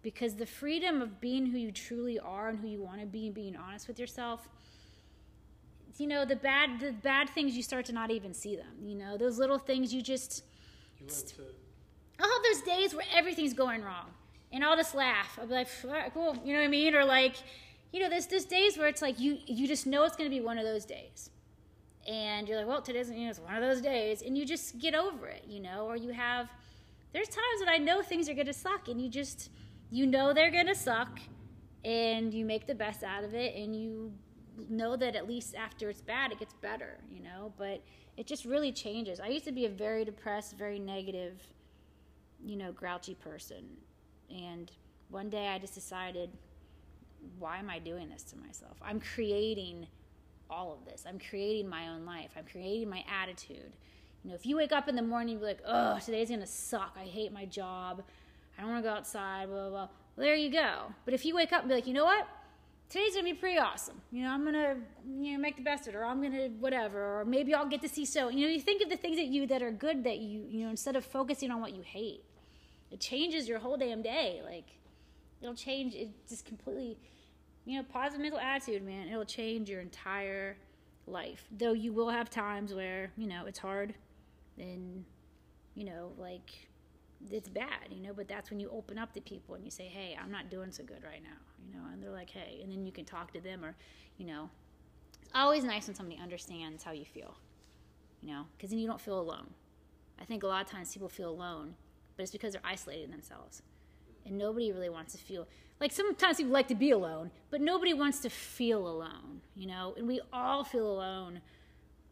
because 0.03 0.35
the 0.35 0.45
freedom 0.45 1.01
of 1.01 1.21
being 1.21 1.45
who 1.45 1.57
you 1.57 1.71
truly 1.71 2.19
are 2.19 2.49
and 2.49 2.59
who 2.59 2.67
you 2.67 2.81
want 2.83 2.99
to 2.99 3.05
be 3.07 3.27
and 3.27 3.33
being 3.33 3.55
honest 3.55 3.87
with 3.87 3.97
yourself 3.97 4.49
you 5.97 6.07
know 6.07 6.25
the 6.25 6.35
bad 6.35 6.79
the 6.79 6.91
bad 6.91 7.29
things 7.29 7.55
you 7.55 7.63
start 7.63 7.85
to 7.85 7.93
not 7.93 8.11
even 8.11 8.33
see 8.33 8.55
them 8.55 8.73
you 8.81 8.95
know 8.95 9.15
those 9.15 9.37
little 9.37 9.59
things 9.59 9.93
you 9.93 10.01
just 10.01 10.43
i'll 12.19 12.31
have 12.31 12.43
those 12.51 12.61
days 12.61 12.93
where 12.93 13.05
everything's 13.13 13.53
going 13.53 13.83
wrong 13.83 14.05
and 14.51 14.63
i'll 14.63 14.75
just 14.75 14.95
laugh 14.95 15.37
i'll 15.39 15.47
be 15.47 15.53
like 15.53 15.67
"All 15.83 15.91
right, 15.91 16.13
cool 16.13 16.37
you 16.43 16.53
know 16.53 16.59
what 16.59 16.65
i 16.65 16.69
mean 16.69 16.95
or 16.95 17.05
like 17.05 17.35
you 17.91 17.99
know 17.99 18.09
there's 18.09 18.27
there's 18.27 18.45
days 18.45 18.77
where 18.77 18.87
it's 18.87 19.01
like 19.01 19.19
you 19.19 19.37
you 19.45 19.67
just 19.67 19.85
know 19.85 20.03
it's 20.03 20.15
going 20.15 20.29
to 20.29 20.35
be 20.35 20.41
one 20.41 20.57
of 20.57 20.65
those 20.65 20.85
days 20.85 21.29
and 22.07 22.47
you're 22.47 22.57
like, 22.57 22.67
well, 22.67 22.81
today's 22.81 23.09
you 23.09 23.23
know, 23.23 23.29
it's 23.29 23.39
one 23.39 23.55
of 23.55 23.61
those 23.61 23.81
days, 23.81 24.21
and 24.21 24.37
you 24.37 24.45
just 24.45 24.77
get 24.79 24.93
over 24.95 25.27
it, 25.27 25.45
you 25.47 25.61
know, 25.61 25.85
or 25.85 25.95
you 25.95 26.11
have. 26.11 26.49
There's 27.13 27.27
times 27.27 27.59
when 27.59 27.69
I 27.69 27.77
know 27.77 28.01
things 28.01 28.27
are 28.27 28.33
gonna 28.33 28.53
suck, 28.53 28.87
and 28.87 28.99
you 28.99 29.09
just 29.09 29.49
you 29.89 30.05
know 30.05 30.33
they're 30.33 30.51
gonna 30.51 30.75
suck, 30.75 31.19
and 31.85 32.33
you 32.33 32.45
make 32.45 32.67
the 32.67 32.75
best 32.75 33.03
out 33.03 33.23
of 33.23 33.33
it, 33.33 33.55
and 33.55 33.75
you 33.75 34.11
know 34.69 34.95
that 34.97 35.15
at 35.15 35.27
least 35.27 35.55
after 35.55 35.89
it's 35.89 36.01
bad, 36.01 36.31
it 36.31 36.39
gets 36.39 36.53
better, 36.55 36.97
you 37.09 37.23
know. 37.23 37.53
But 37.57 37.83
it 38.17 38.27
just 38.27 38.45
really 38.45 38.71
changes. 38.71 39.19
I 39.19 39.27
used 39.27 39.45
to 39.45 39.51
be 39.51 39.65
a 39.65 39.69
very 39.69 40.05
depressed, 40.05 40.57
very 40.57 40.79
negative, 40.79 41.41
you 42.43 42.55
know, 42.55 42.71
grouchy 42.71 43.15
person, 43.15 43.63
and 44.29 44.71
one 45.09 45.29
day 45.29 45.47
I 45.47 45.59
just 45.59 45.75
decided, 45.75 46.29
why 47.39 47.57
am 47.57 47.69
I 47.69 47.79
doing 47.79 48.09
this 48.09 48.23
to 48.23 48.37
myself? 48.37 48.77
I'm 48.81 48.99
creating 48.99 49.87
all 50.49 50.73
of 50.73 50.85
this. 50.85 51.05
I'm 51.07 51.19
creating 51.19 51.69
my 51.69 51.87
own 51.87 52.05
life. 52.05 52.31
I'm 52.37 52.45
creating 52.45 52.89
my 52.89 53.03
attitude. 53.09 53.73
You 54.23 54.29
know, 54.29 54.35
if 54.35 54.45
you 54.45 54.55
wake 54.55 54.71
up 54.71 54.87
in 54.87 54.95
the 54.95 55.01
morning 55.01 55.35
and 55.35 55.41
be 55.41 55.45
like, 55.45 55.61
oh, 55.65 55.99
today's 55.99 56.29
gonna 56.29 56.47
suck. 56.47 56.95
I 56.99 57.03
hate 57.03 57.31
my 57.31 57.45
job. 57.45 58.03
I 58.57 58.61
don't 58.61 58.71
wanna 58.71 58.83
go 58.83 58.89
outside, 58.89 59.47
blah, 59.47 59.61
blah, 59.61 59.69
blah. 59.69 59.87
Well, 60.15 60.25
there 60.25 60.35
you 60.35 60.51
go. 60.51 60.93
But 61.05 61.13
if 61.13 61.25
you 61.25 61.35
wake 61.35 61.51
up 61.51 61.61
and 61.61 61.69
be 61.69 61.75
like, 61.75 61.87
you 61.87 61.93
know 61.93 62.05
what? 62.05 62.27
Today's 62.89 63.15
gonna 63.15 63.25
be 63.25 63.33
pretty 63.33 63.57
awesome. 63.57 64.01
You 64.11 64.23
know, 64.23 64.29
I'm 64.29 64.45
gonna 64.45 64.75
you 65.05 65.33
know 65.33 65.39
make 65.39 65.55
the 65.55 65.63
best 65.63 65.87
of 65.87 65.95
it, 65.95 65.97
or 65.97 66.05
I'm 66.05 66.21
gonna 66.21 66.49
whatever, 66.59 67.19
or 67.19 67.25
maybe 67.25 67.53
I'll 67.53 67.67
get 67.67 67.81
to 67.81 67.89
see 67.89 68.05
so. 68.05 68.29
You 68.29 68.45
know, 68.45 68.53
you 68.53 68.61
think 68.61 68.83
of 68.83 68.89
the 68.89 68.97
things 68.97 69.17
that 69.17 69.25
you 69.25 69.47
that 69.47 69.63
are 69.63 69.71
good 69.71 70.03
that 70.03 70.19
you 70.19 70.45
you 70.47 70.65
know 70.65 70.69
instead 70.69 70.95
of 70.95 71.03
focusing 71.05 71.51
on 71.51 71.59
what 71.61 71.73
you 71.75 71.81
hate. 71.81 72.23
It 72.91 72.99
changes 72.99 73.47
your 73.47 73.57
whole 73.59 73.77
damn 73.77 74.03
day. 74.03 74.41
Like 74.43 74.65
it'll 75.41 75.55
change. 75.55 75.95
It 75.95 76.09
just 76.27 76.45
completely 76.45 76.97
you 77.65 77.77
know, 77.77 77.83
positive 77.83 78.21
mental 78.21 78.39
attitude, 78.39 78.83
man, 78.83 79.07
it'll 79.07 79.25
change 79.25 79.69
your 79.69 79.79
entire 79.79 80.57
life. 81.07 81.45
Though 81.51 81.73
you 81.73 81.93
will 81.93 82.09
have 82.09 82.29
times 82.29 82.73
where, 82.73 83.11
you 83.17 83.27
know, 83.27 83.45
it's 83.45 83.59
hard 83.59 83.93
and, 84.57 85.05
you 85.75 85.85
know, 85.85 86.11
like 86.17 86.51
it's 87.31 87.49
bad, 87.49 87.89
you 87.89 88.01
know, 88.01 88.13
but 88.13 88.27
that's 88.27 88.49
when 88.49 88.59
you 88.59 88.69
open 88.71 88.97
up 88.97 89.13
to 89.13 89.21
people 89.21 89.55
and 89.55 89.63
you 89.63 89.71
say, 89.71 89.85
hey, 89.85 90.17
I'm 90.21 90.31
not 90.31 90.49
doing 90.49 90.71
so 90.71 90.83
good 90.83 91.03
right 91.03 91.21
now, 91.23 91.37
you 91.65 91.73
know, 91.73 91.85
and 91.91 92.01
they're 92.01 92.11
like, 92.11 92.29
hey, 92.29 92.59
and 92.61 92.71
then 92.71 92.85
you 92.85 92.91
can 92.91 93.05
talk 93.05 93.31
to 93.33 93.41
them 93.41 93.63
or, 93.63 93.75
you 94.17 94.25
know, 94.25 94.49
it's 95.21 95.31
always 95.33 95.63
nice 95.63 95.87
when 95.87 95.95
somebody 95.95 96.19
understands 96.21 96.83
how 96.83 96.91
you 96.91 97.05
feel, 97.05 97.35
you 98.21 98.29
know, 98.29 98.43
because 98.55 98.69
then 98.69 98.79
you 98.79 98.87
don't 98.87 99.01
feel 99.01 99.19
alone. 99.19 99.49
I 100.19 100.25
think 100.25 100.43
a 100.43 100.47
lot 100.47 100.63
of 100.65 100.71
times 100.71 100.93
people 100.93 101.09
feel 101.09 101.29
alone, 101.29 101.75
but 102.15 102.23
it's 102.23 102.31
because 102.31 102.53
they're 102.53 102.61
isolating 102.63 103.11
themselves. 103.11 103.61
And 104.25 104.37
nobody 104.37 104.71
really 104.71 104.89
wants 104.89 105.13
to 105.13 105.19
feel 105.19 105.47
like 105.81 105.91
sometimes 105.91 106.37
people 106.37 106.53
like 106.53 106.67
to 106.69 106.75
be 106.75 106.91
alone, 106.91 107.31
but 107.49 107.59
nobody 107.59 107.93
wants 107.93 108.19
to 108.21 108.29
feel 108.29 108.87
alone, 108.87 109.41
you 109.55 109.67
know? 109.67 109.93
And 109.97 110.07
we 110.07 110.21
all 110.31 110.63
feel 110.63 110.89
alone 110.89 111.41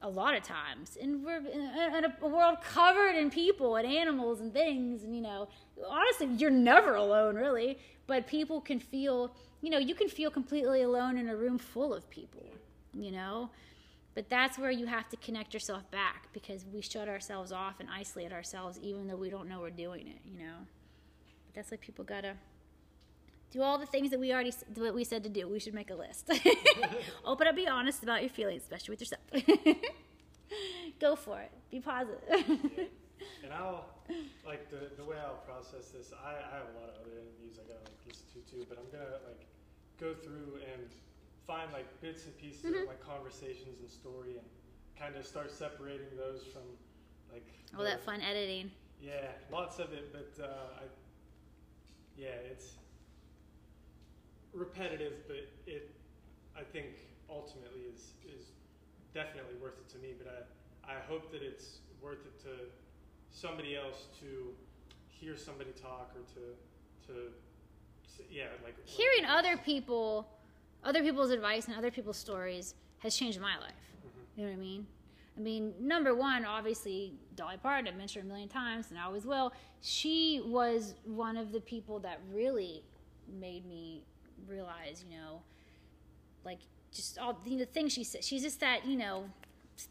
a 0.01 0.09
lot 0.09 0.35
of 0.35 0.43
times. 0.43 0.97
And 1.01 1.23
we're 1.23 1.37
in 1.37 2.05
a, 2.05 2.27
world 2.27 2.57
covered 2.63 3.15
in 3.15 3.29
people 3.29 3.75
and 3.75 3.87
animals 3.87 4.39
and 4.39 4.51
things. 4.51 5.03
And, 5.03 5.15
you 5.15 5.21
know, 5.21 5.47
honestly, 5.87 6.27
you're 6.37 6.49
never 6.49 6.95
alone, 6.95 7.35
really. 7.35 7.77
But 8.07 8.27
people 8.27 8.61
can 8.61 8.79
feel, 8.79 9.31
you 9.61 9.69
know, 9.69 9.77
you 9.77 9.95
can 9.95 10.09
feel 10.09 10.31
completely 10.31 10.81
alone 10.81 11.17
in 11.17 11.29
a 11.29 11.35
room 11.35 11.57
full 11.57 11.93
of 11.93 12.09
people, 12.09 12.45
you 12.93 13.11
know? 13.11 13.49
But 14.13 14.29
that's 14.29 14.57
where 14.57 14.71
you 14.71 14.87
have 14.87 15.07
to 15.09 15.17
connect 15.17 15.53
yourself 15.53 15.89
back 15.91 16.27
because 16.33 16.65
we 16.73 16.81
shut 16.81 17.07
ourselves 17.07 17.51
off 17.51 17.79
and 17.79 17.87
isolate 17.89 18.33
ourselves 18.33 18.77
even 18.81 19.07
though 19.07 19.15
we 19.15 19.29
don't 19.29 19.47
know 19.47 19.61
we're 19.61 19.69
doing 19.69 20.07
it, 20.07 20.19
you 20.25 20.37
know? 20.37 20.55
But 21.45 21.55
that's 21.55 21.71
like 21.71 21.79
people 21.79 22.03
gotta 22.03 22.33
do 23.51 23.61
all 23.61 23.77
the 23.77 23.85
things 23.85 24.09
that 24.11 24.19
we 24.19 24.31
already 24.31 24.53
what 24.75 24.95
we 24.95 25.03
said 25.03 25.23
to 25.23 25.29
do. 25.29 25.47
We 25.47 25.59
should 25.59 25.73
make 25.73 25.91
a 25.91 25.95
list. 25.95 26.31
Open 27.25 27.47
up, 27.47 27.55
be 27.55 27.67
honest 27.67 28.01
about 28.01 28.21
your 28.21 28.29
feelings, 28.29 28.63
especially 28.63 28.93
with 28.93 29.01
yourself. 29.01 29.21
Go 30.99 31.15
for 31.15 31.39
it. 31.41 31.51
Be 31.69 31.79
positive. 31.79 32.19
yeah. 32.29 32.85
And 33.43 33.53
I'll 33.53 33.85
like 34.45 34.69
the 34.69 34.91
the 34.97 35.03
way 35.03 35.17
I'll 35.19 35.43
process 35.45 35.89
this. 35.89 36.11
I, 36.11 36.31
I 36.31 36.55
have 36.57 36.67
a 36.75 36.79
lot 36.79 36.89
of 36.89 37.01
other 37.03 37.19
interviews 37.19 37.59
I 37.59 37.67
gotta 37.67 37.83
like 37.85 37.99
listen 38.07 38.25
to 38.33 38.39
too, 38.49 38.65
but 38.67 38.79
I'm 38.79 38.89
gonna 38.91 39.19
like 39.27 39.45
go 39.99 40.13
through 40.13 40.59
and 40.73 40.87
find 41.45 41.71
like 41.73 41.85
bits 42.01 42.25
and 42.25 42.37
pieces 42.37 42.63
mm-hmm. 42.63 42.83
of 42.83 42.87
like 42.87 43.05
conversations 43.05 43.79
and 43.79 43.89
story 43.89 44.39
and 44.39 44.47
kind 44.97 45.15
of 45.15 45.25
start 45.25 45.51
separating 45.51 46.07
those 46.17 46.43
from 46.53 46.63
like 47.31 47.47
all 47.77 47.83
that 47.83 48.03
fun 48.03 48.21
editing. 48.21 48.71
Yeah, 49.01 49.33
lots 49.51 49.79
of 49.79 49.93
it, 49.93 50.13
but 50.13 50.43
uh, 50.43 50.81
I 50.81 50.83
yeah, 52.17 52.37
it's 52.49 52.75
repetitive, 54.53 55.13
but 55.27 55.47
it, 55.67 55.91
I 56.57 56.63
think, 56.63 56.87
ultimately 57.29 57.81
is 57.93 58.11
is 58.27 58.51
definitely 59.13 59.55
worth 59.61 59.79
it 59.79 59.89
to 59.89 59.97
me. 59.99 60.13
But 60.17 60.49
I, 60.87 60.93
I 60.93 60.95
hope 61.07 61.31
that 61.31 61.41
it's 61.41 61.77
worth 62.01 62.25
it 62.25 62.41
to 62.43 62.67
somebody 63.31 63.75
else 63.75 64.07
to 64.19 64.53
hear 65.07 65.37
somebody 65.37 65.71
talk 65.71 66.11
or 66.15 66.21
to 66.33 67.07
to 67.07 67.31
yeah 68.29 68.45
like 68.63 68.75
hearing 68.85 69.23
like, 69.23 69.31
other 69.31 69.57
people 69.57 70.27
other 70.83 71.01
people's 71.01 71.31
advice 71.31 71.67
and 71.67 71.75
other 71.75 71.91
people's 71.91 72.17
stories 72.17 72.75
has 72.99 73.15
changed 73.15 73.39
my 73.39 73.57
life 73.57 73.71
mm-hmm. 73.99 74.39
you 74.39 74.45
know 74.45 74.51
what 74.51 74.57
i 74.57 74.61
mean 74.61 74.85
i 75.37 75.39
mean 75.39 75.73
number 75.79 76.15
one 76.15 76.43
obviously 76.45 77.13
dolly 77.35 77.57
parton 77.61 77.87
i've 77.87 77.95
mentioned 77.95 78.23
her 78.23 78.27
a 78.27 78.29
million 78.29 78.49
times 78.49 78.87
and 78.89 78.99
i 78.99 79.03
always 79.03 79.25
will 79.25 79.53
she 79.81 80.41
was 80.45 80.95
one 81.05 81.37
of 81.37 81.51
the 81.51 81.61
people 81.61 81.99
that 81.99 82.19
really 82.31 82.83
made 83.39 83.65
me 83.65 84.03
realize, 84.47 85.03
you 85.07 85.18
know, 85.18 85.41
like 86.43 86.59
just 86.91 87.18
all 87.18 87.39
you 87.45 87.53
know, 87.53 87.59
the 87.59 87.65
things 87.65 87.93
she 87.93 88.03
says. 88.03 88.26
She's 88.26 88.41
just 88.41 88.59
that, 88.59 88.85
you 88.85 88.97
know, 88.97 89.26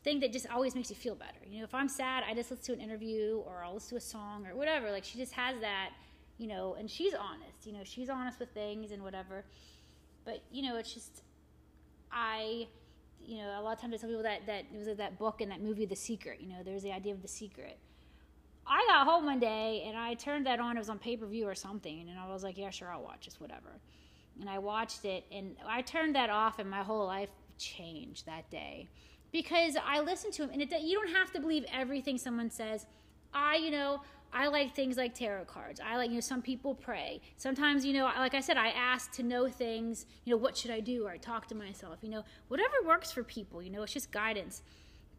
thing 0.05 0.21
that 0.21 0.33
just 0.33 0.49
always 0.51 0.75
makes 0.75 0.91
you 0.91 0.97
feel 0.97 1.15
better. 1.15 1.39
You 1.47 1.59
know, 1.59 1.65
if 1.65 1.75
I'm 1.75 1.89
sad, 1.89 2.25
I 2.29 2.35
just 2.35 2.51
listen 2.51 2.65
to 2.67 2.73
an 2.75 2.81
interview 2.81 3.43
or 3.47 3.63
I'll 3.65 3.75
listen 3.75 3.91
to 3.91 3.97
a 3.97 4.01
song 4.01 4.47
or 4.47 4.55
whatever. 4.55 4.91
Like 4.91 5.05
she 5.05 5.19
just 5.19 5.33
has 5.33 5.61
that, 5.61 5.91
you 6.39 6.47
know, 6.47 6.77
and 6.79 6.91
she's 6.91 7.15
honest. 7.15 7.67
You 7.67 7.73
know, 7.73 7.81
she's 7.85 8.09
honest 8.09 8.39
with 8.39 8.51
things 8.51 8.93
and 8.93 9.03
whatever. 9.03 9.45
But 10.25 10.43
you 10.53 10.63
know, 10.63 10.77
it's 10.77 10.93
just 10.93 11.23
I, 12.13 12.67
you 13.25 13.39
know, 13.39 13.61
a 13.61 13.63
lot 13.63 13.75
of 13.75 13.81
times 13.81 13.95
I 13.95 13.97
tell 13.97 14.09
people 14.09 14.23
that 14.23 14.47
that 14.47 14.65
it 14.73 14.87
was 14.87 14.97
that 14.97 15.19
book 15.19 15.41
and 15.41 15.51
that 15.51 15.63
movie, 15.63 15.87
The 15.87 15.97
Secret. 15.97 16.41
You 16.41 16.49
know, 16.49 16.63
there's 16.65 16.83
the 16.83 16.93
idea 16.93 17.13
of 17.13 17.23
the 17.23 17.29
secret. 17.29 17.79
I 18.67 18.85
got 18.89 19.05
home 19.05 19.25
one 19.25 19.41
day 19.41 19.85
and 19.87 19.97
I 19.97 20.15
turned 20.15 20.47
that 20.47 20.61
on. 20.61 20.77
It 20.77 20.79
was 20.79 20.91
on 20.91 20.99
pay 20.99 21.17
per 21.17 21.27
view 21.27 21.49
or 21.49 21.55
something, 21.55 22.09
and 22.09 22.19
I 22.19 22.29
was 22.29 22.45
like, 22.45 22.57
"Yeah, 22.57 22.71
sure, 22.71 22.91
I'll 22.93 23.03
watch 23.03 23.25
this, 23.25 23.41
whatever." 23.41 23.81
And 24.41 24.49
I 24.49 24.59
watched 24.59 25.05
it 25.05 25.25
and 25.31 25.57
I 25.67 25.83
turned 25.83 26.15
that 26.15 26.31
off 26.31 26.59
and 26.59 26.69
my 26.69 26.83
whole 26.83 27.07
life 27.07 27.31
changed 27.59 28.27
that 28.27 28.51
day 28.51 28.89
because 29.33 29.77
I 29.85 30.01
listened 30.01 30.33
to 30.35 30.45
him 30.45 30.51
and 30.53 30.63
it, 30.63 30.73
you 30.83 30.99
don't 30.99 31.15
have 31.15 31.33
to 31.33 31.41
believe 31.41 31.65
everything 31.73 32.19
someone 32.19 32.51
says. 32.51 32.87
I, 33.33 33.57
you 33.57 33.71
know, 33.71 34.03
I 34.33 34.47
like 34.49 34.75
things 34.75 34.97
like 34.97 35.15
tarot 35.15 35.45
cards. 35.45 35.81
I 35.85 35.97
like, 35.97 36.11
you 36.11 36.17
know, 36.17 36.21
some 36.21 36.43
people 36.43 36.75
pray. 36.75 37.21
Sometimes, 37.37 37.85
you 37.85 37.93
know, 37.93 38.05
like 38.05 38.35
I 38.35 38.41
said, 38.41 38.57
I 38.57 38.69
ask 38.69 39.13
to 39.13 39.23
know 39.23 39.49
things, 39.49 40.07
you 40.25 40.33
know, 40.33 40.37
what 40.37 40.57
should 40.57 40.71
I 40.71 40.81
do? 40.81 41.07
Or 41.07 41.11
I 41.11 41.17
talk 41.17 41.47
to 41.49 41.55
myself, 41.55 41.99
you 42.03 42.11
know, 42.11 42.25
whatever 42.49 42.75
works 42.85 43.11
for 43.11 43.23
people, 43.23 43.63
you 43.63 43.71
know, 43.71 43.83
it's 43.83 43.93
just 43.93 44.13
guidance. 44.13 44.63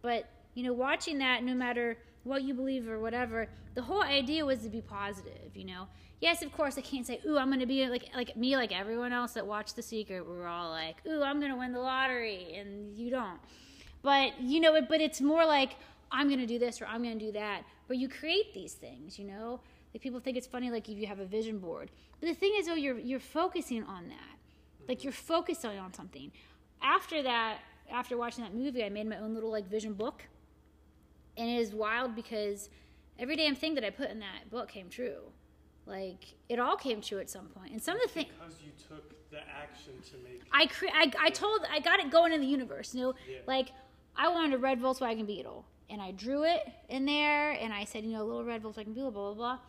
But, 0.02 0.30
you 0.54 0.64
know, 0.64 0.74
watching 0.74 1.18
that, 1.20 1.44
no 1.44 1.54
matter 1.54 1.98
what 2.24 2.44
you 2.44 2.54
believe 2.54 2.88
or 2.88 3.00
whatever, 3.00 3.48
the 3.74 3.82
whole 3.82 4.04
idea 4.04 4.46
was 4.46 4.60
to 4.60 4.70
be 4.70 4.82
positive, 4.82 5.56
you 5.56 5.66
know 5.66 5.88
yes, 6.22 6.44
of 6.44 6.52
course, 6.54 6.78
I 6.78 6.82
can't 6.82 7.06
say, 7.06 7.20
ooh, 7.28 7.38
I'm 7.38 7.48
going 7.48 7.60
to 7.60 7.66
be 7.66 7.86
like 7.88 8.10
like 8.16 8.38
me, 8.38 8.56
like 8.56 8.72
everyone 8.72 9.12
else 9.12 9.34
that 9.34 9.46
watched 9.46 9.76
The 9.76 9.82
Secret. 9.82 10.26
We're 10.26 10.48
all 10.48 10.70
like, 10.70 10.98
ooh, 11.06 11.22
I'm 11.22 11.40
going 11.40 11.52
to 11.52 11.58
win 11.58 11.74
the 11.74 11.80
lottery, 11.80 12.56
and 12.56 12.96
you 12.98 13.10
don't. 13.10 13.40
But 14.02 14.40
you 14.40 14.62
know, 14.62 14.80
but 14.88 15.02
it's 15.02 15.20
more 15.20 15.46
like 15.46 15.76
I'm 16.12 16.28
going 16.28 16.40
to 16.40 16.46
do 16.46 16.60
this 16.60 16.82
or 16.82 16.86
I'm 16.86 17.04
going 17.04 17.18
to 17.20 17.26
do 17.26 17.32
that. 17.34 17.64
But 17.88 17.98
you 17.98 18.08
create 18.08 18.54
these 18.54 18.74
things, 18.74 19.20
you 19.20 19.26
know. 19.26 19.60
Like 19.94 20.02
people 20.02 20.22
think 20.22 20.38
it's 20.38 20.48
funny, 20.48 20.72
like 20.72 20.88
if 20.88 20.98
you 20.98 21.08
have 21.08 21.20
a 21.20 21.26
vision 21.26 21.60
board. 21.60 21.92
But 22.22 22.28
the 22.28 22.36
thing 22.36 22.54
is, 22.58 22.68
though, 22.68 22.76
you're 22.76 23.00
you're 23.00 23.20
focusing 23.20 23.84
on 23.84 24.08
that. 24.08 24.38
Like 24.88 25.04
you're 25.04 25.14
focusing 25.14 25.78
on 25.78 25.94
something. 25.94 26.32
After 26.82 27.22
that, 27.24 27.60
after 27.92 28.18
watching 28.18 28.44
that 28.44 28.56
movie, 28.56 28.84
I 28.84 28.90
made 28.90 29.08
my 29.08 29.18
own 29.18 29.34
little 29.34 29.52
like 29.52 29.68
vision 29.70 29.94
book, 29.94 30.24
and 31.38 31.50
it 31.50 31.58
is 31.60 31.74
wild 31.74 32.16
because 32.16 32.70
every 33.20 33.36
damn 33.36 33.56
thing 33.56 33.76
that 33.76 33.84
I 33.84 33.90
put 33.90 34.10
in 34.10 34.20
that 34.20 34.50
book 34.50 34.70
came 34.70 34.90
true. 34.90 35.20
Like 35.86 36.34
it 36.50 36.60
all 36.60 36.76
came 36.78 37.02
true 37.02 37.20
at 37.20 37.30
some 37.30 37.48
point. 37.48 37.72
and 37.72 37.82
some 37.82 37.96
of 37.96 38.04
the 38.04 38.10
things 38.10 38.28
because 38.40 38.56
you 38.64 38.72
took 38.88 39.30
the 39.32 39.40
action 39.40 39.94
to 40.12 40.18
make 40.24 40.42
I, 40.52 40.66
cre- 40.66 40.94
I 40.94 41.12
i 41.28 41.30
told 41.30 41.62
i 41.72 41.80
got 41.80 42.00
it 42.02 42.12
going 42.12 42.34
in 42.34 42.42
the 42.42 42.48
universe 42.48 42.94
you 42.94 43.02
know? 43.02 43.16
Yeah. 43.30 43.38
like 43.48 43.70
i 44.16 44.28
wanted 44.28 44.54
a 44.56 44.58
red 44.58 44.80
volkswagen 44.82 45.26
beetle. 45.26 45.66
And 45.90 46.02
i 46.02 46.12
drew 46.12 46.44
it 46.44 46.62
in 46.90 47.06
there 47.06 47.52
and 47.52 47.74
i 47.74 47.84
said 47.86 48.04
you 48.04 48.12
know 48.12 48.24
a 48.24 48.26
little 48.26 48.44
red 48.44 48.62
volkswagen 48.62 48.94
beetle 48.94 49.12
blah 49.12 49.34
blah 49.34 49.34
blah. 49.34 49.60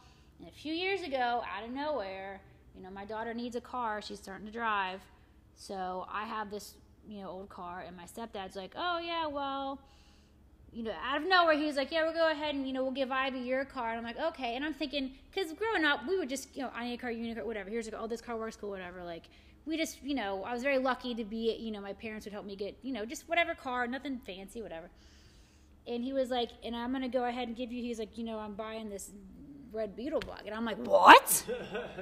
And 0.41 0.49
a 0.49 0.53
few 0.53 0.75
years 0.75 1.03
ago 1.03 1.43
out 1.57 1.65
of 1.65 1.71
nowhere 1.71 2.41
you 2.77 2.83
know 2.83 2.91
my 2.91 3.05
daughter 3.05 3.33
needs 3.35 3.55
a 3.57 3.61
car. 3.61 4.01
She's 4.03 4.19
starting 4.19 4.47
to 4.47 4.53
drive. 4.53 5.01
So 5.57 6.07
i 6.13 6.25
have 6.25 6.51
this 6.51 6.75
you 7.09 7.21
know 7.23 7.29
old 7.29 7.49
car 7.49 7.85
and 7.87 7.97
my 7.97 8.05
stepdad's 8.05 8.57
like 8.57 8.75
oh 8.77 8.99
yeah 8.99 9.27
well 9.27 9.81
you 10.73 10.83
know, 10.83 10.93
out 11.05 11.21
of 11.21 11.29
nowhere, 11.29 11.57
he 11.57 11.67
was 11.67 11.77
like, 11.77 11.93
"Yeah, 11.93 12.05
we'll 12.05 12.15
go 12.15 12.31
ahead 12.31 12.55
and 12.55 12.67
you 12.67 12.73
know 12.73 12.83
we'll 12.83 12.93
give 12.93 13.13
Ivy 13.13 13.41
your 13.41 13.65
car." 13.65 13.91
And 13.91 13.99
I'm 13.99 14.05
like, 14.05 14.19
"Okay." 14.19 14.57
And 14.57 14.65
I'm 14.65 14.73
thinking, 14.73 15.13
because 15.31 15.53
growing 15.53 15.85
up, 15.85 16.01
we 16.09 16.19
would 16.19 16.29
just 16.29 16.57
you 16.57 16.63
know, 16.63 16.71
I 16.75 16.87
need 16.87 16.95
a 16.95 16.97
car, 16.97 17.11
you 17.11 17.23
need 17.23 17.33
a 17.33 17.35
car, 17.37 17.45
whatever. 17.45 17.69
Here's 17.69 17.87
like, 17.87 18.01
oh, 18.01 18.07
this 18.07 18.23
car 18.23 18.37
works 18.37 18.57
cool, 18.57 18.71
whatever. 18.71 19.05
Like, 19.05 19.25
we 19.67 19.77
just, 19.77 20.03
you 20.03 20.15
know, 20.15 20.43
I 20.45 20.53
was 20.53 20.63
very 20.63 20.79
lucky 20.79 21.15
to 21.15 21.25
be, 21.25 21.57
you 21.61 21.71
know, 21.71 21.81
my 21.81 21.93
parents 21.93 22.27
would 22.27 22.33
help 22.33 22.47
me 22.47 22.57
get, 22.57 22.77
you 22.83 22.93
know, 22.93 23.05
just 23.05 23.29
whatever 23.29 23.55
car, 23.55 23.87
nothing 23.87 24.19
fancy, 24.19 24.63
whatever. 24.63 24.91
And 25.87 26.03
he 26.03 26.13
was 26.13 26.31
like, 26.31 26.51
and 26.65 26.75
I'm 26.75 26.93
gonna 26.93 27.09
go 27.09 27.25
ahead 27.25 27.49
and 27.49 27.57
give 27.57 27.71
you. 27.71 27.83
He's 27.83 27.99
like, 27.99 28.17
you 28.17 28.25
know, 28.25 28.39
I'm 28.39 28.55
buying 28.55 28.89
this 28.89 29.11
red 29.73 29.95
beetle 29.95 30.21
bug, 30.21 30.43
and 30.47 30.55
I'm 30.55 30.65
like, 30.65 30.79
what? 30.79 31.45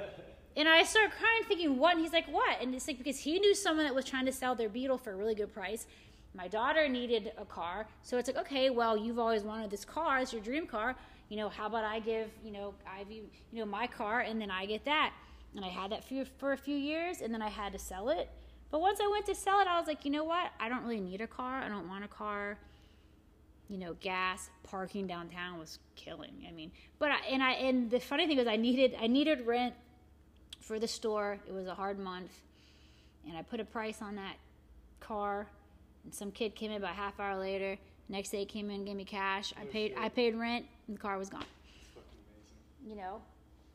and 0.55 0.69
I 0.69 0.83
started 0.83 1.11
crying, 1.11 1.43
thinking, 1.47 1.77
what? 1.77 1.95
And 1.95 2.01
he's 2.01 2.13
like, 2.13 2.27
what? 2.27 2.61
And 2.61 2.73
it's 2.73 2.87
like 2.87 2.97
because 2.97 3.19
he 3.19 3.39
knew 3.39 3.55
someone 3.55 3.85
that 3.85 3.95
was 3.95 4.05
trying 4.05 4.25
to 4.27 4.31
sell 4.31 4.55
their 4.55 4.69
beetle 4.69 4.97
for 4.97 5.11
a 5.11 5.15
really 5.15 5.35
good 5.35 5.53
price. 5.53 5.87
My 6.33 6.47
daughter 6.47 6.87
needed 6.87 7.33
a 7.37 7.45
car, 7.45 7.87
so 8.03 8.17
it's 8.17 8.27
like, 8.27 8.37
okay, 8.37 8.69
well, 8.69 8.95
you've 8.95 9.19
always 9.19 9.43
wanted 9.43 9.69
this 9.69 9.83
car, 9.83 10.19
it's 10.19 10.31
your 10.31 10.41
dream 10.41 10.65
car. 10.65 10.95
You 11.29 11.37
know, 11.37 11.49
how 11.49 11.67
about 11.67 11.83
I 11.83 11.99
give, 11.99 12.29
you 12.43 12.51
know, 12.51 12.73
Ivy, 12.87 13.23
you 13.51 13.59
know, 13.59 13.65
my 13.65 13.87
car, 13.87 14.21
and 14.21 14.39
then 14.41 14.51
I 14.51 14.65
get 14.65 14.85
that. 14.85 15.13
And 15.55 15.63
I 15.65 15.69
had 15.69 15.91
that 15.91 16.03
for, 16.03 16.25
for 16.37 16.51
a 16.53 16.57
few 16.57 16.75
years, 16.75 17.21
and 17.21 17.33
then 17.33 17.41
I 17.41 17.49
had 17.49 17.73
to 17.73 17.79
sell 17.79 18.09
it. 18.09 18.29
But 18.69 18.79
once 18.79 18.99
I 19.01 19.07
went 19.07 19.25
to 19.25 19.35
sell 19.35 19.59
it, 19.59 19.67
I 19.67 19.77
was 19.77 19.87
like, 19.87 20.05
you 20.05 20.11
know 20.11 20.23
what? 20.23 20.51
I 20.59 20.69
don't 20.69 20.83
really 20.83 21.01
need 21.01 21.19
a 21.21 21.27
car. 21.27 21.61
I 21.61 21.67
don't 21.67 21.89
want 21.89 22.05
a 22.05 22.07
car 22.07 22.57
you 23.71 23.77
know, 23.77 23.95
gas, 24.01 24.49
parking 24.63 25.07
downtown 25.07 25.57
was 25.57 25.79
killing. 25.95 26.45
I 26.47 26.51
mean, 26.51 26.71
but 26.99 27.09
I, 27.09 27.19
and 27.31 27.41
I 27.41 27.53
and 27.53 27.89
the 27.89 28.01
funny 28.01 28.27
thing 28.27 28.37
is, 28.37 28.45
I 28.45 28.57
needed 28.57 28.97
I 28.99 29.07
needed 29.07 29.47
rent 29.47 29.73
for 30.59 30.77
the 30.77 30.89
store. 30.89 31.39
It 31.47 31.53
was 31.53 31.67
a 31.67 31.73
hard 31.73 31.97
month, 31.97 32.31
and 33.25 33.37
I 33.37 33.43
put 33.43 33.61
a 33.61 33.63
price 33.63 34.01
on 34.01 34.15
that 34.17 34.35
car. 34.99 35.47
Some 36.09 36.31
kid 36.31 36.55
came 36.55 36.71
in 36.71 36.77
about 36.77 36.95
half 36.95 37.19
hour 37.19 37.37
later. 37.37 37.77
Next 38.09 38.31
day, 38.31 38.43
came 38.43 38.69
in, 38.69 38.77
and 38.77 38.85
gave 38.85 38.95
me 38.95 39.05
cash. 39.05 39.53
I 39.59 39.65
paid. 39.65 39.95
I 39.97 40.09
paid 40.09 40.35
rent, 40.35 40.65
and 40.87 40.97
the 40.97 41.01
car 41.01 41.17
was 41.17 41.29
gone. 41.29 41.45
You 42.85 42.95
know. 42.95 43.21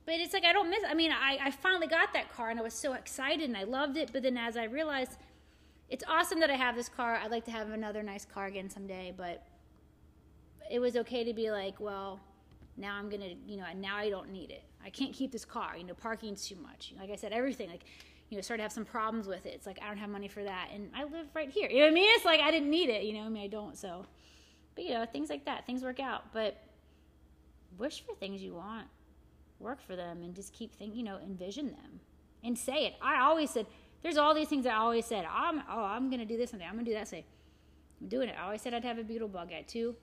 But 0.07 0.21
it's 0.21 0.33
like 0.33 0.45
I 0.45 0.53
don't 0.53 0.71
miss. 0.71 0.85
I 0.89 0.95
mean, 0.95 1.11
I, 1.11 1.39
I 1.43 1.51
finally 1.51 1.89
got 1.89 2.13
that 2.15 2.33
car 2.33 2.51
and 2.51 2.61
I 2.61 2.63
was 2.63 2.75
so 2.75 2.93
excited 2.93 3.49
and 3.49 3.57
I 3.57 3.65
loved 3.65 3.97
it. 3.97 4.11
But 4.13 4.23
then 4.23 4.37
as 4.37 4.57
I 4.57 4.65
realized, 4.65 5.19
it's 5.89 6.05
awesome 6.09 6.39
that 6.41 6.51
I 6.51 6.55
have 6.55 6.77
this 6.77 6.89
car. 6.89 7.17
I'd 7.17 7.33
like 7.33 7.45
to 7.47 7.51
have 7.51 7.71
another 7.71 8.05
nice 8.05 8.25
car 8.25 8.47
again 8.47 8.71
someday. 8.71 9.13
But 9.17 9.45
it 10.71 10.79
was 10.79 10.97
okay 10.97 11.25
to 11.25 11.35
be 11.35 11.51
like, 11.51 11.81
well, 11.81 12.21
now 12.77 12.95
I'm 12.97 13.09
gonna, 13.09 13.35
you 13.47 13.57
know, 13.57 13.65
now 13.77 13.97
I 13.97 14.09
don't 14.09 14.31
need 14.31 14.51
it. 14.51 14.63
I 14.85 14.91
can't 14.91 15.13
keep 15.13 15.33
this 15.33 15.45
car. 15.45 15.77
You 15.77 15.85
know, 15.85 15.95
parking's 15.95 16.47
too 16.47 16.57
much. 16.57 16.95
Like 16.99 17.11
I 17.11 17.17
said, 17.17 17.33
everything. 17.33 17.69
Like, 17.69 17.85
you 18.29 18.37
know, 18.37 18.41
started 18.41 18.59
to 18.59 18.63
have 18.65 18.73
some 18.73 18.85
problems 18.85 19.27
with 19.27 19.47
it. 19.47 19.53
It's 19.55 19.67
like 19.67 19.79
I 19.83 19.89
don't 19.89 19.99
have 19.99 20.11
money 20.11 20.29
for 20.29 20.43
that, 20.43 20.69
and 20.75 20.91
I 20.95 21.05
live 21.05 21.27
right 21.35 21.51
here. 21.51 21.69
You 21.69 21.79
know 21.79 21.85
what 21.85 21.91
I 21.91 21.95
mean? 21.95 22.09
It's 22.15 22.25
like 22.25 22.41
I 22.41 22.51
didn't 22.51 22.71
need 22.71 22.89
it. 22.89 23.05
You 23.05 23.15
know, 23.15 23.23
I 23.23 23.29
mean, 23.29 23.43
I 23.43 23.47
don't. 23.47 23.77
So, 23.77 24.07
but 24.75 24.85
you 24.85 24.95
know, 24.95 25.05
things 25.07 25.31
like 25.31 25.45
that, 25.45 25.67
things 25.67 25.83
work 25.83 26.01
out. 26.01 26.33
But 26.33 26.63
wish 27.79 28.05
for 28.05 28.15
things 28.15 28.43
you 28.43 28.55
want, 28.55 28.87
work 29.59 29.81
for 29.81 29.97
them, 29.97 30.23
and 30.23 30.35
just 30.35 30.53
keep 30.53 30.75
thinking. 30.75 30.99
You 30.99 31.05
know, 31.05 31.19
envision 31.19 31.69
them, 31.69 32.01
and 32.43 32.59
say 32.59 32.87
it. 32.87 32.95
I 33.01 33.21
always 33.21 33.51
said, 33.51 33.67
there's 34.03 34.17
all 34.17 34.35
these 34.35 34.49
things 34.49 34.67
I 34.67 34.75
always 34.75 35.07
said. 35.07 35.25
I'm, 35.31 35.63
oh, 35.71 35.85
I'm 35.85 36.11
gonna 36.11 36.27
do 36.27 36.37
this 36.37 36.51
someday. 36.51 36.67
I'm 36.67 36.75
gonna 36.75 36.85
do 36.85 36.95
that. 36.95 37.09
Say, 37.09 37.25
I'm 38.01 38.09
doing 38.09 38.29
it. 38.29 38.37
I 38.39 38.45
always 38.45 38.63
said 38.63 38.75
I'd 38.75 38.85
have 38.85 38.99
a 38.99 39.05
beetle 39.05 39.29
bug 39.29 39.53
at 39.53 39.69
two 39.69 39.97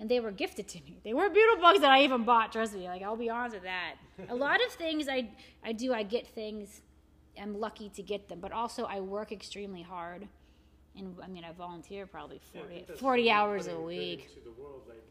and 0.00 0.08
they 0.08 0.18
were 0.18 0.32
gifted 0.32 0.66
to 0.66 0.78
me. 0.80 0.98
They 1.04 1.12
weren't 1.12 1.34
beautiful 1.34 1.60
bugs 1.60 1.80
that 1.80 1.90
I 1.90 2.02
even 2.02 2.24
bought. 2.24 2.52
Trust 2.52 2.74
me. 2.74 2.88
Like 2.88 3.02
I'll 3.02 3.16
be 3.16 3.28
honest 3.28 3.54
with 3.54 3.64
that. 3.64 3.96
a 4.28 4.34
lot 4.34 4.64
of 4.64 4.72
things 4.72 5.08
I 5.08 5.28
I 5.62 5.72
do. 5.72 5.92
I 5.92 6.02
get 6.02 6.26
things. 6.26 6.80
I'm 7.40 7.58
lucky 7.58 7.88
to 7.90 8.02
get 8.02 8.28
them, 8.28 8.40
but 8.40 8.52
also 8.52 8.84
I 8.84 9.00
work 9.00 9.32
extremely 9.32 9.82
hard. 9.82 10.28
And 10.96 11.14
I 11.22 11.28
mean, 11.28 11.44
I 11.44 11.52
volunteer 11.52 12.06
probably 12.06 12.40
40, 12.52 12.68
think 12.74 12.86
that's 12.88 13.00
40 13.00 13.30
hours 13.30 13.66
a 13.68 13.78
week. 13.78 14.28
world, 14.58 14.82
like, 14.88 15.02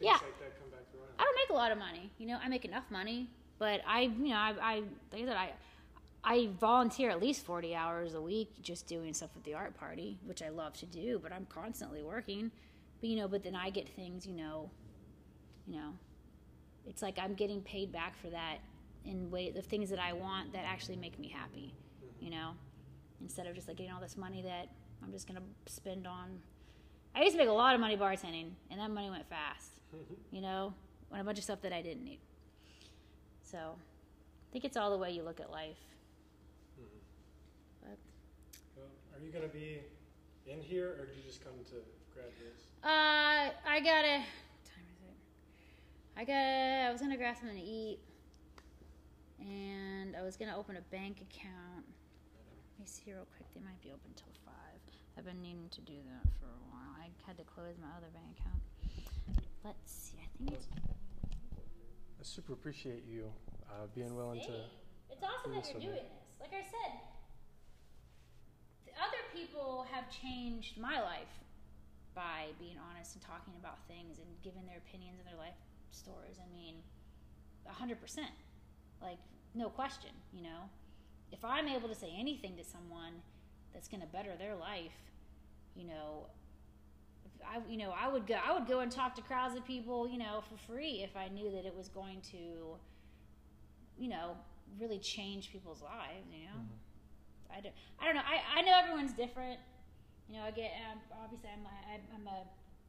Yeah. 0.00 0.12
like 0.12 0.38
that 0.40 0.58
come 0.58 0.70
back 0.70 0.80
around. 0.94 1.10
I 1.18 1.24
don't 1.24 1.36
make 1.36 1.50
a 1.50 1.54
lot 1.54 1.72
of 1.72 1.78
money. 1.78 2.10
You 2.18 2.26
know, 2.28 2.38
I 2.42 2.48
make 2.48 2.64
enough 2.64 2.90
money, 2.90 3.28
but 3.58 3.80
I, 3.86 4.02
you 4.02 4.28
know, 4.30 4.36
I, 4.36 4.54
I 4.60 4.74
like 5.12 5.22
I 5.22 5.26
said, 5.26 5.36
I, 5.36 5.52
I 6.24 6.48
volunteer 6.58 7.10
at 7.10 7.20
least 7.20 7.44
forty 7.44 7.74
hours 7.74 8.14
a 8.14 8.20
week 8.20 8.50
just 8.62 8.86
doing 8.86 9.12
stuff 9.14 9.30
at 9.36 9.44
the 9.44 9.54
art 9.54 9.74
party, 9.76 10.18
which 10.24 10.42
I 10.42 10.48
love 10.48 10.74
to 10.78 10.86
do. 10.86 11.20
But 11.22 11.32
I'm 11.32 11.46
constantly 11.46 12.02
working. 12.02 12.50
But 13.00 13.10
you 13.10 13.16
know, 13.16 13.28
but 13.28 13.42
then 13.44 13.54
I 13.54 13.70
get 13.70 13.88
things, 13.88 14.26
you 14.26 14.34
know, 14.34 14.70
you 15.66 15.76
know, 15.76 15.92
it's 16.86 17.02
like 17.02 17.18
I'm 17.18 17.34
getting 17.34 17.60
paid 17.60 17.92
back 17.92 18.16
for 18.16 18.30
that 18.30 18.58
in 19.06 19.30
way 19.30 19.50
the 19.50 19.62
things 19.62 19.90
that 19.90 19.98
I 19.98 20.12
want 20.12 20.52
that 20.52 20.64
actually 20.66 20.96
make 20.96 21.18
me 21.18 21.28
happy. 21.28 21.74
You 22.20 22.30
know, 22.30 22.50
instead 23.22 23.46
of 23.46 23.54
just 23.54 23.68
like 23.68 23.76
getting 23.76 23.92
all 23.92 24.00
this 24.00 24.16
money 24.16 24.42
that 24.42 24.68
I'm 25.02 25.12
just 25.12 25.26
gonna 25.26 25.42
spend 25.66 26.06
on. 26.06 26.40
I 27.14 27.20
used 27.22 27.32
to 27.32 27.38
make 27.38 27.48
a 27.48 27.52
lot 27.52 27.74
of 27.74 27.80
money 27.80 27.96
bartending, 27.96 28.50
and 28.70 28.80
that 28.80 28.90
money 28.90 29.08
went 29.10 29.28
fast 29.28 29.70
you 30.30 30.40
know, 30.40 30.74
on 31.12 31.20
a 31.20 31.24
bunch 31.24 31.38
of 31.38 31.44
stuff 31.44 31.62
that 31.62 31.72
I 31.72 31.80
didn't 31.80 32.04
need. 32.04 32.18
So, 33.42 33.58
I 33.58 34.52
think 34.52 34.64
it's 34.64 34.76
all 34.76 34.90
the 34.90 34.98
way 34.98 35.10
you 35.12 35.22
look 35.22 35.40
at 35.40 35.50
life. 35.50 35.78
But, 37.80 37.96
Well, 38.76 38.86
are 39.14 39.24
you 39.24 39.30
gonna 39.32 39.48
be 39.48 39.80
in 40.46 40.60
here, 40.60 40.96
or 41.00 41.06
did 41.06 41.16
you 41.16 41.22
just 41.26 41.42
come 41.42 41.52
to 41.70 41.76
grab 42.14 42.28
this? 42.38 42.66
uh, 42.82 43.52
I 43.66 43.80
gotta. 43.80 44.18
What 44.18 44.64
time 44.64 44.84
is 44.92 45.00
it? 45.02 45.16
I 46.16 46.24
got. 46.24 46.88
I 46.88 46.92
was 46.92 47.00
gonna 47.00 47.16
grab 47.16 47.36
something 47.36 47.56
to 47.56 47.64
eat, 47.64 47.98
and 49.40 50.16
I 50.16 50.22
was 50.22 50.36
gonna 50.36 50.56
open 50.56 50.76
a 50.76 50.84
bank 50.92 51.18
account. 51.22 51.84
Let 51.84 52.80
me 52.80 52.86
see 52.86 53.12
real 53.12 53.26
quick. 53.36 53.48
They 53.54 53.60
might 53.60 53.80
be 53.82 53.90
open 53.90 54.12
till 54.16 54.32
five. 54.44 54.80
I've 55.16 55.24
been 55.24 55.40
needing 55.40 55.68
to 55.70 55.80
do 55.80 55.96
that 56.12 56.28
for 56.38 56.46
a 56.46 56.62
while. 56.68 56.92
I 57.00 57.08
had 57.26 57.38
to 57.38 57.44
close 57.44 57.76
my 57.80 57.88
other 57.96 58.12
bank 58.12 58.36
account. 58.38 58.62
Let's 59.64 59.90
see. 59.90 60.18
I 60.20 60.28
think 60.38 60.52
it's 60.52 60.68
I 60.72 62.22
super 62.22 62.52
appreciate 62.52 63.04
you 63.06 63.32
uh, 63.70 63.86
being 63.94 64.14
willing 64.14 64.40
to. 64.40 64.54
It's 65.10 65.22
awesome 65.22 65.52
that 65.52 65.68
you're 65.70 65.80
doing 65.80 66.04
this. 66.04 66.26
Like 66.40 66.52
I 66.52 66.62
said, 66.62 66.92
the 68.84 68.92
other 69.00 69.22
people 69.34 69.86
have 69.90 70.04
changed 70.10 70.78
my 70.78 71.00
life 71.00 71.32
by 72.14 72.52
being 72.58 72.76
honest 72.80 73.14
and 73.14 73.22
talking 73.22 73.52
about 73.60 73.78
things 73.88 74.18
and 74.18 74.28
giving 74.42 74.64
their 74.66 74.78
opinions 74.78 75.18
and 75.18 75.28
their 75.28 75.38
life 75.38 75.58
stories. 75.90 76.40
I 76.40 76.48
mean, 76.52 76.76
a 77.68 77.72
hundred 77.72 78.00
percent, 78.00 78.30
like 79.02 79.18
no 79.54 79.68
question. 79.68 80.10
You 80.32 80.42
know, 80.42 80.70
if 81.32 81.44
I'm 81.44 81.68
able 81.68 81.88
to 81.88 81.94
say 81.94 82.12
anything 82.18 82.56
to 82.56 82.64
someone 82.64 83.12
that's 83.72 83.88
going 83.88 84.00
to 84.00 84.06
better 84.06 84.30
their 84.38 84.54
life, 84.54 84.96
you 85.74 85.86
know, 85.86 86.26
I 87.44 87.60
you 87.68 87.76
know 87.78 87.92
I 87.96 88.08
would 88.08 88.26
go 88.26 88.34
I 88.34 88.52
would 88.52 88.66
go 88.66 88.80
and 88.80 88.90
talk 88.90 89.14
to 89.16 89.22
crowds 89.22 89.56
of 89.56 89.64
people 89.64 90.08
you 90.08 90.18
know 90.18 90.42
for 90.50 90.56
free 90.72 91.02
if 91.04 91.16
I 91.16 91.28
knew 91.28 91.50
that 91.52 91.64
it 91.64 91.74
was 91.76 91.88
going 91.88 92.20
to 92.32 92.76
you 93.98 94.08
know 94.08 94.36
really 94.80 94.98
change 94.98 95.52
people's 95.52 95.80
lives 95.82 96.26
you 96.32 96.44
know 96.46 96.58
I 97.56 97.60
don't 97.60 97.74
I 98.00 98.06
don't 98.06 98.16
know 98.16 98.26
I, 98.26 98.58
I 98.58 98.62
know 98.62 98.72
everyone's 98.82 99.12
different 99.12 99.60
you 100.28 100.36
know 100.36 100.42
I 100.42 100.50
get 100.50 100.72
um, 100.90 100.98
obviously 101.22 101.50
I'm 101.52 101.64
a, 101.64 101.92
I'm- 101.92 102.08
I'm 102.16 102.26
a 102.26 102.42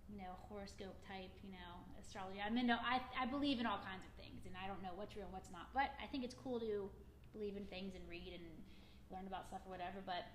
you 0.10 0.18
know 0.18 0.34
horoscope 0.50 0.96
type 1.08 1.30
you 1.44 1.52
know 1.52 1.72
astrology 2.02 2.40
I'm 2.44 2.58
into 2.58 2.74
I, 2.74 3.02
I 3.20 3.26
believe 3.28 3.60
in 3.60 3.66
all 3.68 3.78
kinds 3.80 4.02
of 4.10 4.17
and 4.48 4.56
I 4.64 4.68
don't 4.68 4.82
know 4.82 4.96
what's 4.96 5.16
real 5.16 5.26
and 5.26 5.34
what's 5.34 5.52
not 5.52 5.70
but 5.74 5.94
I 6.02 6.08
think 6.08 6.24
it's 6.24 6.36
cool 6.36 6.60
to 6.60 6.90
believe 7.34 7.56
in 7.56 7.66
things 7.66 7.94
and 7.94 8.04
read 8.10 8.32
and 8.34 8.48
learn 9.12 9.28
about 9.28 9.48
stuff 9.48 9.62
or 9.66 9.72
whatever 9.72 10.00
but 10.06 10.26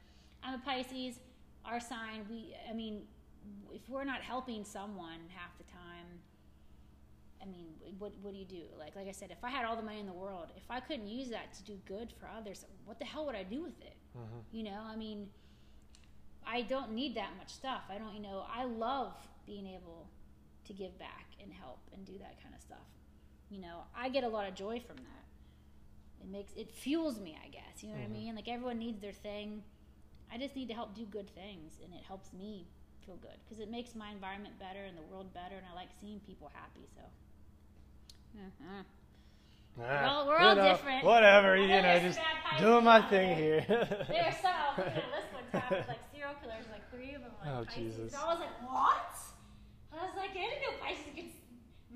I'm 0.43 0.55
a 0.55 0.62
Pisces 0.62 1.20
our 1.64 1.80
sign 1.80 2.26
we 2.28 2.55
I 2.68 2.72
mean 2.72 3.02
if 3.72 3.89
we're 3.89 4.05
not 4.05 4.22
helping 4.22 4.64
someone 4.64 5.18
half 5.34 5.56
the 5.59 5.64
time, 5.64 6.20
I 7.40 7.47
mean, 7.47 7.66
what 7.98 8.12
what 8.22 8.32
do 8.32 8.39
you 8.39 8.44
do? 8.44 8.62
Like 8.78 8.94
like 8.94 9.09
I 9.09 9.12
said, 9.12 9.30
if 9.30 9.43
I 9.43 9.51
had 9.51 9.64
all 9.64 9.76
the 9.76 9.82
money 9.82 10.01
in 10.01 10.06
the 10.06 10.12
world, 10.12 10.48
if 10.56 10.70
I 10.70 10.80
couldn't 10.80 11.09
use 11.09 11.30
that 11.30 11.52
to 11.55 11.62
do 11.64 11.78
good 11.86 12.12
for 12.18 12.28
others, 12.28 12.64
what 12.84 12.98
the 12.98 13.05
hell 13.05 13.26
would 13.26 13.34
I 13.34 13.43
do 13.43 13.62
with 13.62 13.80
it? 13.80 13.97
Mm-hmm. 14.16 14.56
You 14.56 14.64
know, 14.64 14.80
I 14.84 14.97
mean, 14.97 15.28
I 16.47 16.62
don't 16.62 16.93
need 16.93 17.16
that 17.16 17.30
much 17.39 17.52
stuff. 17.52 17.82
I 17.90 17.98
don't, 17.98 18.14
you 18.14 18.20
know, 18.20 18.44
I 18.52 18.64
love 18.64 19.14
being 19.47 19.66
able 19.66 20.09
to 20.66 20.72
give 20.72 20.97
back 20.98 21.26
and 21.40 21.52
help 21.52 21.80
and 21.93 22.05
do 22.06 22.12
that 22.18 22.40
kind 22.43 22.55
of 22.55 22.60
stuff. 22.60 22.86
You 23.52 23.60
know, 23.60 23.82
I 23.94 24.08
get 24.08 24.24
a 24.24 24.28
lot 24.28 24.48
of 24.48 24.54
joy 24.54 24.80
from 24.80 24.96
that. 24.96 25.24
It 26.22 26.30
makes 26.30 26.52
it 26.56 26.70
fuels 26.70 27.20
me, 27.20 27.36
I 27.44 27.48
guess. 27.48 27.82
You 27.82 27.90
know 27.90 27.96
what 27.96 28.04
Mhm. 28.08 28.16
I 28.16 28.18
mean? 28.18 28.34
Like 28.34 28.48
everyone 28.48 28.78
needs 28.78 28.98
their 29.00 29.12
thing. 29.12 29.62
I 30.32 30.38
just 30.38 30.56
need 30.56 30.68
to 30.68 30.74
help 30.74 30.94
do 30.94 31.04
good 31.04 31.28
things, 31.28 31.78
and 31.84 31.92
it 31.92 32.02
helps 32.04 32.32
me 32.32 32.66
feel 33.04 33.16
good 33.16 33.36
because 33.44 33.58
it 33.58 33.70
makes 33.70 33.94
my 33.94 34.10
environment 34.10 34.58
better 34.58 34.84
and 34.84 34.96
the 34.96 35.02
world 35.02 35.34
better, 35.34 35.56
and 35.56 35.66
I 35.70 35.74
like 35.74 35.90
seeing 36.00 36.20
people 36.20 36.50
happy. 36.54 36.86
So, 36.96 37.02
uh-huh. 38.38 38.82
Ah, 39.80 40.04
all- 40.08 40.26
we're 40.28 40.36
all 40.38 40.54
know, 40.54 40.72
different. 40.72 41.04
Whatever, 41.04 41.56
you 41.56 41.68
know 41.68 41.98
just 42.00 42.20
doing 42.58 42.84
my 42.84 43.02
thing 43.02 43.28
there. 43.36 43.60
here. 43.60 43.86
there 44.08 44.24
are 44.28 44.32
some. 44.32 44.52
I 44.52 44.78
was 44.78 44.86
looking 44.86 45.60
at 45.60 45.60
a 45.60 45.60
one 45.60 45.62
time 45.62 45.84
like 45.88 46.00
serial 46.12 46.34
killers, 46.40 46.64
like 46.70 46.90
three 46.90 47.14
of 47.14 47.22
them. 47.22 47.32
Like 47.40 47.50
Oh, 47.52 47.64
Pisces. 47.64 47.96
Jesus. 47.96 48.14
I 48.14 48.26
was 48.26 48.40
like, 48.40 48.56
what? 48.62 49.12
I 49.92 50.04
was 50.06 50.14
like, 50.16 50.30
I 50.30 50.34
didn't 50.34 50.62
know 50.62 50.76
Pisces 50.80 51.12
could 51.14 51.30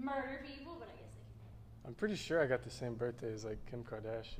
murder 0.04 0.44
people, 0.46 0.76
but 0.78 0.88
I 0.88 0.96
guess 1.00 1.12
they 1.16 1.24
can. 1.24 1.48
I'm 1.86 1.94
pretty 1.94 2.16
sure 2.16 2.42
I 2.42 2.46
got 2.46 2.64
the 2.64 2.70
same 2.70 2.94
birthday 2.94 3.32
as 3.32 3.44
like 3.44 3.58
Kim 3.70 3.84
Kardashian. 3.84 4.34